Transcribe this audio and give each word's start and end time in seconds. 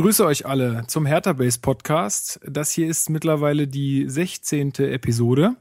begrüße 0.00 0.24
euch 0.24 0.46
alle 0.46 0.84
zum 0.86 1.04
Hertha 1.04 1.34
Base 1.34 1.58
Podcast. 1.60 2.40
Das 2.48 2.72
hier 2.72 2.88
ist 2.88 3.10
mittlerweile 3.10 3.68
die 3.68 4.08
16. 4.08 4.72
Episode. 4.78 5.56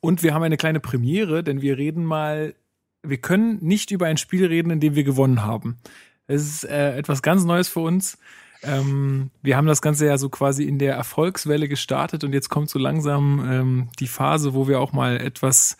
Und 0.00 0.24
wir 0.24 0.34
haben 0.34 0.42
eine 0.42 0.56
kleine 0.56 0.80
Premiere, 0.80 1.44
denn 1.44 1.62
wir 1.62 1.78
reden 1.78 2.04
mal, 2.04 2.56
wir 3.04 3.18
können 3.18 3.64
nicht 3.64 3.92
über 3.92 4.06
ein 4.06 4.16
Spiel 4.16 4.46
reden, 4.46 4.70
in 4.70 4.80
dem 4.80 4.96
wir 4.96 5.04
gewonnen 5.04 5.44
haben. 5.44 5.78
Es 6.26 6.42
ist 6.42 6.64
äh, 6.64 6.96
etwas 6.96 7.22
ganz 7.22 7.44
Neues 7.44 7.68
für 7.68 7.78
uns. 7.78 8.18
Ähm, 8.64 9.30
wir 9.42 9.56
haben 9.56 9.68
das 9.68 9.80
Ganze 9.80 10.06
ja 10.06 10.18
so 10.18 10.28
quasi 10.28 10.64
in 10.64 10.80
der 10.80 10.96
Erfolgswelle 10.96 11.68
gestartet 11.68 12.24
und 12.24 12.32
jetzt 12.32 12.48
kommt 12.48 12.68
so 12.68 12.80
langsam 12.80 13.48
ähm, 13.48 13.88
die 14.00 14.08
Phase, 14.08 14.54
wo 14.54 14.66
wir 14.66 14.80
auch 14.80 14.92
mal 14.92 15.20
etwas 15.20 15.76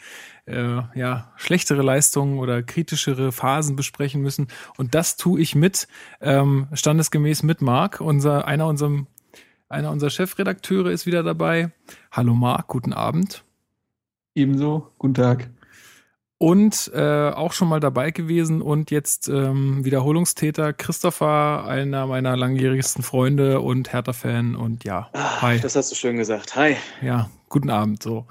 äh, 0.47 0.83
ja, 0.94 1.33
schlechtere 1.36 1.83
Leistungen 1.83 2.39
oder 2.39 2.62
kritischere 2.62 3.33
Phasen 3.33 3.77
besprechen 3.77 4.22
müssen. 4.22 4.48
Und 4.77 4.94
das 4.94 5.16
tue 5.16 5.41
ich 5.41 5.55
mit, 5.55 5.88
ähm, 6.20 6.69
standesgemäß 6.72 7.42
mit 7.42 7.61
Marc. 7.61 8.00
Unser, 8.00 8.47
einer, 8.47 8.66
unserem, 8.66 9.06
einer 9.69 9.91
unserer 9.91 10.11
Chefredakteure 10.11 10.91
ist 10.91 11.06
wieder 11.06 11.22
dabei. 11.22 11.72
Hallo 12.12 12.34
Marc, 12.34 12.69
guten 12.69 12.92
Abend. 12.92 13.44
Ebenso, 14.34 14.92
guten 14.98 15.14
Tag. 15.14 15.50
Und 16.38 16.91
äh, 16.94 17.31
auch 17.31 17.53
schon 17.53 17.69
mal 17.69 17.81
dabei 17.81 18.10
gewesen 18.10 18.60
und 18.60 18.91
jetzt 18.91 19.27
ähm, 19.28 19.86
Wiederholungstäter 19.86 20.75
Christopher, 20.75 21.64
einer 21.66 22.06
meiner 22.06 22.36
langjährigsten 22.36 23.03
Freunde 23.03 23.62
und 23.62 23.94
Hertha-Fan 23.94 24.55
und 24.55 24.84
ja, 24.84 25.08
Ah, 25.14 25.41
hi. 25.41 25.58
Das 25.58 25.77
hast 25.77 25.91
du 25.91 25.97
schön 25.97 26.19
gesagt. 26.19 26.55
Hi. 26.55 26.77
Ja, 27.00 27.31
guten 27.48 27.70
Abend. 27.70 28.03
So, 28.03 28.27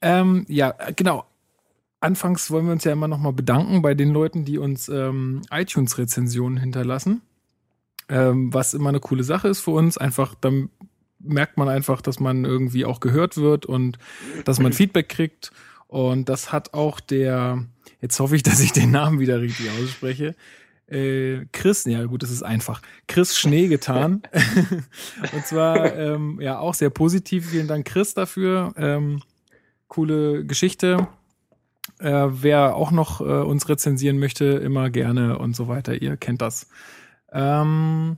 ähm, 0.00 0.46
ja, 0.48 0.72
genau. 0.94 1.24
Anfangs 2.00 2.50
wollen 2.50 2.66
wir 2.66 2.72
uns 2.72 2.84
ja 2.84 2.92
immer 2.92 3.08
noch 3.08 3.18
mal 3.18 3.32
bedanken 3.32 3.82
bei 3.82 3.94
den 3.94 4.10
Leuten, 4.10 4.44
die 4.44 4.58
uns 4.58 4.88
ähm, 4.88 5.42
iTunes-Rezensionen 5.50 6.58
hinterlassen, 6.58 7.20
ähm, 8.08 8.52
was 8.52 8.72
immer 8.72 8.88
eine 8.88 9.00
coole 9.00 9.22
Sache 9.22 9.48
ist 9.48 9.60
für 9.60 9.72
uns. 9.72 9.98
Einfach, 9.98 10.34
dann 10.34 10.70
merkt 11.18 11.58
man 11.58 11.68
einfach, 11.68 12.00
dass 12.00 12.18
man 12.18 12.46
irgendwie 12.46 12.86
auch 12.86 13.00
gehört 13.00 13.36
wird 13.36 13.66
und 13.66 13.98
dass 14.44 14.60
man 14.60 14.72
Feedback 14.72 15.10
kriegt. 15.10 15.52
Und 15.88 16.28
das 16.28 16.52
hat 16.52 16.72
auch 16.72 17.00
der, 17.00 17.64
jetzt 18.00 18.18
hoffe 18.18 18.36
ich, 18.36 18.42
dass 18.44 18.60
ich 18.60 18.72
den 18.72 18.90
Namen 18.90 19.20
wieder 19.20 19.40
richtig 19.40 19.68
ausspreche, 19.70 20.34
äh, 20.90 21.46
Chris, 21.52 21.84
ja 21.84 22.04
gut, 22.04 22.22
das 22.22 22.30
ist 22.30 22.42
einfach, 22.42 22.82
Chris 23.06 23.38
Schnee 23.38 23.68
getan. 23.68 24.22
und 25.32 25.46
zwar 25.46 25.94
ähm, 25.96 26.40
ja 26.40 26.58
auch 26.58 26.74
sehr 26.74 26.90
positiv. 26.90 27.50
Vielen 27.50 27.68
Dank, 27.68 27.86
Chris, 27.86 28.14
dafür. 28.14 28.72
Ähm, 28.76 29.22
coole 29.86 30.44
Geschichte. 30.44 31.06
Äh, 32.00 32.42
wer 32.42 32.76
auch 32.76 32.90
noch 32.90 33.20
äh, 33.20 33.24
uns 33.24 33.68
rezensieren 33.68 34.18
möchte, 34.18 34.44
immer 34.44 34.90
gerne 34.90 35.38
und 35.38 35.54
so 35.54 35.68
weiter. 35.68 36.00
Ihr 36.00 36.16
kennt 36.16 36.40
das. 36.40 36.68
Ähm, 37.30 38.16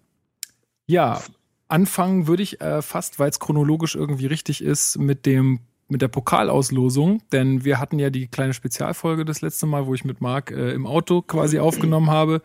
ja, 0.86 1.20
anfangen 1.68 2.26
würde 2.26 2.42
ich 2.42 2.60
äh, 2.60 2.80
fast, 2.80 3.18
weil 3.18 3.30
es 3.30 3.40
chronologisch 3.40 3.96
irgendwie 3.96 4.26
richtig 4.26 4.62
ist, 4.62 4.98
mit 4.98 5.26
dem 5.26 5.60
mit 5.88 6.00
der 6.00 6.08
Pokalauslosung, 6.08 7.20
denn 7.32 7.64
wir 7.64 7.78
hatten 7.78 7.98
ja 7.98 8.08
die 8.08 8.26
kleine 8.26 8.54
Spezialfolge 8.54 9.26
das 9.26 9.42
letzte 9.42 9.66
Mal, 9.66 9.86
wo 9.86 9.92
ich 9.92 10.06
mit 10.06 10.22
Marc 10.22 10.50
äh, 10.50 10.72
im 10.72 10.86
Auto 10.86 11.20
quasi 11.20 11.58
aufgenommen 11.58 12.08
habe 12.08 12.40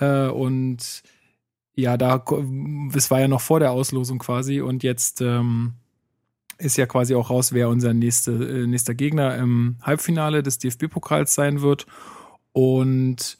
äh, 0.00 0.26
und 0.26 1.02
ja, 1.74 1.96
da 1.96 2.24
es 2.94 3.10
war 3.10 3.20
ja 3.20 3.28
noch 3.28 3.40
vor 3.40 3.60
der 3.60 3.70
Auslosung 3.70 4.18
quasi 4.18 4.60
und 4.60 4.82
jetzt 4.82 5.20
ähm, 5.20 5.74
ist 6.58 6.76
ja 6.76 6.86
quasi 6.86 7.14
auch 7.14 7.30
raus, 7.30 7.52
wer 7.52 7.68
unser 7.68 7.94
nächste, 7.94 8.32
äh, 8.32 8.66
nächster 8.66 8.94
Gegner 8.94 9.36
im 9.36 9.76
Halbfinale 9.82 10.42
des 10.42 10.58
DFB-Pokals 10.58 11.34
sein 11.34 11.62
wird. 11.62 11.86
Und 12.52 13.38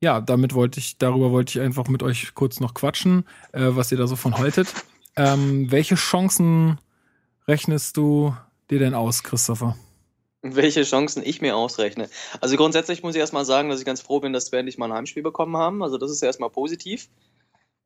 ja, 0.00 0.20
damit 0.20 0.54
wollte 0.54 0.80
ich, 0.80 0.98
darüber 0.98 1.30
wollte 1.30 1.58
ich 1.58 1.64
einfach 1.64 1.88
mit 1.88 2.02
euch 2.02 2.34
kurz 2.34 2.60
noch 2.60 2.74
quatschen, 2.74 3.24
äh, 3.52 3.68
was 3.70 3.92
ihr 3.92 3.98
da 3.98 4.06
so 4.06 4.16
von 4.16 4.38
haltet. 4.38 4.68
Ähm, 5.16 5.70
welche 5.70 5.94
Chancen 5.94 6.78
rechnest 7.46 7.96
du 7.96 8.34
dir 8.70 8.78
denn 8.78 8.94
aus, 8.94 9.22
Christopher? 9.22 9.76
Welche 10.42 10.82
Chancen 10.82 11.22
ich 11.24 11.40
mir 11.40 11.54
ausrechne. 11.56 12.08
Also 12.40 12.56
grundsätzlich 12.56 13.02
muss 13.02 13.14
ich 13.14 13.20
erstmal 13.20 13.44
sagen, 13.44 13.68
dass 13.68 13.78
ich 13.78 13.86
ganz 13.86 14.00
froh 14.00 14.18
bin, 14.18 14.32
dass 14.32 14.50
wir 14.50 14.58
endlich 14.58 14.76
mal 14.76 14.86
ein 14.86 14.92
Heimspiel 14.92 15.22
bekommen 15.22 15.56
haben. 15.56 15.82
Also 15.84 15.98
das 15.98 16.10
ist 16.10 16.22
erstmal 16.22 16.50
positiv. 16.50 17.08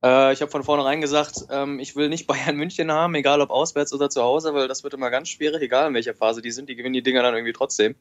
Äh, 0.07 0.33
ich 0.33 0.41
habe 0.41 0.51
von 0.53 0.63
vornherein 0.63 1.01
gesagt, 1.01 1.47
ähm, 1.51 1.81
ich 1.81 1.97
will 1.97 2.09
nicht 2.09 2.27
Bayern 2.29 2.57
München 2.57 2.93
haben, 2.93 3.15
egal 3.15 3.41
ob 3.41 3.51
auswärts 3.51 3.93
oder 3.93 4.09
zu 4.09 4.23
Hause, 4.23 4.55
weil 4.55 4.69
das 4.69 4.85
wird 4.85 4.95
immer 4.95 5.11
ganz 5.11 5.29
schwierig, 5.29 5.63
egal 5.63 5.89
in 5.89 5.95
welcher 5.95 6.15
Phase 6.15 6.43
die 6.43 6.53
sind, 6.53 6.69
die 6.69 6.77
gewinnen 6.77 6.95
die 6.95 7.03
Dinger 7.03 7.23
dann 7.23 7.35
irgendwie 7.35 7.53
trotzdem. 7.53 7.97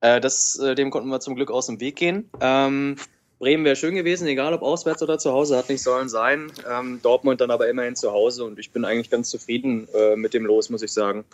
Äh, 0.00 0.20
das, 0.20 0.58
äh, 0.58 0.74
dem 0.74 0.90
konnten 0.90 1.08
wir 1.08 1.20
zum 1.20 1.36
Glück 1.36 1.50
aus 1.50 1.66
dem 1.66 1.80
Weg 1.80 1.96
gehen. 1.96 2.28
Ähm, 2.40 2.96
Bremen 3.38 3.64
wäre 3.64 3.76
schön 3.76 3.94
gewesen, 3.94 4.26
egal 4.26 4.52
ob 4.52 4.62
auswärts 4.62 5.00
oder 5.02 5.18
zu 5.18 5.30
Hause, 5.30 5.56
hat 5.56 5.68
nicht 5.68 5.82
sollen 5.82 6.08
sein. 6.08 6.50
Ähm, 6.68 7.00
Dortmund 7.02 7.40
dann 7.40 7.52
aber 7.52 7.68
immerhin 7.68 7.94
zu 7.94 8.10
Hause 8.10 8.44
und 8.44 8.58
ich 8.58 8.72
bin 8.72 8.84
eigentlich 8.84 9.10
ganz 9.10 9.30
zufrieden 9.30 9.86
äh, 9.94 10.16
mit 10.16 10.34
dem 10.34 10.44
Los, 10.44 10.70
muss 10.70 10.82
ich 10.82 10.92
sagen. 10.92 11.24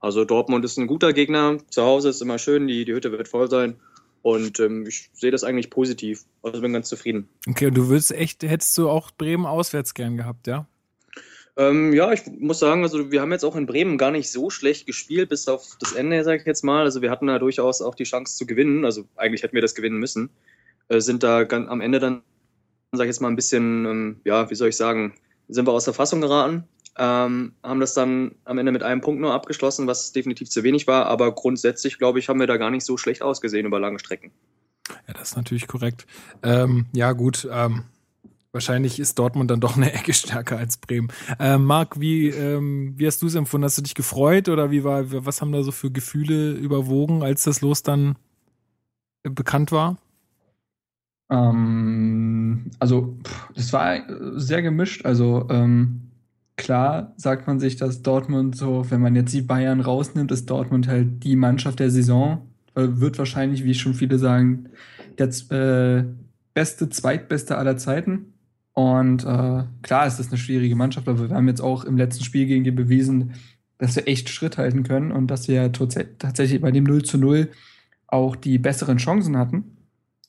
Also 0.00 0.26
Dortmund 0.26 0.66
ist 0.66 0.76
ein 0.76 0.86
guter 0.86 1.14
Gegner, 1.14 1.56
zu 1.70 1.82
Hause 1.82 2.10
ist 2.10 2.20
immer 2.20 2.38
schön, 2.38 2.66
die, 2.66 2.84
die 2.84 2.92
Hütte 2.92 3.10
wird 3.10 3.28
voll 3.28 3.48
sein 3.48 3.76
und 4.26 4.58
ähm, 4.58 4.84
ich 4.88 5.08
sehe 5.12 5.30
das 5.30 5.44
eigentlich 5.44 5.70
positiv. 5.70 6.24
Also 6.42 6.60
bin 6.60 6.72
ganz 6.72 6.88
zufrieden. 6.88 7.28
Okay, 7.48 7.66
und 7.66 7.76
du 7.76 7.86
würdest 7.86 8.10
echt, 8.10 8.42
hättest 8.42 8.76
du 8.76 8.90
auch 8.90 9.12
Bremen 9.12 9.46
auswärts 9.46 9.94
gern 9.94 10.16
gehabt, 10.16 10.48
ja? 10.48 10.66
Ähm, 11.56 11.92
ja, 11.92 12.12
ich 12.12 12.22
muss 12.26 12.58
sagen, 12.58 12.82
also 12.82 13.12
wir 13.12 13.20
haben 13.20 13.30
jetzt 13.30 13.44
auch 13.44 13.54
in 13.54 13.66
Bremen 13.66 13.98
gar 13.98 14.10
nicht 14.10 14.32
so 14.32 14.50
schlecht 14.50 14.84
gespielt, 14.84 15.28
bis 15.28 15.46
auf 15.46 15.76
das 15.78 15.92
Ende, 15.92 16.24
sage 16.24 16.40
ich 16.40 16.44
jetzt 16.44 16.64
mal. 16.64 16.82
Also 16.82 17.02
wir 17.02 17.10
hatten 17.12 17.28
da 17.28 17.38
durchaus 17.38 17.80
auch 17.80 17.94
die 17.94 18.02
Chance 18.02 18.36
zu 18.36 18.46
gewinnen. 18.46 18.84
Also 18.84 19.04
eigentlich 19.14 19.44
hätten 19.44 19.54
wir 19.54 19.62
das 19.62 19.76
gewinnen 19.76 19.98
müssen. 19.98 20.28
Äh, 20.88 20.98
sind 20.98 21.22
da 21.22 21.44
ganz, 21.44 21.68
am 21.68 21.80
Ende 21.80 22.00
dann, 22.00 22.22
sage 22.90 23.04
ich 23.04 23.14
jetzt 23.14 23.20
mal, 23.20 23.28
ein 23.28 23.36
bisschen, 23.36 23.86
ähm, 23.86 24.20
ja, 24.24 24.50
wie 24.50 24.56
soll 24.56 24.70
ich 24.70 24.76
sagen, 24.76 25.14
sind 25.46 25.68
wir 25.68 25.72
aus 25.72 25.84
der 25.84 25.94
Fassung 25.94 26.20
geraten. 26.20 26.64
Ähm, 26.98 27.52
haben 27.62 27.80
das 27.80 27.94
dann 27.94 28.34
am 28.44 28.58
Ende 28.58 28.72
mit 28.72 28.82
einem 28.82 29.00
Punkt 29.00 29.20
nur 29.20 29.34
abgeschlossen, 29.34 29.86
was 29.86 30.12
definitiv 30.12 30.48
zu 30.48 30.62
wenig 30.62 30.86
war. 30.86 31.06
Aber 31.06 31.32
grundsätzlich, 31.32 31.98
glaube 31.98 32.18
ich, 32.18 32.28
haben 32.28 32.40
wir 32.40 32.46
da 32.46 32.56
gar 32.56 32.70
nicht 32.70 32.84
so 32.84 32.96
schlecht 32.96 33.22
ausgesehen 33.22 33.66
über 33.66 33.78
lange 33.78 33.98
Strecken. 33.98 34.32
Ja, 35.06 35.14
das 35.14 35.30
ist 35.30 35.36
natürlich 35.36 35.66
korrekt. 35.66 36.06
Ähm, 36.42 36.86
ja, 36.92 37.12
gut. 37.12 37.46
Ähm, 37.50 37.84
wahrscheinlich 38.52 38.98
ist 38.98 39.18
Dortmund 39.18 39.50
dann 39.50 39.60
doch 39.60 39.76
eine 39.76 39.92
Ecke 39.92 40.14
stärker 40.14 40.56
als 40.56 40.78
Bremen. 40.78 41.08
Ähm, 41.38 41.64
Marc, 41.64 42.00
wie, 42.00 42.28
ähm, 42.28 42.94
wie 42.96 43.06
hast 43.06 43.20
du 43.20 43.26
es 43.26 43.34
empfunden? 43.34 43.64
Hast 43.64 43.78
du 43.78 43.82
dich 43.82 43.94
gefreut 43.94 44.48
oder 44.48 44.70
wie 44.70 44.84
war, 44.84 45.04
was 45.26 45.40
haben 45.40 45.52
da 45.52 45.62
so 45.62 45.72
für 45.72 45.90
Gefühle 45.90 46.52
überwogen, 46.52 47.22
als 47.22 47.44
das 47.44 47.60
Los 47.60 47.82
dann 47.82 48.16
bekannt 49.22 49.72
war? 49.72 49.98
Ähm, 51.28 52.70
also, 52.78 53.18
das 53.54 53.72
war 53.72 53.98
sehr 54.38 54.62
gemischt. 54.62 55.04
Also, 55.04 55.46
ähm, 55.50 56.05
klar 56.56 57.12
sagt 57.16 57.46
man 57.46 57.60
sich, 57.60 57.76
dass 57.76 58.02
Dortmund 58.02 58.56
so, 58.56 58.90
wenn 58.90 59.00
man 59.00 59.14
jetzt 59.14 59.32
die 59.32 59.42
Bayern 59.42 59.80
rausnimmt, 59.80 60.32
ist 60.32 60.50
Dortmund 60.50 60.88
halt 60.88 61.22
die 61.22 61.36
Mannschaft 61.36 61.80
der 61.80 61.90
Saison. 61.90 62.48
Wird 62.74 63.18
wahrscheinlich, 63.18 63.64
wie 63.64 63.74
schon 63.74 63.94
viele 63.94 64.18
sagen, 64.18 64.70
der 65.18 65.28
äh, 65.50 66.04
beste, 66.54 66.88
zweitbeste 66.88 67.56
aller 67.56 67.76
Zeiten. 67.76 68.34
Und 68.72 69.24
äh, 69.24 69.64
klar 69.82 70.06
ist 70.06 70.18
das 70.18 70.28
eine 70.28 70.36
schwierige 70.36 70.76
Mannschaft, 70.76 71.08
aber 71.08 71.30
wir 71.30 71.36
haben 71.36 71.48
jetzt 71.48 71.62
auch 71.62 71.84
im 71.84 71.96
letzten 71.96 72.24
Spiel 72.24 72.46
gegen 72.46 72.64
die 72.64 72.70
bewiesen, 72.70 73.34
dass 73.78 73.96
wir 73.96 74.06
echt 74.06 74.28
Schritt 74.28 74.58
halten 74.58 74.82
können 74.82 75.12
und 75.12 75.28
dass 75.28 75.48
wir 75.48 75.72
tatsächlich 75.72 76.60
bei 76.60 76.70
dem 76.70 76.84
0 76.84 77.02
zu 77.02 77.18
0 77.18 77.50
auch 78.06 78.36
die 78.36 78.58
besseren 78.58 78.98
Chancen 78.98 79.36
hatten. 79.36 79.76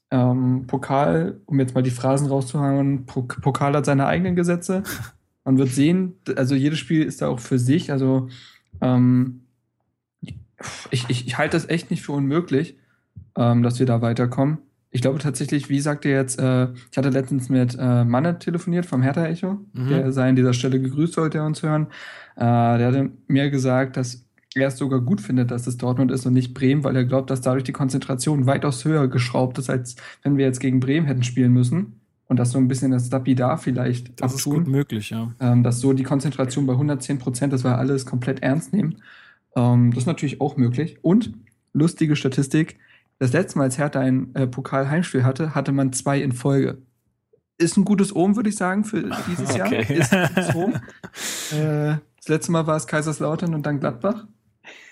Ähm, 0.09 0.65
Pokal, 0.67 1.41
um 1.45 1.59
jetzt 1.59 1.75
mal 1.75 1.83
die 1.83 1.91
Phrasen 1.91 2.27
rauszuhauen, 2.27 3.05
Pokal 3.05 3.75
hat 3.75 3.85
seine 3.85 4.07
eigenen 4.07 4.35
Gesetze. 4.35 4.83
Man 5.47 5.57
wird 5.57 5.69
sehen, 5.69 6.15
also 6.35 6.55
jedes 6.55 6.77
Spiel 6.77 7.03
ist 7.03 7.21
da 7.21 7.29
auch 7.29 7.39
für 7.39 7.57
sich. 7.57 7.89
Also 7.89 8.27
ähm, 8.81 9.43
ich, 10.91 11.05
ich, 11.07 11.25
ich 11.25 11.37
halte 11.37 11.55
das 11.55 11.69
echt 11.69 11.89
nicht 11.89 12.01
für 12.01 12.11
unmöglich, 12.11 12.75
ähm, 13.37 13.63
dass 13.63 13.79
wir 13.79 13.85
da 13.85 14.01
weiterkommen. 14.01 14.57
Ich 14.91 15.01
glaube 15.01 15.19
tatsächlich, 15.19 15.69
wie 15.69 15.79
sagt 15.79 16.03
ihr 16.03 16.11
jetzt, 16.11 16.37
äh, 16.37 16.67
ich 16.91 16.97
hatte 16.97 17.11
letztens 17.11 17.47
mit 17.47 17.77
äh, 17.79 18.03
Manne 18.03 18.39
telefoniert 18.39 18.85
vom 18.85 19.01
Hertha 19.01 19.25
Echo, 19.25 19.65
mhm. 19.71 19.87
der 19.87 20.11
sei 20.11 20.27
an 20.27 20.35
dieser 20.35 20.51
Stelle 20.51 20.81
gegrüßt, 20.81 21.13
sollte 21.13 21.37
er 21.37 21.45
uns 21.45 21.63
hören. 21.63 21.87
Äh, 22.35 22.41
der 22.41 22.87
hatte 22.87 23.11
mir 23.29 23.49
gesagt, 23.49 23.95
dass 23.95 24.25
er 24.53 24.67
es 24.67 24.77
sogar 24.77 24.99
gut 24.99 25.21
findet, 25.21 25.51
dass 25.51 25.65
es 25.65 25.77
Dortmund 25.77 26.11
ist 26.11 26.25
und 26.25 26.33
nicht 26.33 26.53
Bremen, 26.55 26.83
weil 26.83 26.97
er 26.97 27.05
glaubt, 27.05 27.29
dass 27.29 27.39
dadurch 27.39 27.63
die 27.63 27.71
Konzentration 27.71 28.47
weitaus 28.47 28.83
höher 28.83 29.07
geschraubt 29.07 29.59
ist, 29.59 29.69
als 29.69 29.95
wenn 30.23 30.35
wir 30.35 30.43
jetzt 30.43 30.59
gegen 30.59 30.81
Bremen 30.81 31.07
hätten 31.07 31.23
spielen 31.23 31.53
müssen. 31.53 32.01
Und 32.29 32.37
das 32.37 32.51
so 32.51 32.57
ein 32.57 32.67
bisschen 32.67 32.91
das 32.91 33.09
Lapidar 33.09 33.57
vielleicht 33.57 34.21
Das 34.21 34.33
ist 34.33 34.43
gut 34.43 34.67
möglich, 34.67 35.11
ja. 35.11 35.31
ähm, 35.39 35.63
dass 35.63 35.79
so 35.79 35.93
die 35.93 36.03
Konzentration 36.03 36.65
bei 36.65 36.73
110 36.73 37.19
Prozent, 37.19 37.53
dass 37.53 37.63
wir 37.63 37.77
alles 37.77 38.05
komplett 38.05 38.41
ernst 38.43 38.73
nehmen. 38.73 39.01
Ähm, 39.55 39.91
das 39.91 39.99
ist 40.03 40.07
natürlich 40.07 40.41
auch 40.41 40.57
möglich. 40.57 40.97
Und 41.01 41.31
lustige 41.73 42.15
Statistik: 42.17 42.77
Das 43.19 43.31
letzte 43.31 43.57
Mal, 43.59 43.65
als 43.65 43.77
Hertha 43.77 43.99
ein 44.01 44.35
äh, 44.35 44.45
Pokal-Heimspiel 44.45 45.23
hatte, 45.23 45.55
hatte 45.55 45.71
man 45.71 45.93
zwei 45.93 46.19
in 46.21 46.33
Folge. 46.33 46.79
Ist 47.59 47.77
ein 47.77 47.85
gutes 47.85 48.13
Ohm, 48.15 48.35
würde 48.35 48.49
ich 48.49 48.55
sagen, 48.57 48.83
für 48.83 49.03
dieses 49.29 49.55
Jahr. 49.55 49.67
Okay. 49.67 49.97
Ist 49.97 50.13
ein 50.13 50.27
gutes 50.27 50.53
Ohm. 50.55 50.73
äh, 51.57 51.95
das 52.17 52.27
letzte 52.27 52.51
Mal 52.51 52.67
war 52.67 52.75
es 52.75 52.87
Kaiserslautern 52.87 53.55
und 53.55 53.65
dann 53.65 53.79
Gladbach. 53.79 54.25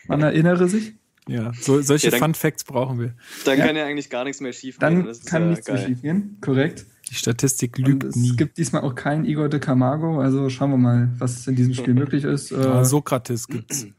Man 0.07 0.21
erinnere 0.21 0.69
sich. 0.69 0.93
Ja, 1.27 1.51
so, 1.59 1.81
solche 1.81 2.05
Ja, 2.07 2.11
dann- 2.11 2.19
Fun 2.19 2.33
Facts 2.35 2.63
brauchen 2.63 2.99
wir. 2.99 3.13
Dann 3.45 3.57
Ja. 3.59 3.65
kann 3.65 3.75
ja 3.75 3.85
eigentlich 3.85 4.09
gar 4.09 4.23
nichts 4.23 4.39
mehr 4.41 4.53
schief 4.53 4.77
Dann 4.79 4.97
gehen. 4.97 5.05
Das 5.07 5.17
ist 5.19 5.25
kann 5.27 5.41
ja 5.43 5.49
nichts 5.49 5.67
mehr 5.67 5.75
geil. 5.77 5.85
schief 5.87 6.01
gehen. 6.01 6.37
Korrekt. 6.39 6.85
Die 7.09 7.15
Statistik 7.15 7.77
lügt 7.77 8.03
es 8.03 8.15
nie. 8.15 8.35
gibt 8.35 8.57
diesmal 8.57 8.81
auch 8.81 8.95
keinen 8.95 9.25
Igor 9.25 9.47
de 9.49 9.59
Camargo. 9.59 10.19
Also 10.19 10.49
schauen 10.49 10.71
wir 10.71 10.77
mal, 10.77 11.11
was 11.19 11.45
in 11.47 11.55
diesem 11.55 11.73
Spiel 11.73 11.93
möglich 11.93 12.23
ist. 12.23 12.51
Äh, 12.51 12.55
Ah, 12.55 12.83
Sokrates 12.85 13.47
gibt's. 13.47 13.87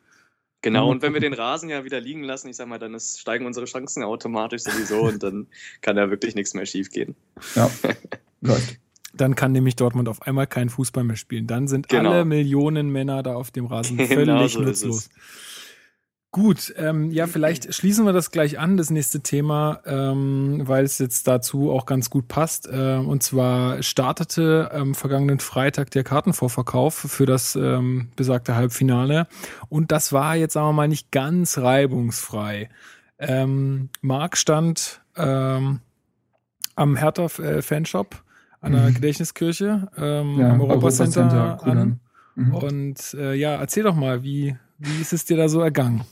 Genau, 0.62 0.90
und 0.90 1.00
wenn 1.00 1.12
wir 1.12 1.20
den 1.20 1.34
Rasen 1.34 1.68
ja 1.68 1.84
wieder 1.84 2.00
liegen 2.00 2.24
lassen, 2.24 2.48
ich 2.48 2.56
sag 2.56 2.66
mal, 2.66 2.78
dann 2.80 2.92
ist, 2.94 3.20
steigen 3.20 3.46
unsere 3.46 3.66
Chancen 3.66 4.02
automatisch 4.02 4.62
sowieso 4.62 5.02
und 5.02 5.22
dann 5.22 5.46
kann 5.80 5.94
da 5.94 6.10
wirklich 6.10 6.34
nichts 6.34 6.54
mehr 6.54 6.66
schief 6.66 6.90
gehen. 6.90 7.14
ja, 7.54 7.70
läuft. 8.40 8.76
Dann 9.14 9.36
kann 9.36 9.52
nämlich 9.52 9.76
Dortmund 9.76 10.08
auf 10.08 10.22
einmal 10.22 10.48
keinen 10.48 10.68
Fußball 10.68 11.04
mehr 11.04 11.14
spielen. 11.14 11.46
Dann 11.46 11.68
sind 11.68 11.88
Genau. 11.88 12.10
alle 12.10 12.24
Millionen 12.24 12.90
Männer 12.90 13.22
da 13.22 13.34
auf 13.34 13.52
dem 13.52 13.66
Rasen 13.66 13.96
Genau 13.96 14.08
völlig 14.08 14.52
so 14.54 14.62
ist 14.62 14.66
nutzlos. 14.84 15.10
Gut, 16.36 16.74
ähm, 16.76 17.10
ja, 17.12 17.26
vielleicht 17.26 17.72
schließen 17.72 18.04
wir 18.04 18.12
das 18.12 18.30
gleich 18.30 18.58
an, 18.58 18.76
das 18.76 18.90
nächste 18.90 19.20
Thema, 19.20 19.80
ähm, 19.86 20.60
weil 20.64 20.84
es 20.84 20.98
jetzt 20.98 21.26
dazu 21.26 21.70
auch 21.70 21.86
ganz 21.86 22.10
gut 22.10 22.28
passt. 22.28 22.68
Äh, 22.68 22.96
und 22.96 23.22
zwar 23.22 23.82
startete 23.82 24.70
am 24.70 24.94
vergangenen 24.94 25.38
Freitag 25.38 25.90
der 25.92 26.04
Kartenvorverkauf 26.04 26.92
für 26.94 27.24
das 27.24 27.56
ähm, 27.56 28.10
besagte 28.16 28.54
Halbfinale. 28.54 29.28
Und 29.70 29.92
das 29.92 30.12
war 30.12 30.36
jetzt, 30.36 30.52
sagen 30.52 30.68
wir 30.68 30.72
mal, 30.74 30.88
nicht 30.88 31.10
ganz 31.10 31.56
reibungsfrei. 31.56 32.68
Ähm, 33.18 33.88
Marc 34.02 34.36
stand 34.36 35.00
ähm, 35.16 35.80
am 36.74 36.96
Hertha-Fanshop 36.96 38.22
an 38.60 38.72
der 38.72 38.90
Mhm. 38.90 38.94
Gedächtniskirche 38.94 39.88
ähm, 39.96 40.38
Ja, 40.38 40.50
am 40.50 40.60
Europacenter 40.60 41.22
Europacenter, 41.62 41.66
an. 41.66 42.00
Mhm. 42.34 42.54
Und 42.54 43.14
äh, 43.14 43.32
ja, 43.32 43.54
erzähl 43.54 43.84
doch 43.84 43.96
mal, 43.96 44.22
wie, 44.22 44.54
wie 44.76 45.00
ist 45.00 45.14
es 45.14 45.24
dir 45.24 45.38
da 45.38 45.48
so 45.48 45.62
ergangen? 45.62 46.04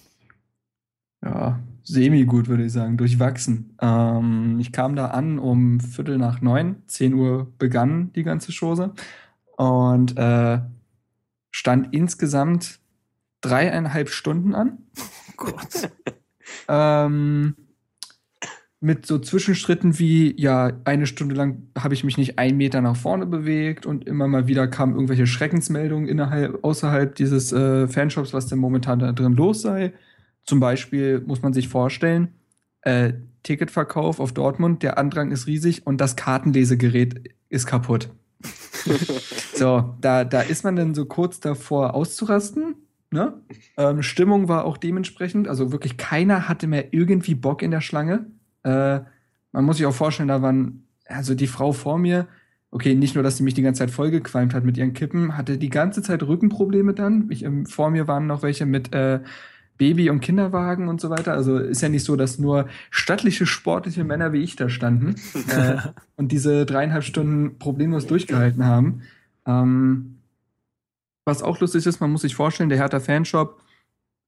Ja, 1.25 1.59
semi-gut, 1.83 2.49
würde 2.49 2.67
ich 2.67 2.73
sagen, 2.73 2.97
durchwachsen. 2.97 3.77
Ähm, 3.81 4.59
ich 4.61 4.73
kam 4.73 4.95
da 4.95 5.07
an 5.07 5.39
um 5.39 5.81
Viertel 5.81 6.19
nach 6.19 6.41
neun, 6.41 6.83
10 6.87 7.15
Uhr 7.15 7.53
begann 7.59 8.13
die 8.13 8.25
ganze 8.25 8.53
Chose 8.53 8.93
und 9.57 10.17
äh, 10.19 10.61
stand 11.51 11.95
insgesamt 11.95 12.81
dreieinhalb 13.41 14.09
Stunden 14.11 14.55
an. 14.55 14.79
Gott. 15.37 15.91
Ähm, 16.69 17.55
mit 18.81 19.07
so 19.07 19.19
Zwischenschritten 19.19 19.99
wie, 19.99 20.39
ja, 20.39 20.73
eine 20.85 21.07
Stunde 21.07 21.35
lang 21.35 21.69
habe 21.79 21.95
ich 21.95 22.05
mich 22.05 22.19
nicht 22.19 22.39
einen 22.39 22.59
Meter 22.59 22.83
nach 22.83 22.97
vorne 22.97 23.25
bewegt 23.25 23.87
und 23.87 24.07
immer 24.07 24.29
mal 24.29 24.47
wieder 24.47 24.69
kamen 24.69 24.93
irgendwelche 24.93 25.27
Schreckensmeldungen 25.27 26.07
innerhalb, 26.07 26.63
außerhalb 26.63 27.15
dieses 27.15 27.51
äh, 27.53 27.89
Fanshops, 27.89 28.35
was 28.35 28.47
denn 28.47 28.59
momentan 28.59 28.99
da 28.99 29.13
drin 29.13 29.33
los 29.33 29.63
sei. 29.63 29.95
Zum 30.45 30.61
Beispiel 30.61 31.21
muss 31.21 31.43
man 31.43 31.53
sich 31.53 31.69
vorstellen, 31.69 32.35
äh, 32.83 33.15
Ticketverkauf 33.43 34.21
auf 34.21 34.33
Dortmund, 34.33 34.83
der 34.83 34.99
Andrang 34.99 35.31
ist 35.31 35.47
riesig 35.47 35.87
und 35.87 36.01
das 36.01 36.17
Kartenlesegerät 36.17 37.31
ist 37.49 37.67
kaputt. 37.67 38.11
So, 39.55 39.95
da, 40.01 40.25
da 40.25 40.41
ist 40.41 40.65
man 40.65 40.75
dann 40.75 40.95
so 40.95 41.07
kurz 41.07 41.39
davor 41.39 41.95
auszurasten. 41.95 42.75
Ne? 43.11 43.35
Ähm, 43.77 44.03
Stimmung 44.03 44.49
war 44.49 44.65
auch 44.65 44.77
dementsprechend. 44.77 45.47
Also 45.47 45.71
wirklich 45.71 45.97
keiner 45.97 46.49
hatte 46.49 46.67
mehr 46.67 46.93
irgendwie 46.93 47.37
Bock 47.37 47.63
in 47.63 47.71
der 47.71 47.81
Schlange. 47.81 48.27
Äh, 48.65 49.01
man 49.53 49.65
muss 49.65 49.77
sich 49.77 49.87
auch 49.87 49.95
vorstellen, 49.95 50.29
da 50.29 50.43
waren, 50.43 50.89
also 51.07 51.37
die 51.37 51.47
Frau 51.47 51.73
vor 51.73 51.99
mir, 51.99 52.27
okay, 52.73 52.97
nicht 52.97 53.15
nur, 53.15 53.23
dass 53.23 53.37
sie 53.37 53.45
mich 53.45 53.55
die 53.55 53.63
ganze 53.63 53.79
Zeit 53.79 53.93
vollgequalmt 53.93 54.53
hat 54.53 54.65
mit 54.65 54.77
ihren 54.77 54.95
Kippen, 54.95 55.37
hatte 55.37 55.59
die 55.59 55.71
ganze 55.71 56.03
Zeit 56.03 56.25
Rückenprobleme 56.25 56.93
dann. 56.93 57.29
Ich, 57.31 57.45
ähm, 57.45 57.67
vor 57.67 57.91
mir 57.91 58.09
waren 58.09 58.27
noch 58.27 58.43
welche 58.43 58.67
mit 58.67 58.93
äh, 58.93 59.21
Baby- 59.77 60.11
und 60.11 60.21
Kinderwagen 60.21 60.89
und 60.89 61.01
so 61.01 61.11
weiter. 61.11 61.33
Also 61.33 61.59
ist 61.59 61.83
ja 61.83 61.89
nicht 61.89 62.05
so, 62.05 62.17
dass 62.17 62.39
nur 62.39 62.69
stattliche, 62.91 63.47
sportliche 63.47 64.05
Männer 64.05 64.33
wie 64.33 64.43
ich 64.43 64.57
da 64.57 64.69
standen 64.69 65.17
äh, 65.49 65.79
und 66.17 66.33
diese 66.33 66.65
dreieinhalb 66.67 67.05
Stunden 67.05 67.59
problemlos 67.59 68.07
durchgehalten 68.07 68.65
haben. 68.65 69.03
Ähm, 69.47 70.19
was 71.25 71.43
auch 71.43 71.61
lustig 71.61 71.87
ist, 71.87 72.01
man 72.01 72.13
muss 72.13 72.23
sich 72.23 72.35
vorstellen, 72.35 72.69
der 72.69 72.79
Hertha 72.79 73.01
Fanshop 73.01 73.63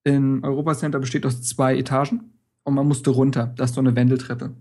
in 0.05 0.43
Europa 0.45 0.75
Center 0.75 0.99
besteht 0.99 1.27
aus 1.27 1.43
zwei 1.43 1.77
Etagen 1.77 2.33
und 2.65 2.75
man 2.75 2.89
musste 2.89 3.11
runter. 3.11 3.53
Das 3.57 3.71
ist 3.71 3.75
so 3.75 3.81
eine 3.81 3.95
Wendeltreppe. 3.95 4.55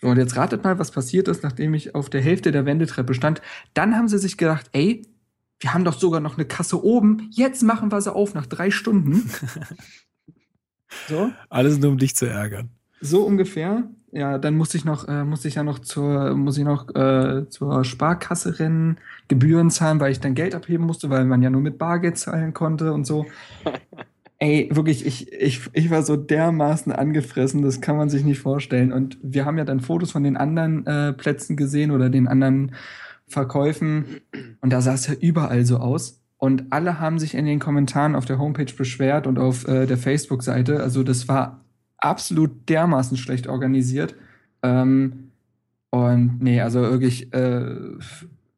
So, 0.00 0.08
und 0.08 0.18
jetzt 0.18 0.36
ratet 0.36 0.64
mal, 0.64 0.78
was 0.78 0.90
passiert 0.90 1.28
ist, 1.28 1.42
nachdem 1.42 1.74
ich 1.74 1.94
auf 1.94 2.10
der 2.10 2.20
Hälfte 2.20 2.52
der 2.52 2.66
Wendeltreppe 2.66 3.14
stand. 3.14 3.40
Dann 3.72 3.96
haben 3.96 4.08
sie 4.08 4.18
sich 4.18 4.36
gedacht, 4.36 4.68
ey, 4.72 5.06
wir 5.60 5.72
haben 5.74 5.84
doch 5.84 5.98
sogar 5.98 6.20
noch 6.20 6.36
eine 6.36 6.44
Kasse 6.44 6.84
oben. 6.84 7.28
Jetzt 7.30 7.62
machen 7.62 7.92
wir 7.92 8.00
sie 8.00 8.12
auf 8.12 8.34
nach 8.34 8.46
drei 8.46 8.70
Stunden. 8.70 9.30
so. 11.08 11.30
Alles 11.48 11.78
nur, 11.78 11.90
um 11.90 11.98
dich 11.98 12.16
zu 12.16 12.26
ärgern. 12.26 12.70
So 13.00 13.24
ungefähr. 13.24 13.84
Ja, 14.12 14.36
dann 14.38 14.56
musste 14.56 14.76
ich 14.76 14.84
noch, 14.84 15.08
äh, 15.08 15.24
musste 15.24 15.48
ich 15.48 15.54
ja 15.54 15.64
noch 15.64 15.78
zur, 15.78 16.34
muss 16.34 16.58
ich 16.58 16.64
noch 16.64 16.94
äh, 16.94 17.48
zur 17.48 17.82
Sparkasse 17.84 18.58
rennen, 18.58 18.98
Gebühren 19.28 19.70
zahlen, 19.70 20.00
weil 20.00 20.12
ich 20.12 20.20
dann 20.20 20.34
Geld 20.34 20.54
abheben 20.54 20.86
musste, 20.86 21.08
weil 21.08 21.24
man 21.24 21.42
ja 21.42 21.48
nur 21.48 21.62
mit 21.62 21.78
Bargeld 21.78 22.18
zahlen 22.18 22.52
konnte 22.52 22.92
und 22.92 23.06
so. 23.06 23.26
Ey, 24.38 24.68
wirklich, 24.72 25.06
ich, 25.06 25.32
ich, 25.32 25.62
ich 25.72 25.90
war 25.90 26.02
so 26.02 26.16
dermaßen 26.16 26.92
angefressen, 26.92 27.62
das 27.62 27.80
kann 27.80 27.96
man 27.96 28.10
sich 28.10 28.24
nicht 28.24 28.40
vorstellen. 28.40 28.92
Und 28.92 29.16
wir 29.22 29.44
haben 29.46 29.56
ja 29.56 29.64
dann 29.64 29.80
Fotos 29.80 30.10
von 30.10 30.24
den 30.24 30.36
anderen 30.36 30.86
äh, 30.86 31.12
Plätzen 31.12 31.56
gesehen 31.56 31.90
oder 31.90 32.10
den 32.10 32.28
anderen 32.28 32.72
Verkäufen 33.32 34.20
und 34.60 34.72
da 34.72 34.80
sah 34.80 34.94
es 34.94 35.06
ja 35.06 35.14
überall 35.14 35.64
so 35.64 35.78
aus. 35.78 36.21
Und 36.42 36.72
alle 36.72 36.98
haben 36.98 37.20
sich 37.20 37.36
in 37.36 37.44
den 37.44 37.60
Kommentaren 37.60 38.16
auf 38.16 38.24
der 38.24 38.40
Homepage 38.40 38.74
beschwert 38.76 39.28
und 39.28 39.38
auf 39.38 39.68
äh, 39.68 39.86
der 39.86 39.96
Facebook-Seite. 39.96 40.82
Also 40.82 41.04
das 41.04 41.28
war 41.28 41.60
absolut 41.98 42.68
dermaßen 42.68 43.16
schlecht 43.16 43.46
organisiert. 43.46 44.16
Ähm, 44.64 45.30
und 45.90 46.42
nee, 46.42 46.60
also 46.60 46.80
wirklich, 46.80 47.32
äh, 47.32 47.76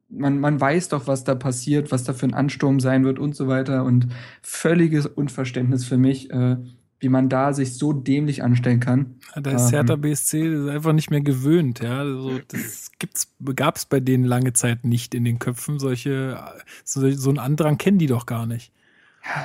man, 0.09 0.41
man 0.41 0.59
weiß 0.59 0.89
doch, 0.89 1.07
was 1.09 1.25
da 1.25 1.35
passiert, 1.35 1.93
was 1.93 2.05
da 2.05 2.15
für 2.15 2.25
ein 2.25 2.33
Ansturm 2.33 2.81
sein 2.81 3.05
wird 3.05 3.19
und 3.19 3.37
so 3.37 3.49
weiter. 3.49 3.85
Und 3.85 4.09
völliges 4.41 5.05
Unverständnis 5.05 5.85
für 5.85 5.99
mich, 5.99 6.31
äh, 6.31 6.57
wie 7.05 7.11
man 7.11 7.29
da 7.31 7.53
sich 7.55 7.79
so 7.79 7.93
dämlich 7.95 8.43
anstellen 8.43 8.81
kann. 8.81 9.17
Da 9.35 9.51
ist 9.51 9.73
Ähm. 9.73 9.73
Hertha 9.73 9.97
BSC 9.97 10.51
das 10.51 10.61
ist 10.65 10.69
einfach 10.69 10.93
nicht 10.93 11.11
mehr 11.11 11.21
gewöhnt. 11.21 11.81
Ja, 11.81 11.99
also 12.01 12.39
das 12.41 12.91
gibt's, 12.99 13.33
gab 13.57 13.77
es 13.77 13.87
bei 13.87 14.01
denen 14.01 14.25
lange 14.25 14.53
Zeit 14.53 14.85
nicht 14.85 15.15
in 15.15 15.25
den 15.25 15.39
Köpfen. 15.39 15.79
Solche, 15.79 16.39
so, 16.85 17.11
so 17.11 17.31
einen 17.31 17.39
Andrang 17.39 17.79
kennen 17.79 17.99
die 17.99 18.07
doch 18.07 18.27
gar 18.27 18.47
nicht. 18.47 18.73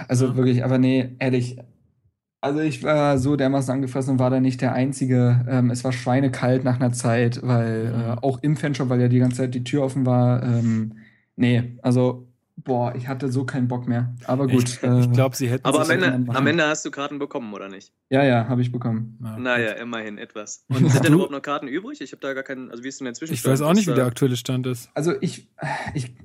Also 0.08 0.28
Ja. 0.28 0.36
wirklich, 0.36 0.64
aber 0.64 0.78
nee, 0.78 1.16
ehrlich. 1.20 1.58
Also 2.42 2.62
ich 2.62 2.84
war 2.84 3.20
so 3.20 3.36
dermaßen 3.38 3.74
angefressen 3.74 4.14
und 4.14 4.20
war 4.20 4.32
da 4.32 4.40
nicht 4.42 4.62
der 4.62 4.74
Einzige. 4.74 5.46
Ähm, 5.50 5.72
es 5.72 5.84
war 5.86 5.94
schweinekalt 5.94 6.64
nach 6.66 6.78
einer 6.80 6.94
Zeit, 6.94 7.42
weil 7.44 8.16
äh, 8.20 8.22
auch 8.22 8.40
im 8.44 8.58
Fanshop, 8.58 8.90
weil 8.90 9.02
ja 9.02 9.10
die 9.10 9.20
ganze 9.20 9.40
Zeit 9.40 9.56
die 9.56 9.66
Tür 9.66 9.84
offen 9.84 10.06
war. 10.08 10.44
Ähm, 10.44 10.98
nee, 11.38 11.78
also 11.84 12.29
boah, 12.64 12.94
ich 12.96 13.08
hatte 13.08 13.32
so 13.32 13.46
keinen 13.46 13.68
Bock 13.68 13.88
mehr. 13.88 14.14
Aber 14.26 14.48
gut. 14.48 14.64
ich 14.82 14.84
äh, 14.84 15.02
ich 15.02 15.12
glaube, 15.12 15.36
sie 15.36 15.50
hätten 15.50 15.66
Aber 15.66 15.82
am 15.82 15.90
Ende, 15.90 16.34
am 16.34 16.48
Ende 16.48 16.68
hast 16.68 16.86
du 16.86 16.92
Karten 16.92 17.20
bekommen, 17.20 17.54
oder 17.54 17.70
nicht? 17.70 17.94
Ja, 18.10 18.24
ja, 18.24 18.48
habe 18.48 18.62
ich 18.62 18.72
bekommen. 18.72 19.18
Ja. 19.24 19.38
Naja, 19.38 19.72
immerhin 19.74 20.18
etwas. 20.18 20.66
Und 20.70 20.90
sind 20.90 21.06
denn 21.06 21.14
überhaupt 21.14 21.32
noch 21.32 21.42
Karten 21.42 21.68
übrig? 21.68 22.02
Ich 22.02 22.12
habe 22.12 22.22
da 22.22 22.34
gar 22.34 22.44
keinen, 22.44 22.72
also 22.72 22.84
wie 22.84 22.88
ist 22.88 23.00
denn 23.00 23.06
der 23.06 23.14
Ich 23.14 23.20
Zwischenstand? 23.20 23.54
weiß 23.54 23.62
auch 23.62 23.74
nicht, 23.74 23.88
wie 23.88 23.94
der 23.94 24.06
aktuelle 24.06 24.36
Stand 24.36 24.68
ist. 24.68 24.90
Also 24.94 25.14
ich, 25.22 25.50
ich, 25.94 26.16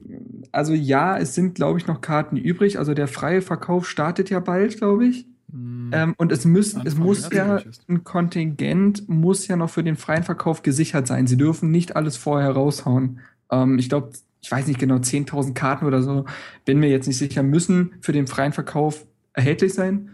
also 0.53 0.73
ja, 0.73 1.19
es 1.19 1.35
sind, 1.35 1.55
glaube 1.55 1.79
ich, 1.79 1.87
noch 1.87 2.01
Karten 2.01 2.37
übrig. 2.37 2.79
Also 2.79 2.95
der 2.95 3.09
freie 3.09 3.43
Verkauf 3.43 3.89
startet 3.89 4.31
ja 4.31 4.41
bald, 4.41 4.79
glaube 4.79 5.07
ich. 5.07 5.27
Hm. 5.51 5.91
Ähm, 5.93 6.15
und 6.17 6.33
es, 6.33 6.45
müssen, 6.45 6.87
es 6.87 6.97
muss 6.97 7.31
ja, 7.33 7.59
ich, 7.59 7.67
ein 7.89 8.03
Kontingent 8.03 9.09
muss 9.09 9.47
ja 9.47 9.57
noch 9.57 9.71
für 9.71 9.85
den 9.85 9.97
freien 9.97 10.25
Verkauf 10.25 10.63
gesichert 10.63 11.07
sein. 11.07 11.27
Sie 11.27 11.37
dürfen 11.37 11.71
nicht 11.71 11.97
alles 11.97 12.17
vorher 12.17 12.51
raushauen. 12.51 13.21
Ähm, 13.51 13.79
ich 13.79 13.89
glaube, 13.89 14.11
ich 14.45 14.53
weiß 14.53 14.67
nicht 14.67 14.79
genau, 14.79 14.97
10.000 14.97 15.55
Karten 15.55 15.87
oder 15.87 16.03
so, 16.03 16.27
bin 16.67 16.79
mir 16.79 16.91
jetzt 16.91 17.07
nicht 17.07 17.17
sicher, 17.17 17.43
müssen 17.43 17.95
für 18.03 18.13
den 18.13 18.27
freien 18.27 18.53
Verkauf 18.53 19.07
erhältlich 19.33 19.73
sein. 19.73 20.11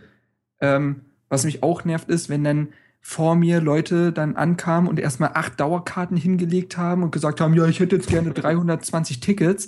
Ähm, 0.61 1.01
was 1.29 1.45
mich 1.45 1.65
auch 1.65 1.85
nervt 1.85 2.09
ist, 2.09 2.29
wenn 2.29 2.45
dann 2.45 2.69
vor 3.01 3.35
mir 3.35 3.61
Leute 3.61 4.13
dann 4.13 4.37
ankamen 4.37 4.89
und 4.89 5.01
erstmal 5.01 5.31
acht 5.35 5.59
Dauerkarten 5.59 6.17
hingelegt 6.17 6.77
haben 6.77 7.03
und 7.03 7.11
gesagt 7.11 7.41
haben, 7.41 7.55
ja, 7.55 7.67
ich 7.67 7.81
hätte 7.81 7.97
jetzt 7.97 8.09
gerne 8.09 8.31
320 8.31 9.19
Tickets, 9.19 9.67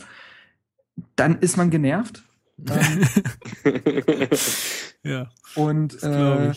dann 1.17 1.41
ist 1.41 1.57
man 1.57 1.71
genervt. 1.71 2.23
ja. 5.03 5.29
Und 5.57 6.01
äh, 6.05 6.53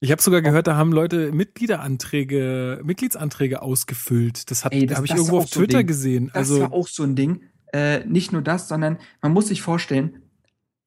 ich. 0.00 0.10
Habe 0.12 0.22
sogar 0.22 0.42
gehört, 0.42 0.66
da 0.66 0.76
haben 0.76 0.92
Leute 0.92 1.32
Mitgliederanträge, 1.32 2.80
Mitgliedsanträge 2.84 3.62
ausgefüllt. 3.62 4.50
Das 4.50 4.64
hat 4.64 4.72
Ey, 4.72 4.86
das- 4.86 4.96
habe 4.96 5.06
ich 5.06 5.14
irgendwo 5.14 5.38
auf 5.38 5.48
so 5.48 5.60
Twitter 5.60 5.78
Ding. 5.78 5.86
gesehen. 5.86 6.26
das 6.28 6.36
Also 6.36 6.60
war 6.60 6.72
auch 6.72 6.88
so 6.88 7.02
ein 7.02 7.14
Ding. 7.16 7.42
Äh, 7.72 8.04
nicht 8.06 8.32
nur 8.32 8.42
das, 8.42 8.68
sondern 8.68 8.98
man 9.20 9.32
muss 9.32 9.48
sich 9.48 9.60
vorstellen, 9.62 10.22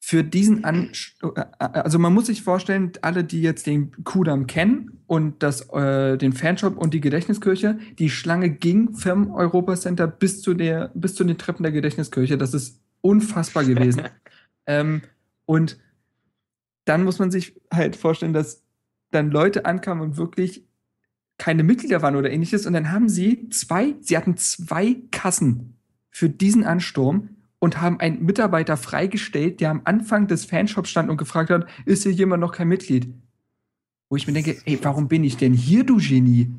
für 0.03 0.23
diesen 0.23 0.63
An 0.63 0.89
äh, 1.21 1.43
also 1.59 1.99
man 1.99 2.11
muss 2.13 2.25
sich 2.25 2.41
vorstellen, 2.41 2.91
alle, 3.03 3.23
die 3.23 3.41
jetzt 3.41 3.67
den 3.67 4.03
Kudam 4.03 4.47
kennen 4.47 5.03
und 5.05 5.43
das, 5.43 5.69
äh, 5.73 6.17
den 6.17 6.33
Fanshop 6.33 6.75
und 6.77 6.93
die 6.95 7.01
Gedächtniskirche, 7.01 7.77
die 7.99 8.09
Schlange 8.09 8.49
ging 8.49 8.95
vom 8.95 9.29
Europacenter 9.31 10.07
bis 10.07 10.41
zu 10.41 10.55
der, 10.55 10.89
bis 10.95 11.13
zu 11.13 11.23
den 11.23 11.37
Treppen 11.37 11.61
der 11.61 11.71
Gedächtniskirche. 11.71 12.37
Das 12.39 12.55
ist 12.55 12.81
unfassbar 13.01 13.63
gewesen. 13.63 14.01
ähm, 14.65 15.01
und 15.45 15.77
dann 16.85 17.03
muss 17.03 17.19
man 17.19 17.29
sich 17.29 17.53
halt 17.71 17.95
vorstellen, 17.95 18.33
dass 18.33 18.60
dann 19.11 19.31
Leute 19.31 19.65
ankamen 19.65 20.03
und 20.03 20.17
wirklich 20.17 20.65
keine 21.37 21.63
Mitglieder 21.63 22.01
waren 22.01 22.15
oder 22.15 22.31
ähnliches. 22.31 22.65
Und 22.65 22.73
dann 22.73 22.91
haben 22.91 23.09
sie 23.09 23.49
zwei, 23.49 23.95
sie 23.99 24.17
hatten 24.17 24.37
zwei 24.37 24.97
Kassen 25.11 25.77
für 26.09 26.29
diesen 26.29 26.63
Ansturm 26.63 27.29
und 27.59 27.81
haben 27.81 27.99
einen 27.99 28.23
Mitarbeiter 28.25 28.75
freigestellt, 28.75 29.61
der 29.61 29.69
am 29.69 29.81
Anfang 29.85 30.27
des 30.27 30.45
Fanshops 30.45 30.89
stand 30.89 31.09
und 31.09 31.17
gefragt 31.17 31.49
hat, 31.49 31.67
ist 31.85 32.03
hier 32.03 32.11
jemand 32.11 32.41
noch 32.41 32.51
kein 32.51 32.67
Mitglied? 32.67 33.13
Wo 34.09 34.15
ich 34.15 34.27
mir 34.27 34.33
denke, 34.33 34.57
ey, 34.65 34.79
warum 34.81 35.07
bin 35.07 35.23
ich 35.23 35.37
denn 35.37 35.53
hier, 35.53 35.83
du 35.83 35.97
Genie? 35.97 36.51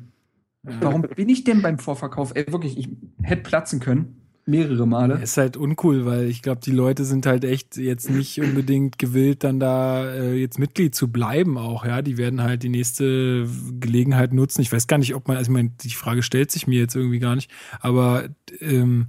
Warum 0.63 1.01
bin 1.15 1.29
ich 1.29 1.43
denn 1.43 1.61
beim 1.61 1.77
Vorverkauf? 1.77 2.31
Ey, 2.35 2.51
wirklich, 2.51 2.77
ich 2.77 2.89
hätte 3.21 3.43
platzen 3.43 3.79
können. 3.79 4.22
Mehrere 4.45 4.85
Male. 4.85 5.21
ist 5.21 5.37
halt 5.37 5.55
uncool, 5.55 6.05
weil 6.05 6.25
ich 6.25 6.41
glaube, 6.41 6.59
die 6.61 6.71
Leute 6.71 7.05
sind 7.05 7.25
halt 7.25 7.45
echt 7.45 7.77
jetzt 7.77 8.09
nicht 8.09 8.41
unbedingt 8.41 8.99
gewillt, 8.99 9.43
dann 9.43 9.59
da 9.59 10.05
äh, 10.11 10.35
jetzt 10.35 10.59
Mitglied 10.59 10.93
zu 10.95 11.11
bleiben 11.11 11.57
auch, 11.57 11.85
ja. 11.85 12.01
Die 12.01 12.17
werden 12.17 12.41
halt 12.43 12.63
die 12.63 12.69
nächste 12.69 13.47
Gelegenheit 13.79 14.33
nutzen. 14.33 14.61
Ich 14.61 14.71
weiß 14.71 14.87
gar 14.87 14.97
nicht, 14.97 15.15
ob 15.15 15.27
man, 15.27 15.37
also 15.37 15.49
ich 15.49 15.53
meine, 15.53 15.71
die 15.81 15.89
Frage 15.91 16.23
stellt 16.23 16.51
sich 16.51 16.67
mir 16.67 16.79
jetzt 16.79 16.95
irgendwie 16.95 17.19
gar 17.19 17.35
nicht, 17.35 17.49
aber 17.79 18.27
ähm, 18.59 19.07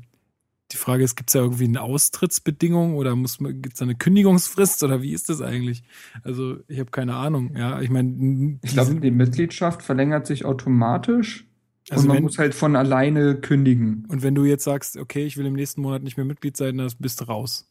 die 0.72 0.76
Frage 0.76 1.04
ist, 1.04 1.16
gibt 1.16 1.30
es 1.30 1.34
da 1.34 1.40
irgendwie 1.40 1.64
eine 1.64 1.82
Austrittsbedingung 1.82 2.94
oder 2.94 3.14
muss 3.16 3.40
man, 3.40 3.60
gibt 3.60 3.74
es 3.74 3.78
da 3.78 3.84
eine 3.84 3.94
Kündigungsfrist 3.94 4.82
oder 4.82 5.02
wie 5.02 5.12
ist 5.12 5.28
das 5.28 5.40
eigentlich? 5.40 5.82
Also 6.22 6.56
ich 6.68 6.78
habe 6.78 6.90
keine 6.90 7.14
Ahnung, 7.14 7.56
ja. 7.56 7.80
Ich 7.80 7.90
meine, 7.90 8.58
Ich 8.62 8.72
glaube, 8.72 8.94
die 8.94 9.10
Mitgliedschaft 9.10 9.82
verlängert 9.82 10.26
sich 10.26 10.44
automatisch 10.44 11.46
Also 11.90 12.02
und 12.02 12.08
man 12.08 12.16
wenn- 12.16 12.22
muss 12.24 12.38
halt 12.38 12.54
von 12.54 12.76
alleine 12.76 13.34
kündigen. 13.36 14.06
Und 14.08 14.22
wenn 14.22 14.34
du 14.34 14.44
jetzt 14.44 14.64
sagst, 14.64 14.96
okay, 14.96 15.24
ich 15.26 15.36
will 15.36 15.46
im 15.46 15.52
nächsten 15.54 15.82
Monat 15.82 16.02
nicht 16.02 16.16
mehr 16.16 16.24
Mitglied 16.26 16.56
sein, 16.56 16.78
dann 16.78 16.90
bist 16.98 17.20
du 17.20 17.24
raus. 17.24 17.70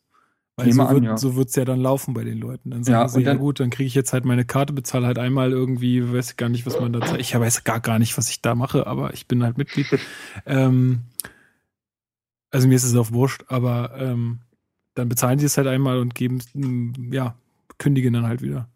Weil 0.56 0.68
Nehme 0.68 0.76
so 0.76 0.82
an, 0.84 0.94
wird, 0.96 1.04
ja. 1.06 1.18
so 1.18 1.36
wird's 1.36 1.56
ja 1.56 1.66
dann 1.66 1.80
laufen 1.82 2.14
bei 2.14 2.24
den 2.24 2.38
Leuten. 2.38 2.70
Dann 2.70 2.84
sagen 2.84 2.94
Ja, 3.02 3.08
sie, 3.08 3.18
und 3.18 3.24
ja 3.24 3.32
dann- 3.32 3.40
gut, 3.40 3.60
dann 3.60 3.72
kriege 3.72 3.88
ich 3.88 3.96
jetzt 3.96 4.14
halt 4.14 4.24
meine 4.24 4.46
Karte, 4.46 4.72
bezahle 4.72 5.08
halt 5.08 5.18
einmal 5.18 5.52
irgendwie, 5.52 6.14
weiß 6.14 6.38
gar 6.38 6.48
nicht, 6.50 6.68
was 6.68 6.80
man 6.80 6.94
da 6.94 7.02
zahlt. 7.02 7.20
Ich 7.22 7.34
weiß 7.34 7.64
gar, 7.64 7.80
gar 7.80 7.98
nicht, 7.98 8.16
was 8.20 8.30
ich 8.30 8.42
da 8.44 8.54
mache, 8.54 8.86
aber 8.86 9.14
ich 9.16 9.28
bin 9.28 9.42
halt 9.44 9.58
Mitglied. 9.58 9.88
ähm, 10.46 11.02
also 12.52 12.68
mir 12.68 12.76
ist 12.76 12.84
es 12.84 12.96
auch 12.96 13.12
wurscht, 13.12 13.46
aber 13.48 13.96
ähm, 13.98 14.42
dann 14.94 15.10
bezahlen 15.10 15.40
die 15.40 15.46
es 15.46 15.58
halt 15.58 15.66
einmal 15.66 15.98
und 15.98 16.14
geben, 16.14 16.40
ja, 17.12 17.34
kündigen 17.80 18.14
dann 18.14 18.28
halt 18.28 18.44
wieder. 18.44 18.70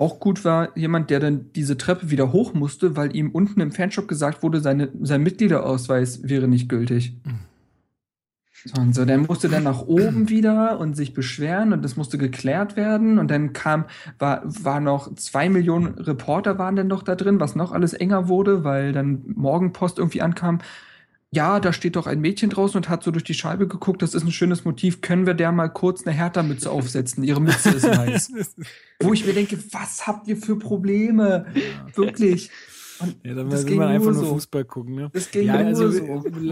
Auch 0.00 0.18
gut 0.18 0.46
war 0.46 0.74
jemand, 0.78 1.10
der 1.10 1.20
dann 1.20 1.52
diese 1.54 1.76
Treppe 1.76 2.10
wieder 2.10 2.32
hoch 2.32 2.54
musste, 2.54 2.96
weil 2.96 3.14
ihm 3.14 3.30
unten 3.32 3.60
im 3.60 3.70
Fanshop 3.70 4.08
gesagt 4.08 4.42
wurde, 4.42 4.62
seine, 4.62 4.88
sein 5.02 5.22
Mitgliederausweis 5.22 6.26
wäre 6.26 6.48
nicht 6.48 6.70
gültig. 6.70 7.18
So, 8.64 8.80
und 8.80 8.94
so, 8.94 9.04
der 9.04 9.18
musste 9.18 9.50
dann 9.50 9.64
nach 9.64 9.82
oben 9.82 10.30
wieder 10.30 10.80
und 10.80 10.96
sich 10.96 11.12
beschweren 11.12 11.74
und 11.74 11.84
das 11.84 11.98
musste 11.98 12.16
geklärt 12.16 12.76
werden 12.76 13.18
und 13.18 13.30
dann 13.30 13.52
kam, 13.52 13.84
war, 14.18 14.40
war 14.44 14.80
noch 14.80 15.14
zwei 15.16 15.50
Millionen 15.50 15.88
Reporter 15.88 16.58
waren 16.58 16.76
dann 16.76 16.88
noch 16.88 17.02
da 17.02 17.14
drin, 17.14 17.38
was 17.38 17.54
noch 17.54 17.72
alles 17.72 17.92
enger 17.92 18.26
wurde, 18.26 18.64
weil 18.64 18.92
dann 18.92 19.22
Morgenpost 19.26 19.98
irgendwie 19.98 20.22
ankam. 20.22 20.60
Ja, 21.32 21.60
da 21.60 21.72
steht 21.72 21.94
doch 21.94 22.08
ein 22.08 22.20
Mädchen 22.20 22.50
draußen 22.50 22.76
und 22.76 22.88
hat 22.88 23.04
so 23.04 23.12
durch 23.12 23.22
die 23.22 23.34
Scheibe 23.34 23.68
geguckt, 23.68 24.02
das 24.02 24.14
ist 24.14 24.24
ein 24.24 24.32
schönes 24.32 24.64
Motiv, 24.64 25.00
können 25.00 25.26
wir 25.26 25.34
der 25.34 25.52
mal 25.52 25.68
kurz 25.68 26.04
eine 26.04 26.16
Hertha-Mütze 26.16 26.70
aufsetzen? 26.72 27.22
Ihre 27.22 27.40
Mütze 27.40 27.70
ist 27.70 27.84
weiß. 27.86 28.32
Wo 29.00 29.12
ich 29.12 29.24
mir 29.24 29.32
denke, 29.32 29.56
was 29.70 30.06
habt 30.06 30.26
ihr 30.26 30.36
für 30.36 30.58
Probleme? 30.58 31.46
Wirklich. 31.94 32.50
Und 33.00 33.16
Ja, 33.24 33.34
dann 33.34 33.50
das 33.50 33.66
will 33.66 33.76
man 33.76 33.88
einfach 33.88 34.12
nur 34.12 34.24
so. 34.24 34.26
Fußball 34.34 34.64
gucken, 34.64 34.94
ne? 34.94 35.10
Das 35.12 35.30
ging 35.30 35.44
ja, 35.46 35.58
nur 35.58 35.66
also 35.66 35.90
so. 35.90 36.02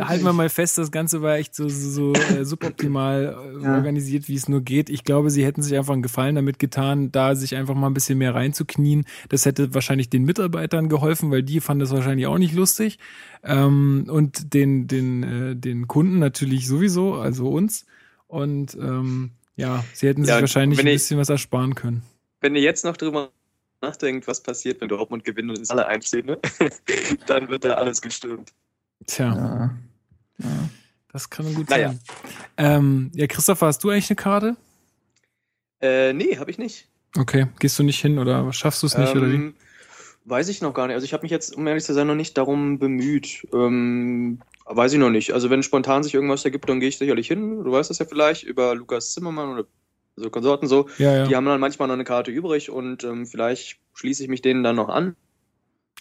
halten 0.06 0.24
wir 0.24 0.32
mal 0.32 0.48
fest, 0.48 0.78
das 0.78 0.90
Ganze 0.90 1.20
war 1.22 1.36
echt 1.36 1.54
so, 1.54 1.68
so, 1.68 1.90
so 1.90 2.12
äh, 2.14 2.44
suboptimal 2.44 3.36
äh, 3.60 3.62
Ja. 3.64 3.74
organisiert, 3.76 4.28
wie 4.28 4.34
es 4.34 4.48
nur 4.48 4.60
geht. 4.62 4.90
Ich 4.90 5.04
glaube, 5.04 5.30
sie 5.30 5.44
hätten 5.44 5.62
sich 5.62 5.76
einfach 5.76 5.92
einen 5.92 6.02
Gefallen 6.02 6.34
damit 6.36 6.58
getan, 6.58 7.12
da 7.12 7.34
sich 7.34 7.56
einfach 7.56 7.74
mal 7.74 7.86
ein 7.88 7.94
bisschen 7.94 8.18
mehr 8.18 8.34
reinzuknien. 8.34 9.04
Das 9.28 9.44
hätte 9.46 9.74
wahrscheinlich 9.74 10.10
den 10.10 10.24
Mitarbeitern 10.24 10.88
geholfen, 10.88 11.30
weil 11.30 11.42
die 11.42 11.60
fanden 11.60 11.80
das 11.80 11.90
wahrscheinlich 11.90 12.26
auch 12.26 12.38
nicht 12.38 12.54
lustig. 12.54 12.98
Ähm, 13.44 14.06
und 14.08 14.54
den, 14.54 14.86
den, 14.88 15.22
äh, 15.22 15.56
den 15.56 15.86
Kunden 15.88 16.18
natürlich 16.18 16.66
sowieso, 16.66 17.14
also 17.14 17.48
uns. 17.48 17.86
Und 18.26 18.74
ähm, 18.80 19.30
ja, 19.56 19.84
sie 19.92 20.06
hätten 20.06 20.24
sich 20.24 20.34
Ja, 20.34 20.40
wahrscheinlich 20.40 20.78
ein 20.80 20.86
ich- 20.86 20.94
bisschen 20.94 21.18
was 21.18 21.28
ersparen 21.28 21.74
können. 21.74 22.02
Wenn 22.40 22.54
ihr 22.54 22.62
jetzt 22.62 22.84
noch 22.84 22.96
drüber 22.96 23.30
nachdenkt, 23.82 24.26
was 24.26 24.42
passiert, 24.42 24.80
wenn 24.80 24.88
Dortmund 24.88 25.24
gewinnt 25.24 25.50
und 25.50 25.58
es 25.58 25.70
alle 25.70 25.86
einstehen, 25.86 26.26
ne? 26.26 26.38
dann 27.26 27.48
wird 27.48 27.64
da 27.64 27.74
alles 27.74 28.00
gestürmt. 28.02 28.52
Tja, 29.06 29.34
Ja. 29.34 29.78
Ja. 30.40 30.68
das 31.12 31.30
kann 31.30 31.52
gut 31.54 31.68
Naja. 31.70 31.88
sein. 31.88 32.00
Ähm, 32.56 33.10
ja, 33.14 33.26
Christopher, 33.26 33.66
hast 33.66 33.82
du 33.82 33.90
eigentlich 33.90 34.10
eine 34.10 34.16
Karte? 34.16 34.56
Äh, 35.80 36.12
nee, 36.12 36.36
habe 36.38 36.50
ich 36.50 36.58
nicht. 36.58 36.88
Okay, 37.16 37.46
gehst 37.58 37.78
du 37.78 37.82
nicht 37.82 38.00
hin 38.00 38.18
oder 38.18 38.52
schaffst 38.52 38.82
du 38.82 38.86
es 38.86 38.96
nicht 38.98 39.14
oder 39.14 39.28
wie? 39.30 39.34
Ähm, 39.34 39.54
Weiß 40.24 40.48
ich 40.48 40.60
noch 40.60 40.74
gar 40.74 40.86
nicht. 40.88 40.94
Also 40.94 41.06
ich 41.06 41.14
habe 41.14 41.22
mich 41.22 41.30
jetzt, 41.30 41.56
um 41.56 41.66
ehrlich 41.66 41.84
zu 41.84 41.94
sein, 41.94 42.06
noch 42.06 42.14
nicht 42.14 42.36
darum 42.36 42.78
bemüht. 42.78 43.46
Ähm, 43.54 44.40
weiß 44.66 44.92
ich 44.92 44.98
noch 44.98 45.08
nicht. 45.08 45.32
Also 45.32 45.48
wenn 45.48 45.62
spontan 45.62 46.02
sich 46.02 46.12
irgendwas 46.14 46.44
ergibt, 46.44 46.68
dann 46.68 46.80
gehe 46.80 46.90
ich 46.90 46.98
sicherlich 46.98 47.28
hin. 47.28 47.64
Du 47.64 47.72
weißt 47.72 47.88
das 47.88 47.98
ja 47.98 48.04
vielleicht 48.04 48.42
über 48.42 48.74
Lukas 48.74 49.14
Zimmermann 49.14 49.48
oder 49.54 49.64
so 50.18 50.30
Konsorten 50.30 50.68
so. 50.68 50.88
Ja, 50.98 51.14
ja. 51.18 51.26
Die 51.26 51.36
haben 51.36 51.46
dann 51.46 51.60
manchmal 51.60 51.88
noch 51.88 51.94
eine 51.94 52.04
Karte 52.04 52.30
übrig 52.30 52.70
und 52.70 53.04
ähm, 53.04 53.26
vielleicht 53.26 53.78
schließe 53.94 54.22
ich 54.22 54.28
mich 54.28 54.42
denen 54.42 54.62
dann 54.62 54.76
noch 54.76 54.88
an. 54.88 55.16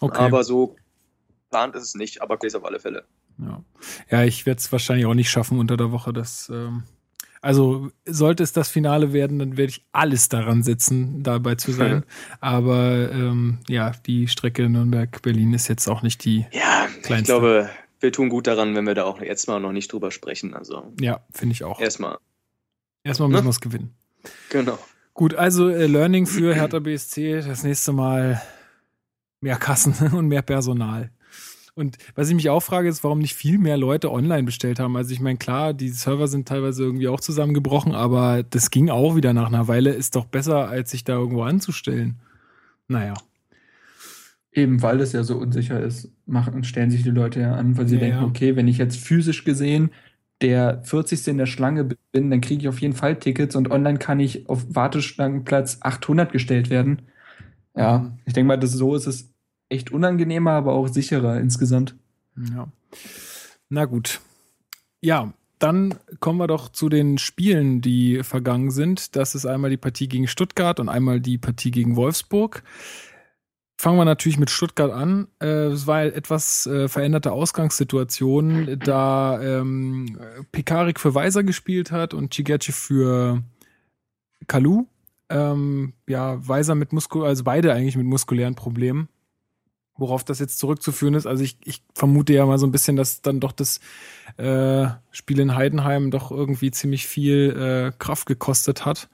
okay. 0.02 0.20
Aber 0.24 0.44
so 0.44 0.76
geplant 1.46 1.76
ist 1.76 1.84
es 1.84 1.96
nicht, 1.96 2.22
aber 2.22 2.42
ist 2.44 2.56
auf 2.56 2.66
alle 2.66 2.80
Fälle. 2.80 3.06
ja. 3.40 3.64
ja, 4.10 4.24
ich 4.24 4.46
werde 4.46 4.60
es 4.60 4.72
wahrscheinlich 4.72 5.06
auch 5.06 5.14
nicht 5.14 5.30
schaffen 5.30 5.60
unter 5.60 5.78
der 5.78 5.92
Woche. 5.92 6.12
Das, 6.14 6.50
ähm, 6.54 6.84
also 7.42 7.90
sollte 8.06 8.44
es 8.44 8.52
das 8.52 8.70
Finale 8.70 9.14
werden, 9.14 9.40
dann 9.40 9.58
werde 9.58 9.70
ich 9.72 9.86
alles 9.92 10.28
daran 10.30 10.64
setzen, 10.64 11.24
dabei 11.24 11.56
zu 11.56 11.72
sein. 11.82 12.04
Aber 12.42 13.12
ähm, 13.12 13.60
ja, 13.70 13.92
die 14.06 14.28
Strecke 14.28 14.68
Nürnberg-Berlin 14.70 15.54
ist 15.54 15.68
jetzt 15.70 15.88
auch 15.88 16.02
nicht 16.02 16.26
die. 16.26 16.46
Ja, 16.52 16.88
ich 16.98 17.04
Kleinste. 17.04 17.32
glaube, 17.34 17.70
wir 18.00 18.12
tun 18.12 18.30
gut 18.30 18.46
daran, 18.48 18.76
wenn 18.76 18.86
wir 18.86 18.94
da 18.96 19.06
auch 19.06 19.22
jetzt 19.22 19.48
mal 19.48 19.60
noch 19.60 19.72
nicht 19.72 19.92
drüber 19.94 20.12
sprechen. 20.12 20.54
Also 20.54 20.92
Ja, 21.00 21.22
finde 21.32 21.54
ich 21.54 21.64
auch. 21.64 21.80
erstmal, 21.80 22.18
Erstmal 23.04 23.30
müssen 23.30 23.44
Ne? 23.44 23.48
wir 23.48 23.52
es 23.52 23.62
gewinnen. 23.62 23.96
Genau. 24.50 24.77
Gut, 25.13 25.34
also 25.34 25.69
äh, 25.69 25.88
Learning 25.88 26.25
für 26.27 26.53
Hertha 26.53 26.79
BSC, 26.79 27.41
das 27.41 27.63
nächste 27.63 27.91
Mal 27.91 28.41
mehr 29.41 29.57
Kassen 29.57 29.93
und 30.15 30.27
mehr 30.27 30.41
Personal. 30.41 31.12
Und 31.75 31.98
was 32.15 32.27
ich 32.29 32.36
mich 32.36 32.50
auch 32.50 32.62
frage, 32.62 32.89
ist, 32.89 33.03
warum 33.03 33.19
nicht 33.19 33.36
viel 33.36 33.60
mehr 33.60 33.77
Leute 33.77 34.12
online 34.12 34.43
bestellt 34.43 34.79
haben. 34.79 34.98
Also 34.98 35.13
ich 35.13 35.19
meine, 35.19 35.38
klar, 35.38 35.75
die 35.75 35.89
Server 35.89 36.27
sind 36.27 36.48
teilweise 36.48 36.84
irgendwie 36.84 37.07
auch 37.07 37.19
zusammengebrochen, 37.19 37.93
aber 37.93 38.41
das 38.41 38.72
ging 38.72 38.89
auch 38.89 39.15
wieder 39.15 39.34
nach 39.34 39.48
einer 39.48 39.67
Weile. 39.67 39.91
Ist 39.91 40.15
doch 40.15 40.25
besser, 40.25 40.69
als 40.69 40.89
sich 40.89 41.03
da 41.03 41.13
irgendwo 41.13 41.43
anzustellen. 41.43 42.19
Naja. 42.88 43.13
Eben 44.51 44.81
weil 44.81 45.01
es 45.01 45.12
ja 45.13 45.24
so 45.24 45.38
unsicher 45.38 45.79
ist, 45.79 46.10
machen, 46.25 46.63
stellen 46.63 46.89
sich 46.89 47.03
die 47.03 47.12
Leute 47.12 47.41
ja 47.41 47.53
an, 47.53 47.77
weil 47.77 47.88
sie 47.88 47.96
Ja, 47.96 48.01
denken, 48.01 48.22
ja. 48.22 48.25
okay, 48.27 48.55
wenn 48.55 48.67
ich 48.67 48.79
jetzt 48.79 48.98
physisch 48.98 49.43
gesehen 49.43 49.91
der 50.41 50.82
40. 50.84 51.27
in 51.27 51.38
der 51.38 51.46
Schlange 51.48 51.84
bin, 52.12 52.29
dann 52.29 52.41
kriege 52.41 52.62
ich 52.62 52.67
auf 52.67 52.79
jeden 52.79 52.94
Fall 52.94 53.17
Tickets 53.17 53.56
und 53.56 53.72
online 53.72 53.98
kann 53.98 54.20
ich 54.20 54.48
auf 54.50 54.65
Warteschlangenplatz 54.70 55.79
800 55.82 56.32
gestellt 56.32 56.70
werden. 56.70 57.01
Ja, 57.75 58.00
Mhm. 58.00 58.20
ich 58.25 58.34
denke 58.34 58.48
mal, 58.48 58.58
das 58.58 58.72
so 58.72 58.96
ist 58.96 59.08
es 59.08 59.32
echt 59.70 59.91
unangenehmer, 59.91 60.51
aber 60.51 60.74
auch 60.74 60.88
sicherer 60.88 61.39
insgesamt. 61.39 61.96
Ja. 62.53 62.67
Na 63.70 63.86
gut. 63.86 64.22
Ja, 65.01 65.34
dann 65.60 65.96
kommen 66.20 66.39
wir 66.39 66.48
doch 66.48 66.70
zu 66.70 66.88
den 66.88 67.17
Spielen, 67.17 67.82
die 67.82 68.24
vergangen 68.24 68.70
sind. 68.72 69.15
Das 69.15 69.34
ist 69.36 69.46
einmal 69.46 69.72
die 69.72 69.77
Partie 69.77 70.08
gegen 70.08 70.27
Stuttgart 70.27 70.79
und 70.79 70.88
einmal 70.88 71.20
die 71.20 71.38
Partie 71.39 71.72
gegen 71.72 71.96
Wolfsburg. 71.96 72.63
Fangen 73.79 73.98
wir 73.98 74.05
natürlich 74.05 74.39
mit 74.39 74.50
Stuttgart 74.50 74.91
an. 74.91 75.27
Äh, 75.39 75.67
es 75.67 75.86
war 75.86 76.03
etwas 76.03 76.65
äh, 76.65 76.88
veränderte 76.88 77.31
Ausgangssituation, 77.31 78.79
da 78.79 79.39
ähm, 79.41 80.17
Pekarik 80.51 81.00
für 81.00 81.13
Weiser 81.13 81.43
gespielt 81.43 81.91
hat 81.91 82.15
und 82.15 82.31
Chigechi 82.34 82.72
für 82.72 83.43
Kalu. 84.48 84.88
Ähm, 85.29 85.93
ja, 86.07 86.48
Weiser 86.48 86.74
mit 86.74 86.91
Muskul, 86.93 87.25
also 87.25 87.43
beide 87.43 87.74
eigentlich 87.74 87.98
mit 87.98 88.05
muskulären 88.07 88.55
Problemen. 88.55 89.10
worauf 89.98 90.24
das 90.24 90.39
jetzt 90.39 90.60
zurückzuführen 90.60 91.15
ist. 91.15 91.25
Also 91.25 91.43
ich, 91.43 91.57
ich 91.65 91.84
vermute 91.96 92.34
ja 92.34 92.46
mal 92.46 92.57
so 92.60 92.67
ein 92.67 92.72
bisschen, 92.72 92.96
dass 92.96 93.22
dann 93.22 93.39
doch 93.39 93.51
das 93.51 93.79
äh, 94.38 94.88
Spiel 95.12 95.39
in 95.39 95.55
Heidenheim 95.55 96.12
doch 96.12 96.31
irgendwie 96.31 96.72
ziemlich 96.72 97.07
viel 97.07 97.55
äh, 97.57 97.98
Kraft 97.98 98.27
gekostet 98.27 98.86
hat. 98.86 99.10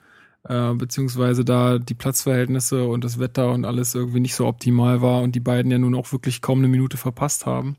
Äh, 0.46 0.74
beziehungsweise 0.74 1.44
da 1.44 1.78
die 1.78 1.94
Platzverhältnisse 1.94 2.84
und 2.86 3.02
das 3.02 3.18
Wetter 3.18 3.50
und 3.50 3.64
alles 3.64 3.94
irgendwie 3.94 4.20
nicht 4.20 4.34
so 4.34 4.46
optimal 4.46 5.00
war 5.00 5.22
und 5.22 5.34
die 5.34 5.40
beiden 5.40 5.72
ja 5.72 5.78
nun 5.78 5.94
auch 5.94 6.12
wirklich 6.12 6.42
kaum 6.42 6.58
eine 6.58 6.68
Minute 6.68 6.98
verpasst 6.98 7.46
haben 7.46 7.76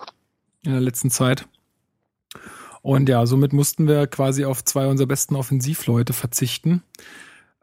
in 0.64 0.72
der 0.72 0.82
letzten 0.82 1.12
Zeit. 1.12 1.48
Und 2.82 3.08
ja, 3.08 3.26
somit 3.26 3.54
mussten 3.54 3.88
wir 3.88 4.08
quasi 4.08 4.46
auf 4.46 4.64
zwei 4.64 4.88
unserer 4.88 5.08
besten 5.08 5.36
Offensivleute 5.36 6.14
verzichten. 6.14 6.82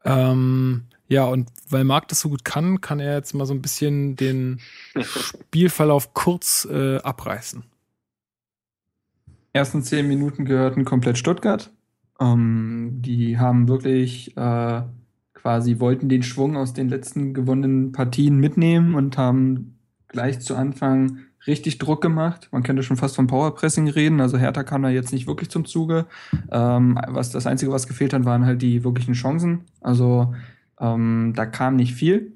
Ähm, 0.05 0.85
ja, 1.09 1.25
und 1.25 1.49
weil 1.69 1.85
Marc 1.85 2.09
das 2.09 2.21
so 2.21 2.29
gut 2.29 2.45
kann, 2.45 2.81
kann 2.81 3.01
er 3.01 3.15
jetzt 3.17 3.35
mal 3.35 3.45
so 3.45 3.55
ein 3.55 3.63
bisschen 3.63 4.17
den 4.17 4.61
Spielverlauf 5.01 6.15
kurz 6.15 6.67
äh, 6.71 6.99
abreißen. 6.99 7.65
Ersten 9.53 9.83
zehn 9.83 10.09
Minuten 10.09 10.45
gehörten 10.45 10.85
komplett 10.85 11.19
Stuttgart. 11.19 11.71
Ähm, 12.23 13.01
die 13.03 13.39
haben 13.39 13.69
wirklich 13.69 14.37
äh, 14.37 14.83
quasi 15.35 15.81
wollten 15.81 16.09
den 16.09 16.23
Schwung 16.23 16.57
aus 16.57 16.73
den 16.73 16.89
letzten 16.89 17.35
gewonnenen 17.35 17.93
Partien 17.93 18.39
mitnehmen 18.39 18.95
und 18.95 19.19
haben 19.19 19.79
gleich 20.09 20.41
zu 20.41 20.55
Anfang 20.55 21.19
richtig 21.47 21.79
Druck 21.79 22.01
gemacht. 22.01 22.49
Man 22.53 22.63
könnte 22.63 22.85
schon 22.85 22.97
fast 22.97 23.17
vom 23.17 23.27
Powerpressing 23.27 23.89
reden. 23.89 24.21
Also 24.21 24.39
Hertha 24.39 24.63
kam 24.63 24.83
da 24.83 24.91
jetzt 24.91 25.13
nicht 25.13 25.27
wirklich 25.27 25.51
zum 25.51 25.65
Zuge. 25.65 26.07
Ähm, 26.53 26.99
was 27.09 27.31
das 27.31 27.47
Einzige, 27.47 27.73
was 27.73 27.89
gefehlt 27.89 28.13
hat, 28.13 28.25
waren 28.25 28.47
halt 28.47 28.63
die 28.63 28.85
wirklichen 28.85 29.15
Chancen. 29.15 29.63
Also 29.81 30.33
ähm, 30.81 31.33
da 31.35 31.47
kam 31.47 31.75
nicht 31.75 31.95
viel. 31.95 32.35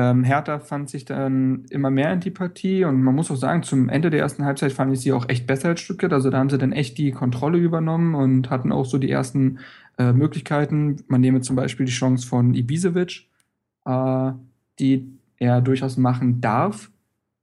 Ähm, 0.00 0.22
Hertha 0.22 0.60
fand 0.60 0.88
sich 0.88 1.04
dann 1.04 1.64
immer 1.70 1.90
mehr 1.90 2.12
in 2.12 2.20
die 2.20 2.30
Partie 2.30 2.84
und 2.84 3.02
man 3.02 3.16
muss 3.16 3.32
auch 3.32 3.36
sagen, 3.36 3.64
zum 3.64 3.88
Ende 3.88 4.10
der 4.10 4.20
ersten 4.20 4.44
Halbzeit 4.44 4.72
fand 4.72 4.92
ich 4.92 5.00
sie 5.00 5.12
auch 5.12 5.28
echt 5.28 5.46
besser 5.48 5.70
als 5.70 5.80
Stuttgart. 5.80 6.12
Also 6.12 6.30
da 6.30 6.38
haben 6.38 6.50
sie 6.50 6.58
dann 6.58 6.70
echt 6.70 6.98
die 6.98 7.10
Kontrolle 7.10 7.58
übernommen 7.58 8.14
und 8.14 8.48
hatten 8.48 8.70
auch 8.70 8.84
so 8.84 8.98
die 8.98 9.10
ersten 9.10 9.58
äh, 9.98 10.12
Möglichkeiten. 10.12 11.02
Man 11.08 11.20
nehme 11.20 11.40
zum 11.40 11.56
Beispiel 11.56 11.86
die 11.86 11.92
Chance 11.92 12.28
von 12.28 12.54
Ibisevic, 12.54 13.26
äh, 13.86 14.32
die 14.78 15.18
er 15.38 15.60
durchaus 15.62 15.96
machen 15.96 16.40
darf, 16.40 16.92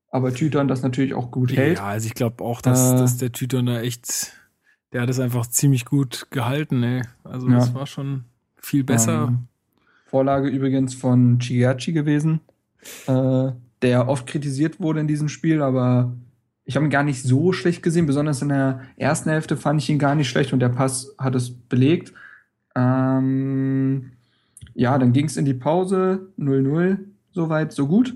aber 0.09 0.33
Tütern 0.33 0.69
das 0.69 0.81
natürlich 0.81 1.13
auch 1.13 1.31
gut 1.31 1.51
hält. 1.57 1.79
Ja, 1.79 1.87
also 1.87 2.07
ich 2.07 2.13
glaube 2.13 2.41
auch, 2.41 2.61
dass, 2.61 2.93
äh, 2.93 2.97
dass 2.97 3.17
der 3.17 3.33
Tütern 3.33 3.65
da 3.65 3.81
echt, 3.81 4.31
der 4.93 5.01
hat 5.01 5.09
es 5.09 5.19
einfach 5.19 5.47
ziemlich 5.47 5.83
gut 5.83 6.27
gehalten, 6.29 6.83
ey. 6.83 7.01
Also 7.25 7.49
ja. 7.49 7.55
das 7.55 7.73
war 7.73 7.85
schon 7.85 8.23
viel 8.55 8.85
besser. 8.85 9.25
Ähm, 9.27 9.47
Vorlage 10.05 10.47
übrigens 10.47 10.93
von 10.93 11.39
Chigachi 11.39 11.91
gewesen, 11.91 12.39
äh, 13.07 13.51
der 13.81 14.07
oft 14.07 14.27
kritisiert 14.27 14.79
wurde 14.79 14.99
in 14.99 15.07
diesem 15.07 15.29
Spiel, 15.29 15.61
aber 15.61 16.15
ich 16.63 16.75
habe 16.75 16.85
ihn 16.85 16.91
gar 16.91 17.03
nicht 17.03 17.21
so 17.21 17.51
schlecht 17.53 17.83
gesehen. 17.83 18.05
Besonders 18.05 18.41
in 18.41 18.49
der 18.49 18.81
ersten 18.97 19.29
Hälfte 19.29 19.57
fand 19.57 19.81
ich 19.81 19.89
ihn 19.89 19.99
gar 19.99 20.15
nicht 20.15 20.29
schlecht 20.29 20.53
und 20.53 20.59
der 20.59 20.69
Pass 20.69 21.13
hat 21.17 21.35
es 21.35 21.51
belegt. 21.51 22.13
Ähm, 22.75 24.11
ja, 24.73 24.97
dann 24.97 25.13
ging 25.13 25.25
es 25.25 25.37
in 25.37 25.45
die 25.45 25.53
Pause, 25.53 26.27
0-0, 26.37 26.97
soweit, 27.31 27.71
so 27.71 27.87
gut. 27.87 28.15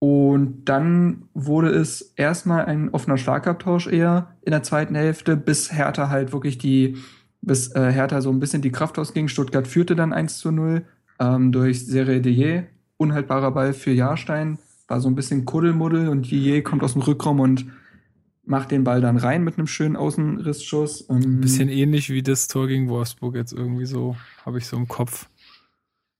Und 0.00 0.66
dann 0.66 1.24
wurde 1.34 1.70
es 1.70 2.12
erstmal 2.16 2.64
ein 2.66 2.90
offener 2.90 3.18
Schlagabtausch 3.18 3.88
eher 3.88 4.36
in 4.42 4.52
der 4.52 4.62
zweiten 4.62 4.94
Hälfte, 4.94 5.36
bis 5.36 5.72
Hertha 5.72 6.08
halt 6.08 6.32
wirklich 6.32 6.58
die 6.58 6.96
bis 7.40 7.74
äh, 7.74 7.90
Hertha 7.92 8.20
so 8.20 8.30
ein 8.30 8.40
bisschen 8.40 8.62
die 8.62 8.72
Kraft 8.72 8.98
ausging. 8.98 9.28
Stuttgart 9.28 9.66
führte 9.66 9.96
dann 9.96 10.12
1 10.12 10.38
zu 10.38 10.50
0 10.50 10.84
ähm, 11.18 11.52
durch 11.52 11.86
Serie 11.86 12.20
Dier. 12.20 12.66
Unhaltbarer 12.96 13.52
Ball 13.52 13.72
für 13.72 13.92
Jahrstein. 13.92 14.58
War 14.88 15.00
so 15.00 15.08
ein 15.08 15.14
bisschen 15.14 15.44
Kuddelmuddel 15.44 16.08
und 16.08 16.30
Dier 16.30 16.62
kommt 16.62 16.82
aus 16.82 16.94
dem 16.94 17.02
Rückraum 17.02 17.40
und 17.40 17.66
macht 18.44 18.70
den 18.70 18.82
Ball 18.82 19.00
dann 19.00 19.18
rein 19.18 19.44
mit 19.44 19.58
einem 19.58 19.66
schönen 19.66 19.96
Außenrissschuss. 19.96 21.08
Ähm, 21.10 21.16
ein 21.16 21.40
bisschen 21.40 21.68
ähnlich 21.68 22.10
wie 22.10 22.22
das 22.22 22.48
Tor 22.48 22.66
gegen 22.66 22.88
Wolfsburg 22.88 23.34
jetzt 23.34 23.52
irgendwie 23.52 23.86
so, 23.86 24.16
habe 24.44 24.58
ich 24.58 24.66
so 24.66 24.76
im 24.76 24.88
Kopf. 24.88 25.28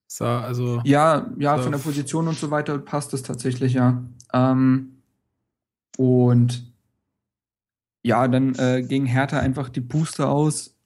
Sah, 0.06 0.40
also, 0.40 0.80
ja, 0.84 1.30
ja, 1.38 1.58
von 1.58 1.72
der 1.72 1.78
Position 1.78 2.28
und 2.28 2.38
so 2.38 2.50
weiter 2.50 2.78
passt 2.78 3.12
es 3.12 3.22
tatsächlich, 3.22 3.74
ja. 3.74 4.02
Ähm, 4.32 5.02
und 5.96 6.72
ja, 8.02 8.26
dann 8.28 8.54
äh, 8.54 8.82
ging 8.82 9.04
Hertha 9.06 9.38
einfach 9.38 9.68
die 9.68 9.80
Puste 9.80 10.28
aus. 10.28 10.77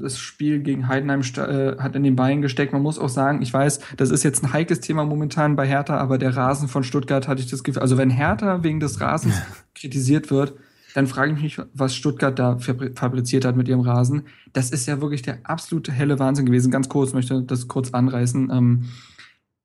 Das 0.00 0.18
Spiel 0.18 0.60
gegen 0.60 0.88
Heidenheim 0.88 1.20
äh, 1.20 1.76
hat 1.78 1.96
in 1.96 2.02
den 2.02 2.16
Beinen 2.16 2.42
gesteckt. 2.42 2.72
Man 2.72 2.82
muss 2.82 2.98
auch 2.98 3.08
sagen, 3.08 3.42
ich 3.42 3.52
weiß, 3.52 3.80
das 3.96 4.10
ist 4.10 4.22
jetzt 4.22 4.42
ein 4.42 4.52
heikles 4.52 4.80
Thema 4.80 5.04
momentan 5.04 5.56
bei 5.56 5.66
Hertha, 5.66 5.98
aber 5.98 6.18
der 6.18 6.36
Rasen 6.36 6.68
von 6.68 6.84
Stuttgart 6.84 7.28
hatte 7.28 7.40
ich 7.40 7.50
das 7.50 7.64
Gefühl. 7.64 7.82
Also 7.82 7.96
wenn 7.96 8.10
Hertha 8.10 8.62
wegen 8.62 8.80
des 8.80 9.00
Rasens 9.00 9.34
kritisiert 9.74 10.30
wird, 10.30 10.54
dann 10.94 11.06
frage 11.08 11.32
ich 11.32 11.42
mich, 11.42 11.60
was 11.74 11.94
Stuttgart 11.94 12.38
da 12.38 12.58
fabriziert 12.58 13.44
hat 13.44 13.56
mit 13.56 13.66
ihrem 13.68 13.80
Rasen. 13.80 14.22
Das 14.52 14.70
ist 14.70 14.86
ja 14.86 15.00
wirklich 15.00 15.22
der 15.22 15.38
absolute 15.42 15.90
helle 15.90 16.20
Wahnsinn 16.20 16.46
gewesen. 16.46 16.70
Ganz 16.70 16.88
kurz, 16.88 17.12
möchte 17.12 17.42
das 17.42 17.66
kurz 17.66 17.90
anreißen. 17.90 18.50
Ähm, 18.52 18.84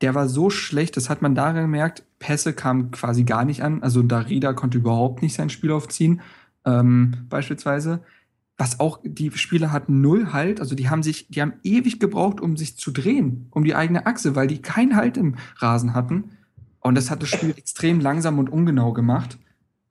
der 0.02 0.16
war 0.16 0.28
so 0.28 0.50
schlecht, 0.50 0.98
das 0.98 1.10
hat 1.10 1.22
man 1.22 1.36
daran 1.36 1.56
gemerkt, 1.56 2.04
Pässe 2.20 2.54
kamen 2.54 2.92
quasi 2.92 3.24
gar 3.24 3.46
nicht 3.46 3.64
an. 3.64 3.84
Also 3.84 4.02
Darida 4.02 4.54
konnte 4.54 4.78
überhaupt 4.78 5.22
nicht 5.22 5.36
sein 5.36 5.50
Spiel 5.50 5.72
aufziehen 5.72 6.22
ähm, 6.66 7.14
beispielsweise. 7.30 8.02
Was 8.60 8.82
auch, 8.82 9.00
die 9.04 9.32
Spieler 9.32 9.72
hatten 9.72 10.02
null 10.02 10.34
Halt, 10.34 10.60
also 10.60 10.76
die 10.76 10.90
haben 10.90 11.02
sich, 11.02 11.30
die 11.30 11.42
haben 11.42 11.54
ewig 11.64 12.00
gebraucht, 12.00 12.42
um 12.42 12.58
sich 12.58 12.76
zu 12.76 12.92
drehen, 12.92 13.48
um 13.52 13.64
die 13.64 13.74
eigene 13.74 14.06
Achse, 14.06 14.36
weil 14.36 14.48
die 14.48 14.62
keinen 14.62 14.98
Halt 14.98 15.16
im 15.16 15.36
Rasen 15.56 15.94
hatten. 15.94 16.32
Und 16.82 16.96
das 16.96 17.10
hat 17.10 17.22
das 17.22 17.30
Spiel 17.30 17.52
extrem 17.56 18.02
langsam 18.02 18.38
und 18.38 18.50
ungenau 18.50 18.92
gemacht. 18.92 19.38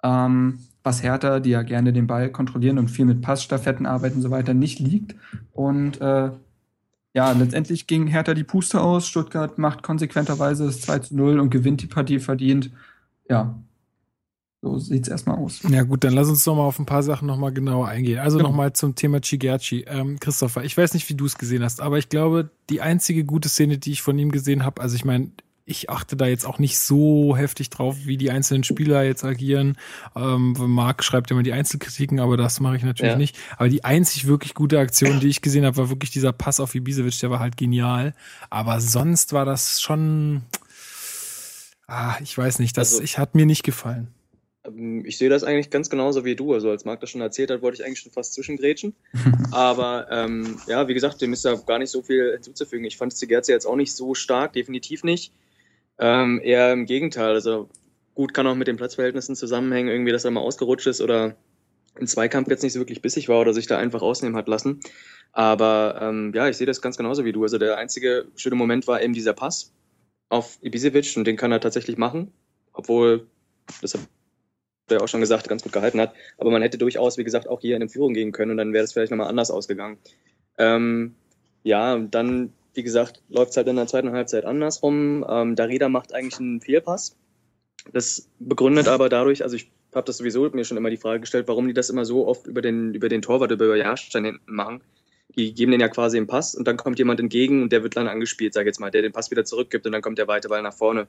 Ähm, 0.03 0.59
was 0.83 1.03
Hertha, 1.03 1.41
die 1.41 1.51
ja 1.51 1.63
gerne 1.63 1.95
den 1.95 2.07
Ball 2.07 2.31
kontrollieren 2.31 2.79
und 2.79 2.91
viel 2.91 3.07
mit 3.07 3.23
Passstaffetten 3.23 3.87
arbeiten 3.87 4.17
und 4.17 4.23
so 4.23 4.31
weiter, 4.31 4.53
nicht 4.53 4.81
liegt. 4.81 5.17
Und 5.53 6.01
äh, 6.03 6.31
ja, 7.15 7.33
letztendlich 7.33 7.87
ging 7.87 8.07
Hertha 8.07 8.35
die 8.35 8.45
Puste 8.45 8.83
aus. 8.83 9.09
Stuttgart 9.09 9.57
macht 9.57 9.83
konsequenterweise 9.83 10.67
das 10.67 10.83
2 10.83 10.99
zu 10.99 11.17
0 11.17 11.41
und 11.41 11.49
gewinnt 11.49 11.81
die 11.81 11.87
Partie 11.87 12.19
verdient. 12.19 12.71
Ja, 13.31 13.59
so 14.61 14.77
sieht 14.79 15.05
es 15.05 15.09
erstmal 15.09 15.39
aus. 15.39 15.61
Ja 15.69 15.83
gut, 15.85 16.03
dann 16.03 16.15
lass 16.15 16.29
uns 16.29 16.43
doch 16.43 16.57
mal 16.57 16.65
auf 16.65 16.79
ein 16.79 16.87
paar 16.87 17.05
Sachen 17.05 17.27
nochmal 17.27 17.53
genauer 17.53 17.89
eingehen. 17.89 18.19
Also 18.19 18.39
genau. 18.39 18.51
nochmal 18.51 18.73
zum 18.73 18.97
Thema 18.97 19.21
Chigerchi. 19.21 19.85
Ähm, 19.87 20.19
Christopher, 20.19 20.65
ich 20.65 20.77
weiß 20.77 20.95
nicht, 20.95 21.09
wie 21.09 21.15
du 21.15 21.27
es 21.27 21.39
gesehen 21.39 21.63
hast, 21.63 21.81
aber 21.81 21.99
ich 21.99 22.09
glaube, 22.09 22.51
die 22.69 22.81
einzige 22.81 23.25
gute 23.25 23.49
Szene, 23.49 23.79
die 23.79 23.93
ich 23.93 24.03
von 24.03 24.19
ihm 24.19 24.33
gesehen 24.33 24.65
habe, 24.65 24.83
also 24.83 24.97
ich 24.97 25.05
meine, 25.05 25.31
ich 25.69 25.91
achte 25.91 26.17
da 26.17 26.27
jetzt 26.27 26.47
auch 26.47 26.59
nicht 26.59 26.79
so 26.79 27.37
heftig 27.37 27.71
drauf, 27.71 27.99
wie 28.05 28.17
die 28.17 28.31
einzelnen 28.31 28.65
Spieler 28.65 29.05
jetzt 29.05 29.23
agieren. 29.23 29.77
Ähm, 30.17 30.55
Marc 30.59 31.05
schreibt 31.05 31.31
immer 31.31 31.43
die 31.43 31.53
Einzelkritiken, 31.53 32.21
aber 32.21 32.37
das 32.37 32.59
mache 32.59 32.77
ich 32.77 32.83
natürlich 32.83 33.13
ja. 33.13 33.19
nicht. 33.19 33.37
Aber 33.59 33.69
die 33.69 33.85
einzig 33.85 34.27
wirklich 34.27 34.55
gute 34.55 34.81
Aktion, 34.81 35.21
die 35.21 35.29
ich 35.29 35.43
gesehen 35.43 35.67
habe, 35.67 35.77
war 35.77 35.91
wirklich 35.91 36.11
dieser 36.11 36.33
Pass 36.33 36.59
auf 36.59 36.75
Ibisevic, 36.75 37.21
der 37.21 37.31
war 37.31 37.39
halt 37.39 37.57
genial. 37.57 38.15
Aber 38.49 38.81
sonst 38.81 39.35
war 39.35 39.45
das 39.45 39.81
schon, 39.83 40.43
ah, 41.87 42.17
ich 42.23 42.37
weiß 42.37 42.61
nicht, 42.61 42.77
das 42.77 42.95
also, 42.95 43.05
ich, 43.05 43.19
hat 43.19 43.35
mir 43.35 43.47
nicht 43.47 43.63
gefallen. 43.63 44.09
Ähm, 44.99 45.05
ich 45.05 45.19
sehe 45.19 45.29
das 45.29 45.45
eigentlich 45.45 45.71
ganz 45.71 45.91
genauso 45.91 46.25
wie 46.25 46.37
du. 46.37 46.53
Also 46.53 46.71
als 46.71 46.85
Marc 46.85 47.01
das 47.01 47.11
schon 47.11 47.21
erzählt 47.21 47.51
hat, 47.51 47.63
wollte 47.63 47.81
ich 47.81 47.87
eigentlich 47.87 48.01
schon 48.01 48.13
fast 48.13 48.35
zwischengrätschen. 48.35 48.95
Aber 49.53 50.09
ähm, 50.11 50.59
ja, 50.67 50.89
wie 50.89 50.95
gesagt, 50.95 51.21
dem 51.21 51.33
ist 51.33 51.45
da 51.45 51.55
gar 51.55 51.79
nicht 51.79 51.91
so 51.91 52.03
viel 52.03 52.33
hinzuzufügen. 52.33 52.85
Ich 52.85 52.97
fand 52.97 53.17
Zigerze 53.17 53.53
jetzt 53.53 53.67
auch 53.67 53.77
nicht 53.77 53.95
so 53.95 54.15
stark, 54.15 54.53
definitiv 54.53 55.05
nicht. 55.05 55.33
Ähm, 55.99 56.41
eher 56.43 56.73
im 56.73 56.87
Gegenteil. 56.87 57.35
Also 57.35 57.69
gut 58.15 58.35
kann 58.35 58.47
auch 58.47 58.55
mit 58.55 58.69
den 58.69 58.77
Platzverhältnissen 58.77 59.37
zusammenhängen, 59.37 59.89
irgendwie, 59.89 60.13
dass 60.13 60.25
er 60.25 60.31
mal 60.31 60.41
ausgerutscht 60.41 60.87
ist 60.87 61.01
oder 61.01 61.37
im 61.99 62.07
Zweikampf 62.07 62.49
jetzt 62.49 62.63
nicht 62.63 62.73
so 62.73 62.81
wirklich 62.81 63.03
bissig 63.03 63.29
war 63.29 63.41
oder 63.41 63.53
sich 63.53 63.67
da 63.67 63.79
einfach 63.79 64.03
ausnehmen 64.03 64.37
hat 64.37 64.49
lassen. 64.49 64.81
Aber 65.33 65.99
ähm, 66.01 66.33
ja, 66.35 66.49
ich 66.49 66.57
sehe 66.57 66.67
das 66.67 66.81
ganz 66.81 66.97
genauso 66.97 67.25
wie 67.25 67.33
du. 67.33 67.43
Also 67.43 67.59
der 67.59 67.77
einzige 67.77 68.27
schöne 68.37 68.57
Moment 68.57 68.87
war 68.87 69.03
eben 69.03 69.13
dieser 69.13 69.33
Pass 69.33 69.73
auf 70.29 70.59
Ibisevic 70.63 71.17
und 71.17 71.27
den 71.27 71.37
kann 71.37 71.53
er 71.53 71.61
tatsächlich 71.61 71.97
machen. 71.97 72.33
Obwohl, 72.73 73.27
das 73.83 73.99
der 74.91 75.03
auch 75.03 75.09
schon 75.09 75.21
gesagt, 75.21 75.49
ganz 75.49 75.63
gut 75.63 75.73
gehalten 75.73 76.01
hat. 76.01 76.15
Aber 76.39 76.51
man 76.51 76.63
hätte 76.63 76.79
durchaus, 76.79 77.19
wie 77.19 77.25
gesagt, 77.25 77.49
auch 77.49 77.61
hier 77.61 77.77
in 77.77 77.83
eine 77.83 77.91
Führung 77.91 78.15
gehen 78.15 78.33
können 78.33 78.53
und 78.53 78.57
dann 78.57 78.73
wäre 78.73 78.85
es 78.85 78.93
vielleicht 78.93 79.11
nochmal 79.11 79.29
anders 79.29 79.51
ausgegangen. 79.51 79.99
Ähm, 80.59 81.15
ja, 81.63 81.99
dann, 81.99 82.53
wie 82.75 82.83
gesagt, 82.83 83.23
läuft 83.29 83.51
es 83.51 83.57
halt 83.57 83.69
in 83.69 83.77
der 83.77 83.87
zweiten 83.87 84.13
Halbzeit 84.13 84.45
andersrum. 84.45 85.25
Ähm, 85.29 85.57
Darida 85.57 85.89
macht 85.89 86.15
eigentlich 86.15 86.41
einen 86.41 86.61
Fehlpass. 86.61 87.17
Das 87.93 88.29
begründet 88.39 88.89
aber 88.89 89.09
dadurch, 89.09 89.43
also 89.43 89.57
ich 89.57 89.71
habe 89.95 90.05
das 90.05 90.19
sowieso 90.19 90.49
mir 90.51 90.65
schon 90.65 90.77
immer 90.77 90.91
die 90.91 90.97
Frage 90.97 91.21
gestellt, 91.21 91.49
warum 91.49 91.67
die 91.67 91.75
das 91.75 91.91
immer 91.91 92.05
so 92.05 92.27
oft 92.27 92.47
über 92.47 92.61
den, 92.61 92.95
über 92.95 93.09
den 93.09 93.23
Torwart, 93.23 93.51
über 93.51 93.77
Jahrstein 93.77 94.25
hinten 94.25 94.55
machen. 94.55 94.83
Die 95.37 95.55
geben 95.55 95.73
den 95.73 95.81
ja 95.81 95.89
quasi 95.89 96.17
einen 96.17 96.27
Pass 96.27 96.55
und 96.55 96.67
dann 96.67 96.77
kommt 96.77 96.99
jemand 96.99 97.21
entgegen 97.21 97.63
und 97.63 97.73
der 97.73 97.83
wird 97.83 97.97
dann 97.97 98.09
angespielt, 98.09 98.55
sag 98.55 98.63
ich 98.63 98.69
jetzt 98.69 98.81
mal, 98.81 98.91
der 98.91 99.03
den 99.03 99.13
Pass 99.13 99.31
wieder 99.31 99.45
zurückgibt 99.45 99.87
und 99.87 99.93
dann 99.93 100.03
kommt 100.03 100.19
der 100.19 100.29
weite 100.29 100.49
Ball 100.49 100.63
nach 100.63 100.75
vorne. 100.75 101.07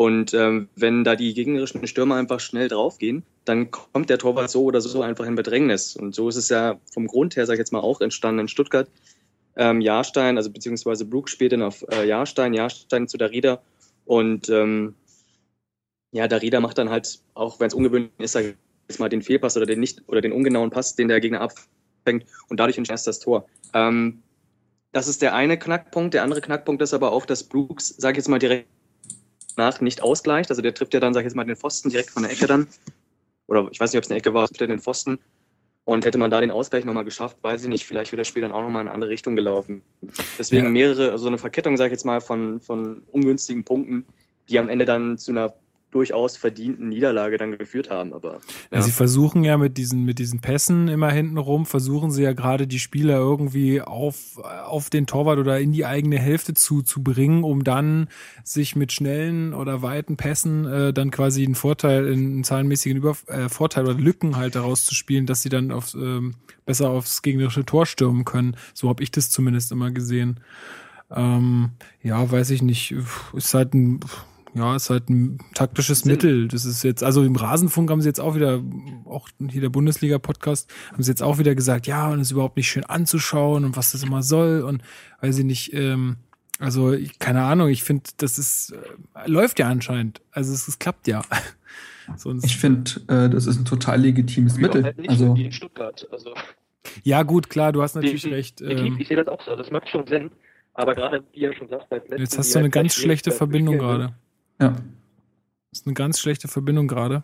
Und 0.00 0.32
ähm, 0.32 0.70
wenn 0.76 1.04
da 1.04 1.14
die 1.14 1.34
gegnerischen 1.34 1.86
Stürmer 1.86 2.14
einfach 2.14 2.40
schnell 2.40 2.68
draufgehen, 2.68 3.22
dann 3.44 3.70
kommt 3.70 4.08
der 4.08 4.16
Torwart 4.16 4.48
so 4.48 4.64
oder 4.64 4.80
so 4.80 5.02
einfach 5.02 5.26
in 5.26 5.34
Bedrängnis. 5.34 5.94
Und 5.94 6.14
so 6.14 6.30
ist 6.30 6.36
es 6.36 6.48
ja 6.48 6.80
vom 6.90 7.06
Grund 7.06 7.36
her, 7.36 7.44
sag 7.44 7.56
ich 7.56 7.58
jetzt 7.58 7.70
mal, 7.70 7.80
auch 7.80 8.00
entstanden 8.00 8.40
in 8.40 8.48
Stuttgart. 8.48 8.88
Ähm, 9.56 9.82
Jahrstein, 9.82 10.38
also 10.38 10.50
beziehungsweise 10.50 11.04
Brook 11.04 11.28
spielt 11.28 11.52
dann 11.52 11.60
auf 11.60 11.84
äh, 11.92 12.08
Jahrstein, 12.08 12.54
Jahrstein 12.54 13.08
zu 13.08 13.18
Rieder. 13.18 13.60
Und 14.06 14.48
ähm, 14.48 14.94
Ja, 16.12 16.28
Darida 16.28 16.60
macht 16.60 16.78
dann 16.78 16.88
halt, 16.88 17.20
auch 17.34 17.60
wenn 17.60 17.66
es 17.66 17.74
ungewöhnlich 17.74 18.10
ist, 18.16 18.32
sag 18.32 18.44
ich 18.46 18.54
jetzt 18.88 19.00
mal 19.00 19.10
den 19.10 19.20
Fehlpass 19.20 19.58
oder 19.58 19.66
den 19.66 19.80
nicht 19.80 20.02
oder 20.06 20.22
den 20.22 20.32
ungenauen 20.32 20.70
Pass, 20.70 20.96
den 20.96 21.08
der 21.08 21.20
Gegner 21.20 21.42
abfängt 21.42 22.24
und 22.48 22.58
dadurch 22.58 22.78
entsteht 22.78 23.06
das 23.06 23.18
Tor. 23.18 23.46
Ähm, 23.74 24.22
das 24.92 25.08
ist 25.08 25.20
der 25.20 25.34
eine 25.34 25.58
Knackpunkt. 25.58 26.14
Der 26.14 26.22
andere 26.22 26.40
Knackpunkt 26.40 26.80
ist 26.80 26.94
aber 26.94 27.12
auch, 27.12 27.26
dass 27.26 27.44
Brooks, 27.44 27.94
sag 27.98 28.12
ich 28.12 28.16
jetzt 28.16 28.28
mal 28.28 28.38
direkt 28.38 28.66
nach, 29.56 29.80
nicht 29.80 30.02
ausgleicht. 30.02 30.50
Also 30.50 30.62
der 30.62 30.74
trifft 30.74 30.94
ja 30.94 31.00
dann, 31.00 31.14
sag 31.14 31.20
ich 31.20 31.26
jetzt 31.26 31.34
mal, 31.36 31.44
den 31.44 31.56
Pfosten 31.56 31.90
direkt 31.90 32.10
von 32.10 32.22
der 32.22 32.32
Ecke 32.32 32.46
dann. 32.46 32.68
Oder 33.46 33.68
ich 33.70 33.80
weiß 33.80 33.92
nicht, 33.92 33.98
ob 33.98 34.04
es 34.04 34.10
eine 34.10 34.18
Ecke 34.18 34.32
war, 34.34 34.46
trifft 34.46 34.60
er 34.60 34.66
den 34.66 34.80
Pfosten. 34.80 35.18
Und 35.84 36.04
hätte 36.04 36.18
man 36.18 36.30
da 36.30 36.40
den 36.40 36.50
Ausgleich 36.50 36.84
nochmal 36.84 37.04
geschafft, 37.04 37.38
weiß 37.42 37.62
ich 37.62 37.68
nicht, 37.68 37.84
vielleicht 37.86 38.12
wäre 38.12 38.20
das 38.20 38.28
Spiel 38.28 38.42
dann 38.42 38.52
auch 38.52 38.62
nochmal 38.62 38.82
in 38.82 38.88
eine 38.88 38.94
andere 38.94 39.10
Richtung 39.10 39.34
gelaufen. 39.34 39.82
Deswegen 40.38 40.66
Ja. 40.66 40.70
mehrere, 40.70 41.10
also 41.10 41.26
eine 41.26 41.38
Verkettung, 41.38 41.76
sag 41.76 41.86
ich 41.86 41.92
jetzt 41.92 42.04
mal, 42.04 42.20
von, 42.20 42.60
von 42.60 43.02
ungünstigen 43.10 43.64
Punkten, 43.64 44.04
die 44.48 44.58
am 44.58 44.68
Ende 44.68 44.84
dann 44.84 45.18
zu 45.18 45.32
einer 45.32 45.54
durchaus 45.90 46.36
verdienten 46.36 46.88
Niederlage 46.88 47.36
dann 47.36 47.56
geführt 47.56 47.90
haben. 47.90 48.12
Aber 48.12 48.40
Ja. 48.70 48.80
Sie 48.82 48.90
versuchen 48.90 49.44
ja 49.44 49.58
mit 49.58 49.76
diesen, 49.76 50.04
mit 50.04 50.18
diesen 50.18 50.40
Pässen 50.40 50.88
immer 50.88 51.10
hinten 51.10 51.38
rum, 51.38 51.66
versuchen 51.66 52.10
sie 52.10 52.22
ja 52.22 52.32
gerade 52.32 52.66
die 52.66 52.78
Spieler 52.78 53.16
irgendwie 53.16 53.80
auf, 53.80 54.38
auf 54.38 54.90
den 54.90 55.06
Torwart 55.06 55.38
oder 55.38 55.58
in 55.58 55.72
die 55.72 55.84
eigene 55.84 56.18
Hälfte 56.18 56.54
zu, 56.54 56.82
zu 56.82 57.02
bringen, 57.02 57.42
um 57.44 57.64
dann 57.64 58.08
sich 58.44 58.76
mit 58.76 58.92
schnellen 58.92 59.52
oder 59.54 59.82
weiten 59.82 60.16
Pässen 60.16 60.66
äh, 60.66 60.92
dann 60.92 61.10
quasi 61.10 61.44
einen 61.44 61.54
Vorteil, 61.54 62.12
einen 62.12 62.44
zahlenmäßigen 62.44 62.96
Über 62.96 63.16
äh, 63.26 63.48
Vorteil 63.48 63.84
oder 63.84 63.94
Lücken 63.94 64.36
halt 64.36 64.54
daraus 64.54 64.84
zu 64.84 64.94
spielen, 64.94 65.26
dass 65.26 65.42
sie 65.42 65.48
dann 65.48 65.72
aufs, 65.72 65.94
ähm, 65.94 66.34
besser 66.66 66.90
aufs 66.90 67.22
gegnerische 67.22 67.64
Tor 67.64 67.86
stürmen 67.86 68.24
können. 68.24 68.56
So 68.74 68.88
habe 68.88 69.02
ich 69.02 69.10
das 69.10 69.30
zumindest 69.30 69.72
immer 69.72 69.90
gesehen. 69.90 70.40
Ähm, 71.10 71.70
ja, 72.02 72.30
weiß 72.30 72.50
ich 72.50 72.62
nicht. 72.62 72.94
Ist 73.34 73.54
halt 73.54 73.74
ein, 73.74 74.00
ja, 74.54 74.74
ist 74.76 74.90
halt 74.90 75.08
ein 75.10 75.38
taktisches 75.54 76.00
Sinn. 76.00 76.12
Mittel. 76.12 76.48
Das 76.48 76.64
ist 76.64 76.82
jetzt, 76.82 77.02
also 77.04 77.22
im 77.22 77.36
Rasenfunk 77.36 77.90
haben 77.90 78.00
sie 78.00 78.08
jetzt 78.08 78.20
auch 78.20 78.34
wieder, 78.34 78.60
auch 79.04 79.28
hier 79.48 79.60
der 79.60 79.68
Bundesliga-Podcast, 79.68 80.70
haben 80.92 81.02
sie 81.02 81.10
jetzt 81.10 81.22
auch 81.22 81.38
wieder 81.38 81.54
gesagt, 81.54 81.86
ja, 81.86 82.08
und 82.10 82.20
es 82.20 82.28
ist 82.28 82.32
überhaupt 82.32 82.56
nicht 82.56 82.68
schön 82.68 82.84
anzuschauen 82.84 83.64
und 83.64 83.76
was 83.76 83.92
das 83.92 84.02
immer 84.02 84.22
soll 84.22 84.62
und 84.62 84.82
weiß 85.20 85.38
ich 85.38 85.44
nicht, 85.44 85.72
ähm, 85.74 86.16
also 86.58 86.92
ich, 86.92 87.18
keine 87.18 87.42
Ahnung, 87.42 87.68
ich 87.68 87.82
finde, 87.84 88.04
das 88.18 88.38
ist, 88.38 88.72
äh, 88.72 89.28
läuft 89.30 89.58
ja 89.58 89.68
anscheinend. 89.68 90.20
Also 90.32 90.52
es, 90.52 90.68
es 90.68 90.78
klappt 90.78 91.06
ja. 91.08 91.22
Sonst, 92.16 92.44
Ich 92.44 92.56
finde, 92.56 92.90
äh, 93.06 93.30
das 93.30 93.46
ist 93.46 93.58
ein 93.58 93.64
total 93.64 94.00
legitimes 94.00 94.56
Mittel. 94.56 94.82
halt 94.82 94.98
nicht 94.98 95.10
Also, 95.10 95.34
in 95.34 95.52
Stuttgart. 95.52 96.06
Also, 96.10 96.34
ja, 97.04 97.22
gut, 97.22 97.48
klar, 97.48 97.72
du 97.72 97.82
hast 97.82 97.94
natürlich 97.94 98.22
die- 98.22 98.30
recht. 98.30 98.60
Ähm, 98.60 98.96
ich 98.98 99.06
sehe 99.08 99.16
das 99.16 99.28
auch 99.28 99.40
so. 99.42 99.54
Das 99.54 99.70
macht 99.70 99.88
schon 99.88 100.06
Sinn. 100.06 100.30
Aber 100.74 100.94
gerade, 100.94 101.22
wie 101.32 101.44
er 101.44 101.54
schon 101.54 101.68
sagt, 101.68 101.86
jetzt 102.16 102.38
hast 102.38 102.54
du 102.54 102.58
eine 102.58 102.70
ganz 102.70 102.94
schlechte 102.94 103.30
schlecht 103.30 103.38
Verbindung 103.38 103.78
gerade. 103.78 104.14
Ja. 104.60 104.76
Das 105.70 105.80
ist 105.80 105.86
eine 105.86 105.94
ganz 105.94 106.18
schlechte 106.18 106.48
Verbindung 106.48 106.88
gerade. 106.88 107.22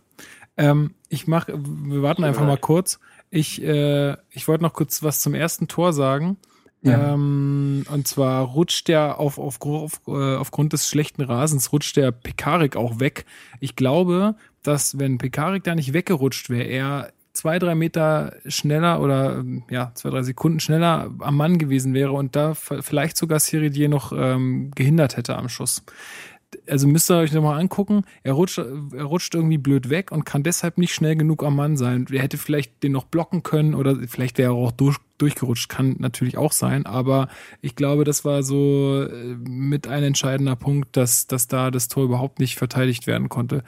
Ähm, 0.56 0.94
ich 1.08 1.26
mach, 1.26 1.48
wir 1.48 2.02
warten 2.02 2.24
einfach 2.24 2.46
mal 2.46 2.58
kurz. 2.58 3.00
Ich, 3.30 3.62
äh, 3.62 4.16
ich 4.30 4.46
wollte 4.46 4.62
noch 4.62 4.72
kurz 4.72 5.02
was 5.02 5.20
zum 5.20 5.34
ersten 5.34 5.68
Tor 5.68 5.92
sagen. 5.92 6.36
Ja. 6.82 7.14
Ähm, 7.14 7.84
und 7.90 8.06
zwar 8.06 8.44
rutscht 8.44 8.86
der 8.88 9.18
auf, 9.18 9.38
auf, 9.38 9.60
auf, 9.60 10.00
äh, 10.06 10.36
aufgrund 10.36 10.72
des 10.72 10.88
schlechten 10.88 11.22
Rasens 11.22 11.72
rutscht 11.72 11.96
der 11.96 12.12
Pekarik 12.12 12.76
auch 12.76 13.00
weg. 13.00 13.24
Ich 13.58 13.74
glaube, 13.74 14.36
dass 14.62 14.98
wenn 14.98 15.18
Pekarik 15.18 15.64
da 15.64 15.74
nicht 15.74 15.92
weggerutscht 15.92 16.48
wäre, 16.48 16.64
er 16.64 17.12
zwei, 17.32 17.58
drei 17.58 17.74
Meter 17.74 18.36
schneller 18.46 19.00
oder 19.00 19.38
ähm, 19.38 19.64
ja, 19.68 19.90
zwei, 19.94 20.10
drei 20.10 20.22
Sekunden 20.22 20.60
schneller 20.60 21.10
am 21.18 21.36
Mann 21.36 21.58
gewesen 21.58 21.92
wäre 21.92 22.12
und 22.12 22.36
da 22.36 22.54
vielleicht 22.54 23.16
sogar 23.16 23.40
Siridier 23.40 23.88
noch 23.88 24.12
ähm, 24.16 24.70
gehindert 24.74 25.16
hätte 25.16 25.36
am 25.36 25.48
Schuss 25.48 25.82
also 26.68 26.86
müsst 26.86 27.10
ihr 27.10 27.16
euch 27.16 27.32
nochmal 27.32 27.60
angucken, 27.60 28.02
er 28.22 28.34
rutscht, 28.34 28.58
er 28.58 29.04
rutscht 29.04 29.34
irgendwie 29.34 29.58
blöd 29.58 29.90
weg 29.90 30.12
und 30.12 30.24
kann 30.24 30.42
deshalb 30.42 30.78
nicht 30.78 30.94
schnell 30.94 31.16
genug 31.16 31.42
am 31.42 31.56
Mann 31.56 31.76
sein. 31.76 32.06
Er 32.10 32.22
hätte 32.22 32.38
vielleicht 32.38 32.82
den 32.82 32.92
noch 32.92 33.04
blocken 33.04 33.42
können 33.42 33.74
oder 33.74 33.96
vielleicht 34.08 34.38
wäre 34.38 34.52
er 34.52 34.54
auch 34.54 34.72
durch, 34.72 34.98
durchgerutscht, 35.18 35.68
kann 35.68 35.96
natürlich 35.98 36.36
auch 36.36 36.52
sein, 36.52 36.86
aber 36.86 37.28
ich 37.60 37.74
glaube, 37.76 38.04
das 38.04 38.24
war 38.24 38.42
so 38.42 39.02
äh, 39.02 39.34
mit 39.36 39.88
ein 39.88 40.02
entscheidender 40.02 40.56
Punkt, 40.56 40.96
dass, 40.96 41.26
dass 41.26 41.48
da 41.48 41.70
das 41.70 41.88
Tor 41.88 42.04
überhaupt 42.04 42.38
nicht 42.38 42.56
verteidigt 42.56 43.06
werden 43.06 43.28
konnte. 43.28 43.64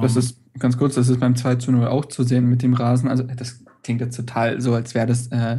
Das 0.00 0.16
Ähm, 0.16 0.20
ist 0.20 0.40
ganz 0.58 0.76
kurz, 0.76 0.94
das 0.94 1.08
ist 1.08 1.20
beim 1.20 1.36
2 1.36 1.56
zu 1.56 1.72
0 1.72 1.86
auch 1.86 2.04
zu 2.06 2.22
sehen 2.22 2.46
mit 2.46 2.62
dem 2.62 2.74
Rasen. 2.74 3.08
Also, 3.08 3.24
das 3.24 3.64
klingt 3.82 4.00
jetzt 4.00 4.16
total 4.16 4.60
so, 4.60 4.74
als 4.74 4.94
wäre 4.94 5.06
das 5.06 5.28
äh, 5.28 5.58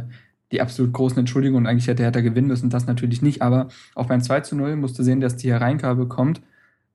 die 0.52 0.60
absolut 0.60 0.92
großen 0.92 1.18
Entschuldigungen. 1.18 1.64
Und 1.64 1.70
eigentlich 1.70 1.88
hätte 1.88 2.02
Hertha 2.02 2.20
gewinnen 2.20 2.48
müssen, 2.48 2.70
das 2.70 2.86
natürlich 2.86 3.22
nicht. 3.22 3.42
Aber 3.42 3.68
auch 3.94 4.06
beim 4.06 4.20
2 4.20 4.40
zu 4.40 4.56
0 4.56 4.76
musst 4.76 4.98
du 4.98 5.02
sehen, 5.02 5.20
dass 5.20 5.36
die 5.36 5.50
Hereingabe 5.50 6.06
kommt 6.06 6.42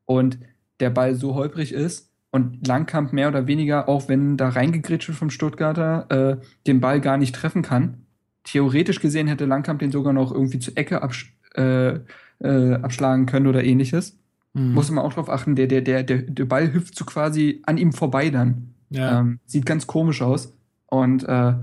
und 0.06 0.38
der 0.80 0.91
Ball 0.91 1.15
so 1.15 1.34
holprig 1.36 1.74
ist 1.74 2.12
und 2.32 2.67
Langkamp 2.67 3.13
mehr 3.13 3.28
oder 3.28 3.48
weniger, 3.48 3.89
auch 3.89 4.08
wenn 4.08 4.38
da 4.38 4.50
reingegritscht 4.50 5.10
wird 5.10 5.17
vom 5.17 5.30
Stuttgarter, 5.30 6.06
äh, 6.10 6.38
den 6.67 6.80
Ball 6.80 7.02
gar 7.02 7.17
nicht 7.17 7.36
treffen 7.36 7.63
kann. 7.63 8.06
Theoretisch 8.43 9.02
gesehen 9.02 9.28
hätte 9.28 9.46
Langkamp 9.46 9.80
den 9.80 9.91
sogar 9.91 10.13
noch 10.13 10.32
irgendwie 10.32 10.60
zur 10.60 10.78
Ecke 10.78 11.02
absch 11.02 11.34
äh, 11.56 12.00
äh, 12.39 12.74
abschlagen 12.76 13.26
können 13.26 13.48
oder 13.48 13.63
ähnliches. 13.63 14.20
hm. 14.54 14.74
Muss 14.74 14.91
man 14.91 15.04
auch 15.04 15.13
drauf 15.13 15.30
achten, 15.30 15.56
der, 15.56 15.67
der, 15.67 15.82
der, 15.82 16.04
der, 16.04 16.22
der 16.22 16.46
Ball 16.46 16.72
hüpft 16.72 16.96
so 16.96 17.06
quasi 17.06 17.62
an 17.65 17.78
ihm 17.78 17.91
vorbei 17.91 18.30
dann. 18.30 18.74
ja. 18.89 19.20
Ähm, 19.20 19.39
sieht 19.46 19.65
ganz 19.65 19.88
komisch 19.88 20.22
aus. 20.22 20.54
Und 20.86 21.24
äh, 21.24 21.54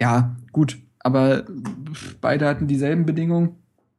ja, 0.00 0.36
gut, 0.52 0.78
aber 1.00 1.44
beide 2.20 2.46
hatten 2.46 2.66
dieselben 2.66 3.06
Bedingungen. 3.06 3.56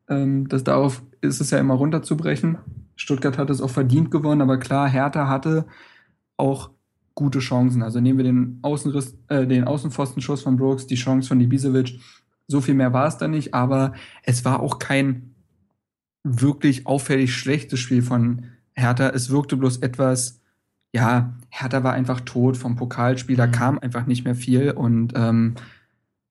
Ähm, 0.08 0.48
das 0.48 0.64
darauf 0.64 1.04
ist 1.22 1.42
es 1.42 1.52
ja 1.52 1.60
immer 1.60 1.74
runterzubrechen. 1.76 2.58
Stuttgart 2.96 3.38
hat 3.38 3.50
es 3.50 3.62
auch 3.62 3.70
verdient 3.70 4.12
gewonnen, 4.12 4.42
aber 4.42 4.58
klar, 4.58 4.88
Hertha 4.88 5.28
hatte 5.28 5.66
auch 6.38 6.72
gute 7.16 7.40
Chancen. 7.40 7.84
Also 7.84 8.00
nehmen 8.00 8.18
wir 8.20 8.24
den 8.24 8.60
Außenriss, 8.62 9.18
äh, 9.28 9.46
den 9.46 9.66
Außenpfostenschuss 9.66 10.44
von 10.44 10.56
Brooks, 10.58 10.88
die 10.88 10.96
Chance 10.96 11.28
von 11.28 11.40
Ibisevic. 11.42 12.00
So 12.48 12.62
viel 12.62 12.74
mehr 12.76 12.94
war 12.94 13.08
es 13.08 13.18
da 13.18 13.28
nicht, 13.28 13.54
aber 13.54 13.94
es 14.24 14.46
war 14.46 14.60
auch 14.62 14.80
kein 14.80 15.36
wirklich 16.24 16.86
auffällig 16.86 17.34
schlechtes 17.34 17.80
Spiel 17.80 18.02
von 18.02 18.46
Hertha. 18.74 19.10
Es 19.10 19.30
wirkte 19.30 19.58
bloß 19.58 19.78
etwas, 19.78 20.40
ja, 20.94 21.34
Hertha 21.50 21.84
war 21.84 21.94
einfach 21.94 22.22
tot 22.22 22.58
vom 22.58 22.76
Pokalspiel, 22.76 23.36
da 23.36 23.48
Mhm. 23.48 23.52
kam 23.52 23.80
einfach 23.80 24.06
nicht 24.06 24.24
mehr 24.24 24.36
viel 24.36 24.72
und 24.72 25.14
ähm, 25.16 25.56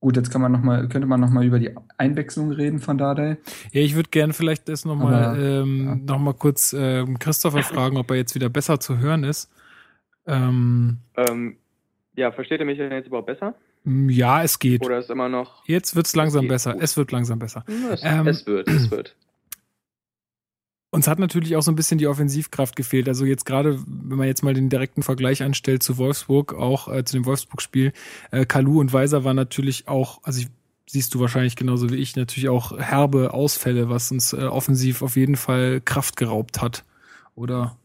gut, 0.01 0.17
jetzt 0.17 0.31
kann 0.31 0.41
man 0.41 0.53
noch 0.53 0.63
mal, 0.63 0.89
könnte 0.89 1.07
man 1.07 1.21
noch 1.21 1.31
mal 1.31 1.45
über 1.45 1.59
die 1.59 1.71
Einwechslung 1.99 2.51
reden 2.51 2.79
von 2.79 2.99
Dardai. 2.99 3.37
Ja, 3.73 3.81
ich 3.83 3.95
würde 3.95 4.11
gerne 4.11 4.33
vielleicht 4.33 4.69
das 4.69 4.85
nochmal 4.85 5.39
ähm, 5.39 5.87
ja. 5.87 5.95
noch 6.15 6.19
mal 6.19 6.35
kurz 6.35 6.75
ähm, 6.77 7.19
Christopher 7.19 7.63
fragen, 7.63 7.97
ob 7.97 8.11
er 8.11 8.17
jetzt 8.17 8.35
wieder 8.35 8.49
besser 8.49 8.81
zu 8.81 8.99
hören 8.99 9.25
ist. 9.25 9.51
Ähm, 10.27 10.99
ähm, 11.17 11.57
ja, 12.17 12.33
versteht 12.33 12.61
ihr 12.61 12.67
mich 12.67 12.79
denn 12.79 12.93
jetzt 12.93 13.07
überhaupt 13.07 13.27
besser? 13.27 13.55
ja, 13.85 14.43
es 14.43 14.59
geht. 14.59 14.85
Oder 14.85 14.99
ist 14.99 15.11
immer 15.11 15.29
noch. 15.29 15.67
Jetzt 15.67 15.97
wird's 15.97 16.15
langsam 16.15 16.41
Okay, 16.41 16.49
besser. 16.49 16.73
gut. 16.75 16.83
Es 16.83 16.97
wird 16.97 17.13
langsam 17.13 17.39
besser. 17.39 17.65
Es, 17.91 18.03
Ähm, 18.05 18.27
es 18.27 18.47
wird, 18.47 18.69
es 18.69 18.91
wird. 18.91 19.17
Uns 20.92 21.07
hat 21.07 21.20
natürlich 21.20 21.55
auch 21.55 21.62
so 21.62 21.70
ein 21.70 21.76
bisschen 21.76 21.98
die 21.98 22.09
Offensivkraft 22.09 22.74
gefehlt. 22.74 23.09
Also 23.09 23.24
jetzt 23.24 23.46
gerade, 23.46 23.79
wenn 23.87 24.18
man 24.18 24.26
jetzt 24.26 24.42
mal 24.42 24.55
den 24.55 24.68
direkten 24.68 25.03
Vergleich 25.03 25.42
anstellt 25.42 25.85
zu 25.85 25.98
Wolfsburg, 25.98 26.53
auch 26.55 26.88
äh, 26.88 27.05
zu 27.05 27.16
dem 27.16 27.26
Wolfsburg-Spiel, 27.26 27.92
äh, 28.33 28.44
Kalu 28.44 28.81
und 28.81 28.92
Weiser 28.92 29.22
waren 29.22 29.37
natürlich 29.37 29.87
auch, 29.87 30.20
also 30.24 30.40
ich, 30.40 30.48
siehst 30.88 31.14
du 31.14 31.20
wahrscheinlich 31.20 31.55
genauso 31.55 31.90
wie 31.90 31.96
ich, 31.96 32.16
natürlich 32.16 32.48
auch 32.48 32.76
herbe 32.76 33.33
Ausfälle, 33.33 33.88
was 33.88 34.11
uns 34.11 34.33
äh, 34.33 34.38
offensiv 34.38 35.03
auf 35.03 35.14
jeden 35.14 35.37
Fall 35.37 35.81
Kraft 35.81 36.16
geraubt 36.16 36.61
hat. 36.61 36.85
Oder 37.37 37.76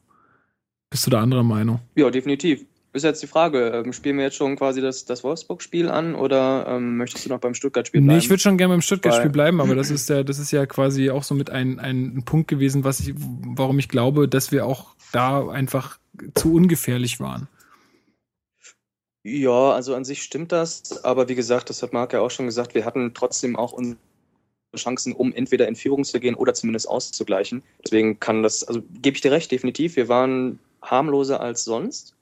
bist 0.89 1.05
du 1.05 1.11
da 1.11 1.21
anderer 1.21 1.43
Meinung? 1.43 1.81
Ja, 1.95 2.09
definitiv. 2.09 2.65
Ist 2.95 3.03
jetzt 3.03 3.21
die 3.21 3.27
Frage, 3.27 3.83
ähm, 3.85 3.91
spielen 3.91 4.15
wir 4.15 4.23
jetzt 4.23 4.37
schon 4.37 4.55
quasi 4.55 4.79
das, 4.79 5.03
das 5.03 5.21
Wolfsburg-Spiel 5.21 5.89
an 5.89 6.15
oder 6.15 6.65
ähm, 6.65 6.95
möchtest 6.95 7.25
du 7.25 7.29
noch 7.29 7.41
beim 7.41 7.53
Stuttgart-Spiel 7.53 7.99
bleiben? 7.99 8.17
Nee, 8.17 8.23
ich 8.23 8.29
würde 8.29 8.41
schon 8.41 8.57
gerne 8.57 8.73
beim 8.73 8.81
Stuttgart-Spiel 8.81 9.31
bleiben, 9.31 9.59
aber 9.59 9.75
das 9.75 9.91
ist 9.91 10.07
ja, 10.07 10.23
das 10.23 10.39
ist 10.39 10.51
ja 10.51 10.65
quasi 10.65 11.09
auch 11.09 11.23
so 11.23 11.35
mit 11.35 11.49
ein, 11.49 11.77
ein 11.81 12.23
Punkt 12.23 12.47
gewesen, 12.47 12.85
was 12.85 13.01
ich, 13.01 13.13
warum 13.17 13.79
ich 13.79 13.89
glaube, 13.89 14.29
dass 14.29 14.53
wir 14.53 14.65
auch 14.65 14.95
da 15.11 15.45
einfach 15.49 15.99
zu 16.35 16.53
ungefährlich 16.53 17.19
waren. 17.19 17.49
Ja, 19.23 19.71
also 19.71 19.93
an 19.93 20.05
sich 20.05 20.23
stimmt 20.23 20.53
das, 20.53 21.03
aber 21.03 21.27
wie 21.27 21.35
gesagt, 21.35 21.69
das 21.69 21.83
hat 21.83 21.91
Marc 21.91 22.13
ja 22.13 22.21
auch 22.21 22.31
schon 22.31 22.45
gesagt, 22.45 22.75
wir 22.75 22.85
hatten 22.85 23.13
trotzdem 23.13 23.57
auch 23.57 23.73
unsere 23.73 23.97
Chancen, 24.75 25.11
um 25.11 25.33
entweder 25.33 25.67
in 25.67 25.75
Führung 25.75 26.05
zu 26.05 26.21
gehen 26.21 26.35
oder 26.35 26.53
zumindest 26.53 26.87
auszugleichen. 26.87 27.61
Deswegen 27.83 28.21
kann 28.21 28.41
das, 28.41 28.63
also 28.63 28.81
gebe 29.01 29.17
ich 29.17 29.21
dir 29.21 29.33
recht, 29.33 29.51
definitiv, 29.51 29.97
wir 29.97 30.07
waren 30.07 30.59
harmloser 30.81 31.41
als 31.41 31.65
sonst, 31.65 32.14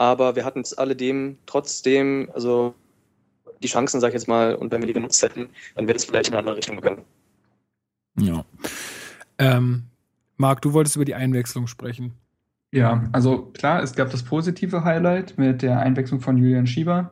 aber 0.00 0.34
wir 0.34 0.46
hatten 0.46 0.60
es 0.60 0.72
alledem 0.72 1.36
trotzdem, 1.44 2.30
also 2.32 2.74
die 3.62 3.68
Chancen, 3.68 4.00
sag 4.00 4.08
ich 4.08 4.14
jetzt 4.14 4.28
mal, 4.28 4.54
und 4.54 4.72
wenn 4.72 4.80
wir 4.80 4.86
die 4.86 4.94
genutzt 4.94 5.22
hätten, 5.22 5.50
dann 5.74 5.86
wäre 5.86 5.96
es 5.96 6.06
vielleicht 6.06 6.28
in 6.28 6.32
eine 6.32 6.38
andere 6.38 6.56
Richtung 6.56 6.76
gegangen. 6.76 7.02
Ja. 8.18 8.42
Ähm, 9.36 9.82
Marc, 10.38 10.62
du 10.62 10.72
wolltest 10.72 10.96
über 10.96 11.04
die 11.04 11.14
Einwechslung 11.14 11.66
sprechen. 11.66 12.14
Ja, 12.72 13.04
also 13.12 13.50
klar, 13.52 13.82
es 13.82 13.94
gab 13.94 14.10
das 14.10 14.22
positive 14.22 14.84
Highlight 14.84 15.36
mit 15.36 15.60
der 15.60 15.80
Einwechslung 15.80 16.22
von 16.22 16.38
Julian 16.38 16.66
Schieber. 16.66 17.10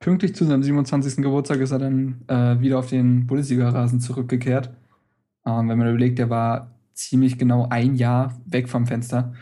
Pünktlich 0.00 0.34
zu 0.34 0.44
seinem 0.44 0.64
27. 0.64 1.22
Geburtstag 1.22 1.60
ist 1.60 1.70
er 1.70 1.78
dann 1.78 2.24
äh, 2.26 2.58
wieder 2.60 2.80
auf 2.80 2.88
den 2.88 3.28
Bundesliga-Rasen 3.28 4.00
zurückgekehrt. 4.00 4.70
Ähm, 5.46 5.68
wenn 5.68 5.78
man 5.78 5.88
überlegt, 5.88 6.18
der 6.18 6.30
war 6.30 6.72
ziemlich 6.94 7.38
genau 7.38 7.68
ein 7.70 7.94
Jahr 7.94 8.34
weg 8.44 8.68
vom 8.68 8.88
Fenster. 8.88 9.34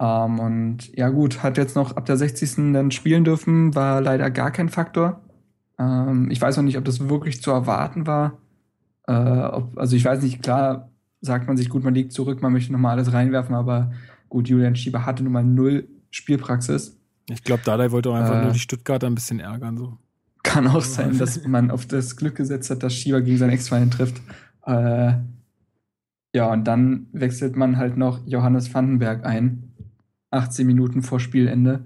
Ähm, 0.00 0.38
und 0.38 0.96
ja 0.96 1.08
gut, 1.08 1.42
hat 1.42 1.56
jetzt 1.58 1.76
noch 1.76 1.96
ab 1.96 2.06
der 2.06 2.16
60. 2.16 2.72
dann 2.72 2.90
spielen 2.90 3.24
dürfen, 3.24 3.74
war 3.74 4.00
leider 4.00 4.30
gar 4.30 4.50
kein 4.50 4.68
Faktor. 4.68 5.20
Ähm, 5.78 6.30
ich 6.30 6.40
weiß 6.40 6.58
auch 6.58 6.62
nicht, 6.62 6.78
ob 6.78 6.84
das 6.84 7.08
wirklich 7.08 7.42
zu 7.42 7.50
erwarten 7.50 8.06
war. 8.06 8.38
Äh, 9.06 9.12
ob, 9.12 9.76
also 9.78 9.96
ich 9.96 10.04
weiß 10.04 10.22
nicht, 10.22 10.42
klar 10.42 10.90
sagt 11.20 11.48
man 11.48 11.56
sich, 11.56 11.68
gut, 11.68 11.82
man 11.82 11.94
liegt 11.94 12.12
zurück, 12.12 12.42
man 12.42 12.52
möchte 12.52 12.72
nochmal 12.72 12.92
alles 12.96 13.12
reinwerfen, 13.12 13.54
aber 13.54 13.92
gut, 14.28 14.48
Julian 14.48 14.76
Schieber 14.76 15.04
hatte 15.04 15.24
nun 15.24 15.32
mal 15.32 15.44
null 15.44 15.88
Spielpraxis. 16.10 16.96
Ich 17.28 17.42
glaube, 17.42 17.62
Dardai 17.64 17.90
wollte 17.90 18.10
auch 18.10 18.14
einfach 18.14 18.40
Äh. 18.40 18.44
nur 18.44 18.52
die 18.52 18.58
Stuttgarter 18.58 19.06
ein 19.08 19.14
bisschen 19.14 19.40
ärgern. 19.40 19.76
So. 19.76 19.98
Kann 20.42 20.66
auch 20.68 20.82
sein, 20.82 21.18
dass 21.18 21.44
man 21.46 21.70
auf 21.70 21.86
das 21.86 22.16
Glück 22.16 22.36
gesetzt 22.36 22.70
hat, 22.70 22.82
dass 22.82 22.94
Schieber 22.94 23.20
gegen 23.20 23.36
seinen 23.36 23.50
Ex-Verein 23.50 23.90
trifft. 23.90 24.22
Äh, 24.64 25.14
ja, 26.34 26.52
und 26.52 26.64
dann 26.64 27.06
wechselt 27.12 27.56
man 27.56 27.76
halt 27.76 27.96
noch 27.96 28.20
Johannes 28.26 28.72
Vandenberg 28.72 29.26
ein. 29.26 29.67
18 30.30 30.66
Minuten 30.66 31.02
vor 31.02 31.20
Spielende. 31.20 31.84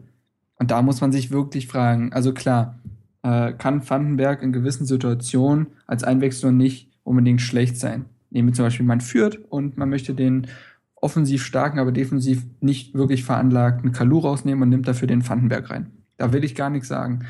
Und 0.57 0.71
da 0.71 0.83
muss 0.83 1.01
man 1.01 1.13
sich 1.13 1.31
wirklich 1.31 1.67
fragen, 1.67 2.13
also 2.13 2.33
klar, 2.33 2.79
äh, 3.23 3.53
kann 3.53 3.89
Vandenberg 3.89 4.43
in 4.43 4.53
gewissen 4.53 4.87
Situationen 4.87 5.69
als 5.87 6.05
Einwechslung 6.05 6.57
nicht 6.57 6.91
unbedingt 7.05 7.41
schlecht 7.41 7.77
sein. 7.77 8.07
Nehmen 8.31 8.49
wir 8.49 8.55
zum 8.55 8.65
Beispiel, 8.65 8.87
man 8.87 9.01
führt 9.01 9.37
und 9.51 9.77
man 9.77 9.91
möchte 9.91 10.15
den 10.15 10.47
offensiv 10.95 11.45
starken, 11.45 11.79
aber 11.79 11.93
defensiv 11.93 12.45
nicht 12.61 12.95
wirklich 12.95 13.25
veranlagten 13.25 13.93
Kalu 13.93 14.21
rausnehmen 14.21 14.63
und 14.63 14.69
nimmt 14.71 14.89
dafür 14.89 15.09
den 15.09 15.29
Vandenberg 15.29 15.71
rein. 15.71 15.91
Da 16.17 16.33
will 16.33 16.45
ich 16.45 16.55
gar 16.55 16.71
nichts 16.71 16.89
sagen. 16.89 17.25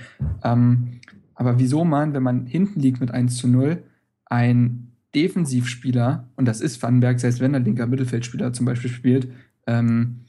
Ähm, 0.45 1.01
aber 1.35 1.59
wieso 1.59 1.85
man, 1.85 2.13
wenn 2.13 2.23
man 2.23 2.47
hinten 2.47 2.81
liegt 2.81 3.01
mit 3.01 3.11
1 3.11 3.37
zu 3.37 3.49
0, 3.49 3.83
ein 4.27 4.93
Defensivspieler, 5.15 6.29
und 6.37 6.47
das 6.47 6.61
ist 6.61 6.83
Vandenberg, 6.83 7.19
selbst 7.19 7.41
wenn 7.41 7.55
er 7.55 7.61
linker 7.61 7.87
Mittelfeldspieler 7.87 8.53
zum 8.53 8.67
Beispiel 8.67 8.91
spielt, 8.91 9.29
ähm, 9.67 10.21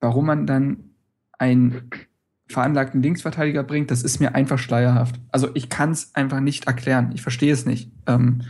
warum 0.00 0.26
man 0.26 0.46
dann 0.46 0.90
einen 1.38 1.90
veranlagten 2.48 3.02
Linksverteidiger 3.02 3.62
bringt, 3.62 3.90
das 3.90 4.02
ist 4.02 4.18
mir 4.18 4.34
einfach 4.34 4.58
schleierhaft. 4.58 5.20
Also 5.30 5.48
ich 5.54 5.68
kann 5.68 5.92
es 5.92 6.14
einfach 6.14 6.40
nicht 6.40 6.66
erklären. 6.66 7.12
Ich 7.14 7.22
verstehe 7.22 7.52
es 7.52 7.64
nicht. 7.64 7.90
Ähm, 8.06 8.42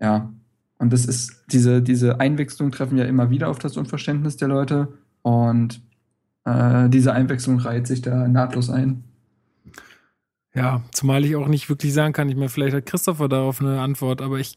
ja. 0.00 0.32
Und 0.78 0.92
das 0.92 1.06
ist, 1.06 1.44
diese, 1.52 1.80
diese 1.80 2.20
Einwechslung 2.20 2.72
treffen 2.72 2.98
ja 2.98 3.04
immer 3.04 3.30
wieder 3.30 3.48
auf 3.48 3.58
das 3.58 3.76
Unverständnis 3.76 4.36
der 4.36 4.48
Leute. 4.48 4.88
Und 5.22 5.80
äh, 6.44 6.88
diese 6.88 7.12
Einwechslung 7.12 7.58
reiht 7.58 7.86
sich 7.86 8.02
da 8.02 8.26
nahtlos 8.26 8.68
ein. 8.68 9.04
Ja, 10.56 10.82
zumal 10.92 11.24
ich 11.24 11.34
auch 11.34 11.48
nicht 11.48 11.68
wirklich 11.68 11.92
sagen 11.92 12.12
kann, 12.12 12.28
ich 12.28 12.36
meine, 12.36 12.48
vielleicht 12.48 12.76
hat 12.76 12.86
Christopher 12.86 13.28
darauf 13.28 13.60
eine 13.60 13.80
Antwort, 13.80 14.22
aber 14.22 14.38
ich, 14.38 14.56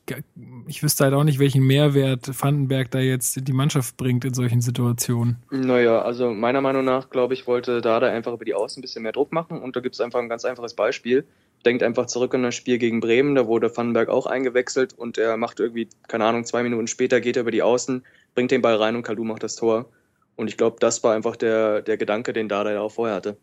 ich 0.68 0.84
wüsste 0.84 1.06
halt 1.06 1.16
auch 1.16 1.24
nicht, 1.24 1.40
welchen 1.40 1.64
Mehrwert 1.64 2.30
Vandenberg 2.40 2.92
da 2.92 3.00
jetzt 3.00 3.48
die 3.48 3.54
Mannschaft 3.54 3.98
bringt 3.98 4.24
in 4.24 4.36
solchen 4.36 4.62
Situationen. 4.62 5.38
Naja, 5.50 6.04
also 6.04 6.30
meiner 6.30 6.62
Meinung 6.62 6.86
nach, 6.86 7.10
glaube 7.10 7.34
ich, 7.34 7.48
wollte 7.48 7.82
Dada 7.82 8.08
einfach 8.08 8.32
über 8.32 8.46
die 8.46 8.54
Außen 8.54 8.80
ein 8.80 8.84
bisschen 8.84 9.02
mehr 9.02 9.12
Druck 9.12 9.32
machen 9.32 9.60
und 9.60 9.76
da 9.76 9.80
gibt 9.80 9.96
es 9.96 10.02
einfach 10.02 10.20
ein 10.20 10.30
ganz 10.30 10.46
einfaches 10.46 10.76
Beispiel. 10.76 11.26
Denkt 11.66 11.82
einfach 11.82 12.06
zurück 12.06 12.36
an 12.36 12.44
das 12.44 12.54
Spiel 12.54 12.78
gegen 12.78 13.00
Bremen, 13.00 13.34
da 13.34 13.48
wurde 13.48 13.76
Vandenberg 13.76 14.10
auch 14.10 14.28
eingewechselt 14.28 14.94
und 14.94 15.18
er 15.18 15.36
macht 15.38 15.60
irgendwie, 15.60 15.90
keine 16.08 16.26
Ahnung, 16.26 16.46
zwei 16.46 16.62
Minuten 16.62 16.86
später 16.86 17.22
geht 17.22 17.38
er 17.38 17.42
über 17.42 17.52
die 17.52 17.64
Außen, 17.64 18.06
bringt 18.36 18.52
den 18.52 18.62
Ball 18.62 18.76
rein 18.76 18.96
und 18.96 19.02
Kalu 19.02 19.24
macht 19.24 19.42
das 19.42 19.56
Tor. 19.56 19.90
Und 20.36 20.48
ich 20.48 20.58
glaube, 20.58 20.78
das 20.80 21.04
war 21.04 21.16
einfach 21.16 21.36
der, 21.36 21.82
der 21.82 21.98
Gedanke, 21.98 22.34
den 22.34 22.48
Dada 22.48 22.72
ja 22.72 22.82
auch 22.82 22.92
vorher 22.92 23.16
hatte. 23.16 23.38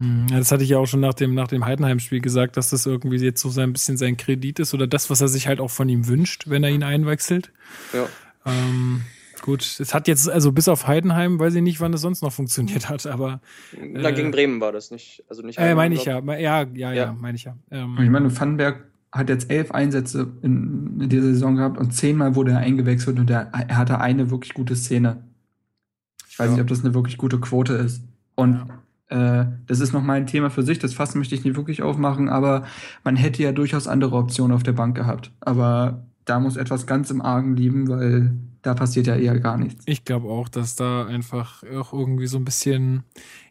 Hm, 0.00 0.26
Ja, 0.30 0.38
das 0.38 0.50
hatte 0.50 0.64
ich 0.64 0.70
ja 0.70 0.78
auch 0.78 0.86
schon 0.86 1.00
nach 1.00 1.14
dem, 1.14 1.34
nach 1.34 1.48
dem 1.48 1.64
Heidenheim-Spiel 1.64 2.20
gesagt, 2.20 2.56
dass 2.56 2.70
das 2.70 2.86
irgendwie 2.86 3.16
jetzt 3.18 3.40
so 3.42 3.60
ein 3.60 3.72
bisschen 3.72 3.96
sein 3.96 4.16
Kredit 4.16 4.58
ist 4.58 4.74
oder 4.74 4.86
das, 4.86 5.10
was 5.10 5.20
er 5.20 5.28
sich 5.28 5.46
halt 5.46 5.60
auch 5.60 5.70
von 5.70 5.88
ihm 5.88 6.08
wünscht, 6.08 6.44
wenn 6.48 6.64
er 6.64 6.70
ihn 6.70 6.82
einwechselt. 6.82 7.52
Ja. 7.92 8.06
Ähm, 8.46 9.02
gut, 9.42 9.62
es 9.78 9.92
hat 9.94 10.08
jetzt, 10.08 10.28
also 10.28 10.52
bis 10.52 10.68
auf 10.68 10.86
Heidenheim, 10.86 11.38
weiß 11.38 11.54
ich 11.54 11.62
nicht, 11.62 11.80
wann 11.80 11.92
es 11.92 12.00
sonst 12.00 12.22
noch 12.22 12.32
funktioniert 12.32 12.88
hat, 12.88 13.06
aber 13.06 13.40
Na, 13.78 14.08
Äh, 14.08 14.12
gegen 14.14 14.30
Bremen 14.30 14.60
war 14.60 14.72
das 14.72 14.90
nicht. 14.90 15.22
Also 15.28 15.42
nicht 15.42 15.58
äh, 15.58 15.74
meine 15.74 15.94
ich 15.94 16.04
ja. 16.06 16.20
Ja, 16.20 16.36
ja, 16.38 16.64
ja, 16.72 16.92
Ja. 16.92 17.12
meine 17.18 17.36
ich 17.36 17.44
ja. 17.44 17.56
Ähm, 17.70 17.98
ich 18.02 18.08
meine, 18.10 18.34
Vandenberg 18.34 18.86
hat 19.12 19.28
jetzt 19.28 19.50
elf 19.50 19.72
Einsätze 19.72 20.28
in, 20.40 20.98
in 21.00 21.08
dieser 21.08 21.24
Saison 21.26 21.56
gehabt 21.56 21.76
und 21.78 21.90
zehnmal 21.92 22.36
wurde 22.36 22.52
er 22.52 22.58
eingewechselt 22.58 23.18
und 23.18 23.28
er, 23.28 23.50
er 23.52 23.76
hatte 23.76 23.98
eine 24.00 24.30
wirklich 24.30 24.54
gute 24.54 24.76
Szene. 24.76 25.24
Ich 26.28 26.38
weiß 26.38 26.46
Ja. 26.46 26.52
nicht, 26.52 26.60
ob 26.62 26.68
das 26.68 26.84
eine 26.84 26.94
wirklich 26.94 27.18
gute 27.18 27.38
Quote 27.40 27.74
ist. 27.74 28.02
Und 28.36 28.66
äh, 29.10 29.44
das 29.66 29.80
ist 29.80 29.92
nochmal 29.92 30.16
ein 30.16 30.26
Thema 30.26 30.50
für 30.50 30.62
sich, 30.62 30.78
das 30.78 30.94
Fass 30.94 31.14
möchte 31.14 31.34
ich 31.34 31.44
nicht 31.44 31.56
wirklich 31.56 31.82
aufmachen, 31.82 32.28
aber 32.28 32.64
man 33.04 33.16
hätte 33.16 33.42
ja 33.42 33.52
durchaus 33.52 33.86
andere 33.86 34.16
Optionen 34.16 34.54
auf 34.54 34.62
der 34.62 34.72
Bank 34.72 34.96
gehabt. 34.96 35.32
Aber 35.40 36.04
da 36.24 36.38
muss 36.38 36.56
etwas 36.56 36.86
ganz 36.86 37.10
im 37.10 37.20
Argen 37.20 37.56
liegen, 37.56 37.88
weil 37.88 38.32
da 38.62 38.74
passiert 38.74 39.06
ja 39.06 39.16
eher 39.16 39.38
gar 39.40 39.56
nichts. 39.56 39.82
Ich 39.86 40.04
glaube 40.04 40.28
auch, 40.28 40.48
dass 40.48 40.76
da 40.76 41.06
einfach 41.06 41.64
auch 41.64 41.92
irgendwie 41.92 42.26
so 42.26 42.38
ein 42.38 42.44
bisschen, 42.44 43.02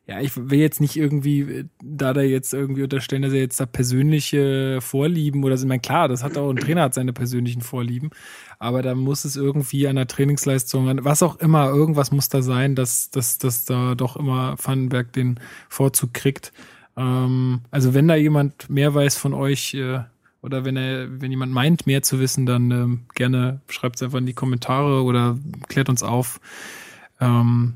ja, 0.09 0.19
ich 0.21 0.35
will 0.35 0.57
jetzt 0.57 0.81
nicht 0.81 0.95
irgendwie, 0.95 1.41
äh, 1.41 1.65
da 1.83 2.13
da 2.13 2.21
jetzt 2.21 2.51
irgendwie 2.51 2.81
unterstellen, 2.81 3.21
dass 3.21 3.31
er 3.31 3.41
jetzt 3.41 3.59
da 3.59 3.67
persönliche 3.67 4.79
Vorlieben 4.81 5.43
oder 5.43 5.55
so. 5.55 5.65
Ich 5.65 5.69
meine, 5.69 5.81
klar, 5.81 6.07
das 6.07 6.23
hat 6.23 6.35
auch 6.35 6.49
ein 6.49 6.55
Trainer 6.55 6.81
hat 6.81 6.95
seine 6.95 7.13
persönlichen 7.13 7.61
Vorlieben, 7.61 8.09
aber 8.57 8.81
da 8.81 8.95
muss 8.95 9.23
es 9.23 9.35
irgendwie 9.35 9.87
an 9.87 9.97
der 9.97 10.07
Trainingsleistung, 10.07 10.89
an 10.89 11.05
was 11.05 11.21
auch 11.21 11.35
immer, 11.35 11.69
irgendwas 11.69 12.11
muss 12.11 12.27
da 12.27 12.41
sein, 12.41 12.73
dass, 12.73 13.11
dass, 13.11 13.37
dass 13.37 13.65
da 13.65 13.93
doch 13.93 14.17
immer 14.17 14.55
Vandenberg 14.57 15.13
den 15.13 15.39
Vorzug 15.69 16.15
kriegt. 16.15 16.53
Ähm, 16.97 17.61
also 17.69 17.93
wenn 17.93 18.07
da 18.07 18.15
jemand 18.15 18.67
mehr 18.67 18.95
weiß 18.95 19.15
von 19.15 19.35
euch, 19.35 19.75
äh, 19.75 19.99
oder 20.41 20.65
wenn 20.65 20.75
er, 20.75 21.21
wenn 21.21 21.29
jemand 21.29 21.53
meint, 21.53 21.85
mehr 21.85 22.01
zu 22.01 22.19
wissen, 22.19 22.47
dann 22.47 22.71
ähm, 22.71 22.99
gerne 23.13 23.61
schreibt 23.67 23.97
es 23.97 24.01
einfach 24.01 24.17
in 24.17 24.25
die 24.25 24.33
Kommentare 24.33 25.03
oder 25.03 25.37
klärt 25.67 25.89
uns 25.89 26.01
auf. 26.01 26.39
Ähm, 27.19 27.75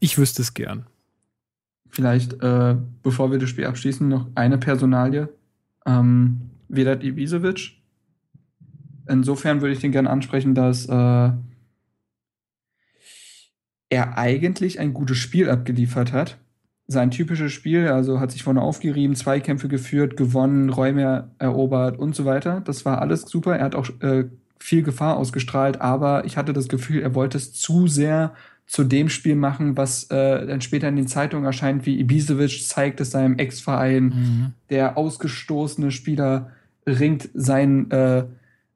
ich 0.00 0.16
wüsste 0.16 0.40
es 0.40 0.54
gern. 0.54 0.86
Vielleicht, 1.96 2.42
äh, 2.42 2.76
bevor 3.02 3.30
wir 3.30 3.38
das 3.38 3.48
Spiel 3.48 3.64
abschließen, 3.64 4.06
noch 4.06 4.26
eine 4.34 4.58
Personalie. 4.58 5.30
Ähm, 5.86 6.50
Vedat 6.68 7.02
Ibisevic. 7.02 7.72
Insofern 9.08 9.62
würde 9.62 9.72
ich 9.72 9.80
den 9.80 9.92
gerne 9.92 10.10
ansprechen, 10.10 10.54
dass 10.54 10.84
äh, 10.90 11.30
er 13.88 14.18
eigentlich 14.18 14.78
ein 14.78 14.92
gutes 14.92 15.16
Spiel 15.16 15.48
abgeliefert 15.48 16.12
hat. 16.12 16.36
Sein 16.86 17.10
typisches 17.10 17.52
Spiel, 17.52 17.88
also 17.88 18.20
hat 18.20 18.30
sich 18.30 18.42
vorne 18.42 18.60
aufgerieben, 18.60 19.16
Zweikämpfe 19.16 19.68
geführt, 19.68 20.18
gewonnen, 20.18 20.68
Räume 20.68 21.30
erobert 21.38 21.98
und 21.98 22.14
so 22.14 22.26
weiter. 22.26 22.60
Das 22.60 22.84
war 22.84 23.00
alles 23.00 23.22
super. 23.22 23.56
Er 23.56 23.64
hat 23.64 23.74
auch 23.74 23.88
äh, 24.02 24.26
viel 24.58 24.82
Gefahr 24.82 25.16
ausgestrahlt, 25.16 25.80
aber 25.80 26.26
ich 26.26 26.36
hatte 26.36 26.52
das 26.52 26.68
Gefühl, 26.68 27.00
er 27.00 27.14
wollte 27.14 27.38
es 27.38 27.54
zu 27.54 27.86
sehr 27.86 28.34
zu 28.66 28.82
dem 28.82 29.08
Spiel 29.08 29.36
machen, 29.36 29.76
was 29.76 30.10
äh, 30.10 30.46
dann 30.46 30.60
später 30.60 30.88
in 30.88 30.96
den 30.96 31.06
Zeitungen 31.06 31.44
erscheint, 31.44 31.86
wie 31.86 32.00
Ibisevic 32.00 32.66
zeigt 32.66 33.00
es 33.00 33.12
seinem 33.12 33.38
Ex-Verein, 33.38 34.54
der 34.70 34.98
ausgestoßene 34.98 35.92
Spieler 35.92 36.50
ringt 36.84 37.28
sein, 37.32 37.90
äh, 37.92 38.24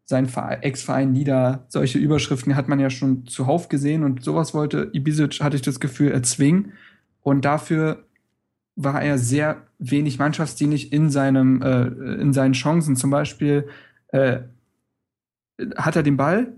sein 0.05 0.27
Vere- 0.27 0.63
Ex-Verein 0.63 1.13
nieder. 1.13 1.65
Solche 1.69 1.99
Überschriften 1.99 2.55
hat 2.55 2.69
man 2.69 2.79
ja 2.79 2.89
schon 2.89 3.27
zuhauf 3.27 3.69
gesehen 3.69 4.05
und 4.05 4.23
sowas 4.23 4.55
wollte 4.55 4.91
Ibisevic, 4.93 5.41
hatte 5.41 5.57
ich 5.57 5.63
das 5.63 5.81
Gefühl, 5.81 6.13
erzwingen. 6.13 6.73
Und 7.23 7.45
dafür 7.45 8.05
war 8.77 9.03
er 9.03 9.19
sehr 9.19 9.67
wenig 9.79 10.19
mannschaftsdienlich 10.19 10.93
in 10.93 11.11
seinem, 11.11 11.63
äh, 11.63 11.87
in 12.21 12.33
seinen 12.33 12.53
Chancen. 12.53 12.97
Zum 12.97 13.11
Beispiel 13.11 13.67
äh, 14.09 14.41
hat 15.77 15.97
er 15.97 16.03
den 16.03 16.17
Ball 16.17 16.53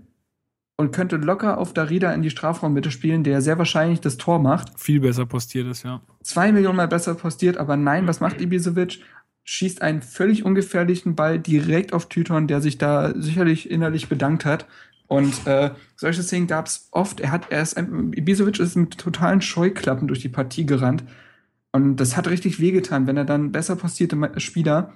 und 0.77 0.91
könnte 0.91 1.17
locker 1.17 1.57
auf 1.57 1.73
Darida 1.73 2.11
in 2.13 2.21
die 2.21 2.29
Strafraummitte 2.29 2.91
spielen, 2.91 3.23
der 3.23 3.41
sehr 3.41 3.57
wahrscheinlich 3.57 4.01
das 4.01 4.17
Tor 4.17 4.39
macht 4.39 4.79
Viel 4.79 4.99
besser 4.99 5.25
postiert 5.25 5.67
ist, 5.67 5.83
ja. 5.83 6.01
zwei 6.23 6.51
Millionen 6.51 6.77
Mal 6.77 6.87
besser 6.87 7.15
postiert, 7.15 7.57
aber 7.57 7.77
nein, 7.77 8.07
was 8.07 8.19
macht 8.19 8.41
Ibisevic? 8.41 9.01
Schießt 9.45 9.81
einen 9.81 10.01
völlig 10.01 10.45
ungefährlichen 10.45 11.15
Ball 11.15 11.37
direkt 11.37 11.91
auf 11.91 12.07
Tyton, 12.07 12.47
der 12.47 12.61
sich 12.61 12.77
da 12.77 13.13
sicherlich 13.13 13.69
innerlich 13.69 14.07
bedankt 14.07 14.45
hat. 14.45 14.67
Und 15.07 15.45
äh, 15.45 15.71
solche 15.97 16.23
Szenen 16.23 16.47
gab 16.47 16.67
es 16.67 16.87
oft. 16.91 17.19
Er 17.19 17.31
hat, 17.31 17.51
er 17.51 17.61
ist 17.61 17.75
ein, 17.75 18.13
Ibisevic 18.13 18.59
ist 18.59 18.77
mit 18.77 18.97
totalen 18.97 19.41
Scheuklappen 19.41 20.07
durch 20.07 20.21
die 20.21 20.29
Partie 20.29 20.65
gerannt. 20.65 21.03
Und 21.73 21.97
das 21.97 22.15
hat 22.15 22.29
richtig 22.29 22.61
wehgetan, 22.61 23.05
wenn 23.05 23.17
er 23.17 23.25
dann 23.25 23.51
besser 23.51 23.75
postierte 23.75 24.17
Spieler 24.37 24.93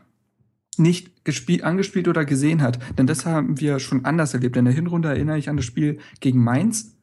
nicht 0.79 1.25
gespielt, 1.25 1.63
angespielt 1.63 2.07
oder 2.07 2.25
gesehen 2.25 2.61
hat. 2.61 2.79
Denn 2.97 3.07
das 3.07 3.25
haben 3.25 3.59
wir 3.59 3.79
schon 3.79 4.05
anders 4.05 4.33
erlebt. 4.33 4.55
In 4.57 4.65
der 4.65 4.73
Hinrunde 4.73 5.09
erinnere 5.09 5.37
ich 5.37 5.49
an 5.49 5.57
das 5.57 5.65
Spiel 5.65 5.99
gegen 6.19 6.43
Mainz 6.43 6.95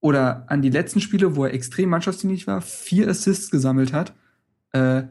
oder 0.00 0.44
an 0.48 0.62
die 0.62 0.70
letzten 0.70 1.00
Spiele, 1.00 1.36
wo 1.36 1.44
er 1.44 1.54
extrem 1.54 1.88
mannschaftsdienlich 1.90 2.46
war, 2.46 2.60
vier 2.60 3.08
Assists 3.08 3.50
gesammelt 3.50 3.92
hat. 3.92 4.12
Äh, 4.72 5.04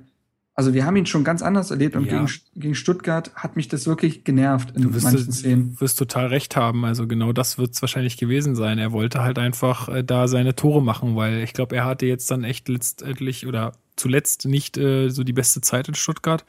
also 0.53 0.73
wir 0.73 0.85
haben 0.85 0.97
ihn 0.97 1.05
schon 1.05 1.23
ganz 1.23 1.41
anders 1.41 1.71
erlebt 1.71 1.95
und 1.95 2.05
Ja. 2.05 2.19
gegen, 2.19 2.29
gegen 2.55 2.75
Stuttgart 2.75 3.33
hat 3.35 3.55
mich 3.55 3.69
das 3.69 3.87
wirklich 3.87 4.25
genervt 4.25 4.75
in 4.75 4.81
Du 4.83 4.93
wirst, 4.93 5.05
manchen 5.05 5.31
Szenen. 5.31 5.73
du 5.75 5.81
wirst 5.81 5.97
total 5.97 6.27
recht 6.27 6.57
haben. 6.57 6.83
Also 6.83 7.07
genau 7.07 7.31
das 7.31 7.57
wird 7.57 7.73
es 7.73 7.81
wahrscheinlich 7.81 8.17
gewesen 8.17 8.55
sein. 8.55 8.77
Er 8.77 8.91
wollte 8.91 9.21
halt 9.23 9.39
einfach 9.39 9.87
äh, 9.87 10.03
da 10.03 10.27
seine 10.27 10.53
Tore 10.53 10.83
machen, 10.83 11.15
weil 11.15 11.37
ich 11.41 11.53
glaube, 11.53 11.75
er 11.77 11.85
hatte 11.85 12.05
jetzt 12.05 12.29
dann 12.29 12.43
echt 12.43 12.67
letztendlich 12.67 13.47
oder 13.47 13.71
zuletzt 13.95 14.45
nicht 14.45 14.77
äh, 14.77 15.09
so 15.09 15.23
die 15.23 15.33
beste 15.33 15.61
Zeit 15.61 15.87
in 15.87 15.95
Stuttgart 15.95 16.43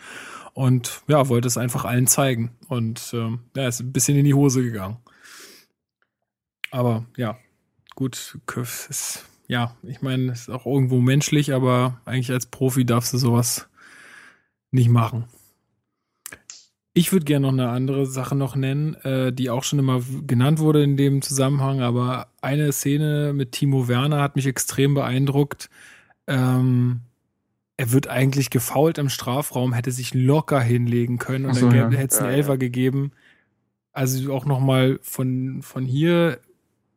und 0.55 1.03
ja, 1.09 1.29
wollte 1.29 1.49
es 1.49 1.57
einfach 1.57 1.85
allen 1.85 2.07
zeigen. 2.07 2.53
Und 2.69 3.11
ähm, 3.15 3.41
ja, 3.57 3.69
ist 3.69 3.81
ein 3.81 3.93
bisschen 3.93 4.17
in 4.17 4.25
die 4.25 4.35
Hose 4.35 4.63
gegangen. 4.63 4.99
Aber 6.71 7.05
ja, 7.17 7.39
gut, 7.95 8.39
ist, 8.89 9.25
ja, 9.47 9.77
ich 9.83 10.03
meine, 10.03 10.33
ist 10.33 10.51
auch 10.51 10.67
irgendwo 10.67 11.01
menschlich, 11.01 11.53
aber 11.53 12.01
eigentlich 12.05 12.31
als 12.31 12.47
Profi 12.47 12.85
darfst 12.85 13.13
du 13.13 13.19
sowas 13.19 13.69
nicht 14.71 14.89
machen. 14.89 15.27
Ich 16.95 17.13
würde 17.13 17.25
gerne 17.25 17.47
noch 17.47 17.53
eine 17.53 17.71
andere 17.71 18.07
Sache 18.07 18.35
noch 18.35 18.55
nennen, 18.55 18.95
äh, 18.97 19.33
die 19.33 19.49
auch 19.49 19.65
schon 19.65 19.79
immer 19.79 20.03
genannt 20.27 20.59
wurde 20.59 20.83
in 20.83 20.99
dem 20.99 21.23
Zusammenhang, 21.23 21.81
aber 21.81 22.29
eine 22.43 22.71
Szene 22.73 23.33
mit 23.35 23.53
Timo 23.53 23.89
Werner 23.89 24.21
hat 24.21 24.37
mich 24.37 24.47
extrem 24.47 24.93
beeindruckt. 24.93 25.71
Ähm, 26.27 27.01
er 27.83 27.91
wird 27.91 28.07
eigentlich 28.07 28.51
gefault 28.51 28.97
im 28.99 29.09
Strafraum, 29.09 29.73
hätte 29.73 29.91
sich 29.91 30.15
locker 30.15 30.61
hinlegen 30.61 31.19
können 31.19 31.47
und 31.47 31.55
so, 31.55 31.69
dann 31.69 31.91
ja. 31.91 31.99
hätte 31.99 32.15
es 32.15 32.19
einen 32.19 32.29
Ja, 32.29 32.31
ja. 32.31 32.37
Elfer 32.37 32.57
gegeben. 32.57 33.11
Also 33.93 34.33
auch 34.33 34.47
nochmal 34.47 35.01
von, 35.03 35.63
von 35.63 35.85
hier 35.85 36.39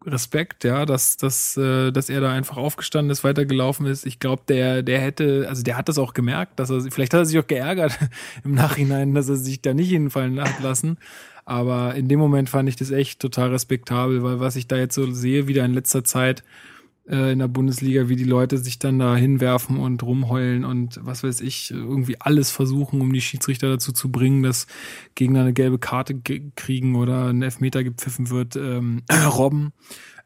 Respekt, 0.06 0.63
ja, 0.63 0.86
dass, 0.86 1.17
dass, 1.17 1.58
äh, 1.58 1.91
dass 1.91 2.12
er 2.12 2.21
da 2.21 2.32
einfach 2.32 2.58
aufgestanden 2.58 3.10
ist, 3.10 3.24
weitergelaufen 3.24 3.88
ist. 3.88 4.06
Ich 4.06 4.19
glaube, 4.19 4.43
der, 4.48 4.84
der 4.84 5.00
hätte, 5.00 5.48
also 5.50 5.63
der 5.63 5.76
hat 5.76 5.89
das 5.89 5.98
auch 5.98 6.13
gemerkt, 6.13 6.60
dass 6.60 6.69
er, 6.69 6.82
vielleicht 6.82 7.15
hat 7.15 7.21
er 7.21 7.26
sich 7.26 7.39
auch 7.39 7.48
geärgert 7.48 7.98
im 8.43 8.54
Nachhinein, 8.54 9.15
dass 9.15 9.28
er 9.28 9.38
sich 9.38 9.63
da 9.63 9.74
nicht 9.74 9.89
hinfallen 9.89 10.39
hat 10.39 10.60
lassen. 10.62 11.00
Aber 11.45 11.95
in 11.95 12.08
dem 12.08 12.19
Moment 12.19 12.48
fand 12.48 12.69
ich 12.69 12.76
das 12.76 12.91
echt 12.91 13.19
total 13.19 13.50
respektabel, 13.50 14.21
weil 14.21 14.39
was 14.39 14.56
ich 14.56 14.67
da 14.67 14.78
jetzt 14.78 14.93
so 14.93 15.10
sehe, 15.10 15.48
wieder 15.48 15.65
in 15.65 15.74
letzter 15.74 16.04
Zeit 16.04 16.43
äh, 17.08 17.32
in 17.34 17.39
der 17.39 17.48
Bundesliga, 17.48 18.10
wie 18.10 18.15
die 18.15 18.24
Leute 18.24 18.58
sich 18.58 18.80
dann 18.80 19.00
da 19.00 19.15
hinwerfen 19.15 19.78
und 19.78 20.02
rumheulen 20.04 20.65
und 20.65 21.00
was 21.04 21.24
weiß 21.24 21.41
ich, 21.41 21.72
irgendwie 21.72 22.20
alles 22.20 22.52
versuchen, 22.52 23.02
um 23.02 23.12
die 23.13 23.22
Schiedsrichter 23.22 23.70
dazu 23.70 23.91
zu 23.91 24.12
bringen, 24.12 24.44
dass 24.44 24.68
Gegner 25.15 25.41
eine 25.41 25.54
gelbe 25.54 25.80
Karte 25.80 26.15
ge- 26.15 26.52
kriegen 26.56 26.96
oder 26.96 27.28
ein 27.28 27.41
Elfmeter 27.41 27.84
gepfiffen 27.84 28.30
wird, 28.30 28.56
ähm, 28.56 29.04
Robben. 29.38 29.72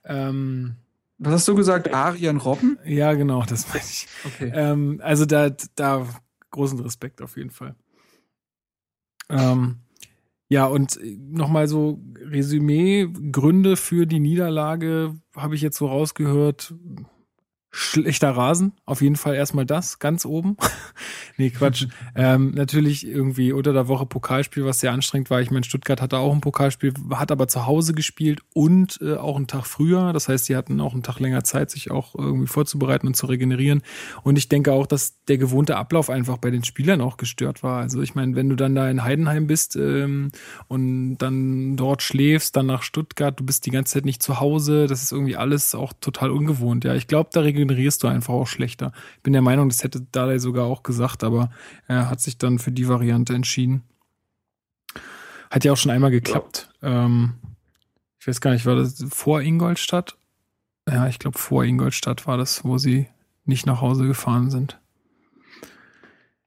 Ähm, 0.06 0.76
Was 1.18 1.34
hast 1.34 1.48
du 1.48 1.56
gesagt? 1.56 1.94
Arian 1.94 2.38
Robben? 2.38 2.78
ja, 2.86 3.13
genau, 3.13 3.44
das 3.44 3.68
meine 3.68 3.84
ich. 3.84 4.08
Okay. 4.26 4.52
Ähm, 4.54 5.02
also 5.04 5.26
da, 5.26 5.50
da 5.76 6.08
großen 6.52 6.80
Respekt 6.80 7.22
auf 7.22 7.36
jeden 7.38 7.52
Fall. 7.52 7.76
Ähm, 9.30 9.80
ja, 10.49 10.65
und 10.65 10.99
nochmal 11.03 11.67
so 11.67 12.01
Resümee, 12.19 13.07
Gründe 13.31 13.77
für 13.77 14.07
die 14.07 14.19
Niederlage 14.19 15.15
habe 15.35 15.55
ich 15.55 15.62
jetzt 15.62 15.77
so 15.77 15.88
rausgehört. 15.88 16.73
Schlechter 17.71 18.32
Rasen, 18.32 18.73
auf 18.86 19.01
jeden 19.01 19.15
Fall 19.15 19.36
erstmal 19.36 19.65
das, 19.65 19.99
ganz 19.99 20.25
oben. 20.25 20.58
nee, 21.38 21.51
Quatsch. 21.51 21.86
ähm, 22.15 22.51
natürlich 22.55 23.05
irgendwie 23.05 23.51
unter 23.51 23.73
der 23.73 23.88
Woche 23.88 24.08
Pokalspiel, 24.08 24.65
was 24.65 24.79
sehr 24.79 24.91
anstrengend 24.91 25.29
war. 25.29 25.39
Ich 25.41 25.51
meine, 25.51 25.63
Stuttgart 25.63 26.01
hatte 26.01 26.17
auch 26.17 26.34
ein 26.34 26.41
Pokalspiel, 26.41 26.93
hat 27.12 27.32
aber 27.32 27.47
zu 27.47 27.67
Hause 27.67 27.93
gespielt 27.93 28.41
und 28.55 28.99
äh, 29.03 29.15
auch 29.15 29.36
einen 29.36 29.45
Tag 29.45 29.67
früher. 29.67 30.13
Das 30.13 30.27
heißt, 30.27 30.45
sie 30.45 30.55
hatten 30.55 30.82
auch 30.82 30.93
einen 30.93 31.03
Tag 31.03 31.19
länger 31.19 31.43
Zeit, 31.43 31.69
sich 31.69 31.91
auch 31.91 32.15
irgendwie 32.15 32.47
vorzubereiten 32.47 33.05
und 33.05 33.15
zu 33.15 33.27
regenerieren. 33.27 33.84
Und 34.23 34.39
ich 34.39 34.49
denke 34.49 34.73
auch, 34.73 34.88
dass 34.88 35.23
der 35.25 35.38
gewohnte 35.38 35.77
Ablauf 35.77 36.10
einfach 36.10 36.38
bei 36.38 36.49
den 36.49 36.63
Spielern 36.63 37.01
auch 37.01 37.17
gestört 37.17 37.62
war. 37.62 37.79
Also 37.79 38.01
ich 38.01 38.15
meine, 38.15 38.36
wenn 38.36 38.49
du 38.49 38.55
dann 38.55 38.73
da 38.73 38.89
in 38.89 39.03
Heidenheim 39.03 39.45
bist 39.45 39.75
ähm, 39.75 40.32
und 40.67 41.17
dann 41.19 41.75
dort 41.75 42.01
schläfst, 42.01 42.55
dann 42.55 42.65
nach 42.65 42.82
Stuttgart, 42.82 43.39
du 43.39 43.45
bist 43.45 43.67
die 43.67 43.71
ganze 43.71 43.93
Zeit 43.93 44.05
nicht 44.05 44.23
zu 44.23 44.39
Hause, 44.39 44.88
das 44.88 45.03
ist 45.03 45.12
irgendwie 45.12 45.36
alles 45.36 45.75
auch 45.75 45.93
total 46.01 46.32
ungewohnt. 46.32 46.84
Ja, 46.84 46.95
ich 46.95 47.05
glaube, 47.05 47.29
da 47.32 47.41
regenerierst 47.60 48.04
du 48.04 48.08
einfach 48.08 48.34
auch 48.34 48.48
schlechter. 48.48 48.91
Ich 49.17 49.24
bin 49.24 49.34
der 49.34 49.41
Meinung, 49.41 49.69
das 49.69 49.84
hätte 49.84 50.02
Dardai 50.12 50.39
sogar 50.39 50.65
auch 50.65 50.84
gesagt, 50.84 51.24
aber 51.24 51.52
er 51.88 52.10
hat 52.10 52.22
sich 52.22 52.38
dann 52.38 52.60
für 52.60 52.72
die 52.72 52.88
Variante 52.88 53.34
entschieden. 53.34 53.84
Hat 55.50 55.65
ja 55.65 55.74
auch 55.74 55.78
schon 55.78 55.91
einmal 55.91 56.12
geklappt. 56.12 56.72
Ähm, 56.82 57.34
ich 58.19 58.28
weiß 58.28 58.41
gar 58.41 58.52
nicht, 58.52 58.65
war 58.65 58.76
das 58.76 59.04
vor 59.10 59.41
Ingolstadt? 59.41 60.17
Ja, 60.88 61.08
ich 61.08 61.19
glaube, 61.19 61.38
vor 61.38 61.63
Ingolstadt 61.63 62.28
war 62.28 62.38
das, 62.38 62.63
wo 62.63 62.78
sie 62.78 63.08
nicht 63.45 63.65
nach 63.65 63.82
Hause 63.82 64.06
gefahren 64.06 64.50
sind. 64.50 64.80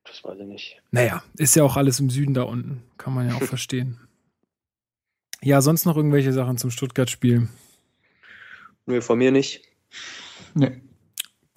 Das 0.04 0.22
weiß 0.24 0.38
ich 0.40 0.46
nicht. 0.46 0.82
Naja, 0.90 1.22
ist 1.36 1.56
ja 1.56 1.64
auch 1.64 1.76
alles 1.76 2.00
im 2.00 2.10
Süden 2.10 2.34
da 2.34 2.42
unten. 2.42 2.82
Kann 2.98 3.14
man 3.14 3.28
ja 3.28 3.34
auch 3.34 3.42
verstehen. 3.42 3.98
Ja, 5.42 5.60
sonst 5.60 5.84
noch 5.84 5.96
irgendwelche 5.96 6.32
Sachen 6.32 6.56
zum 6.56 6.70
Stuttgart-Spiel. 6.70 7.48
Nö, 8.86 9.00
von 9.00 9.18
mir 9.18 9.32
nicht. 9.32 9.62
Nee. 10.54 10.80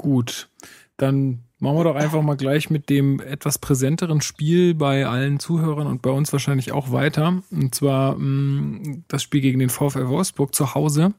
Gut, 0.05 0.49
dann 0.97 1.39
machen 1.57 1.77
wir 1.77 1.83
doch 1.83 1.95
einfach 1.95 2.21
mal 2.21 2.37
gleich 2.37 2.69
mit 2.69 2.91
dem 2.91 3.19
etwas 3.19 3.57
präsenteren 3.57 4.21
Spiel 4.21 4.75
bei 4.75 5.07
allen 5.07 5.39
Zuhörern 5.39 5.87
und 5.87 6.03
bei 6.03 6.11
uns 6.11 6.31
wahrscheinlich 6.31 6.71
auch 6.73 6.91
weiter. 6.91 7.41
Und 7.49 7.73
zwar 7.73 8.15
mh, 8.15 8.99
das 9.07 9.23
Spiel 9.23 9.41
gegen 9.41 9.57
den 9.57 9.71
VfL 9.71 10.07
Wolfsburg 10.07 10.53
zu 10.53 10.75
Hause, 10.75 11.15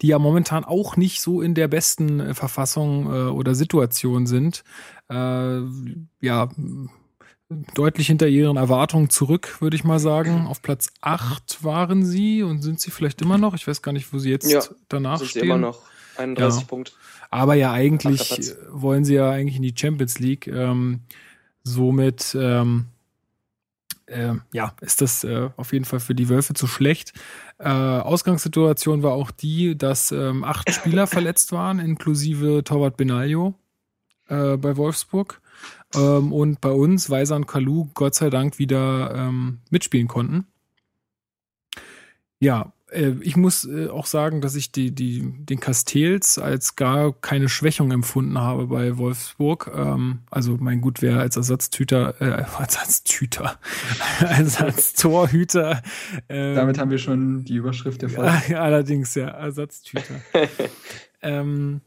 die 0.00 0.08
ja 0.08 0.18
momentan 0.18 0.64
auch 0.64 0.96
nicht 0.96 1.20
so 1.20 1.40
in 1.40 1.54
der 1.54 1.68
besten 1.68 2.18
äh, 2.18 2.34
Verfassung 2.34 3.06
äh, 3.06 3.28
oder 3.30 3.54
Situation 3.54 4.26
sind. 4.26 4.64
Äh, 5.08 5.60
ja, 6.20 6.48
deutlich 7.74 8.08
hinter 8.08 8.26
ihren 8.26 8.56
Erwartungen 8.56 9.08
zurück, 9.08 9.60
würde 9.60 9.76
ich 9.76 9.84
mal 9.84 10.00
sagen. 10.00 10.48
Auf 10.48 10.62
Platz 10.62 10.88
8 11.00 11.62
waren 11.62 12.04
sie 12.04 12.42
und 12.42 12.60
sind 12.62 12.80
sie 12.80 12.90
vielleicht 12.90 13.22
immer 13.22 13.38
noch. 13.38 13.54
Ich 13.54 13.68
weiß 13.68 13.82
gar 13.82 13.92
nicht, 13.92 14.12
wo 14.12 14.18
sie 14.18 14.30
jetzt 14.30 14.50
Ja, 14.50 14.62
danach 14.88 15.18
Sind 15.18 15.26
sie 15.26 15.30
stehen. 15.38 15.44
immer 15.44 15.58
noch 15.58 15.91
31 16.16 16.60
Ja. 16.62 16.66
Punkte. 16.66 16.92
Aber 17.30 17.54
ja, 17.54 17.72
eigentlich 17.72 18.52
wollen 18.70 19.04
sie 19.04 19.14
ja 19.14 19.30
eigentlich 19.30 19.56
in 19.56 19.62
die 19.62 19.74
Champions 19.76 20.18
League. 20.18 20.46
Ähm, 20.46 21.00
somit, 21.64 22.36
ähm, 22.38 22.86
äh, 24.06 24.34
ja, 24.52 24.74
ist 24.80 25.00
das 25.00 25.24
äh, 25.24 25.48
auf 25.56 25.72
jeden 25.72 25.84
Fall 25.84 26.00
für 26.00 26.14
die 26.14 26.28
Wölfe 26.28 26.54
zu 26.54 26.66
schlecht. 26.66 27.12
Äh, 27.58 27.68
Ausgangssituation 27.68 29.02
war 29.02 29.12
auch 29.12 29.30
die, 29.30 29.76
dass 29.76 30.12
ähm, 30.12 30.44
acht 30.44 30.70
Spieler 30.74 31.06
verletzt 31.06 31.52
waren, 31.52 31.78
inklusive 31.78 32.64
Torwart 32.64 32.96
Benaglio 32.96 33.54
äh, 34.28 34.56
bei 34.56 34.76
Wolfsburg. 34.76 35.40
Ähm, 35.94 36.32
und 36.32 36.60
bei 36.60 36.70
uns, 36.70 37.08
Weiser 37.10 37.36
und 37.36 37.46
Kalu, 37.46 37.88
Gott 37.94 38.14
sei 38.14 38.30
Dank 38.30 38.58
wieder 38.58 39.14
ähm, 39.14 39.58
mitspielen 39.70 40.08
konnten. 40.08 40.46
Ja, 42.40 42.72
ich 42.92 43.36
muss 43.36 43.64
äh, 43.64 43.88
auch 43.88 44.06
sagen, 44.06 44.40
dass 44.40 44.54
ich 44.54 44.70
die, 44.70 44.94
die, 44.94 45.22
den 45.22 45.60
Castells 45.60 46.38
als 46.38 46.76
gar 46.76 47.12
keine 47.12 47.48
Schwächung 47.48 47.90
empfunden 47.90 48.38
habe 48.38 48.66
bei 48.66 48.98
Wolfsburg. 48.98 49.70
Ähm, 49.74 50.20
also 50.30 50.58
mein 50.60 50.80
Gut 50.80 51.00
wäre 51.00 51.20
als 51.20 51.36
Ersatztüter, 51.36 52.20
äh, 52.20 52.24
Ersatztüter, 52.58 53.58
Ersatztorhüter. 54.20 55.82
Äh, 56.28 56.54
Damit 56.54 56.78
haben 56.78 56.90
wir 56.90 56.98
schon 56.98 57.44
die 57.44 57.56
Überschrift 57.56 58.02
der 58.02 58.10
Folge. 58.10 58.32
ja, 58.48 58.60
allerdings, 58.62 59.14
ja, 59.14 59.28
Ersatztüter. 59.28 60.14
ähm, 61.22 61.80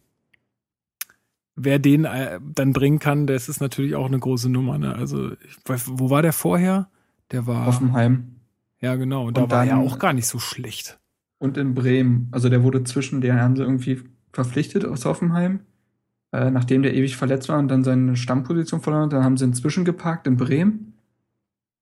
wer 1.55 1.79
den 1.79 2.05
äh, 2.05 2.39
dann 2.41 2.73
bringen 2.73 2.99
kann, 2.99 3.27
das 3.27 3.47
ist 3.47 3.61
natürlich 3.61 3.95
auch 3.95 4.07
eine 4.07 4.19
große 4.19 4.49
Nummer. 4.49 4.77
Ne? 4.77 4.95
Also, 4.95 5.33
ich, 5.33 5.57
wo 5.65 6.09
war 6.09 6.21
der 6.21 6.33
vorher? 6.33 6.89
Der 7.31 7.47
war. 7.47 7.65
Hoffenheim 7.67 8.34
Ja, 8.81 8.95
genau. 8.95 9.27
Und 9.27 9.37
da 9.37 9.43
Und 9.43 9.51
war 9.51 9.65
er 9.65 9.77
auch 9.79 9.99
gar 9.99 10.13
nicht 10.13 10.27
so 10.27 10.39
schlecht. 10.39 10.99
und 11.39 11.57
in 11.57 11.73
Bremen. 11.75 12.29
Also 12.31 12.49
der 12.49 12.63
wurde 12.63 12.83
zwischen, 12.83 13.21
den 13.21 13.39
haben 13.39 13.55
sie 13.55 13.63
irgendwie 13.63 14.01
verpflichtet 14.33 14.85
aus 14.85 15.05
Hoffenheim, 15.05 15.61
äh, 16.33 16.49
nachdem 16.51 16.81
der 16.83 16.93
ewig 16.93 17.17
verletzt 17.17 17.49
war 17.49 17.59
und 17.59 17.67
dann 17.69 17.83
seine 17.83 18.15
Stammposition 18.15 18.81
verloren 18.81 19.05
hat. 19.05 19.13
Dann 19.13 19.23
haben 19.23 19.37
sie 19.37 19.45
ihn 19.45 19.53
zwischengeparkt 19.53 20.27
in 20.27 20.37
Bremen. 20.37 20.93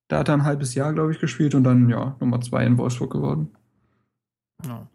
Da 0.07 0.19
hat 0.19 0.27
er 0.29 0.35
ein 0.35 0.43
halbes 0.43 0.75
Jahr, 0.75 0.93
glaube 0.93 1.11
ich, 1.11 1.19
gespielt 1.19 1.55
und 1.55 1.63
dann, 1.63 1.89
ja, 1.89 2.15
Nummer 2.19 2.41
zwei 2.41 2.65
in 2.65 2.77
Wolfsburg 2.77 3.11
geworden. 3.13 3.55
Ja. 4.65 4.87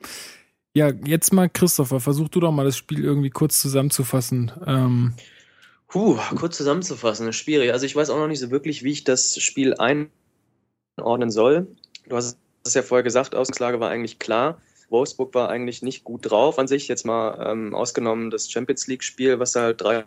ja, 0.74 0.88
jetzt 1.04 1.32
mal, 1.32 1.48
Christopher, 1.48 2.00
versuch 2.00 2.28
du 2.28 2.40
doch 2.40 2.52
mal 2.52 2.64
das 2.64 2.76
Spiel 2.76 3.04
irgendwie 3.04 3.30
kurz 3.30 3.60
zusammenzufassen. 3.60 4.52
Ähm, 4.66 5.14
Puh, 5.88 6.18
kurz 6.36 6.56
zusammenzufassen, 6.58 7.26
ist 7.28 7.36
schwierig. 7.36 7.72
Also 7.72 7.86
ich 7.86 7.96
weiß 7.96 8.10
auch 8.10 8.18
noch 8.18 8.28
nicht 8.28 8.40
so 8.40 8.50
wirklich, 8.50 8.82
wie 8.84 8.92
ich 8.92 9.04
das 9.04 9.40
Spiel 9.42 9.74
einordnen 9.74 11.30
soll. 11.30 11.66
Du 12.08 12.16
hast 12.16 12.38
es 12.64 12.74
ja 12.74 12.82
vorher 12.82 13.02
gesagt, 13.02 13.34
Ausgangslage 13.34 13.80
war 13.80 13.90
eigentlich 13.90 14.18
klar. 14.18 14.60
Wolfsburg 14.90 15.34
war 15.34 15.50
eigentlich 15.50 15.82
nicht 15.82 16.04
gut 16.04 16.30
drauf 16.30 16.58
an 16.58 16.66
sich, 16.66 16.88
jetzt 16.88 17.04
mal 17.04 17.46
ähm, 17.46 17.74
ausgenommen 17.74 18.30
das 18.30 18.50
Champions 18.50 18.86
League-Spiel, 18.86 19.38
was 19.38 19.52
sie 19.52 19.60
halt 19.60 19.80
3 19.80 20.04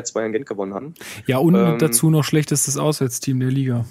2 0.00 0.26
in 0.26 0.32
Gent 0.32 0.46
gewonnen 0.46 0.74
haben. 0.74 0.94
ja, 1.26 1.38
und 1.38 1.54
Ähm, 1.54 1.78
dazu 1.78 2.08
noch 2.08 2.24
schlechtestes 2.24 2.76
Auswärtsteam 2.76 3.40
der 3.40 3.50
Liga. 3.50 3.84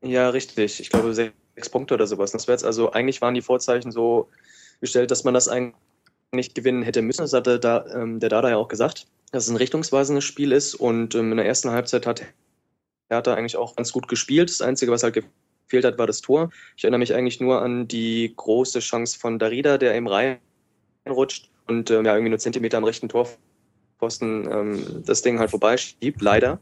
Ja, 0.00 0.28
richtig. 0.30 0.80
Ich 0.80 0.90
glaube 0.90 1.12
sechs 1.12 1.68
Punkte 1.70 1.94
oder 1.94 2.06
sowas. 2.06 2.32
Das 2.32 2.46
wäre 2.46 2.54
jetzt 2.54 2.64
also, 2.64 2.92
eigentlich 2.92 3.20
waren 3.20 3.34
die 3.34 3.42
Vorzeichen 3.42 3.90
so 3.90 4.28
gestellt, 4.80 5.10
dass 5.10 5.24
man 5.24 5.34
das 5.34 5.48
eigentlich 5.48 6.54
gewinnen 6.54 6.82
hätte 6.82 7.02
müssen. 7.02 7.22
Das 7.22 7.32
hatte 7.32 7.58
da, 7.58 7.84
ähm, 7.92 8.20
der 8.20 8.28
Dada 8.28 8.50
ja 8.50 8.56
auch 8.56 8.68
gesagt, 8.68 9.06
dass 9.32 9.44
es 9.44 9.50
ein 9.50 9.56
richtungsweisendes 9.56 10.24
Spiel 10.24 10.52
ist 10.52 10.74
und 10.74 11.14
ähm, 11.14 11.32
in 11.32 11.36
der 11.36 11.46
ersten 11.46 11.70
Halbzeit 11.70 12.06
hat 12.06 12.22
Hertha 13.10 13.34
eigentlich 13.34 13.56
auch 13.56 13.74
ganz 13.74 13.92
gut 13.92 14.06
gespielt. 14.06 14.50
Das 14.50 14.60
Einzige, 14.60 14.92
was 14.92 15.02
halt 15.02 15.14
gefehlt 15.68 15.84
hat, 15.84 15.98
war 15.98 16.06
das 16.06 16.20
Tor. 16.20 16.50
Ich 16.76 16.84
erinnere 16.84 16.98
mich 16.98 17.14
eigentlich 17.14 17.40
nur 17.40 17.62
an 17.62 17.86
die 17.86 18.32
große 18.34 18.80
Chance 18.80 19.18
von 19.18 19.38
Darida, 19.38 19.78
der 19.78 19.94
eben 19.94 20.08
reinrutscht 20.08 21.50
und 21.66 21.90
ähm, 21.90 22.04
ja, 22.06 22.14
irgendwie 22.14 22.30
nur 22.30 22.38
Zentimeter 22.38 22.78
am 22.78 22.84
rechten 22.84 23.08
Torpfosten 23.08 24.48
ähm, 24.50 25.02
das 25.04 25.22
Ding 25.22 25.38
halt 25.38 25.50
vorbeischiebt, 25.50 26.20
leider. 26.22 26.60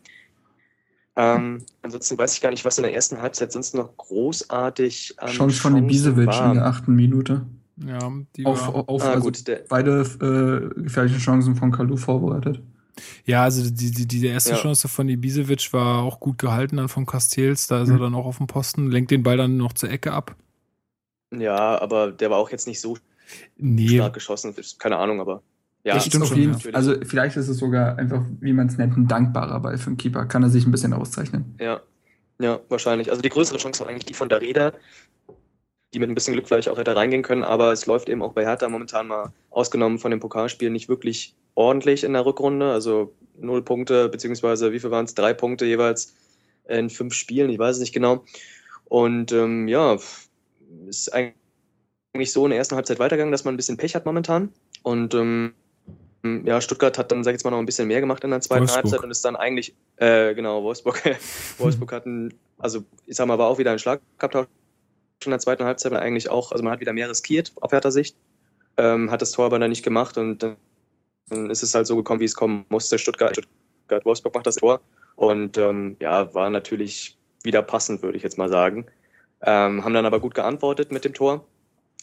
Ähm, 1.19 1.65
ansonsten 1.83 2.19
weiß 2.19 2.35
ich 2.35 2.43
gar 2.43 2.51
nicht, 2.51 2.65
was 2.65 2.77
in 2.77 2.83
der 2.83 2.93
ersten 2.93 3.23
Halbzeit 3.23 3.51
sonst 3.53 3.75
noch 3.75 3.97
großartig. 3.97 5.15
an 5.19 5.29
Chance 5.29 5.61
von 5.61 5.77
Ibisevic 5.77 6.27
war. 6.27 6.49
in 6.49 6.55
der 6.55 6.67
achten 6.67 6.95
Minute. 6.95 7.47
Ja, 7.79 8.13
die 8.37 8.45
Auf, 8.45 8.69
war, 8.69 8.89
auf 8.89 9.03
Ah, 9.03 9.13
also 9.13 9.27
gut, 9.27 9.47
der- 9.49 9.65
beide 9.69 10.01
äh, 10.77 10.83
gefährlichen 10.83 11.19
Chancen 11.19 11.57
von 11.57 11.71
Kalu 11.73 11.97
vorbereitet. 11.97 12.61
Ja, 13.25 13.43
also 13.43 13.69
die, 13.71 13.91
die, 13.91 14.07
die 14.07 14.27
erste 14.27 14.51
Ja. 14.51 14.57
Chance 14.57 14.89
von 14.89 15.09
Ibisevic 15.09 15.73
war 15.73 16.03
auch 16.03 16.21
gut 16.21 16.39
gehalten 16.39 16.77
dann 16.79 16.89
von 16.89 17.07
Castells. 17.07 17.67
Da 17.67 17.83
ist 17.83 17.89
er 17.91 17.97
Mhm. 17.97 18.01
dann 18.01 18.15
auch 18.15 18.27
auf 18.27 18.39
dem 18.39 18.47
Posten, 18.47 18.91
lenkt 18.91 19.11
den 19.11 19.23
Ball 19.23 19.37
dann 19.37 19.57
noch 19.57 19.73
zur 19.73 19.91
Ecke 19.91 20.13
ab. 20.13 20.37
Ja, 21.37 21.81
aber 21.81 22.13
der 22.13 22.31
war 22.31 22.39
auch 22.39 22.51
jetzt 22.51 22.67
nicht 22.67 22.81
so 22.81 22.97
Nee, 23.57 23.89
stark 23.97 24.15
geschossen. 24.15 24.55
Keine 24.79 24.97
Ahnung, 24.99 25.21
aber 25.21 25.43
ja, 25.85 25.95
Das 25.95 26.07
stimmt 26.07 26.27
schon, 26.27 26.39
jeden. 26.39 26.75
Also 26.75 26.95
vielleicht 27.05 27.37
ist 27.37 27.49
es 27.49 27.59
sogar 27.59 27.97
einfach, 27.99 28.25
wie 28.41 28.53
man 28.53 28.69
es 28.69 28.77
nennt, 28.79 28.97
ein 28.97 29.09
dankbarer 29.09 29.61
Ball 29.61 29.79
für 29.79 29.91
den 29.91 29.97
Keeper. 29.97 30.27
Kann 30.27 30.43
er 30.43 30.51
sich 30.51 30.65
ein 30.67 30.71
bisschen 30.71 30.93
auszeichnen. 30.93 31.55
Ja, 31.61 31.81
ja, 32.41 32.61
wahrscheinlich. 32.69 33.11
Also 33.11 33.23
die 33.23 33.29
größere 33.29 33.59
Chance 33.59 33.81
war 33.81 33.89
eigentlich 33.91 34.05
die 34.07 34.15
von 34.15 34.29
Darida, 34.29 34.73
die 35.93 35.99
mit 35.99 36.09
ein 36.09 36.15
bisschen 36.15 36.35
Glück 36.35 36.47
vielleicht 36.49 36.69
auch 36.69 36.79
hätte 36.79 36.95
reingehen 36.97 37.23
können, 37.23 37.43
aber 37.45 37.73
es 37.73 37.87
läuft 37.87 38.09
eben 38.09 38.23
auch 38.23 38.33
bei 38.33 38.45
Hertha 38.45 38.69
momentan 38.69 39.07
mal 39.09 39.33
ausgenommen 39.51 39.99
von 39.99 40.11
dem 40.11 40.21
Pokalspiel 40.21 40.71
nicht 40.71 40.89
wirklich 40.89 41.35
ordentlich 41.57 42.05
in 42.05 42.13
der 42.13 42.25
Rückrunde. 42.25 42.71
Also 42.71 43.13
null 43.39 43.63
Punkte, 43.63 44.09
beziehungsweise 44.09 44.73
wie 44.73 44.79
viel 44.79 44.93
waren 44.93 45.07
es? 45.07 45.15
Drei 45.15 45.35
Punkte 45.35 45.67
jeweils 45.67 46.15
in 46.69 46.91
fünf 46.91 47.15
Spielen, 47.15 47.51
ich 47.51 47.59
weiß 47.59 47.77
es 47.77 47.81
nicht 47.81 47.93
genau. 47.93 48.25
Und 48.85 49.33
ähm, 49.33 49.67
ja, 49.67 49.99
ist 50.87 51.13
eigentlich 51.13 52.33
so 52.33 52.45
in 52.45 52.51
der 52.51 52.59
ersten 52.59 52.77
Halbzeit 52.77 52.99
weitergegangen, 52.99 53.33
dass 53.33 53.45
man 53.45 53.55
ein 53.55 53.57
bisschen 53.57 53.77
Pech 53.77 53.95
hat 53.95 54.07
momentan. 54.07 54.53
Und 54.83 55.15
ähm, 55.15 55.55
ja, 56.45 56.61
Stuttgart 56.61 56.99
hat 56.99 57.13
dann, 57.13 57.23
sag 57.25 57.33
ich 57.33 57.35
jetzt 57.37 57.45
mal, 57.45 57.51
noch 57.51 57.59
ein 57.59 57.67
bisschen 57.67 57.89
mehr 57.89 58.01
gemacht 58.01 58.25
in 58.25 58.31
der 58.31 58.41
zweiten 58.41 58.63
Wolfsburg. 58.63 58.85
Halbzeit 58.85 59.05
und 59.05 59.11
ist 59.11 59.25
dann 59.25 59.37
eigentlich, 59.37 59.75
äh, 59.97 60.35
genau, 60.35 60.63
Wolfsburg, 60.63 61.03
Wolfsburg 61.59 61.93
hatten, 61.93 62.35
also 62.59 62.85
ich 63.07 63.17
sag 63.17 63.27
mal, 63.27 63.39
war 63.39 63.49
auch 63.49 63.59
wieder 63.59 63.73
ein 63.73 63.79
Schlagabtausch 63.79 64.47
in 65.25 65.31
der 65.31 65.39
zweiten 65.41 65.65
Halbzeit, 65.65 65.93
aber 65.93 66.03
eigentlich 66.03 66.29
auch, 66.29 66.53
also 66.53 66.63
man 66.65 66.73
hat 66.73 66.81
wieder 66.81 66.93
mehr 66.93 67.09
riskiert 67.09 67.53
auf 67.61 67.73
härter 67.73 67.93
Sicht, 67.93 68.17
ähm, 68.77 69.11
hat 69.11 69.23
das 69.23 69.33
Tor 69.33 69.47
aber 69.47 69.59
dann 69.59 69.71
nicht 69.71 69.85
gemacht 69.85 70.19
und 70.19 70.43
dann, 70.43 70.57
dann 71.29 71.51
ist 71.51 71.63
es 71.63 71.75
halt 71.75 71.87
so 71.87 71.97
gekommen, 71.97 72.21
wie 72.21 72.25
es 72.25 72.35
kommen 72.35 72.65
musste. 72.69 72.99
Stuttgart, 72.99 73.37
Stuttgart 73.37 74.05
Wolfsburg 74.05 74.35
macht 74.35 74.47
das 74.47 74.57
Tor 74.57 74.81
und 75.17 75.59
ähm, 75.59 75.97
ja, 76.01 76.33
war 76.35 76.51
natürlich 76.51 77.17
wieder 77.43 77.63
passend, 77.63 78.03
würde 78.03 78.17
ich 78.17 78.23
jetzt 78.23 78.39
mal 78.39 78.49
sagen. 78.49 78.87
Ähm, 79.43 79.85
haben 79.85 79.95
dann 79.95 80.07
aber 80.07 80.21
gut 80.21 80.35
geantwortet 80.35 80.93
mit 80.93 81.05
dem 81.05 81.15
Tor, 81.15 81.45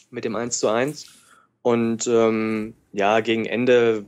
mit 0.10 0.26
dem 0.26 0.36
1 0.36 0.60
zu 0.60 0.68
1. 0.68 1.08
Und 1.62 2.08
ähm, 2.08 2.76
ja, 2.92 3.22
gegen 3.22 3.46
Ende 3.46 4.06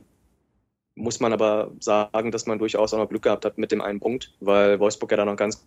muss 0.94 1.20
man 1.20 1.32
aber 1.32 1.72
sagen, 1.80 2.30
dass 2.30 2.46
man 2.46 2.58
durchaus 2.58 2.94
auch 2.94 2.98
noch 2.98 3.08
Glück 3.08 3.22
gehabt 3.22 3.44
hat 3.44 3.58
mit 3.58 3.72
dem 3.72 3.82
einen 3.82 4.00
Punkt, 4.00 4.34
weil 4.40 4.78
Wolfsburg 4.80 5.10
ja 5.10 5.18
da 5.18 5.24
noch 5.24 5.36
ganz 5.36 5.66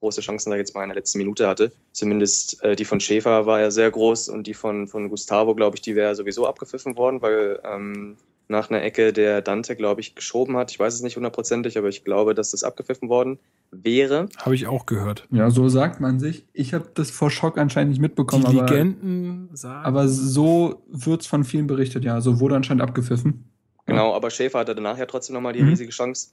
große 0.00 0.20
Chancen 0.20 0.50
da 0.50 0.56
jetzt 0.56 0.74
mal 0.74 0.82
in 0.82 0.90
der 0.90 0.96
letzten 0.96 1.18
Minute 1.18 1.48
hatte. 1.48 1.72
Zumindest 1.92 2.62
äh, 2.62 2.76
die 2.76 2.84
von 2.84 3.00
Schäfer 3.00 3.46
war 3.46 3.60
ja 3.60 3.70
sehr 3.70 3.90
groß 3.90 4.28
und 4.28 4.46
die 4.46 4.54
von, 4.54 4.88
von 4.88 5.08
Gustavo, 5.08 5.54
glaube 5.54 5.76
ich, 5.76 5.82
die 5.82 5.94
wäre 5.94 6.14
sowieso 6.14 6.46
abgepfiffen 6.46 6.96
worden, 6.96 7.22
weil 7.22 7.60
ähm, 7.64 8.16
nach 8.48 8.68
einer 8.70 8.82
Ecke 8.82 9.12
der 9.12 9.40
Dante, 9.42 9.74
glaube 9.76 10.00
ich, 10.02 10.14
geschoben 10.14 10.56
hat. 10.56 10.70
Ich 10.70 10.78
weiß 10.78 10.94
es 10.94 11.02
nicht 11.02 11.16
hundertprozentig, 11.16 11.78
aber 11.78 11.88
ich 11.88 12.04
glaube, 12.04 12.34
dass 12.34 12.50
das 12.50 12.62
abgepfiffen 12.62 13.08
worden 13.08 13.38
wäre. 13.70 14.28
habe 14.36 14.54
ich 14.54 14.66
auch 14.66 14.86
gehört. 14.86 15.26
Ja, 15.30 15.50
so 15.50 15.68
sagt 15.68 16.00
man 16.00 16.20
sich. 16.20 16.44
Ich 16.52 16.74
habe 16.74 16.88
das 16.94 17.10
vor 17.10 17.30
Schock 17.30 17.56
anscheinend 17.58 17.90
nicht 17.92 18.00
mitbekommen, 18.00 18.44
die 18.50 18.58
aber, 18.58 18.68
Legenden 18.68 19.48
sagen. 19.54 19.84
aber 19.86 20.08
so 20.08 20.82
wird's 20.88 21.26
von 21.26 21.44
vielen 21.44 21.66
berichtet, 21.66 22.04
ja. 22.04 22.20
So 22.20 22.38
wurde 22.40 22.56
anscheinend 22.56 22.82
abgepfiffen. 22.82 23.44
Genau, 23.86 24.14
aber 24.14 24.30
Schäfer 24.30 24.58
hatte 24.60 24.74
danach 24.74 24.98
ja 24.98 25.06
trotzdem 25.06 25.34
nochmal 25.34 25.52
die 25.52 25.62
Mhm. 25.62 25.68
riesige 25.70 25.90
Chance. 25.90 26.28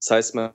Das 0.00 0.10
heißt, 0.10 0.34
man 0.34 0.52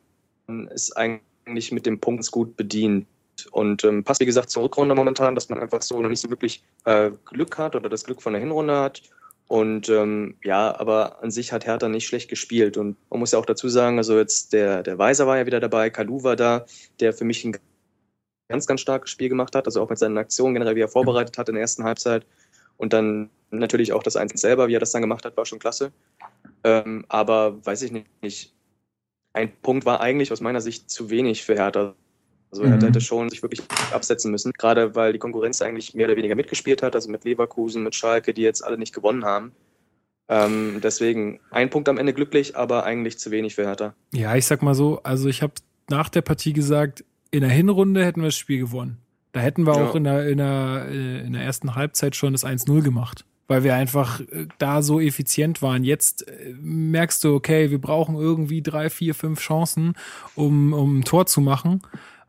ist 0.73 0.95
eigentlich 0.97 1.71
mit 1.71 1.85
dem 1.85 1.99
Punkt 1.99 2.29
gut 2.31 2.55
bedient. 2.57 3.05
Und 3.51 3.83
ähm, 3.83 4.03
passt, 4.03 4.19
wie 4.19 4.25
gesagt, 4.25 4.49
zur 4.49 4.63
Rückrunde 4.63 4.95
momentan, 4.95 5.35
dass 5.35 5.47
man 5.49 5.59
einfach 5.59 5.83
so 5.83 6.01
noch 6.01 6.09
nicht 6.09 6.21
so 6.21 6.29
wirklich 6.31 6.63
äh, 6.85 7.11
Glück 7.25 7.57
hat 7.59 7.75
oder 7.75 7.87
das 7.87 8.03
Glück 8.03 8.21
von 8.21 8.33
der 8.33 8.41
Hinrunde 8.41 8.75
hat. 8.79 9.03
Und 9.47 9.87
ähm, 9.87 10.35
ja, 10.43 10.77
aber 10.77 11.23
an 11.23 11.31
sich 11.31 11.53
hat 11.53 11.65
Hertha 11.65 11.87
nicht 11.87 12.05
schlecht 12.05 12.29
gespielt. 12.29 12.75
Und 12.75 12.97
man 13.09 13.19
muss 13.19 13.31
ja 13.31 13.39
auch 13.39 13.45
dazu 13.45 13.69
sagen, 13.69 13.97
also 13.97 14.17
jetzt 14.17 14.51
der, 14.53 14.83
der 14.83 14.97
Weiser 14.97 15.25
war 15.25 15.37
ja 15.37 15.45
wieder 15.45 15.61
dabei, 15.61 15.89
Kalu 15.89 16.23
war 16.23 16.35
da, 16.35 16.65
der 16.99 17.13
für 17.13 17.23
mich 17.23 17.45
ein 17.45 17.57
ganz, 18.49 18.67
ganz 18.67 18.81
starkes 18.81 19.09
Spiel 19.09 19.29
gemacht 19.29 19.55
hat, 19.55 19.65
also 19.65 19.81
auch 19.81 19.89
mit 19.89 19.99
seinen 19.99 20.17
Aktionen 20.17 20.53
generell, 20.53 20.75
wie 20.75 20.81
er 20.81 20.89
vorbereitet 20.89 21.37
hat 21.37 21.47
in 21.49 21.55
der 21.55 21.61
ersten 21.61 21.83
Halbzeit. 21.83 22.25
Und 22.75 22.93
dann 22.93 23.29
natürlich 23.49 23.93
auch 23.93 24.03
das 24.03 24.17
Einzel 24.17 24.37
selber, 24.37 24.67
wie 24.67 24.75
er 24.75 24.79
das 24.79 24.91
dann 24.91 25.01
gemacht 25.01 25.25
hat, 25.25 25.37
war 25.37 25.45
schon 25.45 25.59
klasse. 25.59 25.91
Ähm, 26.63 27.05
aber 27.07 27.65
weiß 27.65 27.81
ich 27.83 27.91
nicht, 28.21 28.53
ein 29.33 29.51
Punkt 29.61 29.85
war 29.85 30.01
eigentlich 30.01 30.31
aus 30.31 30.41
meiner 30.41 30.61
Sicht 30.61 30.89
zu 30.89 31.09
wenig 31.09 31.43
für 31.43 31.55
Hertha. 31.55 31.95
Also 32.51 32.63
Mhm. 32.63 32.69
Hertha 32.69 32.87
hätte 32.87 33.01
schon 33.01 33.29
sich 33.29 33.41
wirklich 33.41 33.61
absetzen 33.91 34.31
müssen, 34.31 34.53
gerade 34.53 34.95
weil 34.95 35.13
die 35.13 35.19
Konkurrenz 35.19 35.61
eigentlich 35.61 35.93
mehr 35.93 36.07
oder 36.07 36.15
weniger 36.15 36.35
mitgespielt 36.35 36.81
hat, 36.81 36.95
also 36.95 37.09
mit 37.09 37.23
Leverkusen, 37.25 37.83
mit 37.83 37.95
Schalke, 37.95 38.33
die 38.33 38.41
jetzt 38.41 38.63
alle 38.63 38.77
nicht 38.77 38.93
gewonnen 38.93 39.25
haben. 39.25 39.51
Ähm, 40.29 40.79
deswegen 40.83 41.39
ein 41.51 41.69
Punkt 41.69 41.87
am 41.87 41.97
Ende 41.97 42.13
glücklich, 42.13 42.55
aber 42.57 42.83
eigentlich 42.83 43.17
zu 43.17 43.31
wenig 43.31 43.55
für 43.55 43.65
Hertha. 43.65 43.93
Ja, 44.13 44.35
ich 44.35 44.45
sag 44.45 44.61
mal 44.61 44.75
so, 44.75 45.01
also 45.03 45.29
ich 45.29 45.41
habe 45.41 45.53
nach 45.89 46.09
der 46.09 46.21
Partie 46.21 46.53
gesagt, 46.53 47.05
in 47.31 47.41
der 47.41 47.49
Hinrunde 47.49 48.03
hätten 48.03 48.21
wir 48.21 48.27
das 48.27 48.37
Spiel 48.37 48.59
gewonnen. 48.59 48.97
Da 49.31 49.39
hätten 49.39 49.65
wir 49.65 49.75
Ja. 49.75 49.85
auch 49.89 49.95
in 49.95 50.03
der, 50.03 50.27
in, 50.27 50.37
der, 50.37 50.87
äh, 50.89 51.19
in 51.25 51.33
der 51.33 51.43
ersten 51.43 51.75
Halbzeit 51.75 52.15
schon 52.15 52.33
das 52.33 52.43
1-0 52.43 52.81
gemacht, 52.81 53.23
weil 53.47 53.63
wir 53.63 53.75
einfach 53.75 54.19
äh, 54.19 54.47
da 54.57 54.81
so 54.81 54.99
effizient 54.99 55.61
waren. 55.61 55.83
Jetzt 55.85 56.27
äh, 56.27 56.53
merkst 56.59 57.23
du, 57.23 57.33
okay, 57.35 57.71
wir 57.71 57.79
brauchen 57.79 58.15
irgendwie 58.15 58.61
drei, 58.61 58.89
vier, 58.89 59.15
fünf 59.15 59.39
Chancen, 59.39 59.93
um, 60.35 60.73
um 60.73 60.99
ein 60.99 61.03
Tor 61.03 61.25
zu 61.25 61.39
machen. 61.39 61.81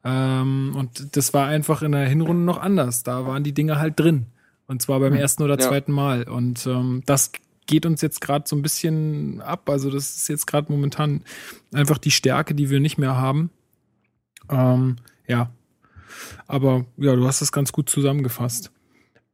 Ähm, 0.05 0.74
und 0.76 1.16
das 1.16 1.34
war 1.34 1.46
einfach 1.49 1.82
in 1.82 1.92
der 1.92 2.09
Hinrunde 2.09 2.44
noch 2.44 2.59
anders. 2.61 3.03
Da 3.03 3.26
waren 3.26 3.44
die 3.44 3.53
Dinge 3.53 3.78
halt 3.78 3.99
drin. 3.99 4.26
Und 4.66 4.82
zwar 4.82 5.01
beim 5.01 5.12
Hm. 5.14 5.20
ersten 5.20 5.42
oder 5.42 5.59
Ja. 5.59 5.66
zweiten 5.68 5.92
Mal. 5.92 6.24
Und 6.24 6.66
ähm, 6.66 7.03
das 7.07 7.32
geht 7.66 7.84
uns 7.86 8.01
jetzt 8.01 8.20
gerade 8.20 8.44
so 8.49 8.57
ein 8.57 8.62
bisschen 8.62 9.40
ab. 9.42 9.68
Also 9.68 9.90
das 9.90 10.16
ist 10.16 10.28
jetzt 10.28 10.46
gerade 10.46 10.70
momentan 10.72 11.22
einfach 11.72 11.99
die 11.99 12.11
Stärke, 12.11 12.55
die 12.55 12.70
wir 12.70 12.80
nicht 12.80 12.99
mehr 12.99 13.16
haben. 13.16 13.51
Ähm, 14.49 14.96
ja. 15.26 15.51
Aber 16.46 16.86
ja, 16.96 17.14
du 17.16 17.26
hast 17.26 17.40
das 17.42 17.53
ganz 17.53 17.72
gut 17.72 17.88
zusammengefasst. 17.90 18.70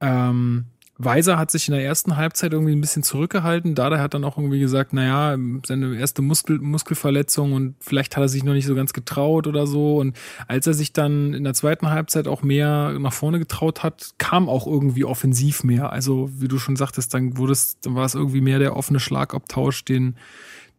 Ähm, 0.01 0.65
Weiser 0.97 1.39
hat 1.39 1.51
sich 1.51 1.67
in 1.67 1.75
der 1.75 1.85
ersten 1.85 2.17
Halbzeit 2.17 2.53
irgendwie 2.53 2.73
ein 2.75 2.81
bisschen 2.81 3.03
zurückgehalten. 3.03 3.75
Dada 3.75 3.99
hat 3.99 4.15
dann 4.15 4.23
auch 4.23 4.39
irgendwie 4.39 4.61
gesagt, 4.61 4.93
naja, 4.93 5.37
seine 5.67 5.97
erste 5.97 6.23
Muskel, 6.23 6.61
Muskelverletzung 6.61 7.53
und 7.53 7.75
vielleicht 7.81 8.17
hat 8.17 8.23
er 8.23 8.29
sich 8.29 8.45
noch 8.45 8.53
nicht 8.53 8.67
so 8.67 8.77
ganz 8.77 8.93
getraut 8.93 9.49
oder 9.49 9.67
so. 9.67 9.99
Und 9.99 10.17
als 10.47 10.69
er 10.69 10.75
sich 10.75 10.93
dann 10.93 11.35
in 11.35 11.43
der 11.43 11.55
zweiten 11.55 11.91
Halbzeit 11.91 12.29
auch 12.29 12.43
mehr 12.43 12.97
nach 13.01 13.13
vorne 13.13 13.41
getraut 13.41 13.83
hat, 13.83 14.15
kam 14.19 14.49
auch 14.49 14.69
irgendwie 14.69 15.05
offensiv 15.05 15.65
mehr. 15.65 15.93
Also, 15.93 16.31
wie 16.39 16.49
du 16.49 16.59
schon 16.59 16.77
sagtest, 16.77 17.13
dann 17.13 17.37
wurde 17.39 17.53
es, 17.55 17.81
dann 17.81 17.97
war 17.97 18.05
es 18.05 18.15
irgendwie 18.15 18.41
mehr 18.41 18.61
der 18.61 18.77
offene 18.77 19.01
Schlagabtausch, 19.01 19.85
den, 19.85 20.15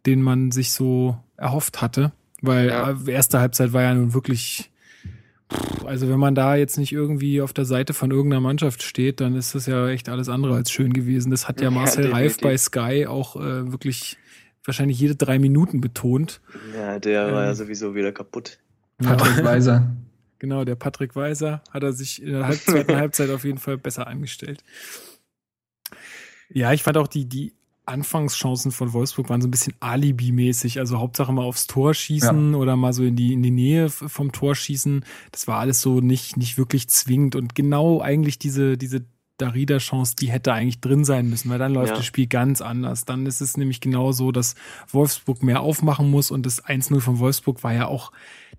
den 0.06 0.22
man 0.22 0.52
sich 0.52 0.72
so 0.72 1.18
erhofft 1.36 1.82
hatte. 1.82 2.14
Weil 2.42 2.70
Ja. 2.70 2.96
erste 3.08 3.40
Halbzeit 3.40 3.74
war 3.74 3.82
ja 3.82 3.94
nun 3.94 4.14
wirklich, 4.14 4.72
also 5.86 6.10
wenn 6.10 6.20
man 6.20 6.34
da 6.36 6.56
jetzt 6.56 6.78
nicht 6.78 6.92
irgendwie 6.92 7.42
auf 7.42 7.54
der 7.54 7.66
Seite 7.66 7.94
von 7.94 8.12
irgendeiner 8.12 8.42
Mannschaft 8.42 8.82
steht, 8.84 9.22
dann 9.22 9.36
ist 9.36 9.54
das 9.56 9.66
ja 9.68 9.88
echt 9.90 10.10
alles 10.10 10.28
andere 10.30 10.56
als 10.56 10.72
schön 10.72 10.92
gewesen. 10.94 11.30
Das 11.32 11.48
hat 11.48 11.60
ja 11.62 11.66
Ja, 11.66 11.72
Marcel 11.72 12.12
Reif 12.12 12.38
definitiv. 12.38 12.42
bei 12.42 12.58
Sky 12.94 13.08
auch 13.08 13.36
äh, 13.36 13.72
wirklich 13.72 14.18
wahrscheinlich 14.64 15.00
jede 15.00 15.16
drei 15.16 15.38
Minuten 15.38 15.82
betont. 15.82 16.42
Ja, 16.76 16.98
der 17.00 17.32
war 17.32 17.42
Ähm. 17.44 17.48
ja 17.50 17.56
sowieso 17.56 17.94
wieder 17.96 18.12
kaputt. 18.12 18.58
Patrick 18.98 19.44
Weiser. 19.46 19.96
Genau, 20.40 20.66
der 20.66 20.76
Patrick 20.76 21.16
Weiser 21.16 21.62
hat 21.72 21.84
er 21.84 21.94
sich 21.94 22.22
in 22.22 22.32
der 22.34 22.48
halb, 22.48 22.58
zweiten 22.60 22.96
Halbzeit 22.98 23.30
auf 23.30 23.46
jeden 23.46 23.58
Fall 23.60 23.78
besser 23.78 24.08
angestellt. 24.08 24.64
Ja, 26.50 26.74
ich 26.74 26.84
fand 26.84 26.98
auch 26.98 27.08
die, 27.08 27.26
die 27.26 27.54
Anfangschancen 27.86 28.72
von 28.72 28.94
Wolfsburg 28.94 29.30
waren 29.30 29.42
so 29.42 29.48
ein 29.48 29.52
bisschen 29.52 29.74
Alibi-mäßig. 29.80 30.80
Also 30.80 31.00
Hauptsache 31.00 31.32
mal 31.34 31.44
aufs 31.44 31.68
Tor 31.68 31.94
schießen 31.94 32.56
oder 32.56 32.76
mal 32.76 32.94
so 32.94 33.04
in 33.04 33.16
die, 33.16 33.34
in 33.34 33.44
die 33.44 33.52
Nähe 33.52 33.90
vom 33.90 34.32
Tor 34.32 34.56
schießen. 34.56 35.04
Das 35.32 35.48
war 35.48 35.60
alles 35.60 35.82
so 35.82 36.02
nicht, 36.02 36.38
nicht 36.38 36.58
wirklich 36.58 36.88
zwingend. 36.90 37.36
Und 37.36 37.56
genau 37.56 38.02
eigentlich 38.02 38.40
diese, 38.40 38.78
diese 38.78 39.06
Darida-Chance, 39.38 40.16
die 40.20 40.28
hätte 40.32 40.54
eigentlich 40.54 40.80
drin 40.80 41.04
sein 41.04 41.30
müssen, 41.30 41.50
weil 41.50 41.60
dann 41.60 41.74
läuft 41.74 41.90
Ja. 41.92 41.98
das 41.98 42.06
Spiel 42.06 42.28
ganz 42.28 42.62
anders. 42.62 43.04
Dann 43.06 43.26
ist 43.26 43.42
es 43.42 43.58
nämlich 43.58 43.82
genau 43.82 44.12
so, 44.14 44.32
dass 44.32 44.56
Wolfsburg 44.90 45.44
mehr 45.44 45.60
aufmachen 45.62 46.10
muss 46.10 46.32
und 46.32 46.46
das 46.46 46.64
1-0 46.64 47.02
von 47.02 47.20
Wolfsburg 47.20 47.62
war 47.64 47.74
ja 47.74 47.88
auch, 47.88 48.12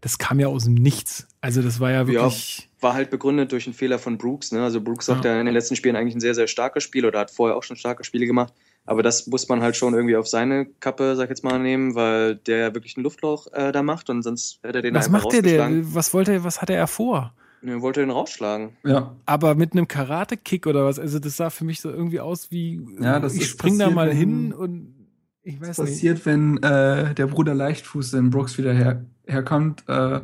das 0.02 0.18
kam 0.18 0.38
ja 0.38 0.48
aus 0.48 0.64
dem 0.64 0.74
Nichts. 0.74 1.26
Also 1.40 1.62
das 1.62 1.80
war 1.80 1.90
ja 1.92 2.06
wirklich. 2.06 2.68
War 2.80 2.92
halt 2.92 3.08
begründet 3.08 3.52
durch 3.52 3.66
einen 3.66 3.72
Fehler 3.74 3.98
von 3.98 4.18
Brooks. 4.18 4.52
Ne? 4.52 4.62
Also 4.62 4.82
Brooks 4.82 5.06
Ja. 5.06 5.16
hat 5.16 5.24
ja 5.24 5.40
in 5.40 5.46
den 5.46 5.54
letzten 5.54 5.76
Spielen 5.76 5.96
eigentlich 5.96 6.14
ein 6.14 6.20
sehr, 6.20 6.34
sehr 6.34 6.46
starkes 6.46 6.82
Spiel 6.84 7.06
oder 7.06 7.20
hat 7.20 7.30
vorher 7.30 7.56
auch 7.56 7.62
schon 7.62 7.76
starke 7.76 8.04
Spiele 8.04 8.26
gemacht. 8.26 8.52
Aber 8.86 9.02
das 9.02 9.26
muss 9.26 9.48
man 9.48 9.60
halt 9.62 9.76
schon 9.76 9.94
irgendwie 9.94 10.16
auf 10.16 10.28
seine 10.28 10.66
Kappe, 10.80 11.16
sag 11.16 11.24
ich 11.24 11.30
jetzt 11.30 11.44
mal, 11.44 11.58
nehmen, 11.58 11.94
weil 11.94 12.36
der 12.36 12.58
ja 12.58 12.74
wirklich 12.74 12.96
ein 12.96 13.02
Luftloch 13.02 13.48
äh, 13.52 13.72
da 13.72 13.82
macht 13.82 14.08
und 14.10 14.22
sonst 14.22 14.60
hätte 14.62 14.78
er 14.78 14.82
den 14.82 14.94
was 14.94 15.06
einfach 15.06 15.24
macht 15.24 15.32
der 15.32 15.40
rausgeschlagen. 15.40 15.82
denn? 15.82 15.94
Was 15.94 16.14
wollte 16.14 16.32
er, 16.32 16.44
was 16.44 16.62
hatte 16.62 16.74
er 16.74 16.86
vor? 16.86 17.34
Er 17.62 17.80
wollte 17.82 18.00
den 18.00 18.10
rausschlagen. 18.10 18.76
Ja. 18.84 19.16
Aber 19.26 19.56
mit 19.56 19.72
einem 19.72 19.88
Karate-Kick 19.88 20.66
oder 20.68 20.84
was? 20.84 20.98
Also 21.00 21.18
das 21.18 21.36
sah 21.36 21.50
für 21.50 21.64
mich 21.64 21.80
so 21.80 21.90
irgendwie 21.90 22.20
aus 22.20 22.50
wie, 22.52 22.80
Ja, 23.00 23.18
das 23.18 23.34
ich 23.34 23.46
spring 23.48 23.78
da 23.78 23.90
mal 23.90 24.12
hin 24.12 24.52
und 24.52 24.94
ich 25.42 25.60
weiß 25.60 25.70
Was 25.70 25.78
nicht. 25.78 25.88
passiert, 25.88 26.26
wenn 26.26 26.62
äh, 26.62 27.14
der 27.14 27.26
Bruder 27.26 27.54
Leichtfuß 27.54 28.14
in 28.14 28.30
Brooks 28.30 28.56
wieder 28.58 28.72
her, 28.72 29.04
herkommt, 29.26 29.82
äh, 29.88 30.20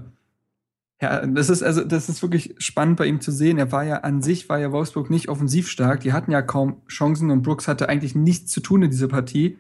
Ja, 1.03 1.27
das 1.27 1.51
ist 1.51 1.65
also, 1.65 1.83
das 1.83 2.09
ist 2.09 2.23
wirklich 2.23 2.55
spannend 2.59 2.97
bei 2.97 3.07
ihm 3.07 3.21
zu 3.21 3.33
sehen. 3.33 3.59
Er 3.59 3.73
war 3.73 3.83
ja 3.83 3.99
an 3.99 4.23
sich, 4.23 4.49
war 4.49 4.61
ja 4.61 4.71
Wolfsburg 4.71 5.11
nicht 5.11 5.29
offensiv 5.29 5.69
stark. 5.69 5.99
Die 6.01 6.13
hatten 6.13 6.31
ja 6.31 6.43
kaum 6.43 6.77
Chancen 6.87 7.33
und 7.33 7.43
Brooks 7.43 7.67
hatte 7.67 7.89
eigentlich 7.89 8.15
nichts 8.15 8.53
zu 8.53 8.61
tun 8.61 8.83
in 8.83 8.91
dieser 8.91 9.09
Partie. 9.09 9.59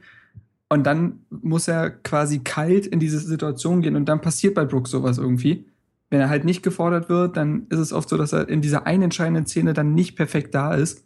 Und 0.68 0.84
dann 0.84 1.18
muss 1.30 1.66
er 1.66 1.90
quasi 1.90 2.38
kalt 2.38 2.86
in 2.86 3.00
diese 3.00 3.18
Situation 3.18 3.82
gehen 3.82 3.96
und 3.96 4.04
dann 4.08 4.20
passiert 4.20 4.54
bei 4.54 4.64
Brooks 4.64 4.92
sowas 4.92 5.18
irgendwie. 5.18 5.66
Wenn 6.10 6.20
er 6.20 6.28
halt 6.28 6.44
nicht 6.44 6.62
gefordert 6.62 7.08
wird, 7.08 7.36
dann 7.36 7.66
ist 7.70 7.80
es 7.80 7.92
oft 7.92 8.08
so, 8.08 8.16
dass 8.16 8.32
er 8.32 8.48
in 8.48 8.62
dieser 8.62 8.86
einen 8.86 9.02
entscheidenden 9.02 9.46
Szene 9.46 9.72
dann 9.72 9.94
nicht 9.94 10.14
perfekt 10.14 10.54
da 10.54 10.74
ist. 10.74 11.04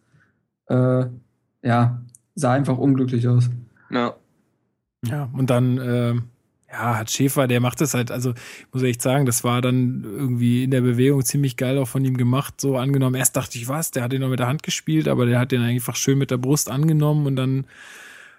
Äh, 0.67 1.07
ja, 1.63 2.03
sah 2.35 2.53
einfach 2.53 2.77
unglücklich 2.77 3.27
aus. 3.27 3.49
Ja. 3.89 4.15
Ja, 5.03 5.31
und 5.33 5.49
dann, 5.49 5.79
äh, 5.79 6.15
ja, 6.77 6.99
hat 6.99 7.11
Schäfer, 7.11 7.47
der 7.47 7.61
macht 7.61 7.81
das 7.81 7.95
halt, 7.95 8.11
also 8.11 8.35
muss 8.73 8.83
ich 8.83 8.91
echt 8.91 9.03
sagen, 9.03 9.25
das 9.25 9.45
war 9.45 9.63
dann 9.63 10.03
irgendwie 10.05 10.65
in 10.65 10.71
der 10.71 10.83
Bewegung 10.83 11.25
ziemlich 11.25 11.57
geil 11.57 11.79
auch 11.79 11.89
von 11.89 12.05
ihm 12.05 12.17
gemacht. 12.17 12.61
So 12.61 12.77
angenommen, 12.77 13.15
erst 13.15 13.37
dachte 13.37 13.57
ich, 13.59 13.69
was, 13.69 13.91
der 13.91 14.03
hat 14.03 14.13
den 14.13 14.21
noch 14.21 14.29
mit 14.29 14.41
der 14.41 14.47
Hand 14.47 14.63
gespielt, 14.63 15.09
aber 15.09 15.25
der 15.25 15.39
hat 15.39 15.53
den 15.53 15.63
einfach 15.63 15.97
schön 15.97 16.19
mit 16.19 16.31
der 16.31 16.37
Brust 16.37 16.71
angenommen 16.71 17.27
und 17.27 17.37
dann 17.37 17.67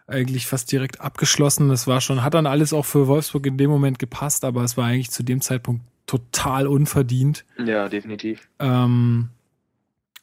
eigentlich 0.06 0.46
fast 0.46 0.72
direkt 0.72 1.02
abgeschlossen. 1.02 1.70
Das 1.70 1.88
war 1.88 2.00
schon, 2.00 2.24
hat 2.24 2.36
dann 2.36 2.46
alles 2.46 2.74
auch 2.74 2.86
für 2.86 3.08
Wolfsburg 3.08 3.46
in 3.48 3.58
dem 3.58 3.70
Moment 3.70 3.98
gepasst, 3.98 4.46
aber 4.46 4.64
es 4.64 4.78
war 4.78 4.86
eigentlich 4.86 5.12
zu 5.12 5.24
dem 5.24 5.42
Zeitpunkt 5.42 5.82
total 6.06 6.68
unverdient. 6.68 7.44
Ja, 7.64 7.90
definitiv. 7.90 8.48
Ähm, 8.60 9.30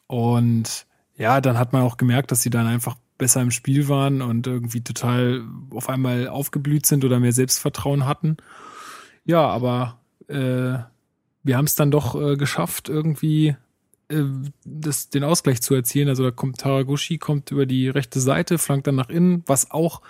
und 0.07 0.87
ja, 1.17 1.41
dann 1.41 1.59
hat 1.59 1.73
man 1.73 1.83
auch 1.83 1.97
gemerkt, 1.97 2.31
dass 2.31 2.43
sie 2.43 2.51
dann 2.51 2.67
einfach 2.67 2.97
besser 3.25 3.41
im 3.41 3.51
Spiel 3.51 3.89
waren 3.89 4.21
und 4.21 4.47
irgendwie 4.47 4.83
total 4.83 5.47
auf 5.71 5.89
einmal 5.89 6.29
aufgeblüht 6.29 6.85
sind 6.85 7.07
oder 7.07 7.21
mehr 7.21 7.33
Selbstvertrauen 7.33 8.05
hatten. 8.05 8.37
Ja, 9.25 9.49
aber 9.49 9.99
äh, 10.29 10.77
wir 11.43 11.57
haben 11.57 11.65
es 11.65 11.75
dann 11.75 11.91
doch 11.91 12.21
äh, 12.21 12.37
geschafft, 12.37 12.91
irgendwie 12.91 13.57
äh, 14.11 14.25
das, 14.67 15.09
den 15.09 15.25
Ausgleich 15.25 15.63
zu 15.63 15.75
erzielen. 15.75 16.11
Also 16.11 16.23
da 16.23 16.33
kommt 16.33 16.59
Taraguchi, 16.59 17.17
kommt 17.17 17.51
über 17.51 17.65
die 17.65 17.89
rechte 17.89 18.21
Seite, 18.21 18.59
flankt 18.59 18.89
dann 18.89 18.97
nach 18.97 19.09
innen, 19.09 19.43
was 19.47 19.71
auch 19.71 20.03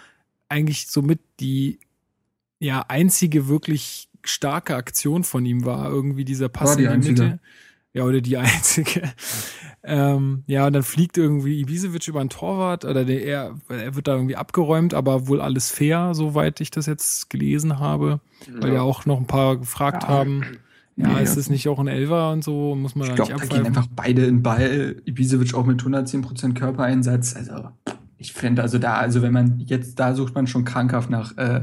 eigentlich 0.49 0.89
somit 0.89 1.21
die 1.39 1.79
ja 2.59 2.85
einzige 2.89 3.47
wirklich 3.47 4.09
starke 4.25 4.75
Aktion 4.75 5.23
von 5.23 5.47
ihm 5.47 5.65
war. 5.65 5.89
Irgendwie 5.89 6.25
dieser 6.25 6.49
Pass 6.49 6.71
War 6.71 6.77
die 6.79 6.83
in 6.83 6.89
die 6.89 6.95
einzige. 6.95 7.23
Mitte. 7.23 7.41
Ja, 7.95 8.05
oder 8.05 8.21
die 8.21 8.37
einzige. 8.37 9.03
ähm, 9.83 10.43
ja, 10.47 10.67
und 10.67 10.73
dann 10.73 10.83
fliegt 10.83 11.17
irgendwie 11.17 11.61
Ibisevic 11.61 12.09
über 12.09 12.21
einen 12.21 12.31
Torwart, 12.31 12.85
oder 12.85 13.05
der, 13.05 13.25
er, 13.25 13.55
er 13.69 13.95
wird 13.95 14.09
da 14.09 14.15
irgendwie 14.15 14.37
abgeräumt, 14.37 14.95
aber 14.95 15.29
wohl 15.29 15.41
alles 15.41 15.71
fair, 15.71 16.15
soweit 16.15 16.61
ich 16.61 16.71
das 16.71 16.87
jetzt 16.87 17.31
gelesen 17.31 17.79
habe. 17.79 18.21
Weil 18.61 18.75
ja 18.75 18.83
auch 18.83 19.07
noch 19.07 19.19
ein 19.19 19.27
paar 19.27 19.57
gefragt 19.59 20.03
Ja. 20.03 20.09
haben, 20.09 20.45
ja, 20.97 21.09
Nee, 21.15 21.23
ist 21.23 21.37
es 21.37 21.51
nicht 21.51 21.67
auch 21.69 21.79
ein 21.81 21.89
Elfer 21.89 22.31
und 22.31 22.45
so, 22.45 22.75
muss 22.77 22.95
man 22.95 23.05
Ich 23.05 23.11
da 23.11 23.15
glaube, 23.25 23.33
nicht 23.41 23.53
da 23.53 23.57
gehen 23.57 23.67
einfach 23.67 23.89
beide 23.95 24.27
in 24.27 24.43
Ball. 24.43 24.97
Ibisevic 25.07 25.53
auch 25.55 25.67
mit 25.67 25.83
110% 25.83 26.55
Körpereinsatz. 26.55 27.35
Also, 27.35 27.69
ich 28.17 28.33
finde, 28.33 28.63
also 28.63 28.79
da, 28.79 28.95
also 28.95 29.21
wenn 29.21 29.33
man 29.33 29.59
jetzt, 29.59 29.99
da 29.99 30.15
sucht 30.15 30.35
man 30.37 30.47
schon 30.47 30.65
krankhaft 30.65 31.11
nach 31.11 31.37
äh, 31.37 31.63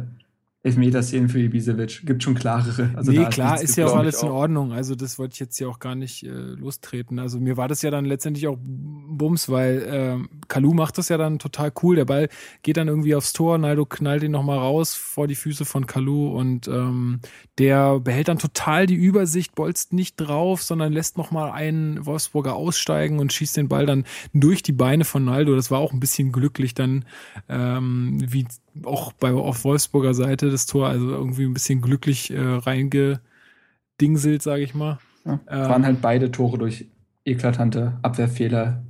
Elfmeterszenen 0.64 1.28
für 1.28 1.40
Ibisevic. 1.40 2.06
Gibt 2.06 2.22
schon 2.22 2.36
klarere. 2.36 2.92
Also 2.96 3.12
nee, 3.12 3.26
klar, 3.26 3.54
nichts 3.54 3.72
ist 3.72 3.78
ja 3.78 3.88
auch 3.88 3.96
alles 3.96 4.22
in 4.22 4.30
Ordnung. 4.30 4.74
Also 4.74 4.94
das 4.94 5.18
wollte 5.18 5.34
ich 5.34 5.40
jetzt 5.40 5.58
hier 5.58 5.68
auch 5.68 5.80
gar 5.80 5.96
nicht 5.96 6.24
äh, 6.24 6.30
lostreten. 6.30 7.18
Also 7.18 7.40
mir 7.40 7.58
war 7.58 7.68
das 7.68 7.82
ja 7.82 7.90
dann 7.90 8.06
letztendlich 8.06 8.48
auch 8.48 8.58
Bums, 8.62 9.50
weil 9.50 9.84
ähm, 9.90 10.30
Kalu 10.50 10.76
macht 10.76 11.00
das 11.00 11.10
ja 11.10 11.18
dann 11.18 11.40
total 11.40 11.72
cool. 11.82 11.96
Der 11.96 12.06
Ball 12.06 12.30
geht 12.62 12.78
dann 12.78 12.88
irgendwie 12.88 13.16
aufs 13.16 13.34
Tor, 13.34 13.58
Naldo 13.58 13.86
knallt 13.88 14.22
ihn 14.22 14.32
nochmal 14.32 14.60
raus 14.60 14.94
vor 14.94 15.28
die 15.28 15.36
Füße 15.36 15.66
von 15.66 15.88
Kalu 15.88 16.28
und 16.28 16.68
ähm, 16.68 17.22
der 17.58 18.00
behält 18.00 18.28
dann 18.28 18.38
total 18.38 18.86
die 18.86 18.96
Übersicht, 18.96 19.56
bolzt 19.56 19.94
nicht 19.94 20.18
drauf, 20.18 20.62
sondern 20.62 20.94
lässt 20.94 21.18
nochmal 21.18 21.52
einen 21.52 22.06
Wolfsburger 22.06 22.56
aussteigen 22.56 23.18
und 23.18 23.34
schießt 23.34 23.58
den 23.58 23.68
Ball 23.68 23.88
dann 23.88 24.06
durch 24.32 24.62
die 24.62 24.74
Beine 24.74 25.06
von 25.06 25.26
Naldo. 25.26 25.56
Das 25.56 25.72
war 25.72 25.80
auch 25.80 25.92
ein 25.92 26.00
bisschen 26.00 26.32
glücklich 26.32 26.76
dann, 26.76 27.06
ähm, 27.50 28.20
wie 28.24 28.46
auch 28.84 29.12
bei 29.14 29.34
auf 29.34 29.64
Wolfsburger 29.64 30.14
Seite 30.14 30.50
das 30.50 30.66
Tor, 30.66 30.88
also 30.88 31.10
irgendwie 31.10 31.46
ein 31.46 31.54
bisschen 31.54 31.82
glücklich 31.82 32.32
äh, 32.32 32.40
reingedingselt, 32.40 34.42
sage 34.42 34.64
ich 34.64 34.74
mal. 34.74 35.00
Ja, 35.26 35.40
Ähm, 35.48 35.70
waren 35.70 35.86
halt 35.86 36.02
beide 36.02 36.32
Tore 36.32 36.58
durch 36.58 36.88
eklatante 37.26 37.98
Abwehrfehler 38.02 38.84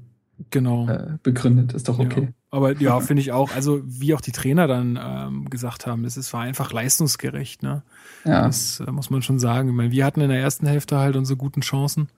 Genau. 0.50 0.88
äh, 0.88 1.18
begründet. 1.22 1.74
Ist 1.74 1.88
doch 1.88 2.00
okay. 2.00 2.24
Ja. 2.24 2.28
Aber 2.50 2.76
ja, 2.78 3.00
finde 3.00 3.22
ich 3.22 3.32
auch, 3.32 3.54
also 3.54 3.82
wie 3.86 4.14
auch 4.16 4.22
die 4.22 4.32
Trainer 4.32 4.68
dann 4.68 5.00
ähm, 5.02 5.50
gesagt 5.50 5.86
haben, 5.86 6.04
das 6.04 6.18
ist, 6.18 6.34
war 6.34 6.42
einfach 6.42 6.74
leistungsgerecht, 6.74 7.64
ne? 7.64 7.84
Ja. 8.26 8.48
Das 8.48 8.80
äh, 8.80 8.92
muss 8.92 9.10
man 9.10 9.22
schon 9.22 9.40
sagen. 9.40 9.70
Ich 9.70 9.76
meine, 9.76 9.92
wir 9.92 10.06
hatten 10.06 10.22
in 10.22 10.30
der 10.30 10.40
ersten 10.40 10.68
Hälfte 10.68 10.98
halt 10.98 11.16
unsere 11.16 11.38
guten 11.38 11.62
Chancen. 11.62 12.10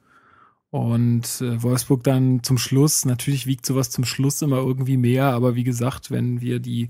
Und 0.70 1.42
äh, 1.42 1.62
Wolfsburg 1.62 2.04
dann 2.04 2.42
zum 2.42 2.58
Schluss, 2.58 3.06
natürlich 3.06 3.46
wiegt 3.46 3.66
sowas 3.66 3.92
zum 3.92 4.06
Schluss 4.06 4.42
immer 4.42 4.58
irgendwie 4.58 4.98
mehr, 4.98 5.26
aber 5.26 5.56
wie 5.56 5.64
gesagt, 5.64 6.10
wenn 6.10 6.42
wir 6.42 6.60
die 6.60 6.90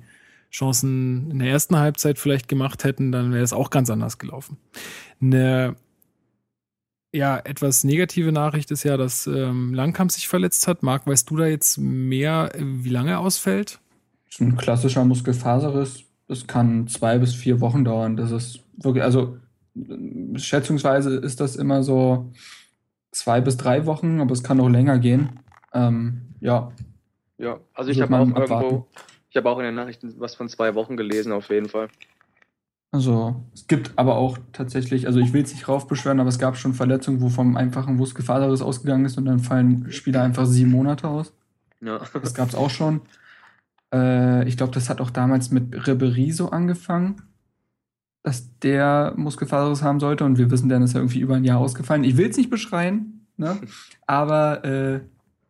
Chancen 0.54 1.32
in 1.32 1.40
der 1.40 1.50
ersten 1.50 1.78
Halbzeit 1.78 2.20
vielleicht 2.20 2.48
gemacht 2.48 2.84
hätten, 2.84 3.12
dann 3.12 3.34
wäre 3.34 3.44
es 3.44 3.54
auch 3.54 3.70
ganz 3.70 3.90
anders 3.90 4.18
gelaufen. 4.20 4.58
Eine 5.22 5.76
ja, 7.12 7.38
etwas 7.38 7.84
negative 7.84 8.32
Nachricht 8.32 8.72
ist 8.72 8.84
ja, 8.84 8.98
dass 8.98 9.28
ähm, 9.28 9.74
Langkamp 9.74 10.12
sich 10.12 10.28
verletzt 10.28 10.68
hat. 10.68 10.82
Marc, 10.82 11.06
weißt 11.06 11.30
du 11.30 11.38
da 11.38 11.46
jetzt 11.46 11.78
mehr, 11.78 12.52
wie 12.58 12.90
lange 12.90 13.12
er 13.12 13.20
ausfällt? 13.20 13.80
ist 14.34 14.42
ein 14.42 14.58
klassischer 14.58 15.06
Muskelfaserriss. 15.06 16.06
Das 16.28 16.48
kann 16.48 16.88
zwei 16.88 17.20
bis 17.20 17.36
vier 17.36 17.62
Wochen 17.62 17.84
dauern. 17.84 18.18
Das 18.18 18.32
ist 18.32 18.62
wirklich, 18.78 19.04
also 19.04 19.38
schätzungsweise 20.36 21.16
ist 21.18 21.40
das 21.40 21.56
immer 21.56 21.84
so 21.84 22.32
zwei 23.12 23.42
bis 23.42 23.58
drei 23.58 23.86
Wochen, 23.86 24.20
aber 24.20 24.32
es 24.32 24.44
kann 24.44 24.60
auch 24.60 24.70
länger 24.70 24.98
gehen. 24.98 25.40
Ähm, 25.74 26.22
ja, 26.40 26.72
Ja, 27.38 27.60
also 27.74 27.92
ich 27.92 28.02
habe 28.02 28.16
auch 28.16 28.26
man 28.26 28.42
abwarten. 28.42 28.84
Ich 29.34 29.38
habe 29.38 29.50
auch 29.50 29.58
in 29.58 29.66
den 29.66 29.74
Nachrichten 29.74 30.14
was 30.20 30.36
von 30.36 30.48
zwei 30.48 30.76
Wochen 30.76 30.96
gelesen, 30.96 31.32
auf 31.32 31.50
jeden 31.50 31.68
Fall. 31.68 31.90
also 32.92 33.44
es 33.52 33.66
gibt 33.66 33.94
aber 33.96 34.16
auch 34.16 34.38
tatsächlich, 34.52 35.08
also 35.08 35.20
ich 35.20 35.34
will 35.34 35.42
es 35.42 35.54
nicht 35.54 35.68
raufbeschwören, 35.68 36.20
aber 36.20 36.30
es 36.30 36.38
gab 36.38 36.56
schon 36.56 36.76
Verletzungen, 36.76 37.20
wo 37.20 37.30
vom 37.30 37.58
einfachen 37.58 37.96
Muskelfaserriss 37.96 38.62
ausgegangen 38.62 39.06
ist 39.06 39.18
und 39.18 39.26
dann 39.26 39.40
fallen 39.40 39.92
Spieler 39.92 40.22
einfach 40.22 40.46
sieben 40.46 40.70
Monate 40.70 41.08
aus. 41.08 41.34
Ja. 41.82 42.00
Das 42.14 42.36
gab 42.36 42.50
es 42.50 42.54
auch 42.54 42.70
schon. 42.70 43.02
Äh, 43.92 44.48
ich 44.48 44.56
glaube, 44.56 44.72
das 44.72 44.88
hat 44.88 45.02
auch 45.02 45.10
damals 45.10 45.50
mit 45.50 45.88
Ribery 45.88 46.32
so 46.32 46.52
angefangen, 46.52 47.24
dass 48.22 48.60
der 48.60 49.16
Muskelfaserriss 49.18 49.82
haben 49.82 50.00
sollte. 50.00 50.26
Und 50.26 50.38
wir 50.38 50.52
wissen, 50.52 50.70
dann 50.70 50.84
ist 50.84 50.94
er 50.94 51.02
irgendwie 51.02 51.22
über 51.22 51.36
ein 51.36 51.44
Jahr 51.44 51.60
ausgefallen. 51.60 52.04
Ich 52.04 52.18
will 52.18 52.30
es 52.30 52.38
nicht 52.38 52.52
beschreien, 52.52 53.26
ne? 53.36 53.60
aber 54.06 54.64
äh, 54.64 55.00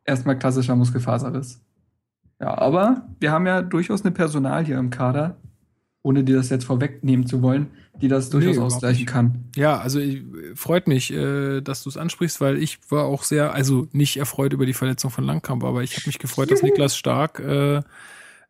erstmal 0.05 0.39
klassischer 0.39 0.77
Muskelfaserriss. 0.77 1.62
Ja, 2.43 2.57
aber 2.57 3.07
wir 3.21 3.31
haben 3.31 3.47
ja 3.47 3.61
durchaus 3.61 4.03
eine 4.03 4.11
Personal 4.11 4.65
hier 4.65 4.77
im 4.77 4.89
Kader, 4.89 5.37
ohne 6.01 6.25
dir 6.25 6.35
das 6.35 6.49
jetzt 6.49 6.65
vorwegnehmen 6.65 7.25
zu 7.25 7.41
wollen, 7.41 7.67
die 8.01 8.09
das 8.09 8.29
durchaus 8.29 8.57
überhaupt 8.57 8.73
ausgleichen 8.73 9.05
kann. 9.05 9.45
Ja, 9.55 9.77
also 9.77 10.01
ich, 10.01 10.23
freut 10.53 10.89
mich, 10.89 11.13
äh, 11.13 11.61
dass 11.61 11.83
du 11.83 11.89
es 11.89 11.95
ansprichst, 11.95 12.41
weil 12.41 12.61
ich 12.61 12.79
war 12.89 13.05
auch 13.05 13.23
sehr, 13.23 13.53
also 13.53 13.87
nicht 13.93 14.17
erfreut 14.17 14.51
über 14.51 14.65
die 14.65 14.73
Verletzung 14.73 15.09
von 15.09 15.23
Langkamp, 15.23 15.63
aber 15.63 15.83
ich 15.83 15.95
habe 15.95 16.03
mich 16.07 16.19
gefreut, 16.19 16.51
dass 16.51 16.63
Niklas 16.63 16.97
Stark 16.97 17.39
äh, 17.39 17.77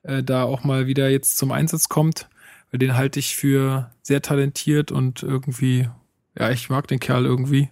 äh, 0.02 0.24
da 0.24 0.42
auch 0.42 0.64
mal 0.64 0.88
wieder 0.88 1.12
jetzt 1.12 1.38
zum 1.38 1.52
Einsatz 1.52 1.88
kommt. 1.88 2.28
Weil 2.72 2.80
Den 2.80 2.98
halte 2.98 3.20
ich 3.20 3.36
für 3.36 3.92
sehr 4.02 4.24
talentiert 4.24 4.92
und 4.92 5.22
irgendwie, 5.22 5.88
ja, 6.36 6.50
ich 6.50 6.68
mag 6.72 6.88
den 6.88 7.00
Kerl 7.00 7.28
irgendwie. 7.28 7.70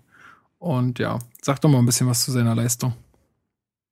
Und 0.60 1.00
ja, 1.00 1.18
sag 1.42 1.62
doch 1.62 1.70
mal 1.70 1.80
ein 1.80 1.88
bisschen 1.88 2.06
was 2.06 2.24
zu 2.24 2.32
seiner 2.32 2.54
Leistung. 2.54 2.94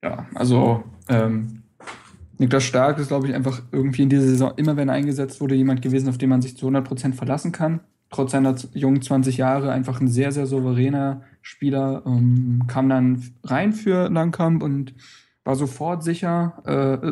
Ja, 0.04 0.28
also 0.36 0.84
ähm, 1.08 1.59
Niklas 2.40 2.64
Stark 2.64 2.98
ist, 3.00 3.10
glaube 3.10 3.28
ich, 3.28 3.36
einfach 3.36 3.62
irgendwie 3.72 4.04
in 4.04 4.10
dieser 4.10 4.24
Saison, 4.24 4.54
immer 4.56 4.78
wenn 4.78 4.88
er 4.88 4.96
eingesetzt 4.96 5.42
wurde, 5.42 5.56
jemand 5.56 5.82
gewesen, 5.82 6.08
auf 6.08 6.18
den 6.18 6.30
man 6.30 6.42
sich 6.42 6.58
zu 6.58 6.68
100% 6.68 7.14
verlassen 7.14 7.52
kann. 7.52 7.82
Trotz 8.10 8.32
seiner 8.32 8.56
jungen 8.74 9.02
20 9.02 9.38
Jahre 9.38 9.72
einfach 9.72 10.00
ein 10.00 10.08
sehr, 10.08 10.32
sehr 10.32 10.46
souveräner 10.46 11.22
Spieler. 11.42 12.02
Ähm, 12.06 12.64
kam 12.68 12.88
dann 12.88 13.24
rein 13.44 13.74
für 13.74 14.10
Langkamp 14.10 14.64
und 14.64 14.94
war 15.44 15.56
sofort 15.56 16.02
sicher. 16.04 16.64
Äh, 16.66 17.12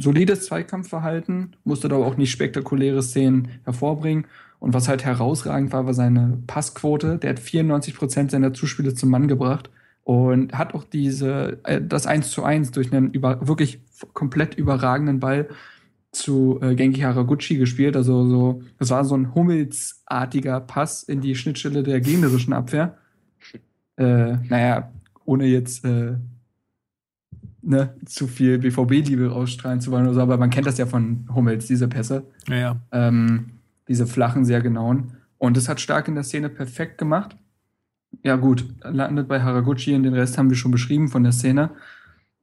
solides 0.00 0.46
Zweikampfverhalten, 0.46 1.56
musste 1.64 1.88
da 1.88 1.96
aber 1.96 2.06
auch 2.06 2.16
nicht 2.16 2.30
spektakuläre 2.30 3.02
Szenen 3.02 3.48
hervorbringen. 3.64 4.26
Und 4.60 4.74
was 4.74 4.88
halt 4.88 5.04
herausragend 5.04 5.72
war, 5.72 5.86
war 5.86 5.94
seine 5.94 6.38
Passquote. 6.46 7.18
Der 7.18 7.30
hat 7.30 7.40
94% 7.40 8.30
seiner 8.30 8.54
Zuspiele 8.54 8.94
zum 8.94 9.10
Mann 9.10 9.26
gebracht 9.26 9.70
und 10.08 10.56
hat 10.56 10.72
auch 10.72 10.84
diese 10.84 11.58
äh, 11.64 11.82
das 11.86 12.06
1 12.06 12.30
zu 12.30 12.42
1 12.42 12.70
durch 12.70 12.94
einen 12.94 13.10
über, 13.10 13.46
wirklich 13.46 13.82
komplett 14.14 14.54
überragenden 14.54 15.20
Ball 15.20 15.50
zu 16.12 16.58
äh, 16.62 16.74
Genki 16.74 17.02
Haraguchi 17.02 17.58
gespielt. 17.58 17.94
Also 17.94 18.26
so, 18.26 18.62
das 18.78 18.88
war 18.88 19.04
so 19.04 19.14
ein 19.14 19.34
Hummelsartiger 19.34 20.60
Pass 20.60 21.02
in 21.02 21.20
die 21.20 21.34
Schnittstelle 21.34 21.82
der 21.82 22.00
gegnerischen 22.00 22.54
Abwehr. 22.54 22.96
Äh, 23.98 24.38
naja, 24.48 24.90
ohne 25.26 25.44
jetzt 25.44 25.84
äh, 25.84 26.14
ne, 27.60 27.94
zu 28.06 28.28
viel 28.28 28.56
BVB-Liebe 28.60 29.30
rausstrahlen 29.30 29.82
zu 29.82 29.90
wollen 29.90 30.06
oder 30.06 30.14
so, 30.14 30.22
aber 30.22 30.38
man 30.38 30.48
kennt 30.48 30.66
das 30.66 30.78
ja 30.78 30.86
von 30.86 31.28
Hummels, 31.34 31.66
diese 31.66 31.86
Pässe 31.86 32.22
Ja, 32.48 32.56
ja. 32.56 32.76
ähm, 32.92 33.50
diese 33.88 34.06
flachen, 34.06 34.46
sehr 34.46 34.62
genauen. 34.62 35.18
Und 35.36 35.58
das 35.58 35.68
hat 35.68 35.82
Stark 35.82 36.08
in 36.08 36.14
der 36.14 36.24
Szene 36.24 36.48
perfekt 36.48 36.96
gemacht. 36.96 37.36
Ja, 38.22 38.36
gut, 38.36 38.64
landet 38.82 39.28
bei 39.28 39.42
Haraguchi 39.42 39.94
und 39.94 40.02
den 40.02 40.14
Rest 40.14 40.38
haben 40.38 40.50
wir 40.50 40.56
schon 40.56 40.70
beschrieben 40.70 41.08
von 41.08 41.22
der 41.22 41.32
Szene. 41.32 41.70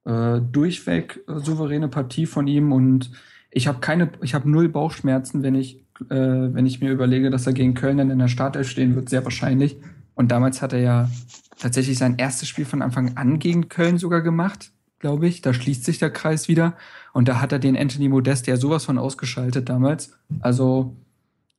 Äh, 0.06 0.40
durchweg 0.40 1.24
äh, 1.28 1.40
souveräne 1.40 1.88
Partie 1.88 2.26
von 2.26 2.48
ihm 2.48 2.72
und 2.72 3.12
ich 3.50 3.68
habe 3.68 3.80
keine, 3.80 4.10
ich 4.22 4.36
habe 4.36 4.50
null 4.50 4.70
Bauchschmerzen, 4.70 5.42
wenn 5.42 5.56
ich, 5.56 5.78
äh, 6.10 6.16
wenn 6.16 6.66
ich 6.66 6.82
mir 6.82 6.92
überlege, 6.92 7.30
dass 7.30 7.48
er 7.48 7.54
gegen 7.54 7.74
Köln 7.74 7.98
dann 7.98 8.12
in 8.12 8.20
der 8.20 8.28
Startelf 8.28 8.70
stehen 8.70 8.96
wird, 8.96 9.10
sehr 9.10 9.24
wahrscheinlich. 9.24 9.78
Und 10.14 10.32
damals 10.32 10.62
hat 10.62 10.74
er 10.74 10.80
ja 10.80 11.10
tatsächlich 11.58 11.98
sein 11.98 12.18
erstes 12.18 12.48
Spiel 12.50 12.66
von 12.66 12.82
Anfang 12.82 13.18
an 13.18 13.40
gegen 13.40 13.70
Köln 13.70 13.98
sogar 13.98 14.22
gemacht, 14.22 14.72
glaube 15.00 15.28
ich. 15.28 15.42
Da 15.42 15.54
schließt 15.54 15.86
sich 15.86 16.00
der 16.00 16.10
Kreis 16.10 16.48
wieder. 16.48 16.76
Und 17.14 17.28
da 17.28 17.42
hat 17.42 17.52
er 17.52 17.60
den 17.60 17.78
Anthony 17.78 18.10
Modest 18.10 18.48
ja 18.48 18.58
sowas 18.58 18.86
von 18.86 18.98
ausgeschaltet 18.98 19.70
damals. 19.70 20.18
Also 20.42 20.96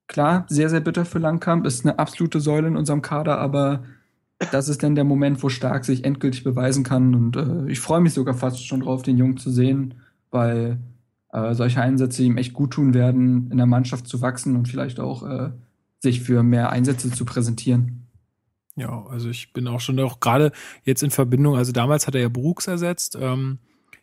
klar, 0.07 0.47
sehr, 0.49 0.69
sehr 0.71 0.81
bitter 0.81 1.05
für 1.05 1.19
Langkamp, 1.19 1.67
ist 1.67 1.85
eine 1.85 1.99
absolute 1.99 2.41
Säule 2.41 2.69
in 2.69 2.77
unserem 2.77 3.03
Kader, 3.03 3.39
aber 3.39 3.85
das 4.39 4.69
ist 4.69 4.83
dann 4.83 4.95
der 4.95 5.05
Moment, 5.05 5.43
wo 5.43 5.49
Stark 5.49 5.85
sich 5.85 6.05
endgültig 6.05 6.45
beweisen 6.45 6.85
kann. 6.85 7.15
Und 7.15 7.37
äh, 7.37 7.71
ich 7.71 7.81
freue 7.81 8.01
mich 8.01 8.13
sogar 8.13 8.35
fast 8.35 8.67
schon 8.67 8.81
drauf, 8.81 9.03
den 9.03 9.19
Jungen 9.19 9.37
zu 9.37 9.51
sehen, 9.51 9.95
weil 10.31 10.79
äh, 11.33 11.55
solche 11.55 11.81
Einsätze 11.81 12.23
ihm 12.23 12.37
echt 12.37 12.53
gut 12.53 12.73
tun 12.73 12.95
werden, 12.95 13.51
in 13.51 13.57
der 13.57 13.67
Mannschaft 13.67 14.07
zu 14.07 14.21
wachsen 14.21 14.57
und 14.57 14.69
vielleicht 14.69 15.01
auch 15.01 15.23
äh, 15.23 15.51
sich 15.99 16.21
für 16.21 16.43
mehr 16.43 16.71
Einsätze 16.71 17.11
zu 17.11 17.25
präsentieren. 17.25 18.07
Ja, 18.77 19.07
also 19.07 19.31
ich 19.31 19.53
bin 19.55 19.69
auch 19.69 19.81
schon 19.81 19.99
auch 20.01 20.21
gerade 20.21 20.53
jetzt 20.85 21.03
in 21.03 21.11
Verbindung, 21.11 21.57
also 21.57 21.73
damals 21.73 22.07
hat 22.07 22.15
er 22.15 22.21
ja 22.21 22.29
Brooks 22.29 22.67
ersetzt. 22.67 23.17
Ähm, 23.19 23.59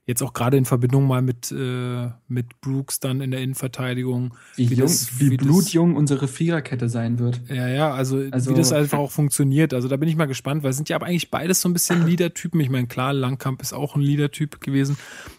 jetzt 0.06 0.22
auch 0.22 0.34
gerade 0.34 0.58
in 0.58 0.66
Verbindung 0.66 1.08
mal 1.08 1.22
mit, 1.22 1.52
äh, 1.52 2.10
mit 2.28 2.60
Brooks 2.60 3.00
dann 3.00 3.22
in 3.22 3.32
der 3.32 3.42
Innenverteidigung. 3.42 4.34
Wie, 4.56 4.70
wie, 4.70 4.76
jung, 4.76 4.88
das, 4.88 5.20
wie, 5.20 5.32
wie 5.32 5.38
blutjung 5.38 5.92
das, 5.92 6.00
unsere 6.00 6.28
Viererkette 6.28 6.90
sein 6.90 7.20
wird. 7.20 7.42
Ja, 7.48 7.68
ja, 7.68 7.94
also, 7.94 8.22
also, 8.32 8.52
wie 8.52 8.56
das 8.56 8.74
einfach 8.74 8.98
auch 8.98 9.12
funktioniert. 9.12 9.74
Also 9.74 9.88
da 9.88 9.96
bin 9.96 10.10
ich 10.10 10.16
mal 10.16 10.26
gespannt, 10.26 10.64
weil 10.64 10.72
es 10.72 10.76
sind 10.76 10.90
ja 10.90 10.98
aber 10.98 11.06
eigentlich 11.06 11.32
beides 11.32 11.62
so 11.62 11.70
ein 11.70 11.74
bisschen 11.74 12.06
Leader-Typen. 12.06 12.60
Ich 12.60 12.70
meine, 12.70 12.88
klar, 12.88 13.14
Langkamp 13.14 13.62
ist 13.62 13.74
auch 13.74 13.96
ein 13.96 14.02
Leader-Typ 14.02 14.60
gewesen. 14.60 14.98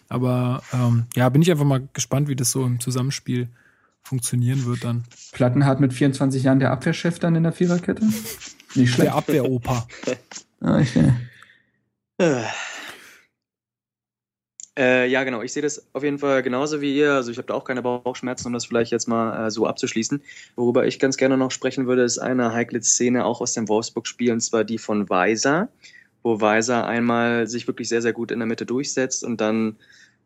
Aber 0.09 0.63
ähm, 0.73 1.05
ja, 1.15 1.29
bin 1.29 1.41
ich 1.43 1.51
einfach 1.51 1.65
mal 1.65 1.87
gespannt, 1.93 2.27
wie 2.27 2.35
das 2.35 2.51
so 2.51 2.65
im 2.65 2.79
Zusammenspiel 2.79 3.49
funktionieren 4.01 4.65
wird 4.65 4.83
dann. 4.83 5.03
Plattenhardt 5.31 5.79
mit 5.79 5.93
24 5.93 6.43
Jahren 6.43 6.59
der 6.59 6.71
Abwehrchef 6.71 7.19
dann 7.19 7.35
in 7.35 7.43
der 7.43 7.51
Viererkette? 7.51 8.05
Nicht 8.75 8.93
schlecht. 8.93 8.99
Der 8.99 9.15
Abwehroper. 9.15 9.87
ah, 10.61 10.79
okay. 10.79 11.13
Äh, 14.77 15.07
ja, 15.09 15.23
genau. 15.23 15.41
Ich 15.41 15.53
sehe 15.53 15.61
das 15.61 15.87
auf 15.93 16.03
jeden 16.03 16.19
Fall 16.19 16.43
genauso 16.43 16.81
wie 16.81 16.95
ihr. 16.95 17.13
Also 17.13 17.31
ich 17.31 17.37
habe 17.37 17.47
da 17.47 17.53
auch 17.53 17.63
keine 17.63 17.81
Bauchschmerzen, 17.81 18.47
um 18.47 18.53
das 18.53 18.65
vielleicht 18.65 18.91
jetzt 18.91 19.07
mal 19.07 19.47
äh, 19.47 19.51
so 19.51 19.65
abzuschließen. 19.67 20.21
Worüber 20.55 20.85
ich 20.85 20.99
ganz 20.99 21.15
gerne 21.15 21.37
noch 21.37 21.51
sprechen 21.51 21.87
würde, 21.87 22.03
ist 22.03 22.17
eine 22.17 22.53
heikle 22.53 22.81
Szene 22.81 23.25
auch 23.25 23.39
aus 23.39 23.53
dem 23.53 23.69
Wolfsburg-Spiel, 23.69 24.33
und 24.33 24.41
zwar 24.41 24.65
die 24.65 24.77
von 24.77 25.09
Weiser, 25.09 25.69
wo 26.23 26.41
Weiser 26.41 26.85
einmal 26.85 27.47
sich 27.47 27.67
wirklich 27.67 27.87
sehr, 27.87 28.01
sehr 28.01 28.13
gut 28.13 28.31
in 28.31 28.39
der 28.39 28.47
Mitte 28.47 28.65
durchsetzt 28.65 29.23
und 29.23 29.39
dann 29.39 29.77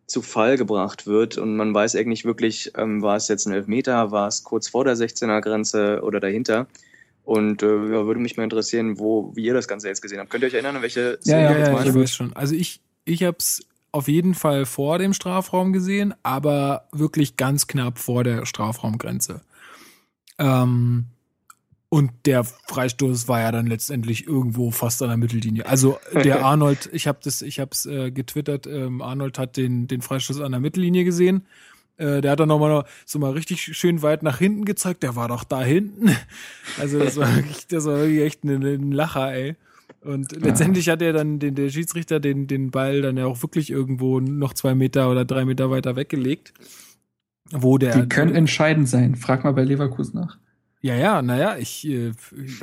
zu 0.08 0.24
Fall 0.24 0.58
gebracht 0.58 1.06
wird. 1.06 1.38
Und 1.38 1.56
man 1.56 1.74
weiß 1.74 1.96
eigentlich 1.96 2.26
wirklich, 2.26 2.72
ähm, 2.76 3.04
war 3.04 3.18
es 3.18 3.28
jetzt 3.28 3.46
ein 3.46 3.54
Elfmeter, 3.54 4.10
war 4.10 4.28
es 4.28 4.44
kurz 4.44 4.68
vor 4.68 4.84
der 4.84 4.96
16er-Grenze 4.96 6.02
oder 6.02 6.20
dahinter. 6.20 6.68
Und 7.24 7.62
äh, 7.62 7.68
ja, 7.68 8.08
würde 8.08 8.20
mich 8.20 8.36
mal 8.38 8.44
interessieren, 8.44 8.98
wo, 8.98 9.32
wie 9.36 9.44
ihr 9.44 9.54
das 9.54 9.68
Ganze 9.68 9.88
jetzt 9.88 10.02
gesehen 10.02 10.20
habt. 10.20 10.32
Könnt 10.32 10.44
ihr 10.44 10.48
euch 10.48 10.56
erinnern, 10.56 10.78
an 10.78 10.82
welche 10.82 11.20
Szene 11.22 11.44
ja, 11.44 11.52
ja, 11.52 11.72
ja, 11.72 11.84
ich 11.84 11.94
weiß 11.94 12.12
schon. 12.12 12.34
Also 12.34 12.56
ich, 12.56 12.82
ich 13.06 13.22
habe 13.22 13.38
es 13.38 13.69
auf 13.92 14.08
jeden 14.08 14.36
Fall 14.36 14.66
vor 14.66 14.98
dem 15.00 15.14
Strafraum 15.14 15.74
gesehen, 15.74 16.14
aber 16.24 16.88
wirklich 16.92 17.38
ganz 17.38 17.68
knapp 17.68 17.98
vor 17.98 18.24
der 18.24 18.46
Strafraumgrenze. 18.46 19.42
Ähm, 20.38 21.06
und 21.90 22.12
der 22.26 22.44
Freistoß 22.44 23.28
war 23.28 23.42
ja 23.42 23.52
dann 23.52 23.66
letztendlich 23.66 24.28
irgendwo 24.28 24.70
fast 24.70 25.02
an 25.02 25.08
der 25.10 25.18
Mittellinie. 25.18 25.66
Also 25.66 26.00
der 26.14 26.46
Arnold, 26.46 26.88
ich 26.94 27.08
habe 27.08 27.18
das, 27.24 27.42
ich 27.42 27.60
habe 27.60 27.72
es 27.72 27.88
äh, 27.88 28.12
getwittert. 28.12 28.68
Ähm, 28.68 29.02
Arnold 29.02 29.40
hat 29.40 29.58
den 29.58 29.88
den 29.88 30.02
Freistoß 30.02 30.40
an 30.42 30.52
der 30.52 30.62
Mittellinie 30.62 31.04
gesehen. 31.04 31.48
Äh, 31.98 32.22
der 32.22 32.32
hat 32.32 32.40
dann 32.40 32.48
nochmal 32.48 32.86
so 33.06 33.18
mal 33.18 33.32
richtig 33.32 33.76
schön 33.76 34.04
weit 34.04 34.22
nach 34.22 34.38
hinten 34.38 34.66
gezeigt. 34.66 35.02
Der 35.02 35.16
war 35.16 35.28
doch 35.28 35.44
da 35.44 35.62
hinten. 35.62 36.16
Also 36.80 37.00
das 37.00 37.18
war 37.18 37.36
wirklich, 37.36 37.68
das 37.68 37.86
war 37.86 37.98
wirklich 37.98 38.22
echt 38.22 38.44
ein, 38.44 38.64
ein 38.64 38.92
Lacher, 38.92 39.34
ey. 39.34 39.56
Und 40.02 40.32
ja. 40.32 40.40
letztendlich 40.40 40.90
hat 40.90 41.02
er 41.02 41.14
dann 41.14 41.40
den, 41.40 41.56
der 41.56 41.70
Schiedsrichter 41.70 42.20
den, 42.20 42.48
den 42.48 42.72
Ball 42.72 43.02
dann 43.02 43.18
ja 43.18 43.26
auch 43.26 43.42
wirklich 43.42 43.70
irgendwo 43.70 44.20
noch 44.20 44.54
zwei 44.54 44.76
Meter 44.76 45.12
oder 45.12 45.26
drei 45.26 45.46
Meter 45.46 45.70
weiter 45.70 45.96
weggelegt. 45.96 46.54
Wo 47.52 47.78
der. 47.78 48.00
Die 48.00 48.10
können 48.10 48.36
entscheidend 48.36 48.88
sein. 48.88 49.16
Frag 49.16 49.44
mal 49.44 49.54
bei 49.54 49.64
Leverkusen 49.64 50.20
nach. 50.20 50.38
Ja, 50.82 50.96
ja, 50.96 51.22
naja, 51.22 51.58
ich, 51.58 51.86
äh, 51.88 52.14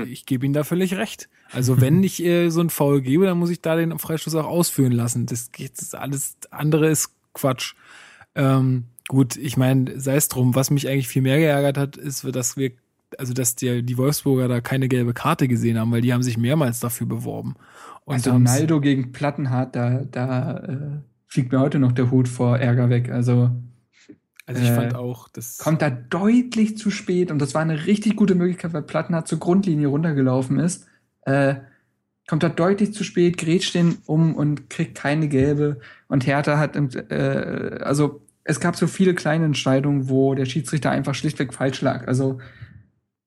ich 0.07 0.25
gebe 0.25 0.47
ihm 0.47 0.55
da 0.55 0.65
völlig 0.65 0.95
recht. 0.95 1.29
Also 1.53 1.81
wenn 1.81 2.03
ich 2.03 2.25
äh, 2.25 2.49
so 2.49 2.61
einen 2.61 2.71
Foul 2.71 3.03
gebe, 3.03 3.27
dann 3.27 3.39
muss 3.39 3.51
ich 3.51 3.61
da 3.61 3.77
den 3.77 3.99
Freistoß 3.99 4.35
auch 4.37 4.47
ausführen 4.47 4.93
lassen. 4.93 5.27
Das 5.27 5.53
geht 5.53 5.79
das 5.79 5.95
alles 5.95 6.37
andere 6.51 6.89
ist 6.89 7.11
Quatsch. 7.35 7.75
Ähm, 8.35 8.85
gut, 9.09 9.37
ich 9.37 9.57
meine, 9.57 10.01
sei 10.01 10.17
es 10.17 10.29
drum, 10.29 10.55
was 10.55 10.71
mich 10.71 10.89
eigentlich 10.89 11.09
viel 11.09 11.23
mehr 11.23 11.39
geärgert 11.39 11.77
hat, 11.77 11.97
ist, 11.97 12.25
dass 12.35 12.57
wir 12.57 12.73
also 13.19 13.33
dass 13.33 13.57
die, 13.57 13.83
die 13.83 13.99
Wolfsburger 13.99 14.49
da 14.49 14.61
keine 14.61 14.89
gelbe 14.89 15.15
Karte 15.15 15.49
gesehen 15.49 15.79
haben, 15.79 15.93
weil 15.93 16.01
die 16.01 16.13
haben 16.13 16.23
sich 16.23 16.39
mehrmals 16.39 16.81
dafür 16.81 17.07
beworben. 17.07 17.55
Und 18.05 18.15
also 18.15 18.33
Ronaldo 18.33 18.81
gegen 18.81 19.13
Plattenhardt, 19.13 19.75
da, 19.75 20.05
da 20.11 20.57
äh, 20.59 20.77
fliegt 21.27 21.53
mir 21.53 21.61
heute 21.61 21.79
noch 21.79 21.93
der 21.93 22.11
Hut 22.11 22.29
vor 22.29 22.59
Ärger 22.59 22.89
weg. 22.89 23.11
Also, 23.11 23.51
also 24.47 24.63
ich 24.63 24.69
äh, 24.69 24.75
fand 24.75 24.95
auch, 24.95 25.29
das 25.29 25.59
kommt 25.59 25.83
da 25.83 25.91
deutlich 25.91 26.79
zu 26.79 26.91
spät 26.91 27.31
und 27.31 27.41
das 27.41 27.55
war 27.55 27.63
eine 27.63 27.87
richtig 27.87 28.17
gute 28.17 28.35
Möglichkeit, 28.35 28.73
weil 28.73 28.83
Plattenhardt 28.83 29.29
zur 29.29 29.39
Grundlinie 29.39 29.89
runtergelaufen 29.89 30.59
ist. 30.59 30.87
Äh, 31.23 31.57
kommt 32.29 32.43
da 32.43 32.49
deutlich 32.49 32.93
zu 32.93 33.05
spät, 33.05 33.39
grätscht 33.39 33.75
den 33.75 33.99
um 34.07 34.35
und 34.35 34.69
kriegt 34.71 34.97
keine 34.97 35.29
gelbe. 35.29 35.81
Und 36.09 36.27
Hertha 36.27 36.59
hat, 36.59 36.77
äh, 36.77 37.79
also 37.83 38.23
es 38.45 38.61
gab 38.61 38.77
so 38.77 38.87
viele 38.87 39.15
kleine 39.15 39.45
Entscheidungen, 39.45 40.09
wo 40.09 40.35
der 40.35 40.45
Schiedsrichter 40.45 40.91
einfach 40.91 41.15
schlichtweg 41.15 41.53
falsch 41.53 41.81
lag. 41.81 42.07
Also 42.07 42.39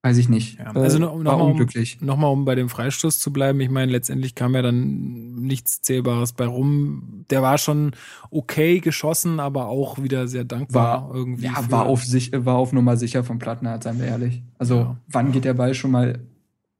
Weiß 0.02 0.16
ich 0.16 0.30
nicht. 0.30 0.58
Ja, 0.58 0.72
also 0.72 0.96
äh, 0.96 1.00
nochmal 1.00 1.40
um, 1.42 1.66
noch 2.00 2.16
mal, 2.16 2.28
um 2.28 2.46
bei 2.46 2.54
dem 2.54 2.70
Freistoß 2.70 3.20
zu 3.20 3.32
bleiben. 3.34 3.60
Ich 3.60 3.68
meine, 3.68 3.92
letztendlich 3.92 4.34
kam 4.34 4.54
ja 4.54 4.62
dann 4.62 5.34
nichts 5.34 5.82
Zählbares 5.82 6.32
bei 6.32 6.46
rum. 6.46 7.26
Der 7.28 7.42
war 7.42 7.58
schon 7.58 7.92
okay 8.30 8.80
geschossen, 8.80 9.40
aber 9.40 9.66
auch 9.66 10.02
wieder 10.02 10.26
sehr 10.26 10.44
dankbar 10.44 11.08
war, 11.08 11.14
irgendwie. 11.14 11.44
Ja, 11.44 11.70
war 11.70 11.84
auf 11.84 12.02
sich, 12.02 12.32
war 12.32 12.56
auf 12.56 12.72
Nummer 12.72 12.96
sicher 12.96 13.24
vom 13.24 13.38
Plattenhardt, 13.38 13.82
seien 13.82 13.98
wir 13.98 14.06
ehrlich. 14.06 14.42
Also 14.58 14.76
ja. 14.76 14.96
wann 15.08 15.32
geht 15.32 15.44
der 15.44 15.54
Ball 15.54 15.74
schon 15.74 15.90
mal 15.90 16.20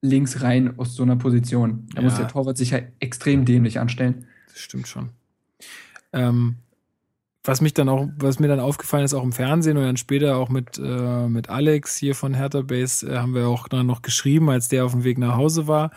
links 0.01 0.41
rein 0.41 0.79
aus 0.79 0.95
so 0.95 1.03
einer 1.03 1.17
Position? 1.17 1.89
Da 1.95 2.01
ja. 2.01 2.09
muss 2.09 2.17
der 2.17 2.29
Torwart 2.29 2.57
sich 2.57 2.71
ja 2.71 2.79
extrem 3.01 3.45
dämlich 3.45 3.81
anstellen. 3.81 4.25
Das 4.49 4.61
stimmt 4.61 4.89
schon. 4.89 5.11
Ähm, 6.15 6.57
was 7.43 7.61
mich 7.61 7.73
dann 7.73 7.89
auch, 7.89 8.07
was 8.17 8.39
mir 8.39 8.49
dann 8.49 8.61
aufgefallen 8.61 9.05
ist, 9.05 9.15
auch 9.15 9.25
im 9.25 9.33
Fernsehen 9.33 9.77
und 9.77 9.85
dann 9.85 9.97
später 9.97 10.37
auch 10.37 10.51
mit, 10.51 10.79
äh, 10.79 11.29
mit 11.29 11.49
Alex 11.49 11.97
hier 11.97 12.15
von 12.15 12.35
Hertha 12.35 12.61
Base, 12.61 13.07
äh, 13.07 13.17
haben 13.17 13.35
wir 13.35 13.49
auch 13.49 13.69
dann 13.69 13.87
noch 13.87 14.03
geschrieben, 14.03 14.51
als 14.51 14.69
der 14.69 14.85
auf 14.85 14.93
dem 14.93 15.05
Weg 15.05 15.19
nach 15.19 15.37
Hause 15.37 15.67
war. 15.67 15.91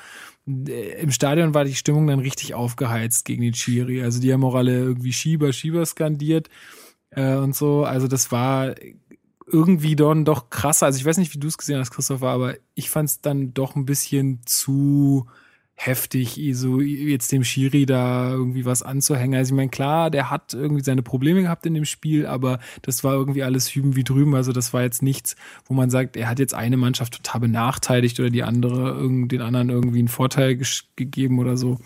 Äh, 0.48 1.02
Im 1.02 1.12
Stadion 1.12 1.54
war 1.54 1.66
die 1.66 1.76
Stimmung 1.76 2.08
dann 2.08 2.20
richtig 2.20 2.54
aufgeheizt 2.54 3.26
gegen 3.26 3.42
die 3.42 3.52
Chiri. 3.52 4.04
Also 4.04 4.22
die 4.22 4.32
haben 4.32 4.44
auch 4.46 4.56
alle 4.56 4.74
irgendwie 4.74 5.14
Schieber, 5.14 5.52
Schieber 5.52 5.86
skandiert 5.86 6.50
äh, 7.10 7.36
und 7.36 7.56
so. 7.56 7.84
Also 7.84 8.08
das 8.08 8.32
war 8.32 8.76
irgendwie 9.46 9.98
dann 9.98 10.24
doch 10.24 10.50
krasser. 10.50 10.86
Also 10.86 10.98
ich 10.98 11.06
weiß 11.06 11.18
nicht, 11.18 11.34
wie 11.34 11.40
du 11.40 11.48
es 11.48 11.58
gesehen 11.58 11.80
hast, 11.80 11.92
Christopher, 11.92 12.30
aber 12.30 12.56
ich 12.74 12.90
fand 12.90 13.10
es 13.10 13.22
dann 13.22 13.54
doch 13.54 13.76
ein 13.76 13.86
bisschen 13.86 14.40
zu 14.46 15.28
heftig, 15.76 16.40
so 16.54 16.80
jetzt 16.80 17.32
dem 17.32 17.44
Schiri 17.44 17.86
da 17.86 18.32
irgendwie 18.32 18.66
was 18.66 18.84
anzuhängen. 18.84 19.38
Also 19.38 19.54
ich 19.54 19.56
meine, 19.56 19.70
klar, 19.70 20.12
der 20.12 20.30
hat 20.30 20.54
irgendwie 20.54 20.84
seine 20.84 21.02
Probleme 21.02 21.42
gehabt 21.42 21.66
in 21.66 21.74
dem 21.74 21.86
Spiel, 21.86 22.26
aber 22.26 22.60
das 22.84 23.04
war 23.04 23.14
irgendwie 23.14 23.44
alles 23.44 23.74
hüben 23.74 23.96
wie 23.96 24.04
drüben. 24.04 24.36
Also 24.36 24.52
das 24.52 24.74
war 24.74 24.84
jetzt 24.84 25.02
nichts, 25.02 25.36
wo 25.66 25.74
man 25.74 25.90
sagt, 25.90 26.16
er 26.16 26.30
hat 26.30 26.40
jetzt 26.40 26.54
eine 26.54 26.78
Mannschaft 26.78 27.14
total 27.14 27.42
benachteiligt 27.42 28.20
oder 28.20 28.30
die 28.30 28.44
andere 28.44 28.94
den 29.28 29.42
anderen 29.42 29.70
irgendwie 29.70 30.00
einen 30.00 30.08
Vorteil 30.08 30.60
gegeben 30.96 31.40
oder 31.40 31.58
so. 31.58 31.80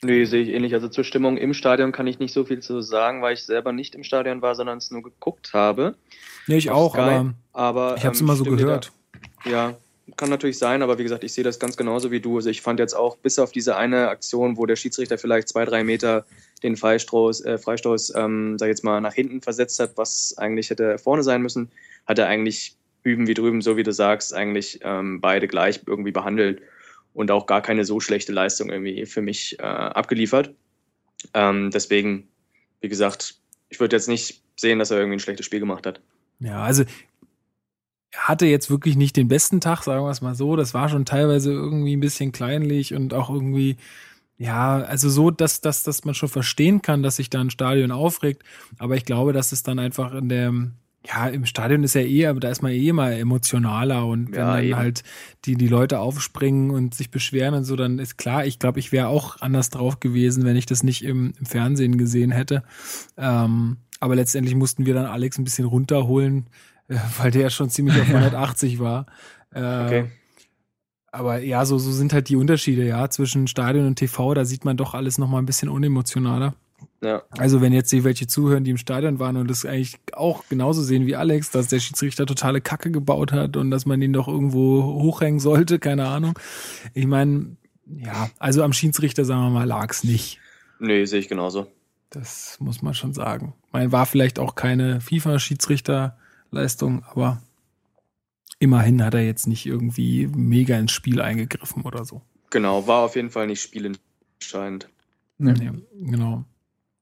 Nee, 0.00 0.24
sehe 0.26 0.42
ich 0.42 0.50
ähnlich. 0.50 0.74
Also 0.74 0.88
zur 0.88 1.02
Stimmung 1.02 1.36
im 1.36 1.54
Stadion 1.54 1.90
kann 1.90 2.06
ich 2.06 2.18
nicht 2.18 2.32
so 2.32 2.44
viel 2.44 2.60
zu 2.60 2.80
sagen, 2.82 3.20
weil 3.20 3.34
ich 3.34 3.44
selber 3.44 3.72
nicht 3.72 3.94
im 3.94 4.04
Stadion 4.04 4.42
war, 4.42 4.54
sondern 4.54 4.78
es 4.78 4.90
nur 4.90 5.02
geguckt 5.02 5.54
habe. 5.54 5.96
Nee, 6.46 6.56
ich 6.56 6.70
auch, 6.70 6.94
Sky. 6.94 7.00
aber, 7.00 7.34
aber 7.52 7.96
ich 7.96 8.04
habe 8.04 8.14
es 8.14 8.20
ähm, 8.20 8.26
immer 8.26 8.36
so 8.36 8.44
gehört. 8.44 8.92
Da, 9.44 9.50
ja, 9.50 9.76
kann 10.16 10.30
natürlich 10.30 10.58
sein, 10.58 10.82
aber 10.82 10.98
wie 10.98 11.02
gesagt, 11.02 11.24
ich 11.24 11.32
sehe 11.32 11.44
das 11.44 11.58
ganz 11.58 11.76
genauso 11.76 12.10
wie 12.10 12.20
du. 12.20 12.36
Also 12.36 12.50
ich 12.50 12.62
fand 12.62 12.80
jetzt 12.80 12.94
auch 12.94 13.16
bis 13.16 13.38
auf 13.38 13.52
diese 13.52 13.76
eine 13.76 14.08
Aktion, 14.08 14.56
wo 14.56 14.66
der 14.66 14.76
Schiedsrichter 14.76 15.18
vielleicht 15.18 15.48
zwei, 15.48 15.64
drei 15.64 15.84
Meter 15.84 16.24
den 16.62 16.76
Freistoß, 16.76 17.44
äh, 17.44 17.58
Freistoß 17.58 18.14
ähm, 18.16 18.58
sag 18.58 18.68
jetzt 18.68 18.84
mal, 18.84 19.00
nach 19.00 19.14
hinten 19.14 19.40
versetzt 19.40 19.78
hat, 19.80 19.92
was 19.96 20.34
eigentlich 20.38 20.70
hätte 20.70 20.98
vorne 20.98 21.22
sein 21.22 21.42
müssen, 21.42 21.70
hat 22.06 22.18
er 22.18 22.26
eigentlich 22.26 22.76
üben 23.02 23.26
wie 23.26 23.34
drüben, 23.34 23.62
so 23.62 23.76
wie 23.76 23.82
du 23.82 23.92
sagst, 23.92 24.34
eigentlich 24.34 24.80
ähm, 24.82 25.20
beide 25.20 25.48
gleich 25.48 25.80
irgendwie 25.86 26.12
behandelt 26.12 26.62
und 27.14 27.30
auch 27.30 27.46
gar 27.46 27.62
keine 27.62 27.84
so 27.84 28.00
schlechte 28.00 28.32
Leistung 28.32 28.70
irgendwie 28.70 29.06
für 29.06 29.22
mich 29.22 29.58
äh, 29.58 29.62
abgeliefert. 29.62 30.54
Ähm, 31.34 31.70
deswegen, 31.70 32.28
wie 32.80 32.88
gesagt, 32.88 33.36
ich 33.68 33.80
würde 33.80 33.96
jetzt 33.96 34.08
nicht 34.08 34.42
sehen, 34.56 34.78
dass 34.78 34.90
er 34.90 34.98
irgendwie 34.98 35.16
ein 35.16 35.20
schlechtes 35.20 35.46
Spiel 35.46 35.60
gemacht 35.60 35.86
hat. 35.86 36.00
Ja, 36.40 36.62
also 36.62 36.84
hatte 38.16 38.46
jetzt 38.46 38.70
wirklich 38.70 38.96
nicht 38.96 39.16
den 39.16 39.28
besten 39.28 39.60
Tag, 39.60 39.82
sagen 39.82 40.04
wir 40.04 40.10
es 40.10 40.20
mal 40.22 40.34
so. 40.34 40.56
Das 40.56 40.74
war 40.74 40.88
schon 40.88 41.04
teilweise 41.04 41.52
irgendwie 41.52 41.96
ein 41.96 42.00
bisschen 42.00 42.32
kleinlich 42.32 42.94
und 42.94 43.12
auch 43.14 43.30
irgendwie, 43.30 43.76
ja, 44.38 44.78
also 44.78 45.08
so, 45.10 45.30
dass, 45.30 45.60
dass, 45.60 45.82
dass 45.82 46.04
man 46.04 46.14
schon 46.14 46.28
verstehen 46.28 46.80
kann, 46.82 47.02
dass 47.02 47.16
sich 47.16 47.30
da 47.30 47.40
ein 47.40 47.50
Stadion 47.50 47.90
aufregt. 47.90 48.42
Aber 48.78 48.96
ich 48.96 49.04
glaube, 49.04 49.32
dass 49.32 49.52
es 49.52 49.62
dann 49.62 49.78
einfach 49.78 50.14
in 50.14 50.28
der, 50.28 50.52
ja, 51.06 51.28
im 51.28 51.44
Stadion 51.46 51.84
ist 51.84 51.94
ja 51.94 52.00
eh, 52.02 52.26
aber 52.26 52.40
da 52.40 52.48
ist 52.50 52.62
man 52.62 52.72
eh 52.72 52.92
mal 52.92 53.12
emotionaler 53.12 54.06
und 54.06 54.34
wenn 54.36 54.48
Ja, 54.48 54.52
dann 54.52 54.64
eben. 54.64 54.76
halt 54.76 55.02
die, 55.44 55.56
die 55.56 55.68
Leute 55.68 56.00
aufspringen 56.00 56.70
und 56.70 56.94
sich 56.94 57.10
beschweren 57.10 57.54
und 57.54 57.64
so, 57.64 57.76
dann 57.76 57.98
ist 57.98 58.16
klar, 58.18 58.46
ich 58.46 58.58
glaube, 58.58 58.78
ich 58.80 58.90
wäre 58.92 59.08
auch 59.08 59.40
anders 59.40 59.70
drauf 59.70 60.00
gewesen, 60.00 60.44
wenn 60.44 60.56
ich 60.56 60.66
das 60.66 60.82
nicht 60.82 61.04
im, 61.04 61.32
im 61.38 61.46
Fernsehen 61.46 61.98
gesehen 61.98 62.30
hätte. 62.30 62.62
Ähm, 63.16 63.78
aber 64.00 64.14
letztendlich 64.16 64.54
mussten 64.54 64.86
wir 64.86 64.94
dann 64.94 65.06
Alex 65.06 65.38
ein 65.38 65.44
bisschen 65.44 65.64
runterholen, 65.66 66.46
weil 67.18 67.30
der 67.30 67.50
schon 67.50 67.70
ziemlich 67.70 68.00
auf 68.00 68.08
180 68.08 68.78
war. 68.78 69.06
Äh, 69.54 69.84
Okay. 69.84 70.10
Aber 71.10 71.38
ja, 71.38 71.64
so, 71.64 71.78
so 71.78 71.90
sind 71.90 72.12
halt 72.12 72.28
die 72.28 72.36
Unterschiede, 72.36 72.86
ja, 72.86 73.08
zwischen 73.08 73.46
Stadion 73.48 73.86
und 73.86 73.96
TV, 73.96 74.34
da 74.34 74.44
sieht 74.44 74.66
man 74.66 74.76
doch 74.76 74.92
alles 74.92 75.16
nochmal 75.16 75.40
ein 75.40 75.46
bisschen 75.46 75.70
unemotionaler. 75.70 76.54
Ja. 77.02 77.22
Also 77.30 77.60
wenn 77.60 77.72
jetzt 77.72 77.90
hier 77.90 78.04
welche 78.04 78.26
zuhören, 78.26 78.64
die 78.64 78.72
im 78.72 78.76
Stadion 78.76 79.18
waren 79.18 79.36
und 79.36 79.48
das 79.48 79.64
eigentlich 79.64 79.98
auch 80.12 80.44
genauso 80.48 80.82
sehen 80.82 81.06
wie 81.06 81.16
Alex, 81.16 81.50
dass 81.50 81.68
der 81.68 81.80
Schiedsrichter 81.80 82.26
totale 82.26 82.60
Kacke 82.60 82.90
gebaut 82.90 83.32
hat 83.32 83.56
und 83.56 83.70
dass 83.70 83.86
man 83.86 84.02
ihn 84.02 84.12
doch 84.12 84.28
irgendwo 84.28 84.82
hochhängen 84.82 85.40
sollte, 85.40 85.78
keine 85.80 86.08
Ahnung. 86.08 86.38
Ich 86.94 87.06
meine, 87.06 87.56
ja, 87.86 88.30
also 88.38 88.62
am 88.62 88.72
Schiedsrichter, 88.72 89.24
sagen 89.24 89.42
wir 89.42 89.50
mal, 89.50 89.66
lag's 89.66 90.04
nicht. 90.04 90.40
Nee, 90.78 91.04
sehe 91.06 91.20
ich 91.20 91.28
genauso. 91.28 91.66
Das 92.10 92.56
muss 92.60 92.82
man 92.82 92.94
schon 92.94 93.14
sagen. 93.14 93.54
Man 93.72 93.92
war 93.92 94.06
vielleicht 94.06 94.38
auch 94.38 94.54
keine 94.54 95.00
FIFA-Schiedsrichterleistung, 96.50 97.02
aber 97.10 97.40
immerhin 98.58 99.02
hat 99.04 99.14
er 99.14 99.24
jetzt 99.24 99.46
nicht 99.46 99.66
irgendwie 99.66 100.26
mega 100.34 100.76
ins 100.78 100.92
Spiel 100.92 101.20
eingegriffen 101.20 101.82
oder 101.82 102.04
so. 102.04 102.22
Genau, 102.50 102.86
war 102.86 103.02
auf 103.04 103.16
jeden 103.16 103.30
Fall 103.30 103.46
nicht 103.46 103.60
spielentscheidend. 103.62 104.88
Ne? 105.38 105.52
Nee, 105.54 105.70
genau. 106.10 106.44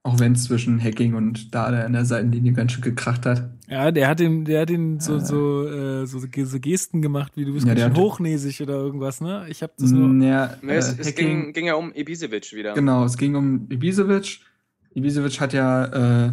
Auch 0.03 0.21
wenn 0.21 0.33
es 0.33 0.45
zwischen 0.45 0.81
Hacking 0.81 1.15
und 1.15 1.53
Dada 1.53 1.83
in 1.85 1.93
der 1.93 2.05
Seitenlinie 2.05 2.53
ganz 2.53 2.73
schön 2.73 2.83
gekracht 2.83 3.27
hat. 3.27 3.51
Ja, 3.69 3.91
der 3.91 4.07
hat 4.07 4.21
den, 4.21 4.45
der 4.45 4.63
hat 4.63 4.69
den 4.69 5.01
so, 5.01 5.17
Äh. 5.17 5.21
so, 5.25 5.67
äh, 5.69 6.07
so, 6.07 6.21
so 6.21 6.61
Gesten 6.61 7.03
gemacht, 7.03 7.33
wie 7.35 7.45
du 7.45 7.53
bist 7.55 7.67
Ja, 7.67 7.75
ganz 7.75 7.81
der 7.81 7.87
schön 7.89 7.97
hat- 7.97 8.01
hochnäsig 8.13 8.63
oder 8.63 8.75
irgendwas, 8.75 9.21
ne? 9.21 9.47
Ich 9.49 9.63
habe 9.65 9.73
das 9.77 9.91
nur. 9.91 10.25
Ja, 10.25 10.57
Nee, 10.63 10.75
es, 10.75 10.93
äh, 10.97 11.01
es 11.01 11.15
ging, 11.17 11.53
ging 11.53 11.67
ja 11.67 11.75
um 11.75 11.93
Ibisevic 11.93 12.53
wieder. 12.53 12.75
Genau, 12.75 13.05
es 13.05 13.17
ging 13.17 13.35
um 13.35 13.67
Ibisevic. 13.69 14.41
Ibisevic 14.95 15.41
hat 15.41 15.53
ja, 15.53 16.27
äh, 16.27 16.33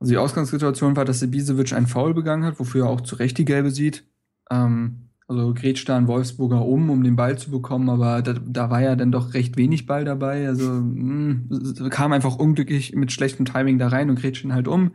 also 0.00 0.12
die 0.12 0.18
Ausgangssituation 0.18 0.96
war, 0.96 1.04
dass 1.04 1.22
Ibisevic 1.22 1.72
einen 1.72 1.86
Foul 1.86 2.14
begangen 2.14 2.44
hat, 2.44 2.58
wofür 2.58 2.84
er 2.84 2.90
auch 2.90 3.00
zu 3.00 3.16
Recht 3.16 3.38
die 3.38 3.44
gelbe 3.44 3.70
sieht. 3.70 4.04
Ähm, 4.50 5.08
also 5.26 5.54
grätscht 5.54 5.88
da 5.88 5.96
ein 5.96 6.06
Wolfsburger 6.06 6.64
um, 6.64 6.90
um 6.90 7.02
den 7.02 7.16
Ball 7.16 7.38
zu 7.38 7.50
bekommen, 7.50 7.88
aber 7.88 8.20
da, 8.20 8.34
da 8.34 8.68
war 8.68 8.82
ja 8.82 8.94
dann 8.94 9.10
doch 9.10 9.32
recht 9.32 9.56
wenig 9.56 9.86
Ball 9.86 10.04
dabei. 10.04 10.46
Also 10.46 10.70
mh, 10.70 11.44
es 11.50 11.90
kam 11.90 12.12
einfach 12.12 12.36
unglücklich 12.36 12.94
mit 12.94 13.10
schlechtem 13.10 13.46
Timing 13.46 13.78
da 13.78 13.88
rein 13.88 14.10
und 14.10 14.20
grätscht 14.20 14.44
ihn 14.44 14.52
halt 14.52 14.68
um. 14.68 14.92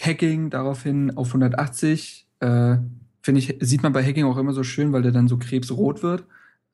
Hacking 0.00 0.50
daraufhin 0.50 1.16
auf 1.16 1.28
180. 1.28 2.26
Äh, 2.40 2.78
Finde 3.22 3.38
ich, 3.40 3.56
sieht 3.60 3.82
man 3.82 3.92
bei 3.92 4.04
Hacking 4.04 4.24
auch 4.24 4.36
immer 4.36 4.52
so 4.52 4.62
schön, 4.62 4.92
weil 4.92 5.02
der 5.02 5.12
dann 5.12 5.28
so 5.28 5.36
krebsrot 5.36 6.02
wird. 6.02 6.24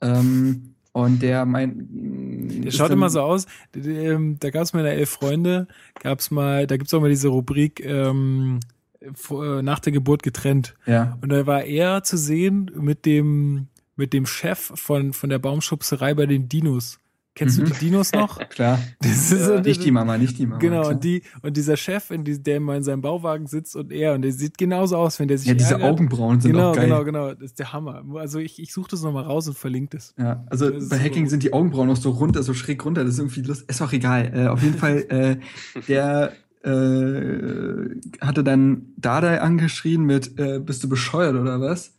Ähm, 0.00 0.74
und 0.92 1.22
der 1.22 1.46
mein. 1.46 2.31
Der 2.48 2.70
schaut 2.70 2.90
immer 2.90 3.10
so 3.10 3.20
aus. 3.20 3.46
ähm, 3.74 4.36
Da 4.40 4.50
gab 4.50 4.62
es 4.62 4.72
mal 4.72 4.80
in 4.80 4.86
der 4.86 4.96
Elf 4.96 5.10
Freunde, 5.10 5.68
gab's 6.00 6.30
mal, 6.30 6.66
da 6.66 6.76
gibt's 6.76 6.92
auch 6.94 7.00
mal 7.00 7.10
diese 7.10 7.28
Rubrik 7.28 7.84
ähm, 7.84 8.60
äh, 9.00 9.62
nach 9.62 9.80
der 9.80 9.92
Geburt 9.92 10.22
getrennt. 10.22 10.74
Ja. 10.86 11.18
Und 11.20 11.30
da 11.30 11.46
war 11.46 11.64
er 11.64 12.02
zu 12.02 12.16
sehen 12.16 12.70
mit 12.74 13.06
dem 13.06 13.68
mit 13.94 14.12
dem 14.12 14.26
Chef 14.26 14.72
von 14.74 15.12
von 15.12 15.30
der 15.30 15.38
Baumschubserei 15.38 16.14
bei 16.14 16.26
den 16.26 16.48
Dinos. 16.48 16.98
Kennst 17.34 17.58
Mhm. 17.58 17.64
du 17.64 17.70
die 17.72 17.78
Dinos 17.86 18.12
noch? 18.12 18.38
Klar. 18.50 18.78
Das 19.00 19.32
ist 19.32 19.44
so- 19.46 19.58
Nicht 19.60 19.82
die 19.84 19.90
Mama, 19.90 20.18
nicht 20.18 20.36
die 20.38 20.44
Mama. 20.46 20.58
Genau, 20.58 20.82
klar. 20.82 20.92
und, 20.92 21.02
die, 21.04 21.22
und 21.40 21.56
dieser 21.56 21.78
Chef, 21.78 22.10
in 22.10 22.24
die, 22.24 22.42
der 22.42 22.58
immer 22.58 22.76
in 22.76 22.82
seinem 22.82 23.00
Bauwagen 23.00 23.46
sitzt 23.46 23.74
und 23.74 23.90
er, 23.90 24.12
und 24.14 24.20
der 24.22 24.32
sieht 24.32 24.58
genauso 24.58 24.96
aus, 24.98 25.18
wenn 25.18 25.28
der 25.28 25.38
sich 25.38 25.48
Ja, 25.48 25.54
diese 25.54 25.72
ärgert. 25.74 25.90
Augenbrauen 25.92 26.40
sind 26.42 26.52
Genau, 26.52 26.70
auch 26.72 26.76
geil. 26.76 26.84
genau, 26.88 27.04
genau. 27.04 27.32
Das 27.32 27.42
ist 27.44 27.58
der 27.58 27.72
Hammer. 27.72 28.04
Also 28.16 28.38
ich, 28.38 28.60
ich 28.60 28.72
suche 28.72 28.90
das 28.90 29.02
nochmal 29.02 29.24
raus 29.24 29.48
und 29.48 29.56
verlinke 29.56 29.96
das. 29.96 30.14
Ja, 30.18 30.44
also 30.50 30.68
Das 30.70 30.90
bei 30.90 30.98
Hacking 30.98 31.24
so- 31.24 31.30
sind 31.30 31.42
die 31.42 31.54
Augenbrauen 31.54 31.88
noch 31.88 31.96
so 31.96 32.10
runter, 32.10 32.42
so 32.42 32.52
schräg 32.52 32.84
runter. 32.84 33.02
Das 33.04 33.14
ist 33.14 33.20
irgendwie 33.20 33.40
lustig. 33.42 33.68
Ist 33.70 33.80
auch 33.80 33.92
egal. 33.92 34.30
Äh, 34.34 34.48
auf 34.48 34.62
jeden 34.62 34.76
Fall, 34.76 34.98
äh, 35.08 35.36
der 35.88 36.32
äh, 36.64 37.98
hatte 38.20 38.44
dann 38.44 38.92
Dardai 38.98 39.40
angeschrien 39.40 40.02
mit, 40.04 40.38
äh, 40.38 40.60
bist 40.60 40.84
du 40.84 40.88
bescheuert 40.88 41.34
oder 41.36 41.60
was? 41.60 41.94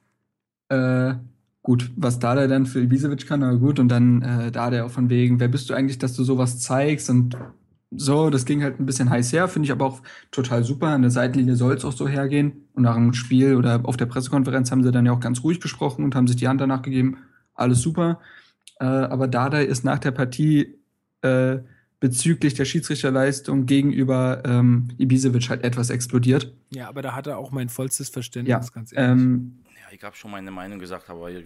Äh, 0.70 1.16
gut, 1.64 1.92
was 1.96 2.20
Dardai 2.20 2.48
dann 2.48 2.66
für 2.68 2.82
Ibisevic 2.82 3.26
kann, 3.26 3.42
aber 3.42 3.58
gut. 3.58 3.80
Und 3.80 3.90
dann 3.90 4.22
äh, 4.22 4.52
Dardai 4.52 4.84
auch 4.84 4.92
von 4.92 5.10
wegen, 5.10 5.40
wer 5.40 5.48
bist 5.48 5.70
du 5.70 5.74
eigentlich, 5.74 5.98
dass 5.98 6.14
du 6.14 6.24
sowas 6.24 6.60
zeigst? 6.60 7.10
Und 7.10 7.36
so, 7.96 8.30
das 8.30 8.46
ging 8.46 8.64
halt 8.64 8.80
ein 8.80 8.86
bisschen 8.86 9.10
heiß 9.10 9.32
her, 9.34 9.48
finde 9.48 9.68
ich 9.68 9.72
aber 9.72 9.86
auch 9.86 10.02
total 10.32 10.64
super. 10.64 10.88
An 10.88 11.04
der 11.04 11.12
Seitenlinie 11.12 11.56
soll 11.56 11.76
es 11.76 11.86
auch 11.86 11.94
so 11.94 12.08
hergehen. 12.08 12.68
Und 12.74 12.84
nach 12.84 12.96
dem 12.96 13.14
Spiel 13.14 13.56
oder 13.56 13.82
auf 13.84 13.98
der 13.98 14.08
Pressekonferenz 14.08 14.72
haben 14.72 14.84
sie 14.84 14.92
dann 14.92 15.06
ja 15.06 15.12
auch 15.14 15.20
ganz 15.20 15.44
ruhig 15.44 15.62
gesprochen 15.62 16.04
und 16.04 16.16
haben 16.16 16.28
sich 16.28 16.36
die 16.36 16.48
Hand 16.48 16.60
danach 16.62 16.82
gegeben. 16.82 17.18
Alles 17.56 17.82
super. 17.82 18.20
Äh, 18.80 18.86
aber 18.86 19.28
Dardai 19.28 19.64
ist 19.66 19.84
nach 19.86 20.00
der 20.00 20.12
Partie 20.12 20.76
äh, 21.22 21.60
bezüglich 22.00 22.56
der 22.56 22.66
Schiedsrichterleistung 22.66 23.66
gegenüber 23.66 24.42
ähm, 24.46 24.90
Ibisevic 24.98 25.50
halt 25.50 25.64
etwas 25.64 25.90
explodiert. 25.90 26.54
Ja, 26.72 26.90
aber 26.90 27.02
da 27.02 27.16
hat 27.16 27.28
er 27.28 27.38
auch 27.38 27.52
mein 27.52 27.70
vollstes 27.70 28.10
Verständnis, 28.10 28.50
Ja, 28.52 28.60
ganz 28.74 28.92
ehrlich. 28.92 29.22
ähm, 29.22 29.60
ich 29.94 30.04
habe 30.04 30.16
schon 30.16 30.32
meine 30.32 30.50
Meinung 30.50 30.80
gesagt, 30.80 31.08
aber 31.12 31.30
hier 31.30 31.44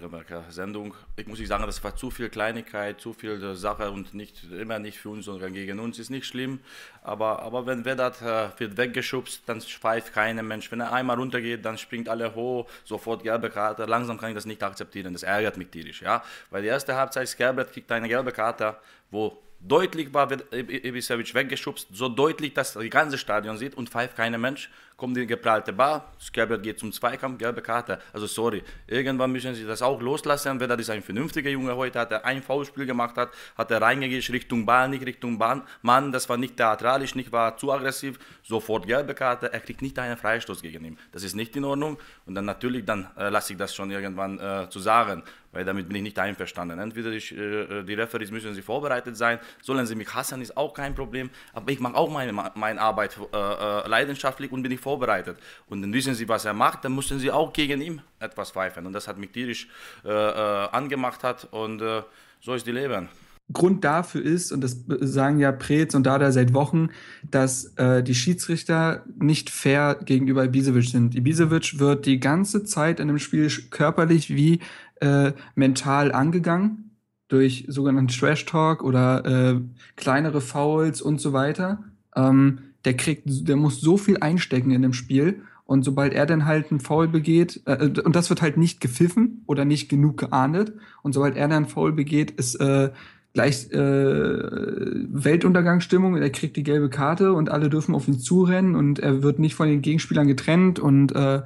Sendung, 0.50 0.94
ich 1.18 1.28
muss 1.28 1.38
nicht 1.38 1.50
sagen, 1.50 1.66
das 1.66 1.84
war 1.84 1.96
zu 1.98 2.10
viel 2.10 2.30
Kleinigkeit, 2.30 3.02
zu 3.02 3.12
viel 3.12 3.56
Sache 3.56 3.92
und 3.92 4.14
nicht 4.14 4.42
immer 4.50 4.80
nicht 4.80 4.98
für 4.98 5.10
uns, 5.10 5.26
sondern 5.26 5.54
gegen 5.54 5.80
uns 5.80 6.00
ist 6.00 6.10
nicht 6.10 6.26
schlimm. 6.26 6.62
Aber, 7.04 7.42
aber 7.42 7.66
wenn 7.66 7.84
wer 7.84 7.96
das 7.96 8.22
äh, 8.22 8.50
wird 8.58 8.78
weggeschubst, 8.78 9.44
dann 9.48 9.60
pfeift 9.60 10.14
keiner 10.14 10.44
Mensch. 10.44 10.72
Wenn 10.72 10.80
er 10.80 10.94
einmal 10.94 11.18
runtergeht, 11.18 11.66
dann 11.66 11.78
springt 11.78 12.08
alle 12.08 12.34
hoch, 12.36 12.70
sofort 12.86 13.24
gelbe 13.24 13.50
Karte. 13.50 13.84
Langsam 13.84 14.18
kann 14.18 14.30
ich 14.30 14.36
das 14.36 14.46
nicht 14.46 14.64
akzeptieren. 14.64 15.12
Das 15.12 15.24
ärgert 15.24 15.58
mich 15.58 15.68
tierisch, 15.68 16.02
ja. 16.02 16.24
Weil 16.50 16.62
die 16.62 16.70
erste 16.70 16.96
Halbzeit 16.96 17.28
Skerbert 17.28 17.74
kriegt 17.74 17.92
eine 17.92 18.08
gelbe 18.08 18.32
Karte, 18.32 18.78
wo 19.12 19.38
deutlich 19.60 20.14
war, 20.14 20.30
wird 20.30 20.54
Ibisevic 20.54 21.34
weggeschubst, 21.34 21.88
so 21.92 22.08
deutlich, 22.08 22.54
dass 22.54 22.74
das 22.74 22.90
ganze 22.90 23.18
Stadion 23.18 23.58
sieht 23.58 23.76
und 23.76 23.90
pfeift 23.90 24.16
keiner 24.16 24.38
Mensch. 24.38 24.70
Kommt 24.98 25.16
die 25.16 25.28
geprallte 25.28 25.74
Bar, 25.74 26.12
Skerbert 26.20 26.64
geht 26.64 26.80
zum 26.80 26.92
Zweikampf, 26.92 27.38
gelbe 27.38 27.62
Karte. 27.62 28.00
Also 28.14 28.26
sorry, 28.26 28.64
irgendwann 28.88 29.32
müssen 29.32 29.54
sie 29.54 29.64
das 29.64 29.84
auch 29.84 30.02
loslassen. 30.02 30.60
Wer 30.60 30.68
das 30.76 30.90
ein 30.90 31.04
vernünftiger 31.04 31.52
Junge 31.52 31.76
heute, 31.76 32.00
hat 32.00 32.12
er 32.12 32.26
ein 32.26 32.42
Foulspiel 32.42 32.88
gemacht 32.88 33.16
hat, 33.16 33.30
hat 33.56 33.70
er 33.70 33.80
reingegangen, 33.80 34.24
Richtung 34.30 34.66
Ball, 34.66 34.90
nicht 34.90 35.06
Richtung 35.06 35.38
Bahn. 35.38 35.62
Mann, 35.84 36.12
das 36.12 36.28
war 36.30 36.38
nicht 36.38 36.58
theatralisch, 36.58 37.14
nicht 37.14 37.32
war 37.32 37.58
zu 37.58 37.72
aggressiv, 37.72 38.18
sofort 38.42 38.88
gelbe 38.88 39.14
Karte. 39.14 39.54
Er 39.54 39.60
kriegt 39.60 39.84
nicht 39.84 40.00
einen 40.00 40.18
Freistoß 40.18 40.64
gegen 40.64 40.84
ihn. 40.84 40.98
Das 41.12 41.22
ist 41.22 41.36
nicht 41.36 41.56
in 41.56 41.66
Ordnung. 41.66 42.00
Und 42.26 42.34
dann 42.34 42.46
natürlich, 42.46 42.84
dann 42.84 43.08
äh, 43.18 43.30
lasse 43.30 43.54
ich 43.54 43.60
das 43.60 43.76
schon 43.76 43.92
irgendwann 43.92 44.40
äh, 44.40 44.68
zu 44.68 44.80
sagen, 44.80 45.22
weil 45.52 45.66
damit 45.66 45.88
bin 45.88 45.98
ich 45.98 46.04
nicht 46.04 46.20
einverstanden. 46.20 46.80
Entweder 46.80 47.12
die, 47.12 47.18
äh, 47.18 47.84
die 47.84 47.94
Referees 47.94 48.32
müssen 48.32 48.54
sie 48.54 48.62
vorbereitet 48.62 49.16
sein, 49.18 49.40
sollen 49.62 49.86
sie 49.86 49.96
mich 49.96 50.14
hassen, 50.14 50.42
ist 50.42 50.58
auch 50.58 50.74
kein 50.74 50.94
Problem. 50.94 51.30
Aber 51.54 51.72
ich 51.72 51.80
mache 51.80 51.96
auch 51.96 52.10
meine, 52.10 52.34
meine 52.34 52.82
Arbeit 52.82 53.18
äh, 53.34 53.38
äh, 53.38 53.88
leidenschaftlich 53.88 54.52
und 54.52 54.62
bin 54.62 54.72
ich 54.72 54.80
vorbereitet. 54.88 55.38
Und 55.70 55.82
dann 55.82 55.92
wissen 55.92 56.14
sie, 56.16 56.28
was 56.30 56.46
er 56.46 56.54
macht, 56.54 56.86
dann 56.86 56.96
müssen 56.96 57.20
sie 57.20 57.30
auch 57.30 57.52
gegen 57.52 57.82
ihn 57.82 58.02
etwas 58.20 58.52
pfeifen. 58.52 58.86
Und 58.86 58.94
das 58.94 59.06
hat 59.10 59.18
mich 59.18 59.32
tierisch 59.32 59.68
äh, 60.06 60.10
äh, 60.10 60.70
angemacht 60.80 61.22
hat 61.24 61.40
und 61.52 61.82
äh, 61.82 62.04
so 62.40 62.54
ist 62.54 62.66
die 62.66 62.72
Leben. 62.72 63.10
Grund 63.52 63.84
dafür 63.84 64.22
ist, 64.22 64.52
und 64.54 64.62
das 64.62 64.74
sagen 64.88 65.40
ja 65.40 65.52
Preetz 65.52 65.94
und 65.94 66.04
Dada 66.06 66.32
seit 66.32 66.54
Wochen, 66.54 66.90
dass 67.30 67.74
äh, 67.78 68.02
die 68.04 68.16
Schiedsrichter 68.16 69.04
nicht 69.18 69.50
fair 69.50 69.98
gegenüber 70.04 70.46
Ibisevic 70.46 70.90
sind. 70.90 71.16
Ibisevic 71.16 71.80
wird 71.80 72.06
die 72.06 72.20
ganze 72.20 72.64
Zeit 72.64 73.00
in 73.02 73.08
dem 73.08 73.20
Spiel 73.20 73.50
körperlich 73.70 74.30
wie 74.30 74.60
äh, 75.02 75.32
mental 75.56 76.12
angegangen 76.14 76.92
durch 77.30 77.66
sogenannten 77.68 78.14
Trash 78.14 78.46
Talk 78.46 78.84
oder 78.84 79.26
äh, 79.26 79.62
kleinere 79.96 80.42
Fouls 80.42 81.02
und 81.02 81.20
so 81.20 81.34
weiter. 81.34 81.84
Ähm, 82.16 82.60
der 82.88 82.96
kriegt, 82.96 83.24
der 83.26 83.58
muss 83.58 83.82
so 83.82 83.98
viel 83.98 84.18
einstecken 84.18 84.72
in 84.72 84.82
dem 84.82 84.94
Spiel 84.94 85.42
und 85.66 85.84
sobald 85.84 86.14
er 86.14 86.26
dann 86.26 86.46
halt 86.46 86.72
einen 86.72 86.80
Foul 86.80 87.10
begeht, 87.10 87.62
äh, 87.66 87.92
und 88.02 88.16
das 88.16 88.30
wird 88.30 88.42
halt 88.42 88.56
nicht 88.56 88.80
gepfiffen 88.80 89.44
oder 89.46 89.66
nicht 89.66 89.90
genug 89.90 90.18
geahndet, 90.18 90.72
und 91.04 91.12
sobald 91.12 91.36
er 91.36 91.50
dann 91.50 91.58
einen 91.58 91.66
Foul 91.66 91.92
begeht, 91.92 92.32
ist 92.32 92.56
äh, 92.56 92.92
gleich 93.34 93.70
äh, 93.74 93.78
Weltuntergangsstimmung, 93.78 96.16
er 96.16 96.30
kriegt 96.30 96.56
die 96.56 96.64
gelbe 96.64 96.90
Karte 96.90 97.34
und 97.34 97.50
alle 97.50 97.70
dürfen 97.70 97.94
auf 97.94 98.08
ihn 98.08 98.20
zurennen 98.20 98.78
und 98.78 99.00
er 99.00 99.22
wird 99.22 99.40
nicht 99.40 99.56
von 99.56 99.68
den 99.68 99.82
Gegenspielern 99.82 100.28
getrennt 100.28 100.80
und 100.80 101.14
äh, 101.14 101.42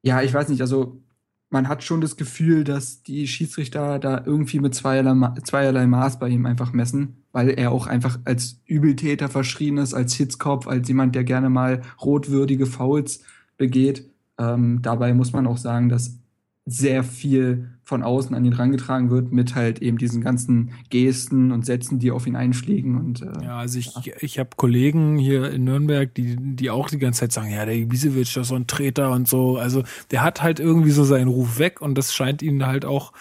ja, 0.00 0.22
ich 0.22 0.32
weiß 0.32 0.48
nicht, 0.48 0.62
also 0.62 1.02
man 1.50 1.68
hat 1.68 1.84
schon 1.84 2.00
das 2.00 2.16
Gefühl, 2.16 2.64
dass 2.64 3.02
die 3.02 3.28
Schiedsrichter 3.28 3.98
da 3.98 4.22
irgendwie 4.24 4.60
mit 4.60 4.74
zweierlei, 4.74 5.34
zweierlei 5.44 5.86
Maß 5.86 6.18
bei 6.18 6.30
ihm 6.30 6.46
einfach 6.46 6.72
messen, 6.72 7.21
weil 7.32 7.50
er 7.50 7.72
auch 7.72 7.86
einfach 7.86 8.18
als 8.24 8.60
Übeltäter 8.66 9.28
verschrien 9.28 9.78
ist, 9.78 9.94
als 9.94 10.14
Hitzkopf, 10.14 10.66
als 10.66 10.86
jemand, 10.88 11.14
der 11.14 11.24
gerne 11.24 11.50
mal 11.50 11.82
rotwürdige 12.00 12.66
Fouls 12.66 13.22
begeht. 13.56 14.08
ähm, 14.38 14.80
dabei 14.82 15.12
muss 15.14 15.32
man 15.32 15.46
auch 15.46 15.58
sagen, 15.58 15.88
dass 15.88 16.18
sehr 16.64 17.02
viel 17.02 17.68
von 17.82 18.02
außen 18.02 18.34
an 18.34 18.44
ihn 18.44 18.52
rangetragen 18.52 19.10
wird 19.10 19.32
mit 19.32 19.56
halt 19.56 19.82
eben 19.82 19.98
diesen 19.98 20.22
ganzen 20.22 20.70
Gesten 20.90 21.50
und 21.50 21.66
Sätzen, 21.66 21.98
die 21.98 22.12
auf 22.12 22.26
ihn 22.26 22.36
einfliegen 22.36 22.96
und 22.96 23.22
äh, 23.22 23.44
Ja, 23.44 23.58
also 23.58 23.78
ich, 23.78 23.92
ich 24.20 24.38
habe 24.38 24.50
Kollegen 24.56 25.18
hier 25.18 25.50
in 25.50 25.64
Nürnberg, 25.64 26.14
die, 26.14 26.36
die 26.38 26.70
auch 26.70 26.88
die 26.88 26.98
ganze 26.98 27.20
Zeit 27.20 27.32
sagen, 27.32 27.50
ja, 27.50 27.66
der 27.66 27.74
Ibisevic, 27.74 28.32
das 28.32 28.36
ist 28.36 28.48
so 28.48 28.54
ein 28.54 28.68
Treter 28.68 29.10
und 29.10 29.26
so. 29.26 29.56
Also 29.58 29.82
der 30.12 30.22
hat 30.22 30.42
halt 30.42 30.60
irgendwie 30.60 30.92
so 30.92 31.02
seinen 31.02 31.28
Ruf 31.28 31.58
weg 31.58 31.80
und 31.82 31.98
das 31.98 32.14
scheint 32.14 32.40
ihn 32.42 32.64
halt 32.64 32.84
auch, 32.84 33.12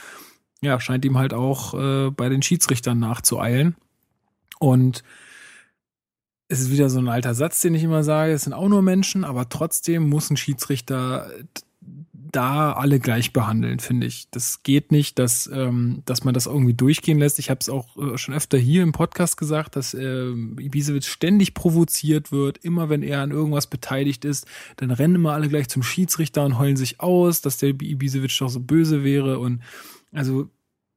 ja, 0.61 0.79
scheint 0.79 1.03
ihm 1.03 1.17
halt 1.17 1.33
auch 1.33 1.73
äh, 1.73 2.11
bei 2.11 2.29
den 2.29 2.43
Schiedsrichtern 2.43 2.99
nachzueilen. 2.99 3.75
Und 4.61 5.03
es 6.47 6.59
ist 6.59 6.71
wieder 6.71 6.89
so 6.89 6.99
ein 6.99 7.07
alter 7.07 7.33
Satz, 7.33 7.61
den 7.61 7.73
ich 7.73 7.83
immer 7.83 8.03
sage, 8.03 8.33
es 8.33 8.43
sind 8.43 8.53
auch 8.53 8.69
nur 8.69 8.83
Menschen, 8.83 9.23
aber 9.23 9.49
trotzdem 9.49 10.07
muss 10.07 10.29
ein 10.29 10.37
Schiedsrichter 10.37 11.31
da 12.31 12.73
alle 12.73 12.99
gleich 12.99 13.33
behandeln, 13.33 13.79
finde 13.79 14.05
ich. 14.05 14.29
Das 14.29 14.61
geht 14.61 14.91
nicht, 14.91 15.17
dass, 15.17 15.49
ähm, 15.51 16.03
dass 16.05 16.23
man 16.23 16.35
das 16.35 16.45
irgendwie 16.45 16.75
durchgehen 16.75 17.17
lässt. 17.17 17.39
Ich 17.39 17.49
habe 17.49 17.59
es 17.59 17.69
auch 17.69 17.97
äh, 17.97 18.17
schon 18.19 18.35
öfter 18.35 18.59
hier 18.59 18.83
im 18.83 18.91
Podcast 18.91 19.35
gesagt, 19.35 19.75
dass 19.75 19.95
äh, 19.95 20.29
Ibisevic 20.29 21.05
ständig 21.05 21.55
provoziert 21.55 22.31
wird. 22.31 22.59
Immer 22.59 22.89
wenn 22.89 23.01
er 23.01 23.21
an 23.21 23.31
irgendwas 23.31 23.65
beteiligt 23.65 24.25
ist, 24.25 24.45
dann 24.77 24.91
rennen 24.91 25.15
immer 25.15 25.33
alle 25.33 25.49
gleich 25.49 25.69
zum 25.69 25.81
Schiedsrichter 25.81 26.45
und 26.45 26.59
heulen 26.59 26.77
sich 26.77 26.99
aus, 27.01 27.41
dass 27.41 27.57
der 27.57 27.69
Ibisevic 27.69 28.37
doch 28.37 28.49
so 28.49 28.59
böse 28.59 29.03
wäre. 29.03 29.39
Und 29.39 29.61
also 30.11 30.49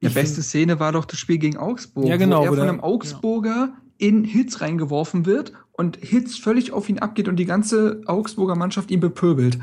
Die 0.02 0.08
beste 0.08 0.42
Szene 0.42 0.80
war 0.80 0.92
doch 0.92 1.04
das 1.04 1.18
Spiel 1.18 1.38
gegen 1.38 1.56
Augsburg, 1.56 2.06
Ja, 2.06 2.16
genau, 2.16 2.40
wo 2.40 2.44
er 2.44 2.50
wo 2.50 2.56
von 2.56 2.68
einem 2.68 2.80
Augsburger 2.80 3.72
in 3.96 4.24
Hitz 4.24 4.60
reingeworfen 4.60 5.24
wird 5.24 5.52
und 5.72 5.96
Hitz 5.96 6.36
völlig 6.36 6.72
auf 6.72 6.88
ihn 6.88 6.98
abgeht 6.98 7.28
und 7.28 7.36
die 7.36 7.44
ganze 7.46 8.02
Augsburger 8.06 8.54
Mannschaft 8.54 8.90
ihn 8.90 9.00
bepöbelt. 9.00 9.58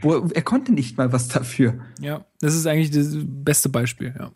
Wo, 0.00 0.28
er 0.32 0.42
konnte 0.42 0.72
nicht 0.72 0.96
mal 0.96 1.12
was 1.12 1.28
dafür. 1.28 1.78
Ja, 2.00 2.24
das 2.40 2.54
ist 2.54 2.66
eigentlich 2.66 2.90
das 2.90 3.16
beste 3.22 3.68
Beispiel, 3.68 4.14
ja. 4.18 4.32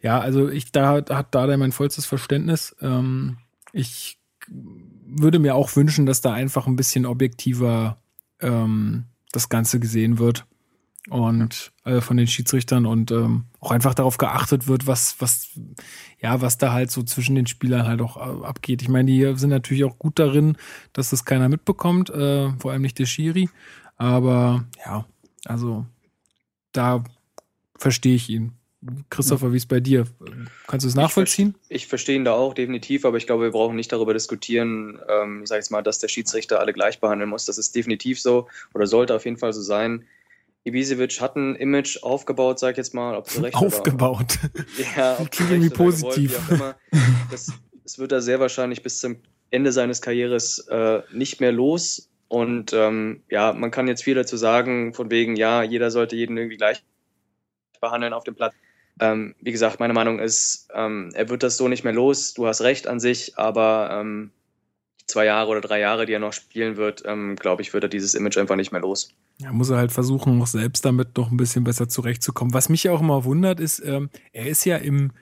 Ja, 0.00 0.20
also 0.20 0.48
ich 0.48 0.70
da 0.70 1.04
hat 1.08 1.34
da 1.34 1.56
mein 1.56 1.72
vollstes 1.72 2.06
Verständnis. 2.06 2.76
Ähm, 2.80 3.38
ich 3.72 4.18
würde 4.48 5.40
mir 5.40 5.54
auch 5.54 5.74
wünschen, 5.74 6.06
dass 6.06 6.20
da 6.20 6.32
einfach 6.32 6.66
ein 6.66 6.76
bisschen 6.76 7.04
objektiver 7.04 8.00
ähm, 8.40 9.06
das 9.32 9.48
Ganze 9.48 9.80
gesehen 9.80 10.18
wird 10.18 10.46
und 11.10 11.72
äh, 11.84 12.00
von 12.00 12.16
den 12.16 12.26
Schiedsrichtern 12.26 12.86
und 12.86 13.10
ähm, 13.10 13.44
auch 13.60 13.70
einfach 13.70 13.94
darauf 13.94 14.18
geachtet 14.18 14.68
wird, 14.68 14.86
was 14.86 15.16
was 15.20 15.48
ja 16.20 16.40
was 16.40 16.58
da 16.58 16.72
halt 16.72 16.90
so 16.90 17.02
zwischen 17.02 17.34
den 17.34 17.46
Spielern 17.46 17.86
halt 17.86 18.00
auch 18.00 18.16
äh, 18.16 18.44
abgeht. 18.44 18.82
Ich 18.82 18.88
meine, 18.88 19.10
die 19.10 19.34
sind 19.36 19.50
natürlich 19.50 19.84
auch 19.84 19.98
gut 19.98 20.18
darin, 20.18 20.56
dass 20.92 21.10
das 21.10 21.24
keiner 21.24 21.48
mitbekommt, 21.48 22.10
äh, 22.10 22.50
vor 22.58 22.72
allem 22.72 22.82
nicht 22.82 22.98
der 22.98 23.06
Schiri. 23.06 23.48
Aber 23.96 24.66
ja, 24.84 25.06
also 25.44 25.86
da 26.72 27.04
verstehe 27.76 28.14
ich 28.14 28.28
ihn. 28.28 28.52
Christopher, 29.10 29.52
wie 29.52 29.56
ist 29.56 29.66
bei 29.66 29.80
dir? 29.80 30.06
Kannst 30.68 30.84
du 30.84 30.88
es 30.88 30.94
nachvollziehen? 30.94 31.56
Ich 31.68 31.88
verstehe 31.88 32.14
ihn 32.14 32.24
da 32.24 32.34
auch 32.34 32.54
definitiv, 32.54 33.04
aber 33.04 33.16
ich 33.16 33.26
glaube, 33.26 33.44
wir 33.44 33.50
brauchen 33.50 33.74
nicht 33.74 33.90
darüber 33.90 34.14
diskutieren, 34.14 35.00
ähm, 35.08 35.42
ich 35.42 35.48
sage 35.48 35.58
jetzt 35.58 35.70
mal, 35.70 35.82
dass 35.82 35.98
der 35.98 36.06
Schiedsrichter 36.06 36.60
alle 36.60 36.72
gleich 36.72 37.00
behandeln 37.00 37.28
muss. 37.28 37.44
Das 37.44 37.58
ist 37.58 37.74
definitiv 37.74 38.20
so 38.20 38.46
oder 38.74 38.86
sollte 38.86 39.16
auf 39.16 39.24
jeden 39.24 39.36
Fall 39.36 39.52
so 39.52 39.62
sein. 39.62 40.04
Ibisevic 40.64 41.20
hat 41.20 41.36
ein 41.36 41.54
Image 41.56 42.02
aufgebaut, 42.02 42.58
sag 42.58 42.72
ich 42.72 42.76
jetzt 42.78 42.94
mal, 42.94 43.16
ob 43.16 43.28
zu 43.28 43.40
Recht 43.40 43.54
Aufgebaut. 43.54 44.38
Oder, 44.44 44.64
ja, 44.96 45.12
ob 45.18 45.34
zu 45.34 45.44
Klingt 45.44 45.50
Recht 45.50 45.50
irgendwie 45.50 45.68
gewollt, 45.70 46.00
positiv. 46.00 46.32
wie 46.32 46.36
auch 46.36 46.56
immer. 46.56 46.76
Das, 47.30 47.52
das 47.82 47.98
wird 47.98 48.12
er 48.12 48.20
sehr 48.20 48.40
wahrscheinlich 48.40 48.82
bis 48.82 49.00
zum 49.00 49.16
Ende 49.50 49.72
seines 49.72 50.02
Karrieres 50.02 50.66
äh, 50.68 51.02
nicht 51.12 51.40
mehr 51.40 51.52
los. 51.52 52.10
Und 52.28 52.74
ähm, 52.74 53.22
ja, 53.30 53.54
man 53.54 53.70
kann 53.70 53.88
jetzt 53.88 54.04
viel 54.04 54.14
dazu 54.14 54.36
sagen, 54.36 54.92
von 54.92 55.10
wegen, 55.10 55.36
ja, 55.36 55.62
jeder 55.62 55.90
sollte 55.90 56.14
jeden 56.14 56.36
irgendwie 56.36 56.58
gleich 56.58 56.84
behandeln 57.80 58.12
auf 58.12 58.24
dem 58.24 58.34
Platz. 58.34 58.54
Ähm, 59.00 59.34
wie 59.40 59.52
gesagt, 59.52 59.80
meine 59.80 59.94
Meinung 59.94 60.18
ist, 60.18 60.68
ähm, 60.74 61.10
er 61.14 61.28
wird 61.28 61.42
das 61.42 61.56
so 61.56 61.68
nicht 61.68 61.84
mehr 61.84 61.92
los. 61.92 62.34
Du 62.34 62.46
hast 62.46 62.60
recht 62.60 62.86
an 62.86 63.00
sich, 63.00 63.38
aber 63.38 63.90
ähm, 63.92 64.32
zwei 65.08 65.24
Jahre 65.24 65.50
oder 65.50 65.60
drei 65.60 65.80
Jahre, 65.80 66.06
die 66.06 66.12
er 66.12 66.20
noch 66.20 66.32
spielen 66.32 66.76
wird, 66.76 67.02
ähm, 67.06 67.34
glaube 67.36 67.62
ich, 67.62 67.72
wird 67.72 67.82
er 67.82 67.88
dieses 67.88 68.14
Image 68.14 68.38
einfach 68.38 68.56
nicht 68.56 68.70
mehr 68.70 68.80
los. 68.80 69.10
Ja, 69.38 69.52
muss 69.52 69.70
er 69.70 69.78
halt 69.78 69.90
versuchen, 69.90 70.40
auch 70.40 70.46
selbst 70.46 70.84
damit 70.84 71.16
noch 71.16 71.30
ein 71.30 71.36
bisschen 71.36 71.64
besser 71.64 71.88
zurechtzukommen. 71.88 72.54
Was 72.54 72.68
mich 72.68 72.88
auch 72.88 73.00
immer 73.00 73.24
wundert, 73.24 73.58
ist, 73.58 73.82
ähm, 73.84 74.10
er 74.32 74.46
ist 74.46 74.64
ja 74.64 74.76
im, 74.76 75.12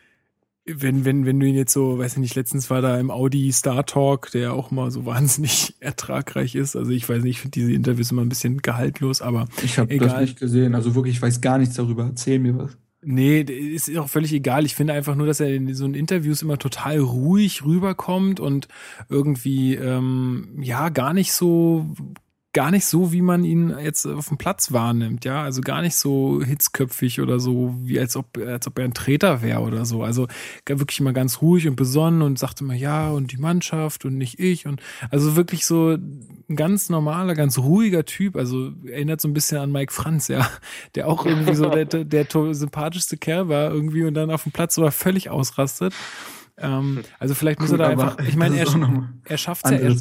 wenn, 0.64 1.04
wenn, 1.04 1.24
wenn 1.24 1.38
du 1.38 1.46
ihn 1.46 1.54
jetzt 1.54 1.72
so, 1.72 1.98
weiß 1.98 2.14
ich 2.14 2.18
nicht, 2.18 2.34
letztens 2.34 2.68
war 2.68 2.82
da 2.82 2.98
im 2.98 3.10
Audi 3.10 3.52
Star 3.52 3.86
Talk, 3.86 4.30
der 4.32 4.52
auch 4.52 4.72
immer 4.72 4.90
so 4.90 5.06
wahnsinnig 5.06 5.76
ertragreich 5.80 6.54
ist. 6.54 6.76
Also 6.76 6.90
ich 6.90 7.08
weiß 7.08 7.22
nicht, 7.22 7.36
ich 7.36 7.40
finde 7.40 7.54
diese 7.54 7.72
Interviews 7.72 8.10
immer 8.10 8.22
ein 8.22 8.28
bisschen 8.28 8.58
gehaltlos, 8.58 9.22
aber 9.22 9.46
Ich 9.62 9.78
habe 9.78 9.96
das 9.96 10.20
nicht 10.20 10.40
gesehen. 10.40 10.74
Also 10.74 10.94
wirklich, 10.94 11.16
ich 11.16 11.22
weiß 11.22 11.40
gar 11.40 11.58
nichts 11.58 11.76
darüber. 11.76 12.04
Erzähl 12.04 12.38
mir 12.38 12.58
was. 12.58 12.76
Nee, 13.08 13.42
ist 13.42 13.96
auch 13.96 14.08
völlig 14.08 14.32
egal. 14.32 14.64
Ich 14.66 14.74
finde 14.74 14.92
einfach 14.92 15.14
nur, 15.14 15.28
dass 15.28 15.38
er 15.38 15.54
in 15.54 15.72
so 15.74 15.84
einen 15.84 15.94
Interviews 15.94 16.42
immer 16.42 16.58
total 16.58 16.98
ruhig 16.98 17.64
rüberkommt 17.64 18.40
und 18.40 18.66
irgendwie 19.08 19.76
ähm, 19.76 20.48
ja 20.60 20.88
gar 20.88 21.14
nicht 21.14 21.32
so 21.32 21.86
gar 22.56 22.70
nicht 22.70 22.86
so, 22.86 23.12
wie 23.12 23.20
man 23.20 23.44
ihn 23.44 23.76
jetzt 23.78 24.06
auf 24.06 24.28
dem 24.28 24.38
Platz 24.38 24.72
wahrnimmt, 24.72 25.26
ja, 25.26 25.42
also 25.42 25.60
gar 25.60 25.82
nicht 25.82 25.94
so 25.94 26.42
hitzköpfig 26.42 27.20
oder 27.20 27.38
so, 27.38 27.74
wie 27.82 28.00
als 28.00 28.16
ob 28.16 28.38
als 28.38 28.66
ob 28.66 28.78
er 28.78 28.86
ein 28.86 28.94
Treter 28.94 29.42
wäre 29.42 29.60
oder 29.60 29.84
so. 29.84 30.02
Also 30.02 30.26
wirklich 30.64 30.98
immer 30.98 31.12
ganz 31.12 31.42
ruhig 31.42 31.68
und 31.68 31.76
besonnen 31.76 32.22
und 32.22 32.38
sagt 32.38 32.62
immer 32.62 32.72
ja 32.72 33.10
und 33.10 33.30
die 33.30 33.36
Mannschaft 33.36 34.06
und 34.06 34.16
nicht 34.16 34.40
ich 34.40 34.66
und 34.66 34.80
also 35.10 35.36
wirklich 35.36 35.66
so 35.66 35.98
ein 35.98 36.56
ganz 36.56 36.88
normaler, 36.88 37.34
ganz 37.34 37.58
ruhiger 37.58 38.06
Typ. 38.06 38.36
Also 38.36 38.72
erinnert 38.86 39.20
so 39.20 39.28
ein 39.28 39.34
bisschen 39.34 39.58
an 39.58 39.70
Mike 39.70 39.92
Franz, 39.92 40.28
ja, 40.28 40.48
der 40.94 41.08
auch 41.08 41.26
irgendwie 41.26 41.54
so 41.54 41.68
der, 41.68 41.84
der, 42.04 42.04
der 42.04 42.54
sympathischste 42.54 43.18
Kerl 43.18 43.50
war 43.50 43.70
irgendwie 43.70 44.04
und 44.04 44.14
dann 44.14 44.30
auf 44.30 44.44
dem 44.44 44.52
Platz 44.52 44.76
so 44.76 44.82
war 44.82 44.92
völlig 44.92 45.28
ausrastet. 45.28 45.92
Ähm, 46.58 47.02
also 47.18 47.34
vielleicht 47.34 47.60
muss 47.60 47.70
Gut, 47.70 47.80
er 47.80 47.86
da 47.86 47.92
einfach, 47.92 48.18
ich 48.26 48.36
meine, 48.36 48.58
er, 48.58 48.66
er 49.24 49.38
schafft 49.38 49.66
ja, 49.70 49.76
er, 49.76 49.96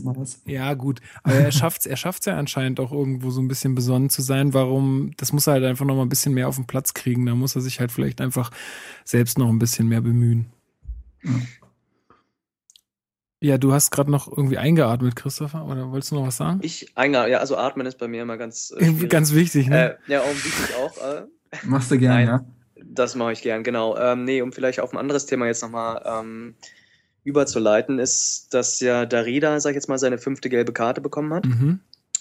ja 0.45 0.73
gut, 0.73 1.01
aber 1.23 1.35
er 1.35 1.51
schafft 1.51 1.85
er 1.85 1.97
schafft's 1.97 2.25
ja 2.25 2.37
anscheinend 2.37 2.79
auch 2.79 2.91
irgendwo 2.91 3.29
so 3.29 3.41
ein 3.41 3.47
bisschen 3.47 3.75
besonnen 3.75 4.09
zu 4.09 4.21
sein. 4.21 4.53
Warum? 4.53 5.11
Das 5.17 5.33
muss 5.33 5.47
er 5.47 5.53
halt 5.53 5.65
einfach 5.65 5.85
noch 5.85 5.95
mal 5.95 6.03
ein 6.03 6.09
bisschen 6.09 6.33
mehr 6.33 6.47
auf 6.47 6.55
den 6.55 6.67
Platz 6.67 6.93
kriegen. 6.93 7.25
Da 7.25 7.35
muss 7.35 7.55
er 7.55 7.61
sich 7.61 7.79
halt 7.79 7.91
vielleicht 7.91 8.21
einfach 8.21 8.51
selbst 9.03 9.37
noch 9.37 9.49
ein 9.49 9.59
bisschen 9.59 9.87
mehr 9.87 10.01
bemühen. 10.01 10.47
Ja, 13.41 13.57
du 13.57 13.73
hast 13.73 13.91
gerade 13.91 14.09
noch 14.09 14.27
irgendwie 14.27 14.57
eingeatmet, 14.57 15.15
Christopher, 15.15 15.65
oder 15.65 15.91
wolltest 15.91 16.11
du 16.11 16.15
noch 16.15 16.27
was 16.27 16.37
sagen? 16.37 16.59
Ich, 16.63 16.97
einmal, 16.97 17.29
ja, 17.29 17.39
also 17.39 17.57
atmen 17.57 17.85
ist 17.85 17.97
bei 17.97 18.07
mir 18.07 18.21
immer 18.21 18.37
ganz. 18.37 18.73
Äh. 18.77 18.93
Ganz 19.07 19.33
wichtig, 19.33 19.67
ne? 19.67 19.97
äh, 20.07 20.11
ja, 20.11 20.21
auch 20.21 20.33
wichtig 20.33 20.75
auch. 20.77 20.97
Äh, 20.97 21.25
Machst 21.63 21.91
du 21.91 21.97
gern, 21.97 22.13
Nein. 22.13 22.27
ja? 22.27 22.45
Das 22.95 23.15
mache 23.15 23.33
ich 23.33 23.41
gern, 23.41 23.63
genau. 23.63 23.97
Ähm, 23.97 24.23
nee, 24.23 24.41
um 24.41 24.51
vielleicht 24.51 24.79
auf 24.79 24.93
ein 24.93 24.97
anderes 24.97 25.25
Thema 25.25 25.47
jetzt 25.47 25.61
nochmal 25.61 26.01
ähm, 26.05 26.55
überzuleiten, 27.23 27.99
ist, 27.99 28.53
dass 28.53 28.79
ja 28.79 29.05
Darida, 29.05 29.59
sag 29.59 29.71
ich 29.71 29.75
jetzt 29.75 29.89
mal, 29.89 29.97
seine 29.97 30.17
fünfte 30.17 30.49
gelbe 30.49 30.71
Karte 30.71 31.01
bekommen 31.01 31.33
hat 31.33 31.45
mhm. 31.45 31.79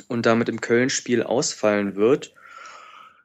und 0.09 0.27
damit 0.27 0.49
im 0.49 0.61
Köln-Spiel 0.61 1.22
ausfallen 1.22 1.95
wird. 1.95 2.35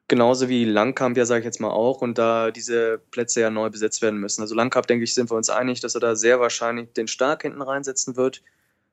Genauso 0.06 0.48
wie 0.48 0.64
Langkamp 0.64 1.16
ja, 1.16 1.24
sage 1.24 1.40
ich 1.40 1.44
jetzt 1.44 1.60
mal 1.60 1.70
auch, 1.70 2.02
und 2.02 2.18
da 2.18 2.50
diese 2.50 3.00
Plätze 3.10 3.40
ja 3.40 3.50
neu 3.50 3.70
besetzt 3.70 4.02
werden 4.02 4.20
müssen. 4.20 4.42
Also 4.42 4.54
Langkamp, 4.54 4.86
denke 4.86 5.04
ich, 5.04 5.14
sind 5.14 5.30
wir 5.30 5.36
uns 5.36 5.50
einig, 5.50 5.80
dass 5.80 5.94
er 5.94 6.00
da 6.00 6.16
sehr 6.16 6.40
wahrscheinlich 6.40 6.92
den 6.92 7.08
Stark 7.08 7.42
hinten 7.42 7.62
reinsetzen 7.62 8.16
wird. 8.16 8.42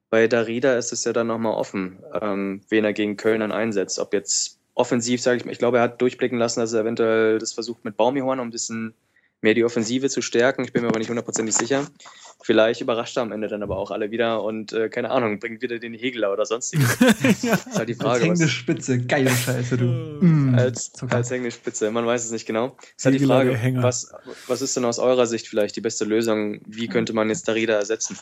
Bei 0.10 0.28
Darida 0.28 0.78
ist 0.78 0.94
es 0.94 1.04
ja 1.04 1.14
dann 1.14 1.28
nochmal 1.28 1.54
offen, 1.54 2.00
ähm, 2.22 2.62
wen 2.70 2.86
er 2.86 2.94
gegen 2.94 3.18
Köln 3.18 3.42
dann 3.42 3.52
einsetzt. 3.52 4.00
Ob 4.00 4.14
jetzt 4.14 4.57
offensiv, 4.78 5.22
sage 5.22 5.38
ich 5.38 5.46
mal, 5.46 5.52
ich 5.52 5.60
glaube, 5.60 5.78
er 5.78 5.84
hat 5.84 6.02
durchblicken 6.02 6.38
lassen, 6.38 6.60
dass 6.60 6.74
er 6.74 6.82
eventuell 6.82 7.40
das 7.40 7.54
versucht 7.54 7.84
mit 7.84 7.98
Baumihorn, 7.98 8.40
um 8.40 8.48
ein 8.48 8.52
bisschen 8.52 8.94
mehr 9.42 9.54
die 9.54 9.64
Offensive 9.64 10.10
zu 10.10 10.22
stärken. 10.22 10.64
Ich 10.64 10.74
bin 10.74 10.82
mir 10.82 10.90
aber 10.90 11.00
nicht 11.00 11.10
hundertprozentig 11.10 11.56
sicher. 11.56 11.88
Vielleicht 12.42 12.82
überrascht 12.82 13.18
er 13.18 13.24
am 13.24 13.32
Ende 13.32 13.48
dann 13.48 13.64
aber 13.64 13.78
auch 13.78 13.92
alle 13.92 14.12
wieder 14.12 14.44
und 14.44 14.74
äh, 14.74 14.90
keine 14.90 15.10
Ahnung, 15.12 15.40
bringt 15.40 15.62
wieder 15.62 15.80
den 15.80 15.94
Hegler 15.94 16.32
oder 16.32 16.46
sonstiges. 16.46 16.98
ja. 17.44 17.54
ist 17.54 17.78
halt 17.78 17.90
die 17.90 17.94
Als 17.94 18.02
Frage, 18.02 18.24
hängende 18.26 18.46
was, 18.46 18.52
Spitze. 18.52 19.00
Geile 19.00 19.30
Scheiße, 19.30 19.78
du. 19.78 19.86
Mm. 20.18 20.56
als, 20.56 20.94
als 21.10 21.30
hängende 21.30 21.52
Spitze. 21.52 21.92
Man 21.92 22.06
weiß 22.06 22.26
es 22.26 22.32
nicht 22.32 22.48
genau. 22.48 22.76
Ist 22.98 23.06
halt 23.06 23.20
die 23.20 23.26
Frage, 23.26 23.60
was, 23.76 24.12
was 24.48 24.62
ist 24.64 24.76
denn 24.76 24.86
aus 24.86 24.98
eurer 24.98 25.28
Sicht 25.28 25.48
vielleicht 25.48 25.76
die 25.76 25.82
beste 25.82 26.06
Lösung? 26.06 26.60
Wie 26.66 26.88
könnte 26.88 27.14
man 27.14 27.30
jetzt 27.30 27.48
Darida 27.48 27.74
ersetzen? 27.74 28.18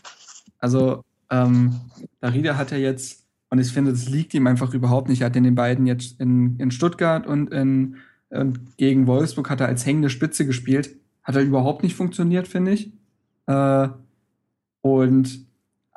Also, 0.59 1.03
ähm, 1.31 1.79
Darida 2.19 2.57
hat 2.57 2.71
ja 2.71 2.77
jetzt, 2.77 3.24
und 3.49 3.59
ich 3.59 3.71
finde, 3.71 3.91
das 3.91 4.09
liegt 4.09 4.33
ihm 4.33 4.47
einfach 4.47 4.73
überhaupt 4.73 5.09
nicht. 5.09 5.21
Er 5.21 5.27
hat 5.27 5.35
in 5.35 5.43
den 5.43 5.55
beiden 5.55 5.85
jetzt 5.85 6.19
in, 6.19 6.57
in 6.59 6.71
Stuttgart 6.71 7.27
und 7.27 7.51
in, 7.53 7.97
und 8.29 8.77
gegen 8.77 9.07
Wolfsburg 9.07 9.49
hat 9.49 9.61
er 9.61 9.67
als 9.67 9.85
hängende 9.85 10.09
Spitze 10.09 10.45
gespielt. 10.45 10.95
Hat 11.23 11.35
er 11.35 11.43
überhaupt 11.43 11.83
nicht 11.83 11.95
funktioniert, 11.95 12.47
finde 12.47 12.71
ich. 12.71 12.91
Äh, 13.47 13.89
und 14.81 15.45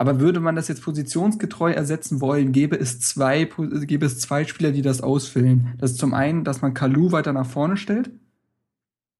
aber 0.00 0.20
würde 0.20 0.38
man 0.38 0.54
das 0.54 0.68
jetzt 0.68 0.82
positionsgetreu 0.82 1.72
ersetzen 1.72 2.20
wollen, 2.20 2.52
gäbe 2.52 2.76
es 2.76 3.00
zwei, 3.00 3.44
gäbe 3.44 4.06
es 4.06 4.20
zwei 4.20 4.44
Spieler, 4.44 4.70
die 4.70 4.80
das 4.80 5.00
ausfüllen. 5.00 5.74
Das 5.78 5.90
ist 5.90 5.98
zum 5.98 6.14
einen, 6.14 6.44
dass 6.44 6.62
man 6.62 6.72
Kalu 6.72 7.10
weiter 7.10 7.32
nach 7.32 7.46
vorne 7.46 7.76
stellt. 7.76 8.10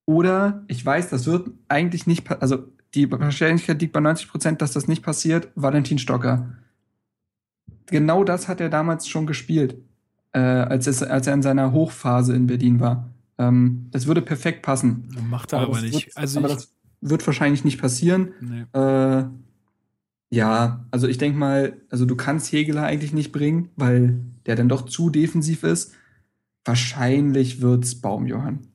Oder 0.07 0.63
ich 0.69 0.87
weiß, 0.87 1.11
das 1.11 1.27
wird 1.27 1.51
eigentlich 1.67 2.07
nicht, 2.07 2.31
also 2.41 2.65
die 2.95 3.11
Wahrscheinlichkeit 3.11 3.81
liegt 3.81 3.93
bei 3.93 4.01
90 4.01 4.29
Prozent, 4.29 4.63
dass 4.63 4.73
das 4.73 4.87
nicht 4.87 5.03
passiert. 5.03 5.49
Valentin 5.57 5.99
Stocker. 5.99 6.49
Genau 7.91 8.25
das 8.25 8.49
hat 8.49 8.61
er 8.61 8.69
damals 8.69 9.09
schon 9.09 9.27
gespielt. 9.27 9.77
äh, 10.33 10.39
als, 10.39 10.87
es, 10.87 11.03
als 11.03 11.27
er 11.27 11.35
in 11.35 11.43
seiner 11.43 11.73
Hochphase 11.73 12.35
in 12.35 12.47
Berlin 12.47 12.81
war. 12.81 13.11
Ähm, 13.39 13.89
das 13.91 14.07
würde 14.07 14.23
perfekt 14.23 14.63
passen. 14.63 15.09
Macht 15.29 15.53
er 15.53 15.61
aber, 15.61 15.75
das 15.75 15.83
nicht. 15.83 16.07
Wird, 16.07 16.17
also 16.17 16.39
aber 16.41 16.49
ich, 16.49 16.55
das 16.55 16.75
wird 17.01 17.27
wahrscheinlich 17.27 17.65
nicht 17.65 17.81
passieren. 17.81 18.33
nee. 18.41 18.65
Äh, 18.79 19.25
ja, 20.31 20.85
also 20.91 21.09
ich 21.09 21.17
denke 21.17 21.39
mal, 21.39 21.81
also 21.89 22.05
du 22.05 22.15
kannst 22.15 22.53
Hegeler 22.53 22.83
eigentlich 22.83 23.15
nicht 23.15 23.33
bringen, 23.33 23.71
weil 23.77 24.21
der 24.45 24.57
dann 24.57 24.69
doch 24.69 24.83
zu 24.83 25.09
defensiv 25.09 25.63
ist. 25.63 25.95
Wahrscheinlich 26.67 27.63
wird's 27.63 27.95
Baumjohann. 27.95 28.67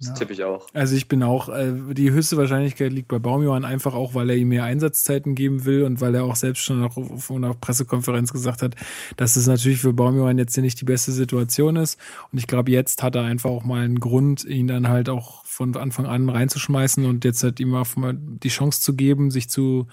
Das 0.00 0.08
Ja. 0.08 0.14
tippe 0.14 0.32
ich 0.32 0.42
auch. 0.44 0.66
Also 0.72 0.96
ich 0.96 1.08
bin 1.08 1.22
auch, 1.22 1.50
äh, 1.50 1.72
die 1.92 2.10
höchste 2.10 2.38
Wahrscheinlichkeit 2.38 2.90
liegt 2.90 3.08
bei 3.08 3.18
Baumjohann 3.18 3.66
einfach 3.66 3.92
auch, 3.94 4.14
weil 4.14 4.30
er 4.30 4.36
ihm 4.36 4.48
mehr 4.48 4.64
Einsatzzeiten 4.64 5.34
geben 5.34 5.66
will 5.66 5.82
und 5.84 6.00
weil 6.00 6.14
er 6.14 6.24
auch 6.24 6.36
selbst 6.36 6.62
schon 6.62 6.82
auf, 6.82 6.96
auf 6.96 7.30
einer 7.30 7.52
Pressekonferenz 7.52 8.32
gesagt 8.32 8.62
hat, 8.62 8.76
dass 9.18 9.36
es 9.36 9.46
natürlich 9.46 9.80
für 9.80 9.92
Baumjohann 9.92 10.38
jetzt 10.38 10.54
hier 10.54 10.62
nicht 10.62 10.80
die 10.80 10.86
beste 10.86 11.12
Situation 11.12 11.76
ist. 11.76 11.98
Und 12.32 12.38
ich 12.38 12.46
glaube, 12.46 12.70
jetzt 12.72 13.02
hat 13.02 13.14
er 13.14 13.24
einfach 13.24 13.50
auch 13.50 13.64
mal 13.64 13.82
einen 13.84 14.00
Grund, 14.00 14.44
ihn 14.44 14.68
dann 14.68 14.88
halt 14.88 15.10
auch 15.10 15.44
von 15.44 15.76
Anfang 15.76 16.06
an 16.06 16.30
reinzuschmeißen 16.30 17.04
und 17.04 17.24
jetzt 17.26 17.42
halt 17.42 17.60
ihm 17.60 17.74
auch 17.74 17.94
mal 17.96 18.14
die 18.16 18.48
Chance 18.48 18.80
zu 18.80 18.94
geben, 18.94 19.30
sich 19.30 19.50
zu 19.50 19.86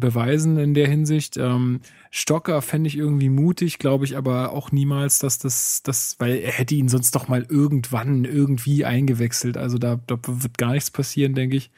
beweisen 0.00 0.58
in 0.58 0.74
der 0.74 0.88
Hinsicht. 0.88 1.36
Ähm, 1.36 1.80
Stocker 2.10 2.62
fände 2.62 2.88
ich 2.88 2.96
irgendwie 2.96 3.28
mutig, 3.28 3.78
glaube 3.78 4.04
ich, 4.04 4.16
aber 4.16 4.52
auch 4.52 4.72
niemals, 4.72 5.18
dass 5.18 5.38
das, 5.38 5.82
das, 5.82 6.16
weil 6.18 6.36
er 6.36 6.52
hätte 6.52 6.74
ihn 6.74 6.88
sonst 6.88 7.14
doch 7.14 7.28
mal 7.28 7.46
irgendwann 7.48 8.24
irgendwie 8.24 8.84
eingewechselt. 8.84 9.56
Also 9.56 9.78
da, 9.78 10.00
da 10.06 10.18
wird 10.26 10.58
gar 10.58 10.72
nichts 10.72 10.90
passieren, 10.90 11.34
denke 11.34 11.56
ich. 11.56 11.70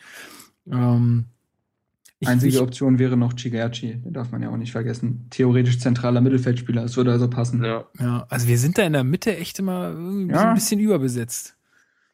Ähm, 0.71 1.27
ich, 2.19 2.29
Einzige 2.29 2.55
ich, 2.57 2.61
Option 2.61 2.99
wäre 2.99 3.17
noch 3.17 3.35
Chigerci, 3.35 3.97
den 3.97 4.13
darf 4.15 4.33
man 4.33 4.43
ja 4.43 4.49
auch 4.49 4.57
nicht 4.57 4.73
vergessen. 4.73 5.27
Theoretisch 5.31 5.79
zentraler 5.79 6.23
Mittelfeldspieler, 6.23 6.83
das 6.83 6.97
würde 6.97 7.13
also 7.13 7.29
passen. 7.29 7.63
Ja. 7.63 7.85
ja, 8.01 8.27
also 8.31 8.49
wir 8.49 8.59
sind 8.59 8.79
da 8.79 8.83
in 8.85 8.95
der 8.95 9.05
Mitte 9.05 9.37
echt 9.37 9.59
immer 9.59 9.91
irgendwie 9.91 10.33
Ja. 10.33 10.49
ein 10.49 10.55
bisschen 10.55 10.81
überbesetzt. 10.81 11.57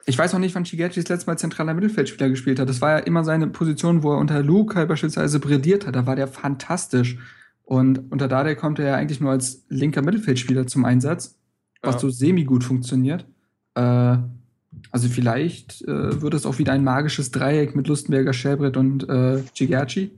Ich 0.05 0.19
weiß 0.19 0.35
auch 0.35 0.39
nicht, 0.39 0.55
wann 0.55 0.65
Chigerci 0.65 1.01
das 1.01 1.09
letzte 1.09 1.31
Mal 1.31 1.37
zentraler 1.39 1.75
Mittelfeldspieler 1.75 2.29
gespielt 2.29 2.59
hat. 2.59 2.69
Das 2.69 2.81
war 2.81 2.91
ja 2.91 2.99
immer 2.99 3.23
seine 3.25 3.47
Position, 3.47 4.03
wo 4.03 4.13
er 4.13 4.19
unter 4.19 4.43
Luke 4.43 4.75
halt 4.75 4.89
beispielsweise 4.89 5.39
brilliert 5.39 5.87
hat. 5.87 5.95
Da 5.95 6.07
war 6.07 6.17
der 6.17 6.27
fantastisch. 6.27 7.19
Und 7.65 8.11
unter 8.11 8.27
Dade 8.27 8.57
kommt 8.57 8.79
er 8.81 8.87
ja 8.87 8.95
eigentlich 8.97 9.21
nur 9.21 9.31
als 9.31 9.65
linker 9.69 10.03
Mittelfeldspieler 10.03 10.67
zum 10.67 10.85
Einsatz, 10.85 11.39
was 11.83 11.95
Ja. 11.95 12.01
so 12.01 12.11
semi-gut 12.11 12.65
funktioniert. 12.65 13.27
Äh, 13.75 14.17
also 14.91 15.09
vielleicht 15.09 15.83
äh, 15.83 16.21
wird 16.21 16.35
es 16.35 16.47
auch 16.47 16.59
wieder 16.59 16.73
ein 16.73 16.83
magisches 16.83 17.31
Dreieck 17.31 17.77
mit 17.77 17.87
Lustenberger, 17.87 18.33
Schellbrett 18.33 18.77
und 18.77 19.09
äh, 19.09 19.43
Chigerci. 19.55 20.11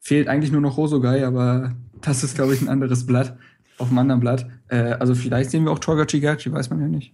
Fehlt 0.00 0.28
eigentlich 0.28 0.52
nur 0.52 0.60
noch 0.60 0.76
Rosogai, 0.76 1.26
aber 1.26 1.72
das 2.00 2.22
ist, 2.24 2.34
glaube 2.36 2.54
ich, 2.54 2.62
ein 2.62 2.68
anderes 2.68 3.06
Blatt. 3.06 3.36
Auf 3.78 3.88
einem 3.88 3.98
anderen 3.98 4.20
Blatt. 4.20 4.46
Äh, 4.68 4.92
also 5.00 5.14
vielleicht 5.14 5.50
sehen 5.50 5.64
wir 5.64 5.72
auch 5.72 5.78
Torga 5.80 6.04
Chigerci, 6.06 6.52
weiß 6.52 6.70
man 6.70 6.80
ja 6.80 6.88
nicht. 6.88 7.12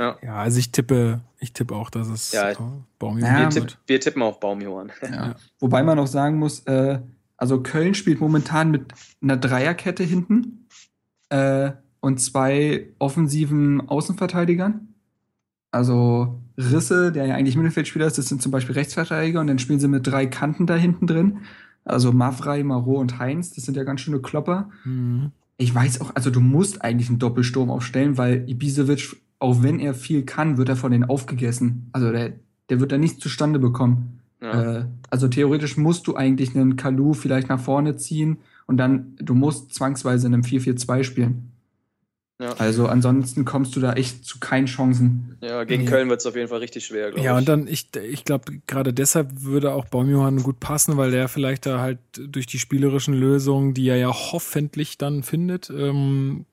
Ja. 0.00 0.16
Ja, 0.22 0.36
also 0.36 0.58
ich 0.58 0.72
tippe, 0.72 1.20
ich 1.38 1.52
tippe 1.52 1.74
auch, 1.74 1.90
dass 1.90 2.08
es 2.08 2.32
Ja, 2.32 2.50
äh, 2.50 2.56
Baumjohann 2.98 3.34
Ja, 3.34 3.38
Wir, 3.50 3.54
wird. 3.54 3.68
tipp, 3.70 3.78
wir 3.86 4.00
tippen 4.00 4.22
auf 4.22 4.40
Baumjohann. 4.40 4.90
Ja. 5.02 5.34
Wobei 5.58 5.82
man 5.82 5.98
auch 5.98 6.06
sagen 6.06 6.38
muss, 6.38 6.60
äh, 6.60 7.00
also 7.36 7.62
Köln 7.62 7.94
spielt 7.94 8.20
momentan 8.20 8.70
mit 8.70 8.92
einer 9.22 9.36
Dreierkette 9.36 10.02
hinten 10.02 10.66
äh, 11.28 11.72
und 12.00 12.18
zwei 12.20 12.88
offensiven 12.98 13.88
Außenverteidigern. 13.88 14.88
Also 15.70 16.40
Risse, 16.56 17.12
der 17.12 17.26
ja 17.26 17.34
eigentlich 17.34 17.56
Mittelfeldspieler 17.56 18.06
ist, 18.06 18.16
das 18.18 18.28
sind 18.28 18.42
zum 18.42 18.52
Beispiel 18.52 18.74
Rechtsverteidiger 18.74 19.40
und 19.40 19.46
dann 19.46 19.58
spielen 19.58 19.80
sie 19.80 19.88
mit 19.88 20.06
drei 20.06 20.26
Kanten 20.26 20.66
da 20.66 20.76
hinten 20.76 21.06
drin. 21.06 21.40
Also 21.84 22.12
Mavrei, 22.12 22.62
Marot 22.64 22.98
und 23.00 23.18
Heinz, 23.18 23.52
das 23.52 23.64
sind 23.64 23.76
ja 23.76 23.84
ganz 23.84 24.00
schöne 24.00 24.20
Klopper. 24.20 24.70
Mhm. 24.84 25.32
Ich 25.58 25.74
weiß 25.74 26.00
auch, 26.00 26.14
also 26.14 26.30
du 26.30 26.40
musst 26.40 26.82
eigentlich 26.82 27.08
einen 27.10 27.18
Doppelsturm 27.18 27.70
aufstellen, 27.70 28.16
weil 28.18 28.48
Ibisevic, 28.48 29.16
auch 29.40 29.62
wenn 29.62 29.80
er 29.80 29.94
viel 29.94 30.22
kann, 30.24 30.56
wird 30.56 30.68
er 30.68 30.76
von 30.76 30.92
denen 30.92 31.04
aufgegessen. 31.04 31.88
Also 31.92 32.12
der, 32.12 32.34
der 32.68 32.78
wird 32.80 32.92
da 32.92 32.98
nichts 32.98 33.18
zustande 33.18 33.58
bekommen. 33.58 34.20
Ja. 34.40 34.78
Äh, 34.80 34.84
also 35.10 35.26
theoretisch 35.28 35.76
musst 35.76 36.06
du 36.06 36.14
eigentlich 36.14 36.54
einen 36.54 36.76
Kalu 36.76 37.12
vielleicht 37.14 37.48
nach 37.48 37.60
vorne 37.60 37.96
ziehen 37.96 38.38
und 38.66 38.76
dann, 38.76 39.16
du 39.18 39.34
musst 39.34 39.74
zwangsweise 39.74 40.28
in 40.28 40.34
einem 40.34 40.42
4-4-2 40.44 41.02
spielen. 41.04 41.46
Ja. 42.40 42.54
Also 42.54 42.86
ansonsten 42.86 43.44
kommst 43.44 43.76
du 43.76 43.80
da 43.80 43.92
echt 43.92 44.24
zu 44.24 44.40
keinen 44.40 44.64
Chancen. 44.64 45.36
ja, 45.42 45.64
gegen 45.64 45.82
Ja. 45.84 45.90
Köln 45.90 46.08
wird 46.08 46.20
es 46.20 46.26
auf 46.26 46.36
jeden 46.36 46.48
Fall 46.48 46.60
richtig 46.60 46.86
schwer, 46.86 47.10
glaube 47.10 47.22
Ja, 47.22 47.32
ich. 47.34 47.38
und 47.38 47.48
dann, 47.50 47.66
ich, 47.66 47.88
ich 47.96 48.24
glaube, 48.24 48.60
gerade 48.66 48.94
deshalb 48.94 49.42
würde 49.42 49.74
auch 49.74 49.84
Baumjohann 49.84 50.42
gut 50.42 50.58
passen, 50.58 50.96
weil 50.96 51.10
der 51.10 51.28
vielleicht 51.28 51.66
da 51.66 51.80
halt 51.80 51.98
durch 52.28 52.46
die 52.46 52.58
spielerischen 52.58 53.12
Lösungen, 53.12 53.74
die 53.74 53.86
er 53.88 53.96
ja 53.96 54.08
hoffentlich 54.10 54.96
dann 54.96 55.22
findet, 55.22 55.68
ähm, 55.68 56.46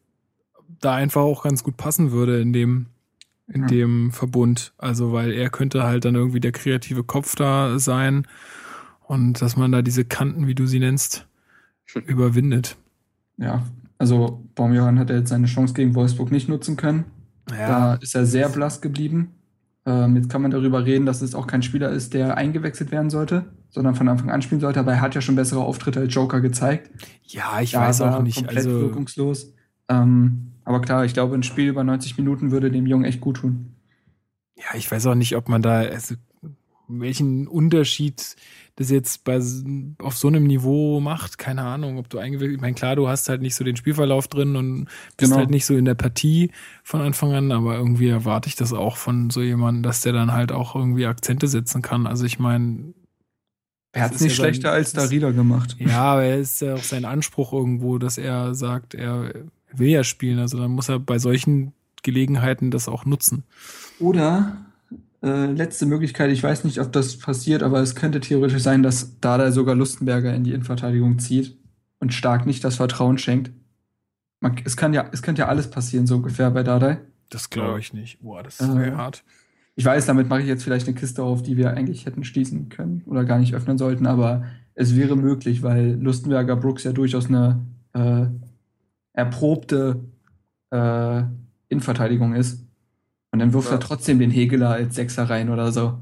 da 0.80 0.96
einfach 0.96 1.22
auch 1.22 1.44
ganz 1.44 1.64
gut 1.64 1.78
passen 1.78 2.12
würde 2.12 2.40
in 2.42 2.54
dem, 2.54 2.88
in 3.48 3.62
Ja. 3.62 3.68
dem 3.68 4.12
Verbund. 4.12 4.74
Also, 4.78 5.14
weil 5.14 5.32
er 5.32 5.50
könnte 5.50 5.84
halt 5.84 6.06
dann 6.06 6.16
irgendwie 6.16 6.40
der 6.40 6.52
kreative 6.52 7.04
Kopf 7.04 7.36
da 7.36 7.80
sein 7.80 8.28
und 9.08 9.42
dass 9.42 9.56
man 9.58 9.72
da 9.72 9.82
diese 9.82 10.06
Kanten, 10.06 10.48
wie 10.48 10.56
du 10.56 10.66
sie 10.68 10.80
nennst, 10.80 11.28
überwindet. 12.06 12.78
Ja, 13.38 13.64
also 13.98 14.44
Baumjohann 14.56 15.00
hat 15.00 15.10
ja 15.10 15.18
jetzt 15.18 15.30
seine 15.30 15.48
Chance 15.48 15.74
gegen 15.74 15.96
Wolfsburg 15.96 16.32
nicht 16.32 16.50
nutzen 16.50 16.76
können. 16.78 17.06
Da 17.46 17.94
ist 17.96 18.14
er 18.14 18.26
sehr 18.26 18.50
blass 18.50 18.82
geblieben. 18.82 19.32
Ähm, 19.86 20.18
jetzt 20.18 20.30
kann 20.30 20.42
man 20.42 20.52
darüber 20.52 20.84
reden, 20.86 21.06
dass 21.06 21.22
es 21.22 21.34
auch 21.34 21.48
kein 21.48 21.62
Spieler 21.64 21.90
ist, 21.92 22.14
der 22.14 22.36
eingewechselt 22.36 22.92
werden 22.92 23.10
sollte, 23.10 23.46
sondern 23.70 23.96
von 23.96 24.10
Anfang 24.10 24.30
an 24.30 24.42
spielen 24.42 24.60
sollte. 24.60 24.82
Aber 24.82 24.92
er 24.92 25.00
hat 25.02 25.16
ja 25.16 25.22
schon 25.22 25.38
bessere 25.38 25.62
Auftritte 25.62 26.02
als 26.02 26.14
Joker 26.14 26.42
gezeigt. 26.42 26.92
ja, 27.24 27.62
ich 27.62 27.72
Da 27.72 27.80
weiß 27.82 28.02
war 28.02 28.18
auch 28.18 28.22
nicht. 28.24 28.36
Komplett 28.36 28.58
Also, 28.58 28.82
wirkungslos. 28.82 29.54
Ähm, 29.88 30.52
aber 30.68 30.82
klar, 30.82 31.06
ich 31.06 31.14
glaube, 31.14 31.34
ein 31.36 31.44
Spiel 31.44 31.68
über 31.70 31.84
90 31.84 32.18
Minuten 32.18 32.52
würde 32.52 32.70
dem 32.72 32.86
Jungen 32.86 33.06
echt 33.06 33.22
gut 33.22 33.38
tun. 33.38 33.74
Ja, 34.58 34.76
ich 34.76 34.92
weiß 34.92 35.06
auch 35.08 35.16
nicht, 35.16 35.36
ob 35.36 35.50
man 35.50 35.62
da, 35.62 35.80
also, 35.80 36.16
welchen 36.90 37.48
Unterschied 37.48 38.36
das 38.78 38.90
jetzt 38.92 39.24
bei, 39.24 39.42
auf 40.00 40.18
so 40.18 40.28
einem 40.28 40.46
Niveau 40.46 41.00
macht. 41.00 41.38
Keine 41.38 41.64
Ahnung, 41.64 41.98
ob 41.98 42.10
du 42.10 42.18
eingewechselt, 42.20 42.56
ich 42.56 42.62
meine, 42.62 42.76
klar, 42.76 42.96
du 42.96 43.08
hast 43.08 43.28
halt 43.28 43.42
nicht 43.42 43.56
so 43.56 43.64
den 43.64 43.76
Spielverlauf 43.76 44.28
drin 44.28 44.56
und 44.56 44.86
bist 45.18 45.32
Genau. 45.32 45.38
halt 45.38 45.50
nicht 45.50 45.66
so 45.66 45.76
in 45.76 45.86
der 45.86 45.96
Partie 45.96 46.52
von 46.84 47.02
Anfang 47.02 47.34
an, 47.34 47.52
aber 47.52 47.76
irgendwie 47.76 48.08
erwarte 48.08 48.48
ich 48.50 48.56
das 48.56 48.74
auch 48.74 48.96
von 48.98 49.30
so 49.32 49.42
jemandem, 49.42 49.84
dass 49.84 50.02
der 50.02 50.14
dann 50.14 50.32
halt 50.32 50.52
auch 50.52 50.76
irgendwie 50.76 51.08
Akzente 51.08 51.48
setzen 51.48 51.82
kann. 51.82 52.08
Also 52.08 52.24
ich 52.26 52.40
meine, 52.40 52.94
Er 53.94 54.04
hat 54.04 54.14
es 54.16 54.22
nicht 54.22 54.38
ja 54.38 54.44
sein- 54.44 54.54
schlechter 54.54 54.72
als 54.72 54.94
das- 54.94 55.06
Darida 55.06 55.32
gemacht. 55.32 55.76
ja, 55.80 56.04
aber 56.14 56.24
er 56.24 56.38
ist 56.38 56.62
ja 56.62 56.76
auch 56.76 56.84
sein 56.84 57.04
Anspruch 57.06 57.52
irgendwo, 57.54 57.98
dass 57.98 58.18
er 58.18 58.54
sagt, 58.56 58.94
er 58.94 59.34
will 59.80 59.90
ja 59.90 60.04
spielen. 60.04 60.40
Also 60.40 60.58
dann 60.58 60.72
muss 60.72 60.90
er 60.90 61.00
bei 61.00 61.20
solchen 61.20 61.74
Gelegenheiten 62.04 62.72
das 62.72 62.88
auch 62.88 63.06
nutzen. 63.06 63.44
Oder 64.00 64.58
äh, 65.24 65.52
letzte 65.52 65.86
Möglichkeit, 65.86 66.32
ich 66.32 66.44
weiß 66.44 66.64
nicht, 66.64 66.80
ob 66.80 66.92
das 66.92 67.18
passiert, 67.18 67.64
aber 67.64 67.80
es 67.82 67.96
könnte 67.96 68.20
theoretisch 68.20 68.62
sein, 68.62 68.84
dass 68.84 69.20
Dada 69.20 69.52
sogar 69.52 69.76
Lustenberger 69.76 70.34
in 70.34 70.44
die 70.44 70.52
Innenverteidigung 70.52 71.20
zieht 71.20 71.58
und 72.00 72.14
Stark 72.14 72.46
nicht 72.46 72.64
das 72.64 72.76
Vertrauen 72.76 73.18
schenkt. 73.18 73.52
Man, 74.40 74.56
es, 74.64 74.78
kann 74.78 74.94
ja, 74.94 75.10
es 75.12 75.22
könnte 75.22 75.42
ja 75.42 75.48
alles 75.48 75.70
passieren, 75.70 76.06
so 76.06 76.18
ungefähr 76.18 76.52
bei 76.52 76.64
Dada. 76.64 76.98
Das 77.30 77.50
glaube 77.50 77.80
ich 77.80 77.94
nicht. 77.94 78.22
Boah, 78.22 78.44
das 78.44 78.62
Äh, 78.62 78.76
wäre 78.76 78.98
hart. 78.98 79.24
Ich 79.76 79.86
weiß, 79.86 80.06
damit 80.06 80.30
mache 80.30 80.42
ich 80.42 80.48
jetzt 80.48 80.64
vielleicht 80.64 80.88
eine 80.88 80.96
Kiste 80.96 81.24
auf, 81.24 81.44
die 81.44 81.58
wir 81.58 81.72
eigentlich 81.72 82.06
hätten 82.06 82.24
schließen 82.24 82.70
können 82.70 83.04
oder 83.06 83.26
gar 83.26 83.38
nicht 83.40 83.54
öffnen 83.54 83.78
sollten, 83.78 84.08
aber 84.08 84.46
es 84.76 84.96
wäre 84.96 85.16
möglich, 85.16 85.64
weil 85.64 85.98
Lustenberger 86.02 86.56
Brooks 86.56 86.84
ja 86.84 86.94
durchaus 86.94 87.28
eine 87.28 87.66
äh, 87.94 88.28
erprobte 89.18 90.00
äh, 90.72 91.24
Innenverteidigung 91.70 92.34
ist. 92.36 92.64
Und 93.32 93.40
dann 93.40 93.52
wirft 93.52 93.70
Ja. 93.70 93.76
er 93.76 93.80
trotzdem 93.80 94.20
den 94.20 94.32
Hegeler 94.32 94.70
als 94.70 94.96
Sechser 94.96 95.30
rein 95.30 95.50
oder 95.50 95.72
so. 95.72 95.98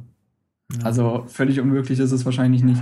Ja. 0.74 0.84
Also 0.84 1.26
völlig 1.28 1.60
unmöglich 1.60 2.00
ist 2.00 2.12
es 2.12 2.26
wahrscheinlich 2.26 2.62
nicht. 2.64 2.82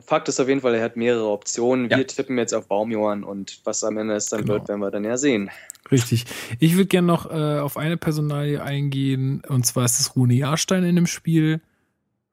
Fakt 0.00 0.28
ist 0.28 0.40
auf 0.40 0.48
jeden 0.48 0.60
Fall, 0.62 0.74
er 0.74 0.82
hat 0.84 0.96
mehrere 0.96 1.28
Optionen. 1.28 1.90
Wir 1.90 1.98
Ja. 1.98 2.04
tippen 2.04 2.38
jetzt 2.38 2.54
auf 2.54 2.68
Baumjohann 2.68 3.24
und 3.24 3.60
was 3.64 3.82
am 3.84 3.96
Ende 3.98 4.14
es 4.14 4.26
dann 4.26 4.40
Genau. 4.42 4.54
wird, 4.54 4.68
werden 4.68 4.80
wir 4.80 4.90
dann 4.90 5.04
ja 5.04 5.16
sehen. 5.16 5.50
Richtig. 5.90 6.24
Ich 6.60 6.74
würde 6.76 6.86
gerne 6.86 7.06
noch 7.06 7.30
äh, 7.30 7.58
auf 7.58 7.76
eine 7.76 7.96
Personalie 7.96 8.62
eingehen, 8.62 9.42
und 9.48 9.66
zwar 9.66 9.84
ist 9.84 10.00
es 10.00 10.16
Rune 10.16 10.34
Jahrstein 10.34 10.84
in 10.84 10.96
dem 10.96 11.06
Spiel. 11.06 11.60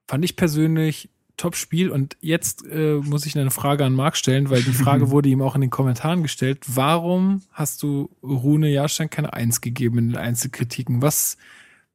Fand 0.08 0.24
ich 0.26 0.36
persönlich 0.36 1.10
Top-Spiel 1.40 1.90
und 1.90 2.18
jetzt 2.20 2.66
äh, 2.70 2.96
muss 2.96 3.26
ich 3.26 3.38
eine 3.38 3.50
Frage 3.50 3.86
an 3.86 3.94
Marc 3.94 4.18
stellen, 4.18 4.50
weil 4.50 4.62
die 4.62 4.74
Frage 4.74 5.10
wurde 5.12 5.30
ihm 5.30 5.42
auch 5.42 5.56
in 5.56 5.62
den 5.62 5.70
Kommentaren 5.70 6.22
gestellt. 6.22 6.60
Warum 6.68 7.42
hast 7.52 7.82
du 7.82 8.10
Rune 8.22 8.70
Jahrstein 8.70 9.10
keine 9.10 9.34
Eins 9.34 9.62
gegeben 9.62 9.98
in 9.98 10.10
den 10.10 10.18
Einzelkritiken? 10.18 11.02
Was, 11.02 11.38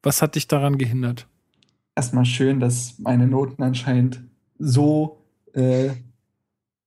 was 0.01 0.21
hat 0.21 0.35
dich 0.35 0.47
daran 0.47 0.77
gehindert? 0.77 1.27
Erstmal 1.95 2.25
schön, 2.25 2.59
dass 2.59 2.95
meine 2.97 3.27
Noten 3.27 3.61
anscheinend 3.61 4.21
so, 4.57 5.21
äh, 5.53 5.91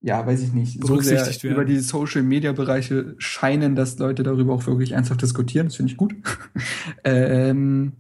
ja, 0.01 0.27
weiß 0.27 0.43
ich 0.43 0.53
nicht, 0.53 0.85
so 0.85 1.01
sehr 1.01 1.15
Berücksichtigt 1.15 1.45
werden. 1.45 1.55
über 1.55 1.65
die 1.65 1.79
Social-Media-Bereiche 1.79 3.15
scheinen, 3.19 3.77
dass 3.77 3.99
Leute 3.99 4.25
darüber 4.25 4.55
auch 4.55 4.67
wirklich 4.67 4.93
ernsthaft 4.93 5.23
diskutieren. 5.23 5.69
Das 5.69 5.77
finde 5.77 5.93
ich 5.93 5.97
gut. 5.97 6.15
ähm, 7.05 7.93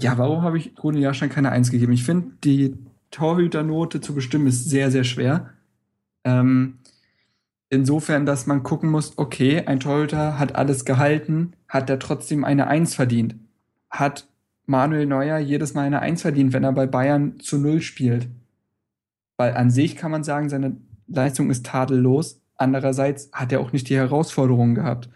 ja, 0.00 0.18
warum 0.18 0.42
habe 0.42 0.58
ich 0.58 0.72
Rune 0.82 0.98
Jahrstein 0.98 1.30
keine 1.30 1.50
Eins 1.50 1.70
gegeben? 1.70 1.92
Ich 1.92 2.04
finde, 2.04 2.32
die 2.44 2.74
Torhüternote 3.10 4.00
zu 4.00 4.14
bestimmen 4.14 4.46
ist 4.46 4.68
sehr, 4.68 4.90
sehr 4.90 5.04
schwer. 5.04 5.50
Ähm, 6.24 6.78
insofern, 7.70 8.26
dass 8.26 8.46
man 8.46 8.62
gucken 8.62 8.90
muss, 8.90 9.16
okay, 9.16 9.64
ein 9.66 9.80
Torhüter 9.80 10.38
hat 10.38 10.56
alles 10.56 10.84
gehalten, 10.84 11.52
hat 11.68 11.88
er 11.90 11.98
trotzdem 11.98 12.44
eine 12.44 12.66
Eins 12.66 12.94
verdient. 12.94 13.36
Hat 13.90 14.26
Manuel 14.66 15.06
Neuer 15.06 15.38
jedes 15.38 15.74
Mal 15.74 15.86
eine 15.86 16.00
Eins 16.00 16.22
verdient, 16.22 16.52
wenn 16.52 16.64
er 16.64 16.72
bei 16.72 16.86
Bayern 16.86 17.40
zu 17.40 17.58
Null 17.58 17.80
spielt. 17.80 18.28
Weil 19.38 19.54
an 19.54 19.70
sich 19.70 19.96
kann 19.96 20.10
man 20.10 20.24
sagen, 20.24 20.48
seine 20.48 20.76
Leistung 21.06 21.50
ist 21.50 21.64
tadellos. 21.64 22.40
Andererseits 22.56 23.30
hat 23.32 23.52
er 23.52 23.60
auch 23.60 23.72
nicht 23.72 23.88
die 23.88 23.96
Herausforderungen 23.96 24.74
gehabt. 24.74 25.08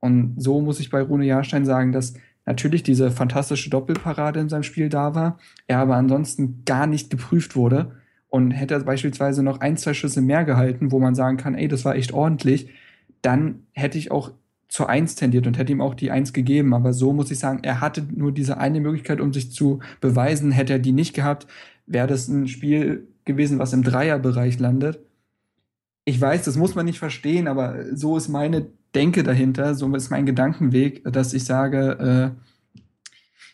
Und 0.00 0.34
so 0.36 0.60
muss 0.60 0.80
ich 0.80 0.90
bei 0.90 1.00
Rune 1.00 1.24
Jahrstein 1.24 1.64
sagen, 1.64 1.92
dass 1.92 2.14
natürlich 2.48 2.82
diese 2.82 3.10
fantastische 3.10 3.70
Doppelparade 3.70 4.40
in 4.40 4.48
seinem 4.48 4.62
Spiel 4.62 4.88
da 4.88 5.14
war, 5.14 5.38
er 5.66 5.78
aber 5.78 5.96
ansonsten 5.96 6.62
gar 6.64 6.86
nicht 6.86 7.10
geprüft 7.10 7.54
wurde. 7.54 7.92
Und 8.30 8.50
hätte 8.50 8.74
er 8.74 8.80
beispielsweise 8.80 9.42
noch 9.42 9.60
ein, 9.60 9.76
zwei 9.78 9.94
Schüsse 9.94 10.20
mehr 10.20 10.44
gehalten, 10.44 10.92
wo 10.92 10.98
man 10.98 11.14
sagen 11.14 11.38
kann, 11.38 11.54
ey, 11.54 11.66
das 11.66 11.84
war 11.86 11.96
echt 11.96 12.12
ordentlich, 12.12 12.70
dann 13.22 13.66
hätte 13.72 13.96
ich 13.96 14.10
auch 14.10 14.32
zur 14.68 14.90
Eins 14.90 15.14
tendiert 15.14 15.46
und 15.46 15.56
hätte 15.56 15.72
ihm 15.72 15.80
auch 15.80 15.94
die 15.94 16.10
Eins 16.10 16.34
gegeben. 16.34 16.74
Aber 16.74 16.92
so 16.92 17.12
muss 17.12 17.30
ich 17.30 17.38
sagen, 17.38 17.60
er 17.62 17.80
hatte 17.80 18.04
nur 18.14 18.32
diese 18.32 18.58
eine 18.58 18.80
Möglichkeit, 18.80 19.20
um 19.20 19.32
sich 19.32 19.50
zu 19.52 19.80
beweisen. 20.00 20.50
Hätte 20.50 20.74
er 20.74 20.78
die 20.78 20.92
nicht 20.92 21.14
gehabt, 21.14 21.46
wäre 21.86 22.06
das 22.06 22.28
ein 22.28 22.48
Spiel 22.48 23.08
gewesen, 23.24 23.58
was 23.58 23.72
im 23.72 23.82
Dreierbereich 23.82 24.58
landet. 24.58 25.00
Ich 26.04 26.20
weiß, 26.20 26.44
das 26.44 26.56
muss 26.56 26.74
man 26.74 26.86
nicht 26.86 26.98
verstehen, 26.98 27.48
aber 27.48 27.94
so 27.94 28.16
ist 28.16 28.28
meine 28.28 28.66
Denke 28.98 29.22
dahinter, 29.22 29.74
so 29.74 29.94
ist 29.94 30.10
mein 30.10 30.26
Gedankenweg, 30.26 31.04
dass 31.04 31.32
ich 31.32 31.44
sage, 31.44 32.34
äh, 32.34 32.74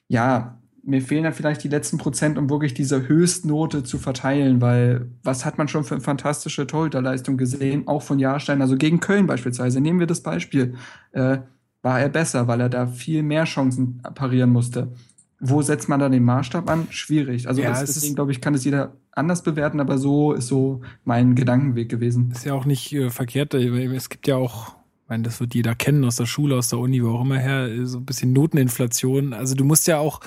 ja, 0.09 0.59
mir 0.83 1.01
fehlen 1.01 1.25
dann 1.25 1.33
vielleicht 1.33 1.65
die 1.65 1.69
letzten 1.69 1.99
Prozent, 1.99 2.39
um 2.39 2.51
wirklich 2.51 2.75
diese 2.75 3.09
Höchstnote 3.09 3.85
zu 3.85 3.99
verteilen, 3.99 4.61
weil 4.61 5.11
was 5.23 5.45
hat 5.45 5.59
man 5.59 5.69
schon 5.69 5.85
für 5.85 6.01
fantastische 6.01 6.67
Torhüterleistung 6.67 7.37
gesehen, 7.37 7.89
auch 7.89 8.03
von 8.03 8.19
Jahrstein, 8.19 8.61
also 8.61 8.77
gegen 8.77 9.01
Köln 9.01 9.27
beispielsweise. 9.27 9.81
Nehmen 9.81 10.01
wir 10.01 10.07
das 10.07 10.23
Beispiel. 10.23 10.75
Äh, 11.13 11.39
war 11.83 12.01
er 12.01 12.09
besser, 12.09 12.49
weil 12.49 12.61
er 12.61 12.71
da 12.71 12.87
viel 12.87 13.23
mehr 13.23 13.45
Chancen 13.45 14.01
parieren 14.15 14.51
musste. 14.51 14.93
Wo 15.39 15.61
setzt 15.61 15.89
man 15.91 16.01
da 16.01 16.09
den 16.09 16.25
Maßstab 16.25 16.71
an? 16.71 16.87
Schwierig. 16.89 17.47
Also 17.47 17.61
Ja, 17.61 17.69
das, 17.69 17.83
es 17.83 17.95
deswegen 17.95 18.15
glaube 18.15 18.33
ich, 18.33 18.41
kann 18.41 18.55
es 18.55 18.65
jeder 18.65 18.97
anders 19.13 19.43
bewerten, 19.43 19.81
aber 19.81 19.99
so 19.99 20.33
ist 20.33 20.47
so 20.47 20.81
mein 21.05 21.35
Gedankenweg 21.35 21.91
gewesen. 21.91 22.31
Ist 22.31 22.47
ja 22.47 22.55
auch 22.55 22.65
nicht 22.65 22.93
äh, 22.95 23.11
verkehrt. 23.11 23.53
Es 23.53 24.09
gibt 24.09 24.27
ja 24.27 24.37
auch, 24.37 24.75
meine, 25.15 25.23
das 25.23 25.39
wird 25.39 25.55
jeder 25.55 25.77
kennen 25.77 26.05
aus 26.05 26.17
der 26.17 26.27
Schule, 26.27 26.57
aus 26.57 26.69
der 26.69 26.81
Uni, 26.81 27.03
wo 27.05 27.11
auch 27.11 27.21
immer 27.23 27.39
her, 27.39 27.87
so 27.87 27.99
ein 27.99 28.05
bisschen 28.05 28.33
Noteninflation. 28.33 29.33
Also 29.33 29.55
du 29.55 29.65
musst 29.65 29.87
ja 29.87 29.99
auch, 29.99 30.21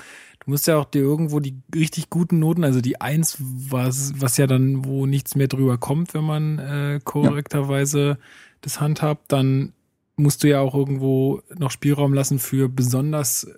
du 0.44 0.50
musst 0.50 0.66
ja 0.66 0.78
auch 0.78 0.86
dir 0.86 1.02
irgendwo 1.02 1.40
die 1.40 1.56
richtig 1.74 2.08
guten 2.08 2.38
Noten, 2.38 2.64
also 2.64 2.80
die 2.80 3.00
Eins, 3.00 3.36
was, 3.38 4.14
was 4.18 4.38
ja 4.38 4.46
dann, 4.46 4.86
wo 4.86 5.04
nichts 5.04 5.34
mehr 5.34 5.48
drüber 5.48 5.76
kommt, 5.76 6.14
wenn 6.14 6.24
man 6.24 6.58
äh, 6.58 7.00
korrekterweise 7.04 8.18
das 8.62 8.80
handhabt, 8.80 9.30
dann 9.30 9.74
musst 10.16 10.42
du 10.42 10.48
ja 10.48 10.60
auch 10.60 10.74
irgendwo 10.74 11.42
noch 11.56 11.70
Spielraum 11.70 12.14
lassen 12.14 12.38
für 12.38 12.70
besonders 12.70 13.44
äh, 13.44 13.54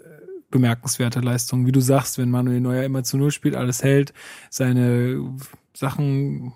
bemerkenswerte 0.50 1.20
Leistungen. 1.20 1.64
Wie 1.64 1.72
du 1.72 1.80
sagst, 1.80 2.18
wenn 2.18 2.30
Manuel 2.30 2.60
Neuer 2.60 2.82
immer 2.82 3.04
zu 3.04 3.16
Null 3.16 3.30
spielt, 3.30 3.54
alles 3.54 3.84
hält, 3.84 4.12
seine 4.50 5.32
Sachen 5.74 6.52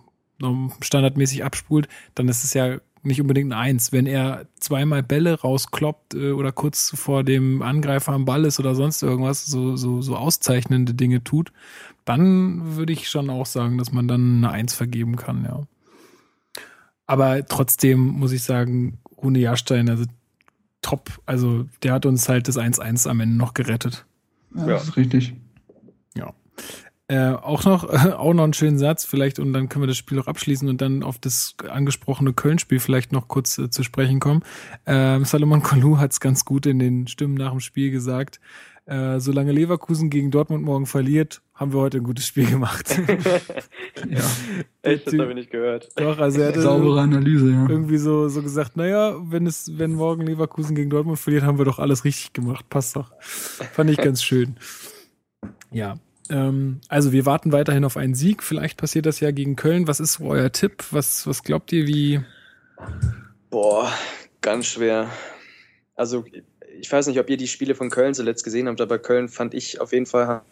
standardmäßig 0.81 1.45
abspult, 1.45 1.87
dann 2.17 2.29
ist 2.29 2.43
es 2.43 2.55
ja 2.55 2.81
nicht 3.05 3.21
unbedingt 3.21 3.53
ein 3.53 3.59
Eins. 3.59 3.93
Wenn 3.93 4.07
er 4.07 4.47
zweimal 4.59 5.03
Bälle 5.03 5.41
rauskloppt 5.41 6.15
äh, 6.15 6.33
oder 6.33 6.53
kurz 6.53 6.93
vor 6.95 7.25
dem 7.25 7.63
Angreifer 7.63 8.13
am 8.13 8.25
Ball 8.25 8.45
ist 8.45 8.59
oder 8.61 8.75
sonst 8.75 9.03
irgendwas, 9.03 9.47
so, 9.47 9.77
so, 9.77 10.03
so 10.03 10.17
auszeichnende 10.17 10.95
Dinge 10.95 11.23
tut, 11.23 11.53
dann 12.05 12.77
würde 12.77 12.93
ich 12.93 13.09
schon 13.09 13.31
auch 13.31 13.47
sagen, 13.47 13.79
dass 13.79 13.93
man 13.93 14.09
dann 14.09 14.39
eine 14.39 14.51
Eins 14.51 14.75
vergeben 14.75 15.17
kann, 15.17 15.45
ja. 15.45 15.63
Aber 17.07 17.47
trotzdem 17.47 18.01
muss 18.01 18.33
ich 18.33 18.43
sagen, 18.43 18.99
Rune 19.23 19.39
Jahrstein, 19.39 19.89
also 19.91 20.05
top, 20.81 21.21
also 21.27 21.67
der 21.83 21.93
hat 21.93 22.07
uns 22.07 22.29
halt 22.29 22.49
das 22.49 22.59
1-1 22.59 23.09
am 23.09 23.21
Ende 23.21 23.37
noch 23.37 23.55
gerettet. 23.55 24.07
Ja, 24.55 24.63
Ja. 24.63 24.67
Das 24.75 24.85
ist 24.85 24.97
richtig. 24.97 25.35
Äh, 27.07 27.33
auch 27.33 27.65
noch, 27.65 27.85
auch 28.19 28.33
noch 28.33 28.45
einen 28.45 28.55
schönen 28.55 28.79
Satz 28.79 29.05
vielleicht 29.05 29.39
und 29.39 29.53
dann 29.53 29.69
können 29.69 29.83
wir 29.83 29.87
das 29.89 29.99
Spiel 29.99 30.19
auch 30.19 30.27
abschließen 30.27 30.69
und 30.69 30.81
dann 30.81 31.03
auf 31.03 31.19
das 31.19 31.55
angesprochene 31.69 32.33
Köln-Spiel 32.33 32.81
vielleicht 32.81 33.13
noch 33.13 33.29
kurz 33.29 33.59
äh, 33.59 33.69
zu 33.69 33.83
sprechen 33.83 34.21
kommen. 34.21 34.43
Ähm, 34.87 35.25
Salomon 35.25 35.63
Kalou 35.63 35.99
hat 35.99 36.13
es 36.13 36.21
ganz 36.21 36.45
gut 36.45 36.65
in 36.67 36.79
den 36.79 37.07
Stimmen 37.07 37.35
nach 37.35 37.51
dem 37.51 37.61
Spiel 37.61 37.91
gesagt. 37.91 38.41
Äh, 38.87 39.19
solange 39.19 39.53
Leverkusen 39.53 40.11
gegen 40.11 40.31
Dortmund 40.31 40.63
morgen 40.63 40.85
verliert, 40.85 41.41
haben 41.55 41.73
wir 41.73 41.81
heute 41.81 41.99
ein 41.99 42.05
gutes 42.05 42.27
Spiel 42.27 42.47
gemacht. 42.47 42.99
Ja. 44.11 44.21
Echt, 44.83 45.07
das 45.07 45.15
habe 45.15 45.31
ich 45.31 45.37
nicht 45.37 45.51
gehört. 45.51 45.89
Doch, 45.95 46.19
also 46.19 46.41
er 46.41 46.49
hatte 46.49 46.61
Saubere 46.61 47.01
Analyse, 47.01 47.51
ja. 47.51 47.69
irgendwie 47.69 47.97
so, 47.97 48.29
so 48.29 48.43
gesagt, 48.43 48.77
naja, 48.77 49.15
wenn 49.23 49.47
es, 49.47 49.79
wenn 49.79 49.93
morgen 49.93 50.23
Leverkusen 50.27 50.75
gegen 50.75 50.91
Dortmund 50.91 51.19
verliert, 51.19 51.45
haben 51.45 51.59
wir 51.59 51.65
doch 51.65 51.79
alles 51.79 52.05
richtig 52.05 52.33
gemacht. 52.33 52.69
Passt 52.69 52.97
doch. 52.97 53.13
Fand 53.21 53.89
ich 53.89 53.99
ganz 53.99 54.23
schön. 54.23 54.57
Ja. 55.71 55.95
Ähm, 56.31 56.81
also 56.89 57.13
wir 57.13 57.27
warten 57.27 57.53
weiterhin 57.53 57.85
auf 57.85 57.97
einen 57.97 58.15
Sieg. 58.15 58.43
Vielleicht 58.43 58.77
passiert 58.79 59.07
das 59.07 59.21
ja 59.21 59.31
gegen 59.31 59.57
Köln. 59.57 59.87
Was 59.89 60.01
ist 60.01 60.21
euer 60.21 60.51
Tipp? 60.53 60.85
Was, 60.91 61.27
was 61.27 61.43
glaubt 61.43 61.73
ihr, 61.73 61.87
wie? 61.87 62.21
Boah, 63.51 63.93
ganz 64.41 64.67
schwer. 64.67 65.11
Also, 65.95 66.25
ich 66.81 66.91
weiß 66.91 67.07
nicht, 67.07 67.21
ob 67.21 67.31
ihr 67.31 67.37
die 67.37 67.47
Spiele 67.47 67.75
von 67.75 67.91
Köln 67.91 68.15
zuletzt 68.15 68.43
gesehen 68.45 68.69
habt, 68.69 68.81
aber 68.81 68.99
Köln 68.99 69.29
fand 69.29 69.55
ich 69.55 69.81
auf 69.81 69.93
jeden 69.93 70.07
Fall 70.07 70.43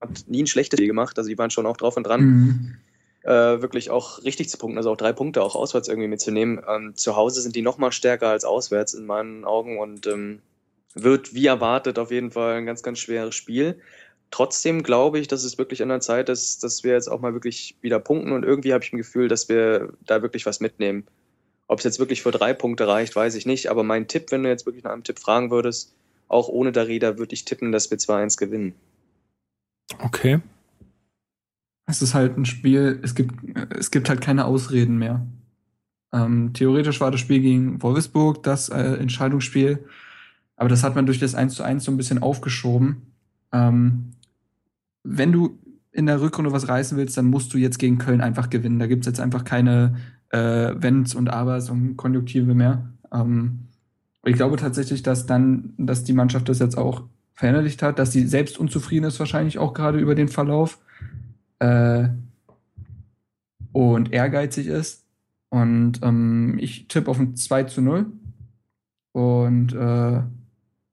hat 0.00 0.24
nie 0.26 0.42
ein 0.42 0.46
schlechtes 0.46 0.78
Spiel 0.78 0.88
gemacht. 0.88 1.18
Also, 1.18 1.28
die 1.28 1.38
waren 1.38 1.50
schon 1.50 1.66
auch 1.66 1.76
drauf 1.76 1.96
und 1.96 2.06
dran, 2.06 2.20
Mhm. 2.22 2.76
äh, 3.22 3.62
wirklich 3.62 3.90
auch 3.90 4.22
richtig 4.24 4.48
zu 4.48 4.58
punkten, 4.58 4.78
also 4.78 4.92
auch 4.92 4.96
drei 4.96 5.12
Punkte 5.12 5.42
auch 5.42 5.54
auswärts 5.54 5.88
irgendwie 5.88 6.08
mitzunehmen. 6.08 6.60
Ähm, 6.68 6.94
zu 6.94 7.16
Hause 7.16 7.40
sind 7.40 7.56
die 7.56 7.62
noch 7.62 7.78
mal 7.78 7.92
stärker 7.92 8.28
als 8.28 8.44
auswärts 8.44 8.94
in 8.94 9.06
meinen 9.06 9.44
Augen 9.44 9.78
und 9.78 10.06
ähm, 10.06 10.40
wird 10.94 11.34
wie 11.34 11.46
erwartet 11.46 11.98
auf 11.98 12.10
jeden 12.10 12.30
Fall 12.30 12.54
ein 12.54 12.66
ganz, 12.66 12.82
ganz 12.82 12.98
schweres 13.00 13.34
Spiel. 13.34 13.80
Trotzdem 14.34 14.82
glaube 14.82 15.20
ich, 15.20 15.28
dass 15.28 15.44
es 15.44 15.58
wirklich 15.58 15.80
an 15.80 15.90
der 15.90 16.00
Zeit 16.00 16.28
ist, 16.28 16.64
dass 16.64 16.82
wir 16.82 16.94
jetzt 16.94 17.06
auch 17.06 17.20
mal 17.20 17.34
wirklich 17.34 17.76
wieder 17.82 18.00
punkten 18.00 18.32
und 18.32 18.44
irgendwie 18.44 18.72
habe 18.72 18.82
ich 18.82 18.92
ein 18.92 18.96
Gefühl, 18.96 19.28
dass 19.28 19.48
wir 19.48 19.92
da 20.04 20.22
wirklich 20.22 20.44
was 20.44 20.58
mitnehmen. 20.58 21.04
Ob 21.68 21.78
es 21.78 21.84
jetzt 21.84 22.00
wirklich 22.00 22.20
für 22.24 22.32
drei 22.32 22.52
Punkte 22.52 22.88
reicht, 22.88 23.14
weiß 23.14 23.36
ich 23.36 23.46
nicht. 23.46 23.70
Aber 23.70 23.84
mein 23.84 24.08
Tipp, 24.08 24.32
wenn 24.32 24.42
du 24.42 24.48
jetzt 24.48 24.66
wirklich 24.66 24.82
nach 24.82 24.90
einem 24.90 25.04
Tipp 25.04 25.20
fragen 25.20 25.52
würdest, 25.52 25.94
auch 26.26 26.48
ohne 26.48 26.72
Darida 26.72 27.16
würde 27.16 27.32
ich 27.32 27.44
tippen, 27.44 27.70
dass 27.70 27.92
wir 27.92 27.98
2-1 27.98 28.36
gewinnen. 28.36 28.74
Okay. 30.00 30.40
Es 31.86 32.02
ist 32.02 32.14
halt 32.14 32.36
ein 32.36 32.44
Spiel, 32.44 32.98
es 33.04 33.14
gibt, 33.14 33.36
es 33.78 33.92
gibt 33.92 34.08
halt 34.08 34.20
keine 34.20 34.46
Ausreden 34.46 34.98
mehr. 34.98 35.24
Ähm, 36.12 36.52
theoretisch 36.54 37.00
war 37.00 37.12
das 37.12 37.20
Spiel 37.20 37.38
gegen 37.38 37.80
Wolfsburg 37.84 38.42
das 38.42 38.68
äh, 38.68 38.96
Entscheidungsspiel, 38.96 39.86
aber 40.56 40.68
das 40.68 40.82
hat 40.82 40.96
man 40.96 41.06
durch 41.06 41.20
das 41.20 41.36
1 41.36 41.54
zu 41.54 41.62
1 41.62 41.84
so 41.84 41.92
ein 41.92 41.96
bisschen 41.96 42.20
aufgeschoben. 42.20 43.02
Ähm, 43.52 44.10
wenn 45.04 45.30
du 45.30 45.58
in 45.92 46.06
der 46.06 46.20
Rückrunde 46.20 46.50
was 46.50 46.68
reißen 46.68 46.98
willst, 46.98 47.16
dann 47.16 47.26
musst 47.26 47.54
du 47.54 47.58
jetzt 47.58 47.78
gegen 47.78 47.98
Köln 47.98 48.20
einfach 48.20 48.50
gewinnen. 48.50 48.80
Da 48.80 48.86
gibt's 48.86 49.06
jetzt 49.06 49.20
einfach 49.20 49.44
keine 49.44 49.96
äh, 50.30 50.74
Wenns 50.76 51.14
und 51.14 51.28
Abers 51.28 51.70
und 51.70 51.96
Konjunktive 51.96 52.54
mehr. 52.54 52.90
Ähm, 53.12 53.68
ich 54.24 54.34
glaube 54.34 54.56
tatsächlich, 54.56 55.02
dass 55.02 55.26
dann, 55.26 55.74
dass 55.76 56.02
die 56.02 56.14
Mannschaft 56.14 56.48
das 56.48 56.58
jetzt 56.58 56.76
auch 56.76 57.04
verinnerlicht 57.34 57.82
hat, 57.82 57.98
dass 57.98 58.12
sie 58.12 58.26
selbst 58.26 58.58
unzufrieden 58.58 59.04
ist, 59.04 59.20
wahrscheinlich 59.20 59.58
auch 59.58 59.74
gerade 59.74 59.98
über 59.98 60.14
den 60.14 60.28
Verlauf 60.28 60.78
äh, 61.58 62.08
und 63.72 64.12
ehrgeizig 64.12 64.66
ist. 64.66 65.04
Und 65.50 66.00
ähm, 66.02 66.56
ich 66.58 66.88
tippe 66.88 67.10
auf 67.10 67.20
ein 67.20 67.36
2 67.36 67.64
zu 67.64 67.82
0. 67.82 68.06
Und 69.12 69.72
äh, 69.74 70.22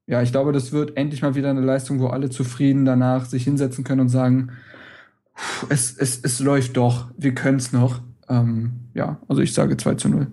ja, 0.06 0.22
ich 0.22 0.32
glaube, 0.32 0.52
das 0.52 0.72
wird 0.72 0.96
endlich 0.96 1.22
mal 1.22 1.34
wieder 1.34 1.50
eine 1.50 1.60
Leistung, 1.60 2.00
wo 2.00 2.08
alle 2.08 2.28
zufrieden 2.30 2.84
danach 2.84 3.24
sich 3.24 3.44
hinsetzen 3.44 3.84
können 3.84 4.00
und 4.02 4.08
sagen, 4.08 4.50
"Puh, 5.34 5.66
es, 5.70 5.96
es, 5.96 6.20
es 6.22 6.40
läuft 6.40 6.76
doch, 6.76 7.10
wir 7.16 7.34
können 7.34 7.58
es 7.58 7.72
noch. 7.72 8.00
Ähm, 8.28 8.72
ja, 8.94 9.18
also 9.28 9.40
ich 9.42 9.52
sage 9.54 9.76
2 9.76 9.94
zu 9.94 10.08
0. 10.08 10.26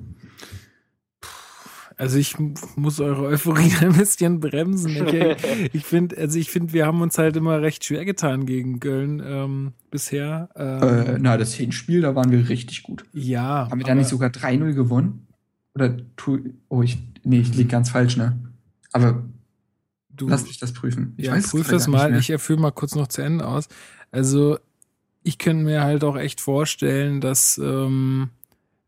Also 1.98 2.18
ich 2.18 2.38
muss 2.78 3.02
eure 3.02 3.24
Euphorie 3.26 3.74
ein 3.82 3.92
bisschen 3.94 4.40
bremsen. 4.40 5.02
Okay? 5.02 5.36
Ich 5.74 5.84
finde, 5.86 6.18
also 6.18 6.40
ich 6.40 6.50
finde, 6.50 6.72
wir 6.72 6.86
haben 6.86 7.02
uns 7.02 7.18
halt 7.18 7.36
immer 7.36 7.62
recht 7.62 7.84
schwer 7.84 8.06
getan 8.06 8.46
gegen 8.46 8.80
Köln 8.80 9.22
ähm, 9.24 9.74
bisher. 9.92 10.50
Ähm, 10.56 10.82
Äh, 10.82 11.18
na, 11.20 11.36
das 11.38 11.54
Hinspiel, 11.54 12.02
da 12.02 12.16
waren 12.16 12.32
wir 12.32 12.48
richtig 12.48 12.84
gut. 12.84 13.04
ja. 13.12 13.68
Haben 13.70 13.80
wir 13.80 13.86
da 13.86 13.96
nicht 13.96 14.08
sogar 14.08 14.30
3-0 14.30 14.74
gewonnen? 14.74 15.28
Oder 15.76 15.98
tu, 16.16 16.40
oh, 16.70 16.82
ich, 16.84 16.98
nee, 17.24 17.40
ich 17.42 17.54
lieg 17.56 17.68
ganz 17.70 17.90
falsch, 17.90 18.16
ne? 18.18 18.38
Aber 18.94 19.24
du, 20.20 20.28
lass 20.28 20.44
mich 20.44 20.60
das 20.60 20.74
prüfen. 20.74 21.14
Ich 21.18 21.28
ja, 21.28 21.34
weiß 21.34 21.46
es 21.46 21.52
prüf 21.52 21.68
das 21.68 21.88
mal. 21.88 22.16
Ich 22.18 22.30
erfülle 22.30 22.60
mal 22.60 22.72
kurz 22.72 22.96
noch 22.96 23.08
zu 23.08 23.22
Ende 23.22 23.48
aus. 23.48 23.68
Also 24.12 24.58
ich 25.24 25.38
könnte 25.38 25.64
mir 25.64 25.84
halt 25.84 26.04
auch 26.04 26.18
echt 26.18 26.42
vorstellen, 26.42 27.22
dass 27.22 27.58
ähm, 27.58 28.30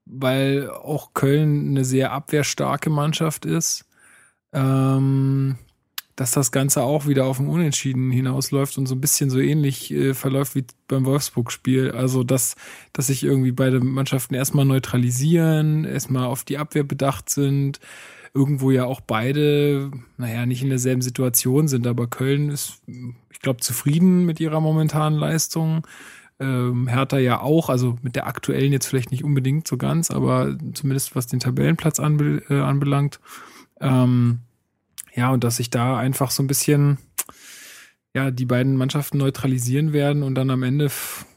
weil 0.06 0.70
auch 0.70 1.14
Köln 1.14 1.70
eine 1.70 1.86
sehr 1.86 2.12
abwehrstarke 2.12 2.90
Mannschaft 2.90 3.46
ist, 3.46 3.86
ähm, 4.52 5.58
dass 6.16 6.32
das 6.32 6.52
Ganze 6.52 6.84
auch 6.84 7.08
wieder 7.08 7.26
auf 7.26 7.38
dem 7.38 7.50
Unentschieden 7.50 8.12
hinausläuft 8.12 8.78
und 8.78 8.86
so 8.86 8.96
ein 8.96 9.02
bisschen 9.02 9.30
so 9.30 9.40
ähnlich 9.40 9.92
äh, 9.92 10.14
verläuft 10.14 10.56
wie 10.56 10.66
beim 10.88 11.06
Wolfsburg-Spiel. 11.06 11.92
Also, 11.92 12.24
dass, 12.24 12.56
dass 12.94 13.08
sich 13.08 13.24
irgendwie 13.24 13.54
beide 13.54 13.80
Mannschaften 13.80 14.36
erstmal 14.36 14.66
neutralisieren, 14.66 15.86
erstmal 15.86 16.26
auf 16.26 16.44
die 16.44 16.58
Abwehr 16.58 16.84
bedacht 16.84 17.30
sind, 17.30 17.80
irgendwo 18.34 18.72
ja 18.72 18.86
auch 18.86 19.02
beide, 19.02 19.92
naja, 20.18 20.46
nicht 20.46 20.64
in 20.64 20.70
derselben 20.70 21.02
Situation 21.02 21.68
sind, 21.68 21.86
aber 21.86 22.08
Köln 22.08 22.50
ist, 22.50 22.82
ich 23.30 23.40
glaube, 23.40 23.60
zufrieden 23.60 24.26
mit 24.26 24.40
ihrer 24.40 24.62
momentanen 24.62 25.20
Leistung. 25.20 25.86
Ähm, 26.40 26.88
Hertha 26.88 27.20
ja 27.20 27.42
auch, 27.42 27.70
also 27.70 27.98
mit 28.02 28.16
der 28.16 28.28
aktuellen 28.28 28.72
jetzt 28.72 28.88
vielleicht 28.88 29.12
nicht 29.12 29.24
unbedingt 29.24 29.68
so 29.68 29.78
ganz, 29.78 30.10
aber 30.12 30.58
zumindest 30.74 31.16
was 31.16 31.28
den 31.28 31.40
Tabellenplatz 31.40 32.00
anbe 32.00 32.42
äh, 32.50 32.60
anbelangt. 32.62 33.20
Ähm, 33.80 34.40
ja, 35.14 35.32
und 35.32 35.44
dass 35.44 35.58
sich 35.58 35.70
da 35.70 35.98
einfach 35.98 36.32
so 36.32 36.42
ein 36.42 36.48
bisschen, 36.48 36.98
ja, 38.16 38.32
die 38.32 38.46
beiden 38.46 38.78
Mannschaften 38.78 39.18
neutralisieren 39.18 39.94
werden 39.94 40.24
und 40.24 40.36
dann 40.36 40.50
am 40.50 40.64
Ende, 40.64 40.90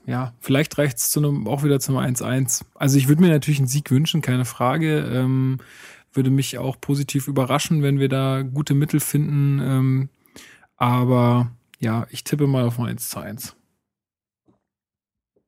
ja, 0.07 0.33
vielleicht 0.41 0.79
reicht 0.79 0.99
es 0.99 1.17
auch 1.17 1.65
wieder 1.65 1.81
zum 1.81 1.97
1-1. 1.97 2.65
Also 2.75 2.97
ich 2.97 3.09
würde 3.09 3.23
mir 3.23 3.31
natürlich 3.31 3.59
einen 3.59 3.69
Sieg 3.69 3.91
wünschen, 3.91 4.23
keine 4.23 4.45
Frage. 4.45 5.01
Ähm, 5.01 5.59
würde 6.15 6.31
mich 6.31 6.59
auch 6.59 6.81
positiv 6.81 7.29
überraschen, 7.29 7.83
wenn 7.83 7.99
wir 7.99 8.09
da 8.09 8.43
gute 8.43 8.75
Mittel 8.75 9.01
finden. 9.01 9.61
Ähm, 9.61 10.09
aber 10.77 11.51
ja, 11.79 12.07
ich 12.11 12.25
tippe 12.25 12.47
mal 12.47 12.65
auf 12.65 12.79
ein 12.79 12.87
1 12.87 13.09
zu 13.09 13.21
1. 13.21 13.57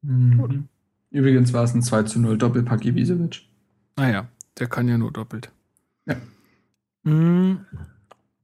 Mhm. 0.02 0.68
Übrigens 1.10 1.52
war 1.52 1.64
es 1.64 1.74
ein 1.74 1.82
2 1.82 2.02
zu 2.04 2.20
0 2.20 2.38
Doppelpack 2.38 2.84
Ibisevic. 2.84 3.42
Naja, 3.96 4.20
ah 4.20 4.28
der 4.58 4.68
kann 4.68 4.88
ja 4.88 4.98
nur 4.98 5.12
doppelt. 5.12 5.50
Ja. 6.06 6.16
Mhm. 7.04 7.64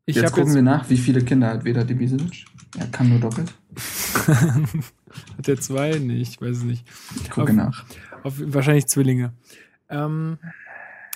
Ich 0.06 0.16
jetzt 0.16 0.32
gucken 0.32 0.46
jetzt 0.46 0.54
wir 0.54 0.62
nach, 0.62 0.88
wie 0.90 0.96
viele 0.96 1.22
Kinder 1.22 1.48
hat 1.48 1.64
Vedat 1.64 1.90
Ibisevic. 1.90 2.46
Er 2.78 2.86
kann 2.86 3.08
nur 3.08 3.20
doppelt. 3.20 3.52
hat 5.36 5.48
er 5.48 5.60
zwei? 5.60 5.98
Nee, 5.98 6.16
ich 6.16 6.40
weiß 6.40 6.58
es 6.58 6.62
nicht. 6.64 6.86
Ich 7.22 7.30
gucke 7.30 7.50
auf, 7.50 7.56
nach. 7.56 7.84
Auf, 8.22 8.34
wahrscheinlich 8.46 8.86
Zwillinge. 8.86 9.32
Ähm, 9.88 10.38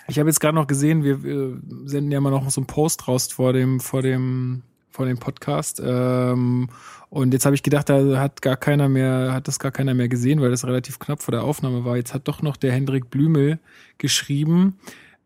ich 0.08 0.18
habe 0.18 0.28
jetzt 0.28 0.40
gerade 0.40 0.54
noch 0.54 0.66
gesehen, 0.66 1.02
wir, 1.04 1.22
wir, 1.22 1.58
senden 1.84 2.10
ja 2.10 2.18
immer 2.18 2.30
noch 2.30 2.48
so 2.50 2.60
einen 2.60 2.66
Post 2.66 3.08
raus 3.08 3.28
vor 3.32 3.52
dem, 3.52 3.80
vor 3.80 4.02
dem, 4.02 4.62
vor 4.90 5.06
dem 5.06 5.18
Podcast. 5.18 5.80
Ähm, 5.84 6.68
und 7.10 7.32
jetzt 7.32 7.44
habe 7.44 7.54
ich 7.54 7.62
gedacht, 7.62 7.88
da 7.88 8.18
hat 8.18 8.42
gar 8.42 8.56
keiner 8.56 8.88
mehr, 8.88 9.32
hat 9.32 9.48
das 9.48 9.58
gar 9.58 9.72
keiner 9.72 9.94
mehr 9.94 10.08
gesehen, 10.08 10.40
weil 10.40 10.50
das 10.50 10.64
relativ 10.64 10.98
knapp 10.98 11.22
vor 11.22 11.32
der 11.32 11.44
Aufnahme 11.44 11.84
war. 11.84 11.96
Jetzt 11.96 12.14
hat 12.14 12.28
doch 12.28 12.42
noch 12.42 12.56
der 12.56 12.72
Hendrik 12.72 13.10
Blümel 13.10 13.58
geschrieben. 13.98 14.78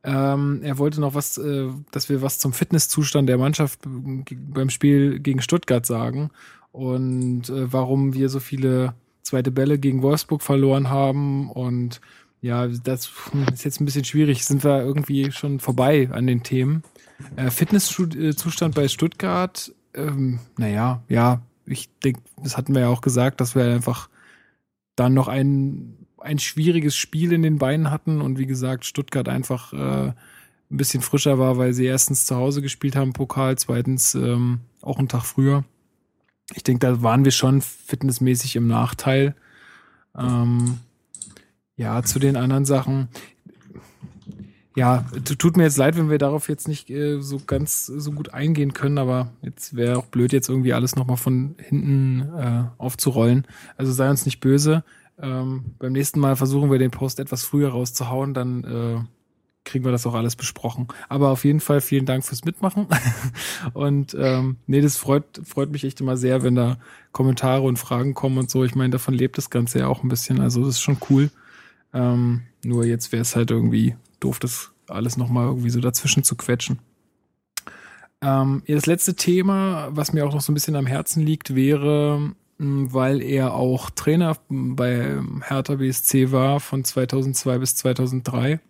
Ähm, 0.02 0.60
er 0.62 0.78
wollte 0.78 1.00
noch 1.00 1.14
was, 1.14 1.36
äh, 1.36 1.68
dass 1.90 2.08
wir 2.08 2.22
was 2.22 2.38
zum 2.38 2.52
Fitnesszustand 2.52 3.28
der 3.28 3.38
Mannschaft 3.38 3.80
beim 3.84 4.70
Spiel 4.70 5.20
gegen 5.20 5.42
Stuttgart 5.42 5.84
sagen 5.84 6.30
und 6.72 7.50
äh, 7.50 7.72
warum 7.72 8.14
wir 8.14 8.30
so 8.30 8.40
viele 8.40 8.94
zweite 9.22 9.50
Bälle 9.50 9.78
gegen 9.78 10.02
Wolfsburg 10.02 10.42
verloren 10.42 10.88
haben 10.88 11.50
und 11.50 12.00
ja, 12.40 12.66
das 12.66 13.10
ist 13.52 13.64
jetzt 13.64 13.80
ein 13.80 13.84
bisschen 13.84 14.04
schwierig. 14.04 14.44
Sind 14.44 14.64
wir 14.64 14.82
irgendwie 14.82 15.30
schon 15.32 15.60
vorbei 15.60 16.08
an 16.10 16.26
den 16.26 16.42
Themen. 16.42 16.82
Äh, 17.36 17.50
Fitnesszustand 17.50 18.74
bei 18.74 18.88
Stuttgart, 18.88 19.72
ähm, 19.94 20.40
naja, 20.56 21.02
ja, 21.08 21.42
ich 21.66 21.90
denke, 22.02 22.20
das 22.42 22.56
hatten 22.56 22.74
wir 22.74 22.82
ja 22.82 22.88
auch 22.88 23.02
gesagt, 23.02 23.40
dass 23.40 23.54
wir 23.54 23.64
einfach 23.64 24.08
dann 24.96 25.14
noch 25.14 25.28
ein, 25.28 26.06
ein 26.18 26.38
schwieriges 26.38 26.96
Spiel 26.96 27.32
in 27.32 27.42
den 27.42 27.58
Beinen 27.58 27.90
hatten 27.90 28.20
und 28.20 28.38
wie 28.38 28.46
gesagt, 28.46 28.84
Stuttgart 28.84 29.28
einfach 29.28 29.72
äh, 29.72 30.12
ein 30.70 30.76
bisschen 30.76 31.02
frischer 31.02 31.38
war, 31.38 31.58
weil 31.58 31.72
sie 31.72 31.84
erstens 31.84 32.26
zu 32.26 32.36
Hause 32.36 32.62
gespielt 32.62 32.96
haben, 32.96 33.12
Pokal, 33.12 33.58
zweitens 33.58 34.14
ähm, 34.14 34.60
auch 34.82 34.98
einen 34.98 35.08
Tag 35.08 35.24
früher. 35.24 35.64
Ich 36.54 36.64
denke, 36.64 36.86
da 36.86 37.02
waren 37.02 37.24
wir 37.24 37.32
schon 37.32 37.60
fitnessmäßig 37.60 38.56
im 38.56 38.66
Nachteil. 38.66 39.34
Ähm, 40.16 40.78
ja, 41.80 42.02
zu 42.02 42.18
den 42.18 42.36
anderen 42.36 42.66
Sachen. 42.66 43.08
Ja, 44.76 45.06
tut 45.38 45.56
mir 45.56 45.62
jetzt 45.62 45.78
leid, 45.78 45.96
wenn 45.96 46.10
wir 46.10 46.18
darauf 46.18 46.50
jetzt 46.50 46.68
nicht 46.68 46.90
äh, 46.90 47.22
so 47.22 47.40
ganz 47.44 47.86
so 47.86 48.12
gut 48.12 48.34
eingehen 48.34 48.74
können, 48.74 48.98
aber 48.98 49.32
jetzt 49.40 49.74
wäre 49.74 49.96
auch 49.96 50.04
blöd, 50.04 50.34
jetzt 50.34 50.50
irgendwie 50.50 50.74
alles 50.74 50.94
nochmal 50.94 51.16
von 51.16 51.54
hinten 51.58 52.28
äh, 52.36 52.64
aufzurollen. 52.76 53.46
Also 53.78 53.92
sei 53.92 54.10
uns 54.10 54.26
nicht 54.26 54.40
böse. 54.40 54.84
Ähm, 55.18 55.74
beim 55.78 55.92
nächsten 55.92 56.20
Mal 56.20 56.36
versuchen 56.36 56.70
wir 56.70 56.78
den 56.78 56.90
Post 56.90 57.18
etwas 57.18 57.44
früher 57.44 57.70
rauszuhauen, 57.70 58.34
dann 58.34 58.64
äh, 58.64 58.98
kriegen 59.64 59.86
wir 59.86 59.92
das 59.92 60.06
auch 60.06 60.14
alles 60.14 60.36
besprochen. 60.36 60.86
Aber 61.08 61.30
auf 61.30 61.46
jeden 61.46 61.60
Fall 61.60 61.80
vielen 61.80 62.04
Dank 62.04 62.26
fürs 62.26 62.44
Mitmachen. 62.44 62.88
und 63.72 64.14
ähm, 64.20 64.58
nee, 64.66 64.82
das 64.82 64.98
freut, 64.98 65.40
freut 65.44 65.70
mich 65.70 65.84
echt 65.84 66.02
immer 66.02 66.18
sehr, 66.18 66.42
wenn 66.42 66.56
da 66.56 66.76
Kommentare 67.12 67.62
und 67.62 67.78
Fragen 67.78 68.12
kommen 68.12 68.36
und 68.36 68.50
so. 68.50 68.64
Ich 68.64 68.74
meine, 68.74 68.90
davon 68.90 69.14
lebt 69.14 69.38
das 69.38 69.48
Ganze 69.48 69.78
ja 69.78 69.86
auch 69.86 70.02
ein 70.02 70.10
bisschen. 70.10 70.40
Also 70.40 70.60
das 70.60 70.74
ist 70.74 70.82
schon 70.82 70.98
cool. 71.08 71.30
Ähm, 71.92 72.42
nur 72.64 72.84
jetzt 72.84 73.12
wäre 73.12 73.22
es 73.22 73.36
halt 73.36 73.50
irgendwie 73.50 73.96
doof, 74.20 74.38
das 74.38 74.70
alles 74.88 75.16
nochmal 75.16 75.46
irgendwie 75.46 75.70
so 75.70 75.80
dazwischen 75.80 76.24
zu 76.24 76.36
quetschen. 76.36 76.78
Ähm, 78.22 78.62
das 78.66 78.86
letzte 78.86 79.14
Thema, 79.14 79.88
was 79.92 80.12
mir 80.12 80.26
auch 80.26 80.34
noch 80.34 80.40
so 80.40 80.52
ein 80.52 80.54
bisschen 80.54 80.76
am 80.76 80.86
Herzen 80.86 81.24
liegt, 81.24 81.54
wäre, 81.54 82.34
weil 82.58 83.22
er 83.22 83.54
auch 83.54 83.88
Trainer 83.90 84.36
bei 84.48 85.18
Hertha 85.42 85.76
BSC 85.76 86.30
war 86.30 86.60
von 86.60 86.84
2002 86.84 87.58
bis 87.58 87.76
2003. 87.76 88.60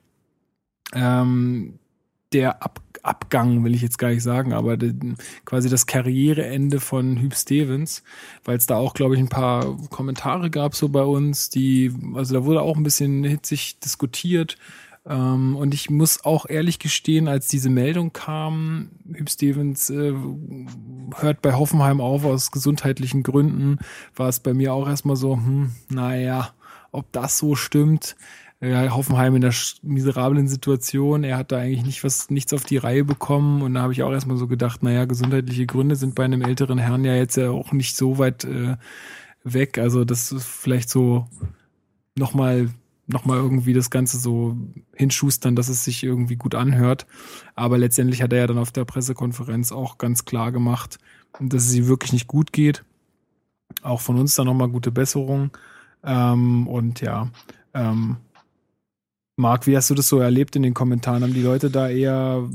Ähm, 0.93 1.79
der 2.33 2.63
Ab 2.63 2.81
Abgang, 3.03 3.65
will 3.65 3.75
ich 3.75 3.83
jetzt 3.83 3.99
gar 3.99 4.11
nicht 4.11 4.23
sagen, 4.23 4.53
aber 4.53 4.77
den, 4.77 5.17
quasi 5.45 5.69
das 5.69 5.87
Karriereende 5.87 6.81
von 6.81 7.19
Hüb 7.21 7.35
Stevens, 7.35 8.03
weil 8.45 8.57
es 8.57 8.67
da 8.67 8.77
auch, 8.77 8.95
glaube 8.95 9.15
ich, 9.15 9.21
ein 9.21 9.29
paar 9.29 9.77
Kommentare 9.89 10.51
gab 10.51 10.75
so 10.75 10.89
bei 10.89 11.03
uns, 11.03 11.51
die, 11.51 11.93
also 12.15 12.35
da 12.35 12.45
wurde 12.45 12.63
auch 12.63 12.77
ein 12.77 12.83
bisschen 12.83 13.25
hitzig 13.25 13.79
diskutiert. 13.81 14.57
Ähm, 15.07 15.57
und 15.57 15.73
ich 15.73 15.89
muss 15.89 16.25
auch 16.25 16.47
ehrlich 16.49 16.79
gestehen, 16.79 17.27
als 17.27 17.49
diese 17.49 17.71
Meldung 17.71 18.13
kam, 18.13 18.91
Hüb 19.13 19.31
Stevens 19.31 19.89
äh, 19.91 20.13
hört 21.17 21.43
bei 21.43 21.55
Hoffenheim 21.55 22.01
auf 22.01 22.25
aus 22.25 22.51
gesundheitlichen 22.51 23.23
Gründen, 23.23 23.79
war 24.15 24.29
es 24.29 24.41
bei 24.41 24.53
mir 24.53 24.75
auch 24.75 24.87
erstmal 24.87 25.17
so, 25.17 25.37
hm, 25.37 25.73
naja, 25.89 26.53
ob 26.93 27.11
das 27.13 27.39
so 27.39 27.55
stimmt 27.55 28.17
ja, 28.61 28.95
Hoffenheim 28.95 29.35
in 29.37 29.41
der 29.41 29.55
miserablen 29.83 30.47
Situation. 30.47 31.25
Er 31.25 31.39
hat 31.39 31.51
da 31.51 31.59
eigentlich 31.59 31.85
nicht 31.85 32.05
was, 32.05 32.29
nichts 32.29 32.53
auf 32.53 32.65
die 32.65 32.77
Reihe 32.77 33.05
bekommen. 33.05 33.63
Und 33.63 33.75
da 33.75 33.83
habe 33.83 33.93
ich 33.93 34.03
auch 34.03 34.13
erstmal 34.13 34.37
so 34.37 34.47
gedacht, 34.47 34.83
naja, 34.83 35.07
gesundheitliche 35.07 35.67
Gründe 35.67 35.97
sind 35.97 36.15
bei 36.15 36.25
einem 36.25 36.43
älteren 36.43 36.79
Herrn 36.79 37.05
ja 37.05 37.15
jetzt 37.15 37.37
ja 37.37 37.51
auch 37.51 37.73
nicht 37.73 37.97
so 37.97 38.19
weit 38.19 38.45
äh, 38.45 38.77
weg. 39.45 39.79
Also 39.79 40.05
das 40.05 40.31
ist 40.31 40.47
vielleicht 40.47 40.91
so 40.91 41.27
nochmal 42.17 42.69
noch 43.07 43.25
mal 43.25 43.39
irgendwie 43.39 43.73
das 43.73 43.91
Ganze 43.91 44.19
so 44.19 44.57
hinschustern, 44.95 45.57
dass 45.57 45.69
es 45.69 45.85
sich 45.85 46.05
irgendwie 46.05 46.37
gut 46.37 46.55
anhört. 46.55 47.07
Aber 47.57 47.77
letztendlich 47.77 48.23
hat 48.23 48.33
er 48.33 48.41
ja 48.41 48.47
dann 48.47 48.59
auf 48.59 48.71
der 48.71 48.85
Pressekonferenz 48.85 49.73
auch 49.73 49.99
ganz 49.99 50.25
klar 50.25 50.53
gemacht, 50.53 50.99
dass 51.41 51.65
es 51.65 51.75
ihm 51.75 51.89
wirklich 51.89 52.13
nicht 52.13 52.29
gut 52.29 52.53
geht. 52.53 52.85
Auch 53.83 54.01
von 54.01 54.19
uns 54.19 54.35
dann 54.35 54.47
nochmal 54.47 54.69
gute 54.69 54.93
Besserung. 54.93 55.51
Ähm, 56.05 56.69
und 56.69 57.01
ja, 57.01 57.31
ähm, 57.75 58.19
Marc, 59.41 59.67
wie 59.67 59.77
hast 59.77 59.91
du 59.91 59.95
das 59.95 60.09
so 60.09 60.21
erlebt 60.21 60.55
in 60.55 60.63
den 60.63 60.75
Kommentaren? 60.75 61.23
Haben 61.23 61.35
die 61.35 61.43
Leute 61.43 61.71
da 61.71 61.89
eher 61.89 62.49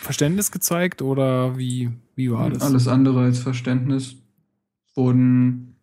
Verständnis 0.00 0.50
gezeigt 0.50 1.02
oder 1.02 1.56
wie, 1.56 1.90
wie 2.16 2.30
war 2.32 2.50
das? 2.50 2.62
Alles 2.62 2.88
andere 2.88 3.20
als 3.20 3.38
Verständnis. 3.38 4.16
Wurden, 4.94 5.76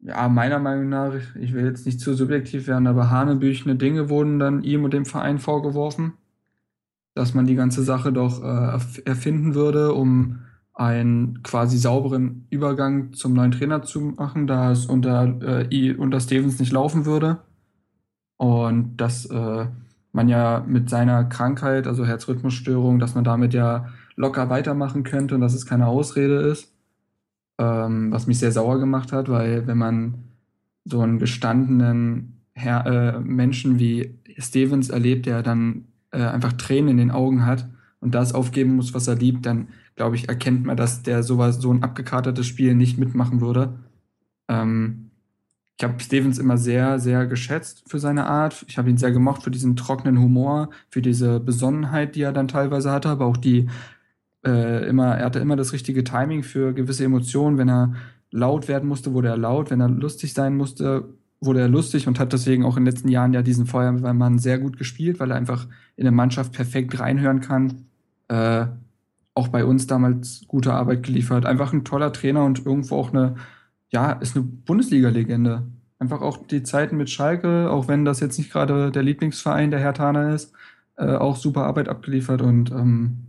ja, 0.00 0.28
meiner 0.28 0.58
Meinung 0.58 0.88
nach, 0.88 1.14
ich 1.40 1.52
will 1.52 1.64
jetzt 1.64 1.86
nicht 1.86 2.00
zu 2.00 2.14
subjektiv 2.14 2.66
werden, 2.66 2.86
aber 2.86 3.10
hanebüchene 3.10 3.76
Dinge 3.76 4.10
wurden 4.10 4.38
dann 4.38 4.62
ihm 4.62 4.84
und 4.84 4.92
dem 4.92 5.06
Verein 5.06 5.38
vorgeworfen, 5.38 6.12
dass 7.14 7.34
man 7.34 7.46
die 7.46 7.54
ganze 7.54 7.82
Sache 7.82 8.12
doch 8.12 8.42
äh, 8.42 8.78
erfinden 9.04 9.54
würde, 9.54 9.94
um 9.94 10.40
einen 10.74 11.42
quasi 11.42 11.78
sauberen 11.78 12.46
Übergang 12.50 13.14
zum 13.14 13.32
neuen 13.32 13.52
Trainer 13.52 13.82
zu 13.82 14.00
machen, 14.00 14.46
da 14.46 14.70
es 14.72 14.84
unter, 14.84 15.40
äh, 15.70 15.94
unter 15.94 16.20
Stevens 16.20 16.60
nicht 16.60 16.72
laufen 16.72 17.06
würde. 17.06 17.38
Und 18.36 18.96
dass 18.96 19.26
äh, 19.26 19.66
man 20.12 20.28
ja 20.28 20.64
mit 20.66 20.90
seiner 20.90 21.24
Krankheit, 21.24 21.86
also 21.86 22.04
Herzrhythmusstörung, 22.04 22.98
dass 22.98 23.14
man 23.14 23.24
damit 23.24 23.54
ja 23.54 23.88
locker 24.16 24.50
weitermachen 24.50 25.02
könnte 25.02 25.34
und 25.34 25.40
dass 25.40 25.54
es 25.54 25.66
keine 25.66 25.86
Ausrede 25.86 26.40
ist. 26.40 26.72
Ähm, 27.58 28.12
was 28.12 28.26
mich 28.26 28.38
sehr 28.38 28.52
sauer 28.52 28.78
gemacht 28.78 29.12
hat, 29.12 29.30
weil 29.30 29.66
wenn 29.66 29.78
man 29.78 30.14
so 30.84 31.00
einen 31.00 31.18
gestandenen 31.18 32.40
Herr, 32.52 32.86
äh, 32.86 33.20
Menschen 33.20 33.78
wie 33.78 34.18
Stevens 34.38 34.90
erlebt, 34.90 35.26
der 35.26 35.42
dann 35.42 35.84
äh, 36.10 36.22
einfach 36.22 36.52
Tränen 36.54 36.90
in 36.90 36.96
den 36.98 37.10
Augen 37.10 37.46
hat 37.46 37.68
und 38.00 38.14
das 38.14 38.34
aufgeben 38.34 38.76
muss, 38.76 38.94
was 38.94 39.08
er 39.08 39.16
liebt, 39.16 39.46
dann 39.46 39.68
glaube 39.96 40.16
ich, 40.16 40.28
erkennt 40.28 40.64
man, 40.64 40.76
dass 40.76 41.02
der 41.02 41.22
sowas, 41.22 41.60
so 41.60 41.72
ein 41.72 41.82
abgekatertes 41.82 42.46
Spiel 42.46 42.74
nicht 42.74 42.98
mitmachen 42.98 43.40
würde. 43.40 43.78
Ähm, 44.48 45.05
ich 45.78 45.84
habe 45.84 46.00
Stevens 46.00 46.38
immer 46.38 46.56
sehr, 46.56 46.98
sehr 46.98 47.26
geschätzt 47.26 47.84
für 47.86 47.98
seine 47.98 48.26
Art. 48.26 48.64
Ich 48.68 48.78
habe 48.78 48.88
ihn 48.88 48.96
sehr 48.96 49.12
gemocht 49.12 49.42
für 49.42 49.50
diesen 49.50 49.76
trockenen 49.76 50.18
Humor, 50.18 50.70
für 50.88 51.02
diese 51.02 51.38
Besonnenheit, 51.38 52.14
die 52.16 52.22
er 52.22 52.32
dann 52.32 52.48
teilweise 52.48 52.90
hatte, 52.90 53.10
aber 53.10 53.26
auch 53.26 53.36
die 53.36 53.68
äh, 54.46 54.88
immer, 54.88 55.16
er 55.16 55.26
hatte 55.26 55.38
immer 55.38 55.56
das 55.56 55.74
richtige 55.74 56.02
Timing 56.02 56.42
für 56.42 56.72
gewisse 56.72 57.04
Emotionen. 57.04 57.58
Wenn 57.58 57.68
er 57.68 57.94
laut 58.30 58.68
werden 58.68 58.88
musste, 58.88 59.12
wurde 59.12 59.28
er 59.28 59.36
laut. 59.36 59.70
Wenn 59.70 59.80
er 59.80 59.90
lustig 59.90 60.32
sein 60.32 60.56
musste, 60.56 61.12
wurde 61.40 61.60
er 61.60 61.68
lustig 61.68 62.08
und 62.08 62.18
hat 62.18 62.32
deswegen 62.32 62.64
auch 62.64 62.78
in 62.78 62.84
den 62.84 62.94
letzten 62.94 63.08
Jahren 63.08 63.34
ja 63.34 63.42
diesen 63.42 63.66
Feuerwehrmann 63.66 64.38
sehr 64.38 64.58
gut 64.58 64.78
gespielt, 64.78 65.20
weil 65.20 65.30
er 65.30 65.36
einfach 65.36 65.66
in 65.96 66.04
der 66.04 66.12
Mannschaft 66.12 66.52
perfekt 66.52 66.98
reinhören 66.98 67.40
kann. 67.40 67.86
Äh, 68.28 68.66
auch 69.34 69.48
bei 69.48 69.66
uns 69.66 69.86
damals 69.86 70.44
gute 70.48 70.72
Arbeit 70.72 71.02
geliefert. 71.02 71.44
Einfach 71.44 71.74
ein 71.74 71.84
toller 71.84 72.14
Trainer 72.14 72.44
und 72.44 72.64
irgendwo 72.64 72.96
auch 72.96 73.12
eine, 73.12 73.34
ja, 73.90 74.12
ist 74.12 74.36
eine 74.36 74.44
Bundesliga-Legende. 74.44 75.66
Einfach 75.98 76.20
auch 76.20 76.46
die 76.46 76.62
Zeiten 76.62 76.96
mit 76.96 77.08
Schalke, 77.08 77.70
auch 77.70 77.88
wenn 77.88 78.04
das 78.04 78.20
jetzt 78.20 78.38
nicht 78.38 78.52
gerade 78.52 78.90
der 78.90 79.02
Lieblingsverein 79.02 79.70
der 79.70 79.80
Hertaner 79.80 80.34
ist, 80.34 80.52
äh, 80.96 81.14
auch 81.14 81.36
super 81.36 81.64
Arbeit 81.64 81.88
abgeliefert 81.88 82.42
und 82.42 82.70
ähm, 82.70 83.26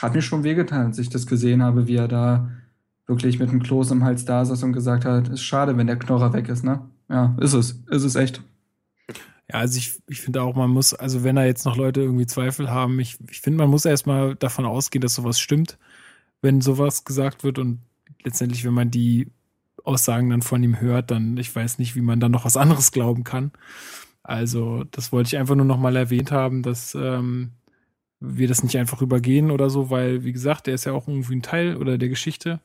hat 0.00 0.14
mir 0.14 0.22
schon 0.22 0.44
wehgetan, 0.44 0.86
als 0.86 0.98
ich 0.98 1.08
das 1.08 1.26
gesehen 1.26 1.62
habe, 1.62 1.86
wie 1.86 1.96
er 1.96 2.08
da 2.08 2.50
wirklich 3.06 3.38
mit 3.38 3.50
einem 3.50 3.62
Kloß 3.62 3.90
im 3.90 4.04
Hals 4.04 4.24
da 4.24 4.44
saß 4.44 4.62
und 4.62 4.72
gesagt 4.72 5.04
hat, 5.04 5.28
ist 5.28 5.42
schade, 5.42 5.76
wenn 5.76 5.86
der 5.86 5.98
Knorrer 5.98 6.32
weg 6.32 6.48
ist, 6.48 6.64
ne? 6.64 6.80
Ja, 7.08 7.36
ist 7.40 7.52
es. 7.52 7.82
Ist 7.90 8.04
es 8.04 8.14
echt. 8.14 8.42
Ja, 9.50 9.58
also 9.60 9.76
ich, 9.76 10.00
ich 10.08 10.22
finde 10.22 10.42
auch, 10.42 10.56
man 10.56 10.70
muss, 10.70 10.94
also 10.94 11.22
wenn 11.22 11.36
da 11.36 11.44
jetzt 11.44 11.66
noch 11.66 11.76
Leute 11.76 12.00
irgendwie 12.00 12.26
Zweifel 12.26 12.70
haben, 12.70 12.98
ich, 12.98 13.18
ich 13.30 13.40
finde, 13.40 13.58
man 13.58 13.68
muss 13.68 13.84
erstmal 13.84 14.36
davon 14.36 14.64
ausgehen, 14.64 15.02
dass 15.02 15.14
sowas 15.14 15.38
stimmt, 15.38 15.78
wenn 16.40 16.62
sowas 16.62 17.04
gesagt 17.04 17.44
wird 17.44 17.58
und 17.58 17.80
letztendlich, 18.22 18.64
wenn 18.64 18.72
man 18.72 18.90
die 18.90 19.30
Aussagen 19.84 20.30
dann 20.30 20.42
von 20.42 20.62
ihm 20.62 20.80
hört, 20.80 21.10
dann, 21.10 21.36
ich 21.36 21.54
weiß 21.54 21.78
nicht, 21.78 21.94
wie 21.94 22.00
man 22.00 22.18
dann 22.18 22.32
noch 22.32 22.44
was 22.44 22.56
anderes 22.56 22.90
glauben 22.90 23.22
kann. 23.22 23.52
Also, 24.22 24.84
das 24.90 25.12
wollte 25.12 25.28
ich 25.28 25.36
einfach 25.36 25.54
nur 25.54 25.66
noch 25.66 25.78
mal 25.78 25.96
erwähnt 25.96 26.32
haben, 26.32 26.62
dass 26.62 26.94
ähm, 26.94 27.52
wir 28.20 28.48
das 28.48 28.62
nicht 28.62 28.78
einfach 28.78 29.02
übergehen 29.02 29.50
oder 29.50 29.70
so, 29.70 29.90
weil, 29.90 30.24
wie 30.24 30.32
gesagt, 30.32 30.66
der 30.66 30.74
ist 30.74 30.84
ja 30.84 30.92
auch 30.92 31.08
irgendwie 31.08 31.36
ein 31.36 31.42
Teil 31.42 31.76
oder 31.76 31.98
der 31.98 32.08
Geschichte 32.08 32.60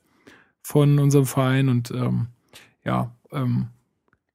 von 0.62 1.00
unserem 1.00 1.26
Verein 1.26 1.70
und 1.70 1.92
ähm, 1.92 2.28
ja, 2.86 3.14
ähm, 3.32 3.68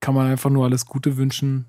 kann 0.01 0.15
man 0.15 0.31
einfach 0.31 0.51
nur 0.51 0.65
alles 0.65 0.85
Gute 0.85 1.17
wünschen 1.17 1.67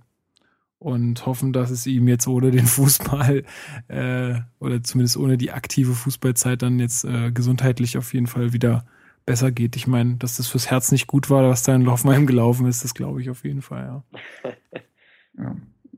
und 0.77 1.25
hoffen, 1.25 1.53
dass 1.53 1.69
es 1.69 1.87
ihm 1.87 2.07
jetzt 2.07 2.27
ohne 2.27 2.51
den 2.51 2.65
Fußball 2.65 3.43
äh, 3.87 4.35
oder 4.59 4.83
zumindest 4.83 5.17
ohne 5.17 5.37
die 5.37 5.51
aktive 5.51 5.93
Fußballzeit 5.93 6.61
dann 6.61 6.79
jetzt 6.79 7.05
äh, 7.05 7.31
gesundheitlich 7.31 7.97
auf 7.97 8.13
jeden 8.13 8.27
Fall 8.27 8.51
wieder 8.51 8.85
besser 9.25 9.51
geht. 9.51 9.75
Ich 9.75 9.87
meine, 9.87 10.15
dass 10.15 10.37
das 10.37 10.47
fürs 10.47 10.69
Herz 10.69 10.91
nicht 10.91 11.07
gut 11.07 11.29
war, 11.29 11.49
was 11.49 11.63
da 11.63 11.75
in 11.75 11.81
Laufmeim 11.81 12.25
gelaufen 12.27 12.67
ist, 12.67 12.83
das 12.83 12.93
glaube 12.93 13.21
ich 13.21 13.29
auf 13.29 13.43
jeden 13.43 13.61
Fall, 13.61 14.03
ja. 14.43 14.51
ja. 15.37 15.55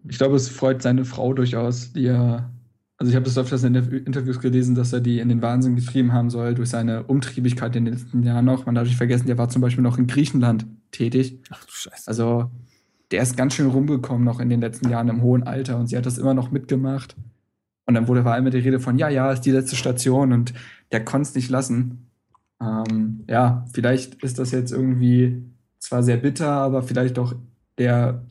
Ich 0.10 0.18
glaube, 0.18 0.36
es 0.36 0.50
freut 0.50 0.82
seine 0.82 1.04
Frau 1.04 1.34
durchaus, 1.34 1.92
die 1.92 2.06
er, 2.06 2.50
also 2.98 3.10
ich 3.10 3.16
habe 3.16 3.26
das 3.26 3.38
öfters 3.38 3.64
in 3.64 3.76
Interviews 3.76 4.40
gelesen, 4.40 4.74
dass 4.74 4.94
er 4.94 5.02
die 5.02 5.20
in 5.20 5.28
den 5.28 5.42
Wahnsinn 5.42 5.76
getrieben 5.76 6.14
haben 6.14 6.30
soll 6.30 6.56
durch 6.56 6.70
seine 6.70 7.04
Umtriebigkeit 7.04 7.76
in 7.76 7.86
den 7.86 7.94
letzten 7.94 8.24
Jahren 8.24 8.46
noch. 8.46 8.66
Man 8.66 8.76
darf 8.76 8.88
nicht 8.88 8.96
vergessen, 8.96 9.28
der 9.28 9.38
war 9.38 9.50
zum 9.50 9.62
Beispiel 9.62 9.84
noch 9.84 9.98
in 9.98 10.08
Griechenland 10.08 10.66
tätig. 10.92 11.40
Ach 11.50 11.66
du 11.66 11.72
Scheiße. 11.72 12.08
Also 12.08 12.50
der 13.12 13.22
ist 13.22 13.36
ganz 13.36 13.54
schön 13.54 13.68
rumgekommen 13.68 14.24
noch 14.24 14.40
in 14.40 14.50
den 14.50 14.62
letzten 14.62 14.90
Jahren 14.90 15.10
im 15.10 15.22
hohen 15.22 15.44
Alter 15.44 15.78
und 15.78 15.88
sie 15.88 15.98
hat 15.98 16.06
das 16.06 16.18
immer 16.18 16.34
noch 16.34 16.52
mitgemacht. 16.52 17.16
Und 17.86 17.94
dann 17.94 18.08
wurde 18.08 18.26
war 18.26 18.38
immer 18.38 18.50
die 18.50 18.58
Rede 18.60 18.80
von, 18.80 18.98
ja, 18.98 19.08
ja, 19.08 19.32
ist 19.32 19.42
die 19.42 19.52
letzte 19.52 19.78
Station 19.78 20.34
und 20.34 20.54
der 20.92 21.06
konnte 21.06 21.30
es 21.30 21.36
nicht 21.36 21.50
lassen. 21.50 22.07
Ähm, 22.62 23.24
ja, 23.28 23.66
vielleicht 23.74 24.24
ist 24.24 24.40
das 24.40 24.52
jetzt 24.52 24.72
irgendwie 24.72 25.44
zwar 25.80 26.04
sehr 26.04 26.18
bitter, 26.18 26.52
aber 26.52 26.84
vielleicht 26.84 27.20
auch 27.20 27.34
der 27.78 28.26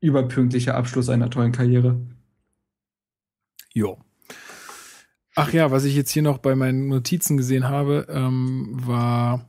überpünktliche 0.00 0.74
Abschluss 0.74 1.08
einer 1.08 1.30
tollen 1.30 1.52
Karriere. 1.52 2.00
Jo. 3.72 3.98
Ach 5.34 5.52
ja, 5.52 5.70
was 5.70 5.84
ich 5.84 5.94
jetzt 5.94 6.10
hier 6.10 6.22
noch 6.22 6.38
bei 6.38 6.54
meinen 6.54 6.88
Notizen 6.88 7.36
gesehen 7.36 7.68
habe, 7.68 8.06
ähm, 8.10 8.68
war 8.72 9.46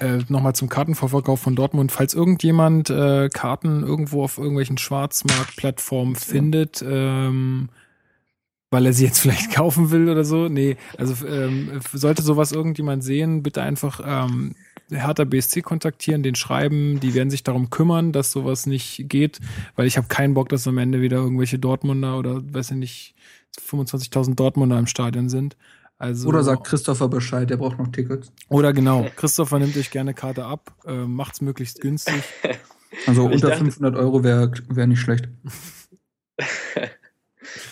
äh, 0.00 0.18
nochmal 0.28 0.54
zum 0.54 0.68
Kartenvorverkauf 0.68 1.40
von 1.40 1.54
Dortmund. 1.54 1.92
Falls 1.92 2.14
irgendjemand 2.14 2.90
äh, 2.90 3.28
Karten 3.28 3.82
irgendwo 3.82 4.24
auf 4.24 4.38
irgendwelchen 4.38 4.78
Schwarzmarktplattformen 4.78 6.14
ja. 6.14 6.20
findet, 6.20 6.84
ähm, 6.86 7.68
weil 8.70 8.86
er 8.86 8.92
sie 8.92 9.04
jetzt 9.04 9.18
vielleicht 9.20 9.52
kaufen 9.52 9.90
will 9.90 10.08
oder 10.08 10.24
so. 10.24 10.48
Nee, 10.48 10.76
also 10.96 11.26
ähm, 11.26 11.80
sollte 11.92 12.22
sowas 12.22 12.52
irgendjemand 12.52 13.04
sehen, 13.04 13.42
bitte 13.42 13.62
einfach 13.62 14.00
ähm, 14.04 14.54
Hertha 14.90 15.24
BSC 15.24 15.62
kontaktieren, 15.62 16.22
den 16.22 16.34
schreiben, 16.34 17.00
die 17.00 17.14
werden 17.14 17.30
sich 17.30 17.44
darum 17.44 17.70
kümmern, 17.70 18.12
dass 18.12 18.32
sowas 18.32 18.66
nicht 18.66 19.08
geht, 19.08 19.38
weil 19.76 19.86
ich 19.86 19.96
habe 19.96 20.08
keinen 20.08 20.34
Bock, 20.34 20.48
dass 20.48 20.66
am 20.66 20.78
Ende 20.78 21.00
wieder 21.00 21.18
irgendwelche 21.18 21.58
Dortmunder 21.58 22.18
oder 22.18 22.42
weiß 22.52 22.72
ich 22.72 22.76
nicht 22.76 23.14
25.000 23.58 24.34
Dortmunder 24.34 24.78
im 24.78 24.86
Stadion 24.86 25.28
sind. 25.28 25.56
Also, 25.98 26.28
oder 26.28 26.42
sagt 26.42 26.66
Christopher 26.66 27.08
Bescheid, 27.08 27.50
der 27.50 27.58
braucht 27.58 27.78
noch 27.78 27.88
Tickets. 27.88 28.32
Oder 28.48 28.72
genau, 28.72 29.06
Christopher 29.16 29.58
nimmt 29.58 29.76
euch 29.76 29.90
gerne 29.90 30.14
Karte 30.14 30.46
ab, 30.46 30.74
äh, 30.86 31.04
macht's 31.04 31.40
möglichst 31.40 31.80
günstig. 31.80 32.22
Also 33.06 33.28
ich 33.28 33.34
unter 33.36 33.50
dachte, 33.50 33.62
500 33.62 33.94
Euro 33.94 34.24
wäre 34.24 34.50
wär 34.68 34.88
nicht 34.88 34.98
schlecht. 34.98 35.28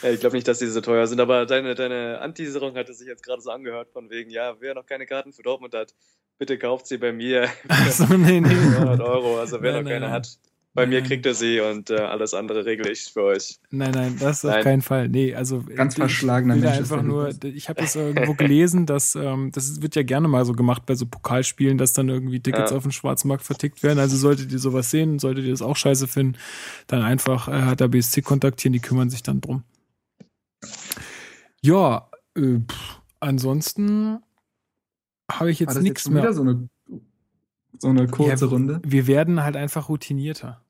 ja, 0.02 0.10
ich 0.10 0.20
glaube 0.20 0.36
nicht, 0.36 0.48
dass 0.48 0.58
die 0.58 0.66
so 0.66 0.80
teuer 0.80 1.06
sind, 1.06 1.20
aber 1.20 1.46
deine, 1.46 1.74
deine 1.74 2.20
Anteaserung 2.20 2.76
hatte 2.76 2.94
sich 2.94 3.06
jetzt 3.06 3.22
gerade 3.22 3.42
so 3.42 3.50
angehört, 3.50 3.90
von 3.92 4.10
wegen, 4.10 4.30
ja, 4.30 4.60
wer 4.60 4.74
noch 4.74 4.86
keine 4.86 5.06
Karten 5.06 5.32
für 5.32 5.42
Dortmund 5.42 5.74
hat, 5.74 5.94
bitte 6.38 6.58
kauft 6.58 6.86
sie 6.86 6.98
bei 6.98 7.12
mir. 7.12 7.48
Achso, 7.68 8.04
nee, 8.16 8.40
nee. 8.40 8.48
100 8.76 9.00
Euro, 9.00 9.38
also 9.38 9.60
wer 9.62 9.72
nein, 9.72 9.84
noch 9.84 9.90
keine 9.90 10.06
nein. 10.06 10.14
hat, 10.14 10.38
bei 10.78 10.84
nein, 10.84 10.90
mir 10.90 11.02
kriegt 11.02 11.26
er 11.26 11.34
sie 11.34 11.58
und 11.58 11.90
äh, 11.90 11.96
alles 11.96 12.34
andere 12.34 12.64
regle 12.64 12.92
ich 12.92 13.12
für 13.12 13.24
euch. 13.24 13.58
Nein, 13.70 13.90
nein, 13.90 14.16
das 14.20 14.44
auf 14.44 14.62
keinen 14.62 14.80
Fall. 14.80 15.08
Nee, 15.08 15.34
also 15.34 15.64
ganz 15.64 15.96
verschlagener 15.96 16.54
Mensch. 16.54 16.78
Einfach 16.78 17.02
nur, 17.02 17.30
ich 17.42 17.68
habe 17.68 17.82
es 17.82 17.96
irgendwo 17.96 18.34
gelesen, 18.34 18.86
dass 18.86 19.16
ähm, 19.16 19.50
das 19.52 19.82
wird 19.82 19.96
ja 19.96 20.04
gerne 20.04 20.28
mal 20.28 20.44
so 20.44 20.52
gemacht 20.52 20.86
bei 20.86 20.94
so 20.94 21.04
Pokalspielen, 21.04 21.78
dass 21.78 21.94
dann 21.94 22.08
irgendwie 22.08 22.38
Tickets 22.38 22.70
ja. 22.70 22.76
auf 22.76 22.84
dem 22.84 22.92
Schwarzmarkt 22.92 23.42
vertickt 23.42 23.82
werden. 23.82 23.98
Also 23.98 24.16
solltet 24.16 24.52
ihr 24.52 24.60
sowas 24.60 24.92
sehen, 24.92 25.18
solltet 25.18 25.46
ihr 25.46 25.50
das 25.50 25.62
auch 25.62 25.76
scheiße 25.76 26.06
finden, 26.06 26.38
dann 26.86 27.02
einfach 27.02 27.48
äh, 27.48 27.74
der 27.74 27.88
BSC 27.88 28.22
kontaktieren, 28.22 28.72
die 28.72 28.78
kümmern 28.78 29.10
sich 29.10 29.24
dann 29.24 29.40
drum. 29.40 29.64
Ja, 31.60 32.08
äh, 32.36 32.60
pff, 32.60 33.00
ansonsten 33.18 34.20
habe 35.28 35.50
ich 35.50 35.58
jetzt 35.58 35.82
nichts 35.82 36.08
mehr. 36.08 36.22
Wieder 36.22 36.34
so 36.34 36.42
eine, 36.42 36.68
so 37.80 37.88
eine 37.88 38.06
kurze 38.06 38.44
ja, 38.44 38.50
Runde. 38.50 38.80
Wir 38.84 39.08
werden 39.08 39.42
halt 39.42 39.56
einfach 39.56 39.88
routinierter. 39.88 40.62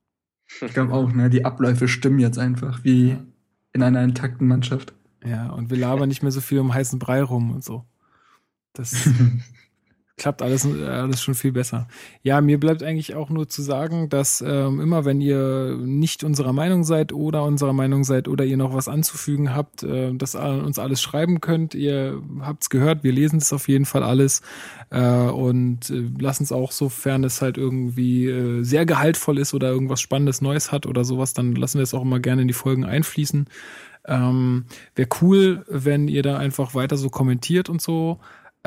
Ich 0.60 0.72
glaube 0.72 0.92
auch, 0.92 1.12
ne? 1.12 1.30
Die 1.30 1.44
Abläufe 1.44 1.88
stimmen 1.88 2.18
jetzt 2.18 2.38
einfach 2.38 2.82
wie 2.84 3.10
ja. 3.10 3.24
in 3.72 3.82
einer 3.82 4.02
intakten 4.02 4.48
Mannschaft. 4.48 4.94
Ja, 5.24 5.50
und 5.50 5.70
wir 5.70 5.76
labern 5.76 6.08
nicht 6.08 6.22
mehr 6.22 6.32
so 6.32 6.40
viel 6.40 6.58
um 6.60 6.72
heißen 6.72 6.98
Brei 6.98 7.22
rum 7.22 7.50
und 7.50 7.64
so. 7.64 7.84
Das 8.72 8.92
klappt 10.18 10.42
alles, 10.42 10.66
alles 10.66 11.22
schon 11.22 11.34
viel 11.34 11.52
besser. 11.52 11.88
Ja, 12.22 12.40
mir 12.40 12.60
bleibt 12.60 12.82
eigentlich 12.82 13.14
auch 13.14 13.30
nur 13.30 13.48
zu 13.48 13.62
sagen, 13.62 14.08
dass 14.08 14.42
ähm, 14.46 14.80
immer 14.80 15.04
wenn 15.04 15.20
ihr 15.20 15.78
nicht 15.80 16.24
unserer 16.24 16.52
Meinung 16.52 16.84
seid 16.84 17.12
oder 17.12 17.44
unserer 17.44 17.72
Meinung 17.72 18.04
seid 18.04 18.28
oder 18.28 18.44
ihr 18.44 18.56
noch 18.56 18.74
was 18.74 18.88
anzufügen 18.88 19.54
habt, 19.54 19.82
äh, 19.82 20.12
dass 20.14 20.34
uns 20.34 20.78
alles 20.78 21.00
schreiben 21.00 21.40
könnt. 21.40 21.74
Ihr 21.74 22.20
habt's 22.40 22.70
gehört, 22.70 23.04
wir 23.04 23.12
lesen 23.12 23.38
es 23.38 23.52
auf 23.52 23.68
jeden 23.68 23.84
Fall 23.84 24.02
alles 24.02 24.42
äh, 24.90 25.00
und 25.00 25.90
äh, 25.90 26.08
lassen 26.18 26.42
es 26.42 26.52
auch, 26.52 26.72
sofern 26.72 27.24
es 27.24 27.40
halt 27.40 27.56
irgendwie 27.56 28.26
äh, 28.26 28.62
sehr 28.62 28.86
gehaltvoll 28.86 29.38
ist 29.38 29.54
oder 29.54 29.68
irgendwas 29.68 30.00
Spannendes 30.00 30.40
Neues 30.40 30.72
hat 30.72 30.86
oder 30.86 31.04
sowas, 31.04 31.32
dann 31.32 31.54
lassen 31.54 31.78
wir 31.78 31.84
es 31.84 31.94
auch 31.94 32.02
immer 32.02 32.20
gerne 32.20 32.42
in 32.42 32.48
die 32.48 32.54
Folgen 32.54 32.84
einfließen. 32.84 33.46
Ähm, 34.06 34.64
Wäre 34.94 35.08
cool, 35.20 35.64
wenn 35.68 36.08
ihr 36.08 36.22
da 36.22 36.38
einfach 36.38 36.74
weiter 36.74 36.96
so 36.96 37.10
kommentiert 37.10 37.68
und 37.68 37.80
so. 37.80 38.18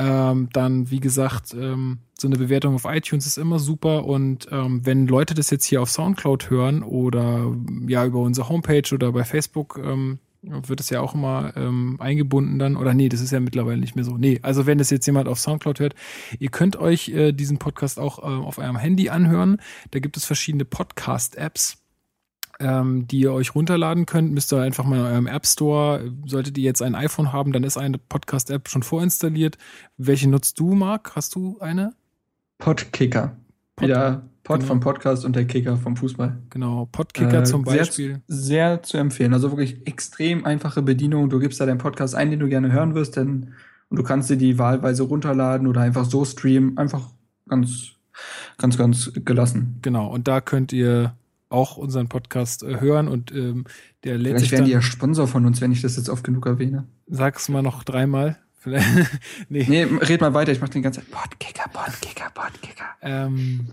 Ähm, 0.02 0.48
dann, 0.52 0.90
wie 0.90 1.00
gesagt, 1.00 1.54
ähm, 1.54 1.98
so 2.18 2.28
eine 2.28 2.36
Bewertung 2.36 2.74
auf 2.74 2.84
iTunes 2.84 3.26
ist 3.26 3.38
immer 3.38 3.58
super. 3.58 4.04
Und 4.04 4.48
ähm, 4.50 4.84
wenn 4.84 5.06
Leute 5.06 5.34
das 5.34 5.50
jetzt 5.50 5.64
hier 5.64 5.82
auf 5.82 5.90
Soundcloud 5.90 6.50
hören 6.50 6.82
oder 6.82 7.54
ja 7.86 8.04
über 8.04 8.20
unsere 8.20 8.48
Homepage 8.48 8.92
oder 8.92 9.12
bei 9.12 9.24
Facebook, 9.24 9.80
ähm, 9.82 10.18
wird 10.42 10.80
es 10.80 10.90
ja 10.90 11.00
auch 11.00 11.14
immer 11.14 11.52
ähm, 11.56 11.96
eingebunden 12.00 12.58
dann. 12.58 12.76
Oder 12.76 12.94
nee, 12.94 13.08
das 13.08 13.20
ist 13.20 13.30
ja 13.30 13.40
mittlerweile 13.40 13.78
nicht 13.78 13.94
mehr 13.94 14.04
so. 14.04 14.16
Nee, 14.16 14.40
also 14.42 14.66
wenn 14.66 14.78
das 14.78 14.90
jetzt 14.90 15.06
jemand 15.06 15.28
auf 15.28 15.38
Soundcloud 15.38 15.78
hört, 15.78 15.94
ihr 16.38 16.50
könnt 16.50 16.76
euch 16.76 17.08
äh, 17.10 17.32
diesen 17.32 17.58
Podcast 17.58 18.00
auch 18.00 18.18
äh, 18.18 18.22
auf 18.22 18.58
eurem 18.58 18.76
Handy 18.76 19.08
anhören. 19.08 19.58
Da 19.92 20.00
gibt 20.00 20.16
es 20.16 20.24
verschiedene 20.24 20.64
Podcast-Apps 20.64 21.81
ähm, 22.62 23.06
die 23.08 23.20
ihr 23.20 23.32
euch 23.32 23.54
runterladen 23.54 24.06
könnt. 24.06 24.32
Müsst 24.32 24.52
ihr 24.52 24.60
einfach 24.60 24.84
mal 24.84 25.00
in 25.00 25.06
eurem 25.06 25.26
App 25.26 25.46
Store. 25.46 26.12
Solltet 26.26 26.56
ihr 26.58 26.64
jetzt 26.64 26.82
ein 26.82 26.94
iPhone 26.94 27.32
haben, 27.32 27.52
dann 27.52 27.64
ist 27.64 27.76
eine 27.76 27.98
Podcast-App 27.98 28.68
schon 28.68 28.82
vorinstalliert. 28.82 29.58
Welche 29.96 30.28
nutzt 30.28 30.58
du, 30.60 30.74
Marc? 30.74 31.16
Hast 31.16 31.34
du 31.34 31.58
eine? 31.60 31.94
Podkicker. 32.58 33.36
Pod 33.76 33.88
Wieder 33.88 34.22
Pod 34.44 34.58
genau. 34.58 34.68
vom 34.68 34.80
Podcast 34.80 35.24
und 35.24 35.36
der 35.36 35.44
Kicker 35.44 35.76
vom 35.76 35.96
Fußball. 35.96 36.36
Genau, 36.50 36.88
Podkicker 36.90 37.40
äh, 37.40 37.44
zum 37.44 37.62
Beispiel. 37.62 38.22
Sehr, 38.26 38.70
sehr, 38.70 38.82
zu 38.82 38.96
empfehlen. 38.96 39.34
Also 39.34 39.50
wirklich 39.52 39.86
extrem 39.86 40.44
einfache 40.44 40.82
Bedienung. 40.82 41.30
Du 41.30 41.38
gibst 41.38 41.60
da 41.60 41.66
deinen 41.66 41.78
Podcast 41.78 42.16
ein, 42.16 42.30
den 42.30 42.40
du 42.40 42.48
gerne 42.48 42.72
hören 42.72 42.94
wirst, 42.94 43.16
denn 43.16 43.52
und 43.88 43.98
du 43.98 44.02
kannst 44.02 44.30
dir 44.30 44.36
die 44.36 44.58
wahlweise 44.58 45.04
runterladen 45.04 45.66
oder 45.66 45.82
einfach 45.82 46.06
so 46.06 46.24
streamen. 46.24 46.76
Einfach 46.76 47.10
ganz, 47.46 47.92
ganz, 48.58 48.78
ganz 48.78 49.12
gelassen. 49.24 49.78
Genau, 49.82 50.08
und 50.08 50.26
da 50.26 50.40
könnt 50.40 50.72
ihr 50.72 51.14
auch 51.52 51.76
unseren 51.76 52.08
Podcast 52.08 52.62
äh, 52.62 52.80
hören 52.80 53.08
und 53.08 53.32
ähm, 53.32 53.64
der 54.04 54.18
lädt 54.18 54.36
Vielleicht 54.36 54.52
werden 54.52 54.64
die 54.64 54.72
ja 54.72 54.82
Sponsor 54.82 55.26
von 55.28 55.46
uns, 55.46 55.60
wenn 55.60 55.72
ich 55.72 55.82
das 55.82 55.96
jetzt 55.96 56.08
oft 56.08 56.24
genug 56.24 56.46
erwähne. 56.46 56.86
Sag's 57.06 57.48
mal 57.48 57.62
noch 57.62 57.84
dreimal 57.84 58.38
nee. 59.48 59.66
Nee, 59.68 59.82
red 59.82 60.20
mal 60.20 60.34
weiter, 60.34 60.52
ich 60.52 60.60
mach 60.60 60.68
den 60.68 60.82
ganzen 60.82 61.02
Zeit. 61.02 61.10
Podkicker, 61.10 61.68
Podkicker, 61.72 62.30
Podkicker. 62.32 62.84
Ähm, 63.00 63.68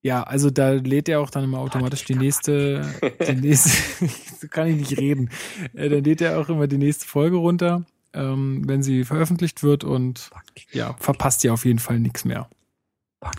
ja, 0.00 0.22
also 0.22 0.50
da 0.50 0.70
lädt 0.70 1.08
er 1.08 1.20
auch 1.20 1.30
dann 1.30 1.44
immer 1.44 1.58
automatisch 1.58 2.04
die 2.04 2.14
nächste, 2.14 2.86
die 3.26 3.32
nächste, 3.40 3.70
so 4.40 4.48
kann 4.48 4.68
ich 4.68 4.76
nicht 4.76 4.98
reden. 4.98 5.30
Äh, 5.74 5.88
dann 5.88 6.04
lädt 6.04 6.20
er 6.20 6.38
auch 6.38 6.48
immer 6.48 6.66
die 6.66 6.78
nächste 6.78 7.06
Folge 7.06 7.36
runter, 7.36 7.84
ähm, 8.12 8.62
wenn 8.66 8.82
sie 8.82 9.04
veröffentlicht 9.04 9.62
wird 9.62 9.84
und 9.84 10.30
ja, 10.72 10.94
verpasst 10.98 11.44
ihr 11.44 11.52
auf 11.52 11.64
jeden 11.64 11.80
Fall 11.80 12.00
nichts 12.00 12.24
mehr. 12.24 12.48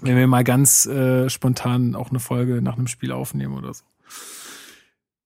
Wenn 0.02 0.18
wir 0.18 0.28
mal 0.28 0.44
ganz 0.44 0.86
äh, 0.86 1.30
spontan 1.30 1.96
auch 1.96 2.10
eine 2.10 2.20
Folge 2.20 2.62
nach 2.62 2.78
einem 2.78 2.88
Spiel 2.88 3.12
aufnehmen 3.12 3.58
oder 3.58 3.74
so. 3.74 3.84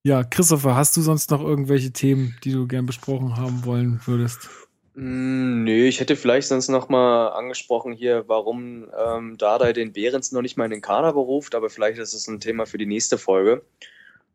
Ja, 0.04 0.24
Christopher, 0.24 0.76
hast 0.76 0.98
du 0.98 1.02
sonst 1.02 1.30
noch 1.30 1.42
irgendwelche 1.42 1.92
Themen, 1.92 2.36
die 2.44 2.52
du 2.52 2.68
gern 2.68 2.88
besprochen 2.88 3.38
haben 3.38 3.66
wollen 3.66 4.02
würdest? 4.06 4.50
Mm, 4.96 5.64
Nö, 5.64 5.86
ich 5.86 6.00
hätte 6.00 6.16
vielleicht 6.16 6.48
sonst 6.48 6.70
noch 6.70 6.90
mal 6.90 7.30
angesprochen 7.30 7.94
hier, 7.94 8.24
warum 8.28 8.88
ähm, 8.98 9.38
Dardai 9.38 9.74
den 9.74 9.94
Behrens 9.94 10.32
noch 10.32 10.42
nicht 10.42 10.58
mal 10.58 10.66
in 10.66 10.72
den 10.72 10.82
Kader 10.82 11.14
beruft, 11.14 11.56
aber 11.56 11.70
vielleicht 11.70 12.00
ist 12.00 12.14
es 12.14 12.28
ein 12.28 12.40
Thema 12.40 12.66
für 12.66 12.78
die 12.78 12.88
nächste 12.88 13.18
Folge. 13.18 13.64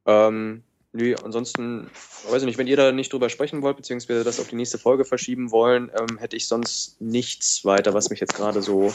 Ähm, 0.07 0.63
nö, 0.93 1.15
ansonsten, 1.23 1.91
weiß 2.31 2.43
ich 2.43 2.47
nicht, 2.47 2.59
wenn 2.59 2.69
ihr 2.69 2.77
da 2.77 2.93
nicht 2.93 3.13
drüber 3.13 3.29
sprechen 3.29 3.61
wollt, 3.63 3.77
beziehungsweise 3.77 4.25
das 4.25 4.41
auf 4.41 4.49
die 4.49 4.57
nächste 4.57 4.79
Folge 4.79 5.05
verschieben 5.05 5.51
wollen, 5.51 5.91
ähm, 5.99 6.17
hätte 6.19 6.37
ich 6.37 6.47
sonst 6.49 7.01
nichts 7.01 7.65
weiter, 7.65 7.93
was 7.93 8.09
mich 8.09 8.21
jetzt 8.21 8.35
gerade 8.35 8.63
so 8.63 8.95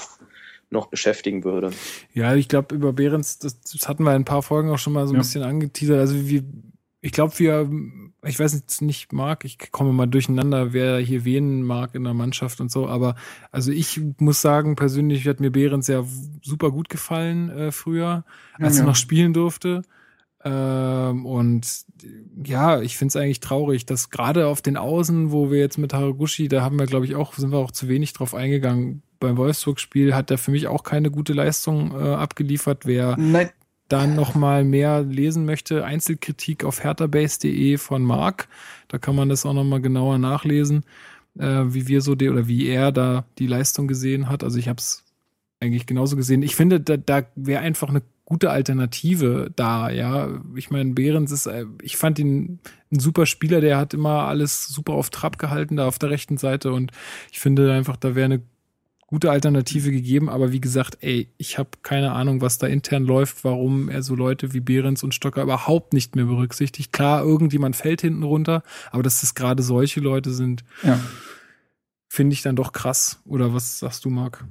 noch 0.72 0.88
beschäftigen 0.88 1.44
würde. 1.44 1.72
Ja, 2.14 2.34
ich 2.36 2.48
glaube, 2.48 2.74
über 2.74 2.94
Behrens, 2.94 3.38
das, 3.40 3.60
das 3.62 3.88
hatten 3.88 4.04
wir 4.04 4.12
in 4.16 4.22
ein 4.22 4.26
paar 4.26 4.42
Folgen 4.42 4.70
auch 4.72 4.80
schon 4.80 4.94
mal 4.94 5.06
so 5.06 5.14
ein 5.14 5.16
Ja. 5.16 5.20
bisschen 5.20 5.44
angeteasert. 5.44 6.00
Also 6.00 6.28
wir, 6.28 6.44
ich 7.02 7.12
glaube, 7.12 7.38
wir, 7.40 7.70
ich 8.26 8.40
weiß 8.40 8.54
nicht, 8.54 8.82
nicht 8.82 9.14
mag, 9.14 9.44
ich 9.44 9.58
komme 9.72 9.92
mal 9.92 10.06
durcheinander, 10.06 10.72
wer 10.74 11.00
hier 11.00 11.26
wen 11.26 11.62
mag 11.64 11.94
in 11.96 12.04
der 12.04 12.14
Mannschaft 12.14 12.62
und 12.62 12.72
so, 12.72 12.88
aber 12.88 13.16
also 13.52 13.72
ich 13.72 14.00
muss 14.20 14.42
sagen, 14.42 14.76
persönlich 14.76 15.28
hat 15.28 15.40
mir 15.40 15.52
Behrens 15.52 15.88
ja 15.88 16.06
super 16.42 16.72
gut 16.72 16.88
gefallen 16.90 17.50
äh, 17.50 17.72
früher, 17.72 18.24
als 18.60 18.78
Ja, 18.78 18.84
er 18.84 18.88
noch 18.88 18.96
spielen 18.96 19.34
durfte. 19.34 19.82
Ähm, 20.44 21.26
und 21.26 21.68
ja, 22.46 22.82
ich 22.82 22.98
finde 22.98 23.10
es 23.10 23.16
eigentlich 23.16 23.42
traurig, 23.42 23.86
dass 23.86 24.10
gerade 24.10 24.48
auf 24.48 24.62
den 24.62 24.78
Außen, 24.78 25.32
wo 25.32 25.52
wir 25.52 25.60
jetzt 25.60 25.78
mit 25.78 25.94
Haraguchi, 25.94 26.48
da 26.48 26.62
haben 26.62 26.80
wir, 26.80 26.86
glaube 26.88 27.06
ich, 27.06 27.16
auch, 27.16 27.34
sind 27.34 27.52
wir 27.52 27.60
auch 27.60 27.72
zu 27.72 27.88
wenig 27.88 28.14
drauf 28.14 28.34
eingegangen. 28.34 29.04
Beim 29.22 29.38
Wolfsburg-Spiel 29.38 30.14
hat 30.14 30.32
er 30.32 30.38
für 30.38 30.52
mich 30.52 30.68
auch 30.68 30.84
keine 30.84 31.12
gute 31.12 31.32
Leistung 31.32 31.92
äh, 31.92 32.16
abgeliefert. 32.16 32.86
Wer 32.86 33.16
Nein, 33.18 33.52
da 33.88 34.08
noch 34.08 34.36
mal 34.36 34.64
mehr 34.64 35.04
lesen 35.04 35.46
möchte, 35.46 35.86
Einzelkritik 35.86 36.64
auf 36.64 36.84
herterbase.de 36.84 37.78
von 37.78 38.04
Marc. 38.04 38.48
Da 38.88 38.98
kann 38.98 39.16
man 39.16 39.30
das 39.30 39.46
auch 39.46 39.54
noch 39.54 39.64
mal 39.64 39.80
genauer 39.80 40.18
nachlesen, 40.18 40.84
äh, 41.38 41.64
wie 41.68 41.88
wir 41.88 42.02
so 42.02 42.16
die, 42.16 42.30
oder 42.30 42.48
wie 42.48 42.68
er 42.68 42.92
da 42.92 43.26
die 43.38 43.48
Leistung 43.48 43.88
gesehen 43.88 44.28
hat. 44.28 44.44
Also 44.44 44.58
ich 44.58 44.68
habe 44.68 44.80
es 44.80 45.04
eigentlich 45.60 45.86
genauso 45.86 46.16
gesehen. 46.16 46.42
Ich 46.42 46.56
finde, 46.56 46.80
da, 46.80 46.98
da 46.98 47.24
wäre 47.36 47.62
einfach 47.62 47.90
eine 47.90 48.02
gute 48.26 48.50
Alternative 48.50 49.52
da, 49.56 49.90
ja. 49.90 50.30
Ich 50.56 50.72
meine, 50.72 50.94
Behrens 50.94 51.32
ist, 51.32 51.46
äh, 51.46 51.66
ich 51.82 51.98
fand 51.98 52.18
ihn 52.18 52.60
ein 52.92 53.00
super 53.00 53.26
Spieler, 53.26 53.62
der 53.62 53.78
hat 53.78 53.94
immer 53.94 54.24
alles 54.24 54.68
super 54.68 54.94
auf 54.94 55.10
Trab 55.10 55.38
gehalten 55.38 55.76
da 55.76 55.88
auf 55.88 56.00
der 56.00 56.10
rechten 56.10 56.38
Seite 56.38 56.72
und 56.72 56.92
ich 57.32 57.40
finde 57.40 57.72
einfach, 57.72 57.98
da 57.98 58.16
wäre 58.16 58.26
eine 58.26 58.42
gute 59.12 59.30
Alternative 59.30 59.92
gegeben, 59.92 60.30
aber 60.30 60.54
wie 60.54 60.62
gesagt, 60.62 60.98
ey, 61.02 61.28
ich 61.38 61.58
habe 61.58 61.70
keine 61.84 62.14
Ahnung, 62.14 62.40
was 62.40 62.58
da 62.58 62.68
intern 62.68 63.04
läuft, 63.04 63.44
warum 63.44 63.90
er 63.90 64.04
so 64.04 64.16
Leute 64.16 64.54
wie 64.54 64.62
Behrens 64.62 65.04
und 65.04 65.14
Stocker 65.14 65.44
überhaupt 65.44 65.92
nicht 65.92 66.16
mehr 66.16 66.26
berücksichtigt. 66.26 66.94
Klar, 66.94 67.22
irgendjemand 67.22 67.76
fällt 67.76 68.00
hinten 68.00 68.24
runter, 68.24 68.64
aber 68.90 69.04
dass 69.04 69.20
das 69.20 69.36
gerade 69.36 69.64
solche 69.64 70.00
Leute 70.00 70.32
sind, 70.32 70.64
ja. 70.82 70.98
finde 72.08 72.34
ich 72.34 72.42
dann 72.42 72.56
doch 72.56 72.72
krass. 72.72 73.22
Oder 73.26 73.54
was 73.54 73.80
sagst 73.80 74.06
du, 74.06 74.10
Marc? 74.10 74.46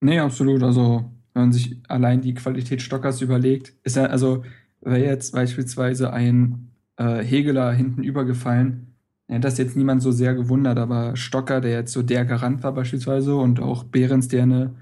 Nee, 0.00 0.20
absolut. 0.20 0.62
Also, 0.62 1.10
wenn 1.34 1.42
man 1.42 1.52
sich 1.52 1.76
allein 1.88 2.20
die 2.20 2.34
Qualität 2.34 2.82
Stockers 2.82 3.20
überlegt, 3.20 3.74
ist 3.82 3.96
er, 3.96 4.10
also, 4.10 4.44
wäre 4.80 5.04
jetzt 5.04 5.32
beispielsweise 5.32 6.12
ein 6.12 6.70
äh, 6.98 7.18
Hegeler 7.24 7.72
hinten 7.72 8.04
übergefallen, 8.04 8.91
ja, 9.32 9.38
das 9.38 9.56
jetzt 9.56 9.76
niemand 9.76 10.02
so 10.02 10.12
sehr 10.12 10.34
gewundert, 10.34 10.78
aber 10.78 11.16
Stocker, 11.16 11.62
der 11.62 11.72
jetzt 11.72 11.94
so 11.94 12.02
der 12.02 12.26
Garant 12.26 12.62
war 12.62 12.72
beispielsweise 12.72 13.34
und 13.34 13.60
auch 13.60 13.82
Behrens, 13.84 14.28
der 14.28 14.42
eine 14.42 14.74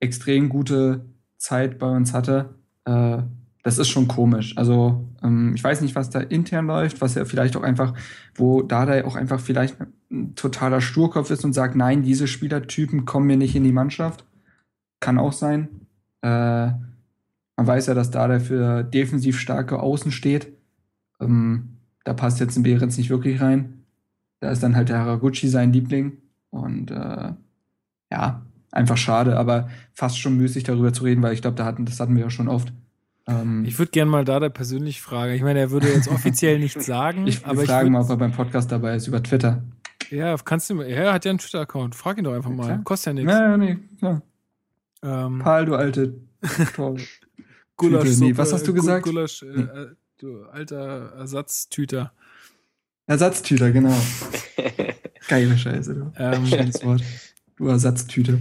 extrem 0.00 0.48
gute 0.48 1.04
Zeit 1.38 1.78
bei 1.78 1.86
uns 1.86 2.12
hatte, 2.12 2.56
äh, 2.86 3.18
das 3.62 3.78
ist 3.78 3.86
schon 3.88 4.08
komisch. 4.08 4.58
Also 4.58 5.06
ähm, 5.22 5.52
ich 5.54 5.62
weiß 5.62 5.80
nicht, 5.80 5.94
was 5.94 6.10
da 6.10 6.18
intern 6.18 6.66
läuft, 6.66 7.00
was 7.02 7.14
ja 7.14 7.24
vielleicht 7.24 7.56
auch 7.56 7.62
einfach, 7.62 7.94
wo 8.34 8.62
Dardai 8.62 9.04
auch 9.04 9.14
einfach 9.14 9.38
vielleicht 9.38 9.76
ein 10.10 10.34
totaler 10.34 10.80
Sturkopf 10.80 11.30
ist 11.30 11.44
und 11.44 11.52
sagt, 11.52 11.76
nein, 11.76 12.02
diese 12.02 12.26
Spielertypen 12.26 13.04
kommen 13.04 13.28
mir 13.28 13.36
nicht 13.36 13.54
in 13.54 13.62
die 13.62 13.70
Mannschaft. 13.70 14.24
Kann 14.98 15.18
auch 15.18 15.32
sein. 15.32 15.68
Äh, 16.20 16.26
man 17.56 17.66
weiß 17.66 17.86
ja, 17.86 17.94
dass 17.94 18.10
Dardai 18.10 18.40
für 18.40 18.82
defensiv 18.82 19.38
starke 19.38 19.78
Außen 19.78 20.10
steht. 20.10 20.48
Ähm, 21.20 21.76
da 22.02 22.12
passt 22.12 22.40
jetzt 22.40 22.56
ein 22.56 22.64
Behrens 22.64 22.98
nicht 22.98 23.08
wirklich 23.08 23.40
rein. 23.40 23.83
Da 24.44 24.50
ist 24.50 24.62
dann 24.62 24.76
halt 24.76 24.90
der 24.90 24.98
Haraguchi 24.98 25.48
sein 25.48 25.72
Liebling. 25.72 26.18
Und 26.50 26.90
äh, 26.90 27.32
ja, 28.12 28.42
einfach 28.70 28.98
schade, 28.98 29.38
aber 29.38 29.70
fast 29.94 30.18
schon 30.18 30.36
müßig 30.36 30.64
darüber 30.64 30.92
zu 30.92 31.04
reden, 31.04 31.22
weil 31.22 31.32
ich 31.32 31.40
glaube, 31.40 31.56
da 31.56 31.64
hatten, 31.64 31.86
das 31.86 31.98
hatten 31.98 32.14
wir 32.14 32.24
ja 32.24 32.30
schon 32.30 32.48
oft. 32.48 32.72
Ähm, 33.26 33.64
Ich 33.64 33.78
würde 33.78 33.90
gerne 33.90 34.10
mal 34.10 34.24
da 34.26 34.46
persönlich 34.50 35.00
fragen. 35.00 35.32
Ich 35.32 35.40
meine, 35.42 35.60
er 35.60 35.70
würde 35.70 35.88
jetzt 35.88 36.08
offiziell 36.16 36.58
nichts 36.58 36.84
sagen, 36.84 37.26
ich 37.26 37.46
aber 37.46 37.62
ich 37.62 37.68
frage 37.70 37.86
würd, 37.86 37.92
mal, 37.92 38.02
ob 38.02 38.10
er 38.10 38.16
beim 38.18 38.32
Podcast 38.32 38.70
dabei 38.70 38.96
ist, 38.96 39.06
über 39.06 39.22
Twitter. 39.22 39.62
ja, 40.10 40.36
kannst 40.36 40.68
du, 40.68 40.80
er 40.80 41.14
hat 41.14 41.24
ja 41.24 41.30
einen 41.30 41.38
Twitter-Account. 41.38 41.94
Frag 41.94 42.18
ihn 42.18 42.24
doch 42.24 42.34
einfach 42.34 42.50
mal. 42.50 42.66
klar. 42.66 42.80
Kostet 42.84 43.06
ja 43.06 43.12
nichts. 43.14 43.32
Ja, 43.32 43.50
ja, 43.50 43.56
nee, 43.56 43.78
klar. 43.98 44.22
Ähm, 45.02 45.38
Paul, 45.38 45.64
du 45.64 45.74
alte 45.76 46.14
Gulaschsuppe, 47.76 48.24
Nee, 48.24 48.36
was 48.36 48.52
hast 48.52 48.66
du 48.68 48.74
gesagt? 48.74 49.04
Gulasch, 49.04 49.42
äh, 49.42 49.46
Nee. 49.56 49.66
du 50.18 50.42
alter 50.44 51.12
Ersatztüter. 51.16 52.12
Ersatztüter, 53.06 53.70
genau. 53.70 53.94
Geile 55.28 55.56
Scheiße, 55.58 55.94
du. 55.94 56.12
Ähm, 56.18 56.46
Schönes 56.46 56.84
Wort. 56.84 57.02
Du 57.56 57.68
Ersatztüte. 57.68 58.40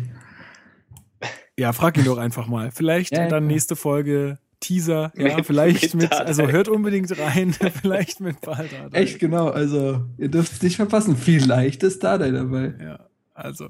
ja, 1.57 1.72
frag 1.73 1.98
ihn 1.98 2.06
doch 2.06 2.18
einfach 2.18 2.48
mal. 2.48 2.72
Vielleicht 2.72 3.11
Ja, 3.14 3.19
ja, 3.23 3.30
dann 3.30 3.44
klar. 3.44 3.52
nächste 3.53 3.76
Folge 3.76 4.40
Teaser. 4.60 5.11
Ja, 5.15 5.35
Mit- 5.38 5.45
vielleicht 5.45 5.94
mit 5.94 6.03
mit, 6.10 6.14
also 6.14 6.48
hört 6.48 6.68
unbedingt 6.69 7.18
rein. 7.19 7.53
vielleicht 7.81 8.22
mit 8.22 8.40
Baldar. 8.41 8.90
Echt 8.94 9.19
genau, 9.19 9.49
also 9.49 10.06
ihr 10.18 10.30
dürft 10.30 10.53
es 10.53 10.61
nicht 10.61 10.77
verpassen. 10.77 11.18
Vielleicht 11.18 11.84
ist 11.84 12.03
Dardai 12.03 12.31
dabei. 12.31 12.73
Ja, 12.81 12.99
also 13.34 13.69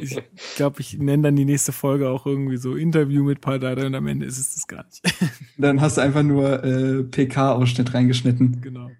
ich 0.00 0.18
glaube, 0.56 0.80
ich 0.80 0.98
nenne 0.98 1.24
dann 1.24 1.36
die 1.36 1.44
nächste 1.44 1.72
Folge 1.72 2.08
auch 2.08 2.24
irgendwie 2.24 2.56
so 2.56 2.74
Interview 2.76 3.24
mit 3.24 3.40
Paul 3.42 3.58
Dardai 3.60 3.86
und 3.86 3.94
am 3.94 4.06
Ende 4.06 4.24
ist 4.26 4.38
es 4.38 4.54
das 4.54 4.66
gar 4.66 4.84
nicht. 4.86 5.02
Dann 5.58 5.80
hast 5.82 5.98
du 5.98 6.00
einfach 6.00 6.22
nur 6.22 6.64
äh, 6.64 7.02
PK-Ausschnitt 7.02 7.92
reingeschnitten. 7.92 8.60
genau. 8.62 8.90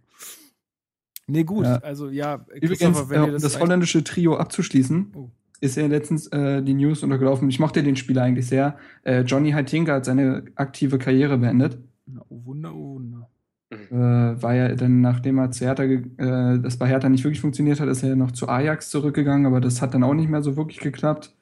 Nee, 1.33 1.45
gut, 1.45 1.65
Ja. 1.65 1.77
also 1.77 2.11
ja, 2.11 2.45
Übrigens, 2.61 3.09
wenn 3.09 3.23
äh, 3.23 3.25
um 3.25 3.33
das, 3.33 3.43
das 3.43 3.59
holländische 3.61 4.05
Trio 4.05 4.37
abzuschließen, 4.37 5.13
Oh. 5.15 5.31
ist 5.63 5.77
ja 5.77 5.87
letztens 5.87 6.27
äh, 6.27 6.63
die 6.63 6.75
News 6.75 7.03
untergelaufen. 7.03 7.49
Ich 7.49 7.59
mochte 7.59 7.83
den 7.83 7.97
Spieler 7.97 8.23
eigentlich 8.23 8.47
sehr. 8.47 8.77
Äh, 9.03 9.23
Johnny 9.23 9.53
Heitinga 9.53 9.95
hat 9.95 10.05
seine 10.05 10.45
aktive 10.57 10.99
Karriere 10.99 11.39
beendet. 11.39 11.79
Na, 12.07 12.21
oh 12.29 12.45
Wunder, 12.45 12.75
oh 12.75 12.95
Wunder. 12.97 13.29
Äh, 13.71 14.43
war 14.43 14.55
ja 14.55 14.75
dann, 14.75 15.01
nachdem 15.01 15.39
er 15.39 15.51
zu 15.51 15.65
Hertha, 15.65 15.85
äh, 15.85 16.59
das 16.61 16.77
bei 16.77 16.87
Hertha 16.87 17.09
nicht 17.09 17.25
wirklich 17.25 17.41
funktioniert 17.41 17.81
hat, 17.81 17.89
ist 17.89 18.03
er 18.03 18.15
noch 18.17 18.33
zu 18.33 18.47
Ajax 18.47 18.91
zurückgegangen, 18.91 19.47
aber 19.47 19.63
das 19.63 19.81
hat 19.81 19.95
dann 19.95 20.05
auch 20.05 20.13
nicht 20.13 20.29
mehr 20.29 20.43
so 20.43 20.59
wirklich 20.59 20.81
geklappt. 20.81 21.35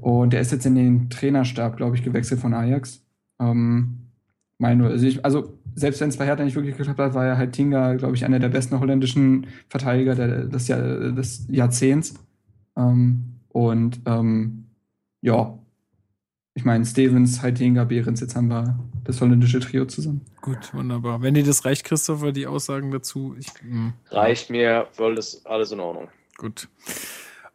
Und 0.00 0.32
der 0.32 0.40
ist 0.40 0.52
jetzt 0.52 0.66
in 0.66 0.76
den 0.76 1.10
Trainerstab, 1.10 1.76
glaube 1.76 1.96
ich, 1.96 2.04
gewechselt 2.04 2.40
von 2.40 2.54
Ajax. 2.54 3.04
Ähm, 3.40 4.10
meine 4.58 4.76
nur, 4.82 4.90
also, 4.90 5.04
ich, 5.06 5.24
also 5.24 5.57
selbst 5.74 6.00
wenn 6.00 6.08
es 6.08 6.16
bei 6.16 6.26
Hertha 6.26 6.44
nicht 6.44 6.56
wirklich 6.56 6.76
geklappt 6.76 6.98
hat, 6.98 7.14
war 7.14 7.26
er 7.26 7.38
halt 7.38 7.52
Tinga, 7.52 7.94
glaube 7.94 8.14
ich, 8.16 8.24
einer 8.24 8.38
der 8.38 8.48
besten 8.48 8.78
holländischen 8.80 9.46
Verteidiger 9.68 10.14
der, 10.14 10.44
des, 10.44 10.68
Jahr, 10.68 10.80
des 10.80 11.46
Jahrzehnts. 11.48 12.14
Ähm, 12.76 13.34
und 13.48 14.00
ähm, 14.06 14.64
ja, 15.20 15.58
ich 16.54 16.64
meine, 16.64 16.84
Stevens, 16.84 17.40
Heitinga, 17.42 17.84
Behrens, 17.84 18.20
jetzt 18.20 18.34
haben 18.34 18.48
wir 18.48 18.78
das 19.04 19.20
holländische 19.20 19.60
Trio 19.60 19.84
zusammen. 19.86 20.22
Gut, 20.42 20.74
wunderbar. 20.74 21.22
Wenn 21.22 21.34
dir 21.34 21.44
das 21.44 21.64
reicht, 21.64 21.84
Christopher, 21.84 22.32
die 22.32 22.46
Aussagen 22.48 22.90
dazu, 22.90 23.36
ich, 23.38 23.46
mh, 23.62 23.92
Reicht 24.10 24.50
mir, 24.50 24.86
voll 24.92 25.16
ist 25.18 25.46
alles 25.46 25.70
in 25.72 25.80
Ordnung. 25.80 26.08
gut. 26.36 26.68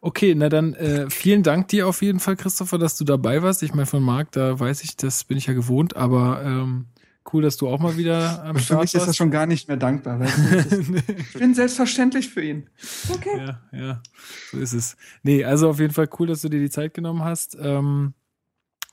Okay, 0.00 0.34
na 0.34 0.50
dann 0.50 0.74
äh, 0.74 1.08
vielen 1.08 1.42
Dank 1.42 1.68
dir 1.68 1.88
auf 1.88 2.02
jeden 2.02 2.20
Fall, 2.20 2.36
Christopher, 2.36 2.76
dass 2.76 2.98
du 2.98 3.04
dabei 3.04 3.42
warst. 3.42 3.62
Ich 3.62 3.72
meine, 3.72 3.86
von 3.86 4.02
Marc, 4.02 4.32
da 4.32 4.60
weiß 4.60 4.84
ich, 4.84 4.96
das 4.98 5.24
bin 5.24 5.38
ich 5.38 5.46
ja 5.46 5.54
gewohnt, 5.54 5.96
aber 5.96 6.42
ähm, 6.44 6.84
cool, 7.32 7.42
dass 7.42 7.56
du 7.56 7.68
auch 7.68 7.78
mal 7.80 7.96
wieder 7.96 8.44
am 8.44 8.56
Für 8.56 8.62
Start 8.62 8.80
mich 8.82 8.94
ist 8.94 9.06
das 9.06 9.16
schon 9.16 9.30
gar 9.30 9.46
nicht 9.46 9.68
mehr 9.68 9.76
dankbar. 9.76 10.20
Ist- 10.24 10.90
ich 11.18 11.32
bin 11.34 11.54
selbstverständlich 11.54 12.28
für 12.28 12.42
ihn. 12.42 12.68
Ja, 13.36 13.60
ja, 13.72 14.02
so 14.50 14.58
ist 14.58 14.72
es. 14.72 14.96
Nee, 15.22 15.44
also 15.44 15.70
auf 15.70 15.80
jeden 15.80 15.92
Fall 15.94 16.08
cool, 16.18 16.26
dass 16.26 16.42
du 16.42 16.48
dir 16.48 16.60
die 16.60 16.70
Zeit 16.70 16.94
genommen 16.94 17.22
hast. 17.24 17.56
Ähm, 17.60 18.14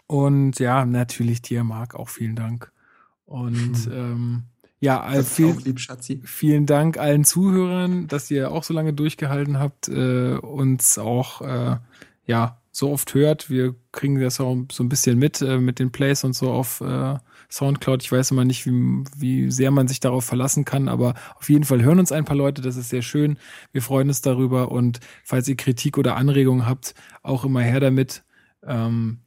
und 0.08 0.60
ja, 0.60 0.86
natürlich 0.86 1.42
dir, 1.42 1.64
Marc, 1.64 1.96
auch 1.96 2.10
vielen 2.10 2.36
Dank. 2.36 2.72
Und 3.26 3.90
ähm, 3.94 4.44
Ja, 4.80 5.00
also 5.02 5.24
viel, 5.24 5.54
auch 5.54 5.62
lieb, 5.62 5.80
Schatzi. 5.80 6.22
vielen 6.26 6.66
Dank 6.66 6.98
allen 6.98 7.24
Zuhörern, 7.24 8.08
dass 8.08 8.30
ihr 8.32 8.52
auch 8.52 8.64
so 8.64 8.74
lange 8.74 8.94
durchgehalten 8.94 9.58
habt, 9.60 9.88
äh, 9.88 10.34
uns 10.36 10.98
auch 10.98 11.42
äh, 11.42 11.78
ja 12.26 12.58
so 12.72 12.90
oft 12.92 13.14
hört. 13.14 13.50
Wir 13.50 13.76
kriegen 13.92 14.20
das 14.20 14.40
auch 14.42 14.58
so 14.72 14.84
ein 14.84 14.90
bisschen 14.90 15.18
mit 15.20 15.42
äh, 15.42 15.60
mit 15.60 15.80
den 15.80 15.92
Plays 15.92 16.24
und 16.24 16.34
so 16.34 16.52
auf 16.52 16.82
äh, 16.82 17.18
Soundcloud. 17.52 18.02
Ich 18.02 18.12
weiß 18.12 18.32
immer 18.32 18.46
nicht, 18.46 18.66
wie, 18.66 19.04
wie 19.16 19.52
sehr 19.52 19.72
man 19.72 19.88
sich 19.88 20.00
darauf 20.00 20.26
verlassen 20.26 20.66
kann, 20.66 20.88
aber 20.88 21.14
auf 21.36 21.50
jeden 21.50 21.66
Fall 21.66 21.84
hören 21.84 22.00
uns 22.00 22.12
ein 22.12 22.26
paar 22.26 22.38
Leute. 22.38 22.62
Das 22.62 22.78
ist 22.78 22.90
sehr 22.90 23.02
schön. 23.02 23.38
Wir 23.72 23.82
freuen 23.82 24.08
uns 24.08 24.22
darüber 24.22 24.72
und 24.72 25.00
falls 25.24 25.48
ihr 25.48 25.58
Kritik 25.58 25.98
oder 25.98 26.16
Anregungen 26.16 26.66
habt, 26.66 26.96
auch 27.22 27.44
immer 27.44 27.62
her 27.62 27.80
damit. 27.80 28.24
Ähm, 28.64 29.20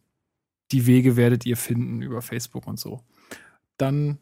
die 0.73 0.87
Wege 0.87 1.17
werdet 1.17 1.45
ihr 1.45 1.57
finden 1.57 2.03
über 2.03 2.23
Facebook 2.23 2.67
und 2.67 2.81
so. 2.81 3.03
Dann 3.77 4.19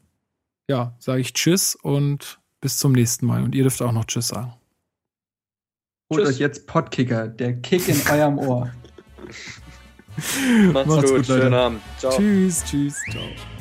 ja, 0.68 0.94
sage 0.98 1.20
ich 1.20 1.32
Tschüss 1.32 1.76
und 1.76 2.40
bis 2.60 2.78
zum 2.78 2.92
nächsten 2.92 3.26
Mal. 3.26 3.42
Und 3.42 3.54
ihr 3.54 3.62
dürft 3.62 3.80
auch 3.82 3.92
noch 3.92 4.04
Tschüss 4.04 4.28
sagen. 4.28 4.54
Holt 6.10 6.24
Tschüss. 6.24 6.34
euch 6.34 6.38
jetzt 6.40 6.66
Podkicker, 6.66 7.28
der 7.28 7.60
Kick 7.60 7.88
in 7.88 8.00
eurem 8.10 8.38
Ohr. 8.38 8.70
Macht's, 10.72 10.88
Macht's 10.88 11.10
gut, 11.10 11.16
gut, 11.16 11.26
schönen 11.26 11.54
Abend. 11.54 11.80
Ciao. 11.98 12.12
Tschüss, 12.16 12.64
tschüss, 12.64 13.00
ciao. 13.10 13.51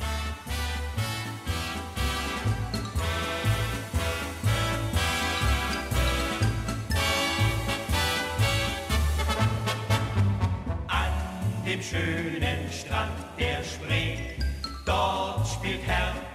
Schönen 11.91 12.72
Strand 12.72 13.11
der 13.38 13.61
Spree, 13.65 14.15
dort 14.85 15.45
spielt 15.45 15.85
Hertha 15.85 16.31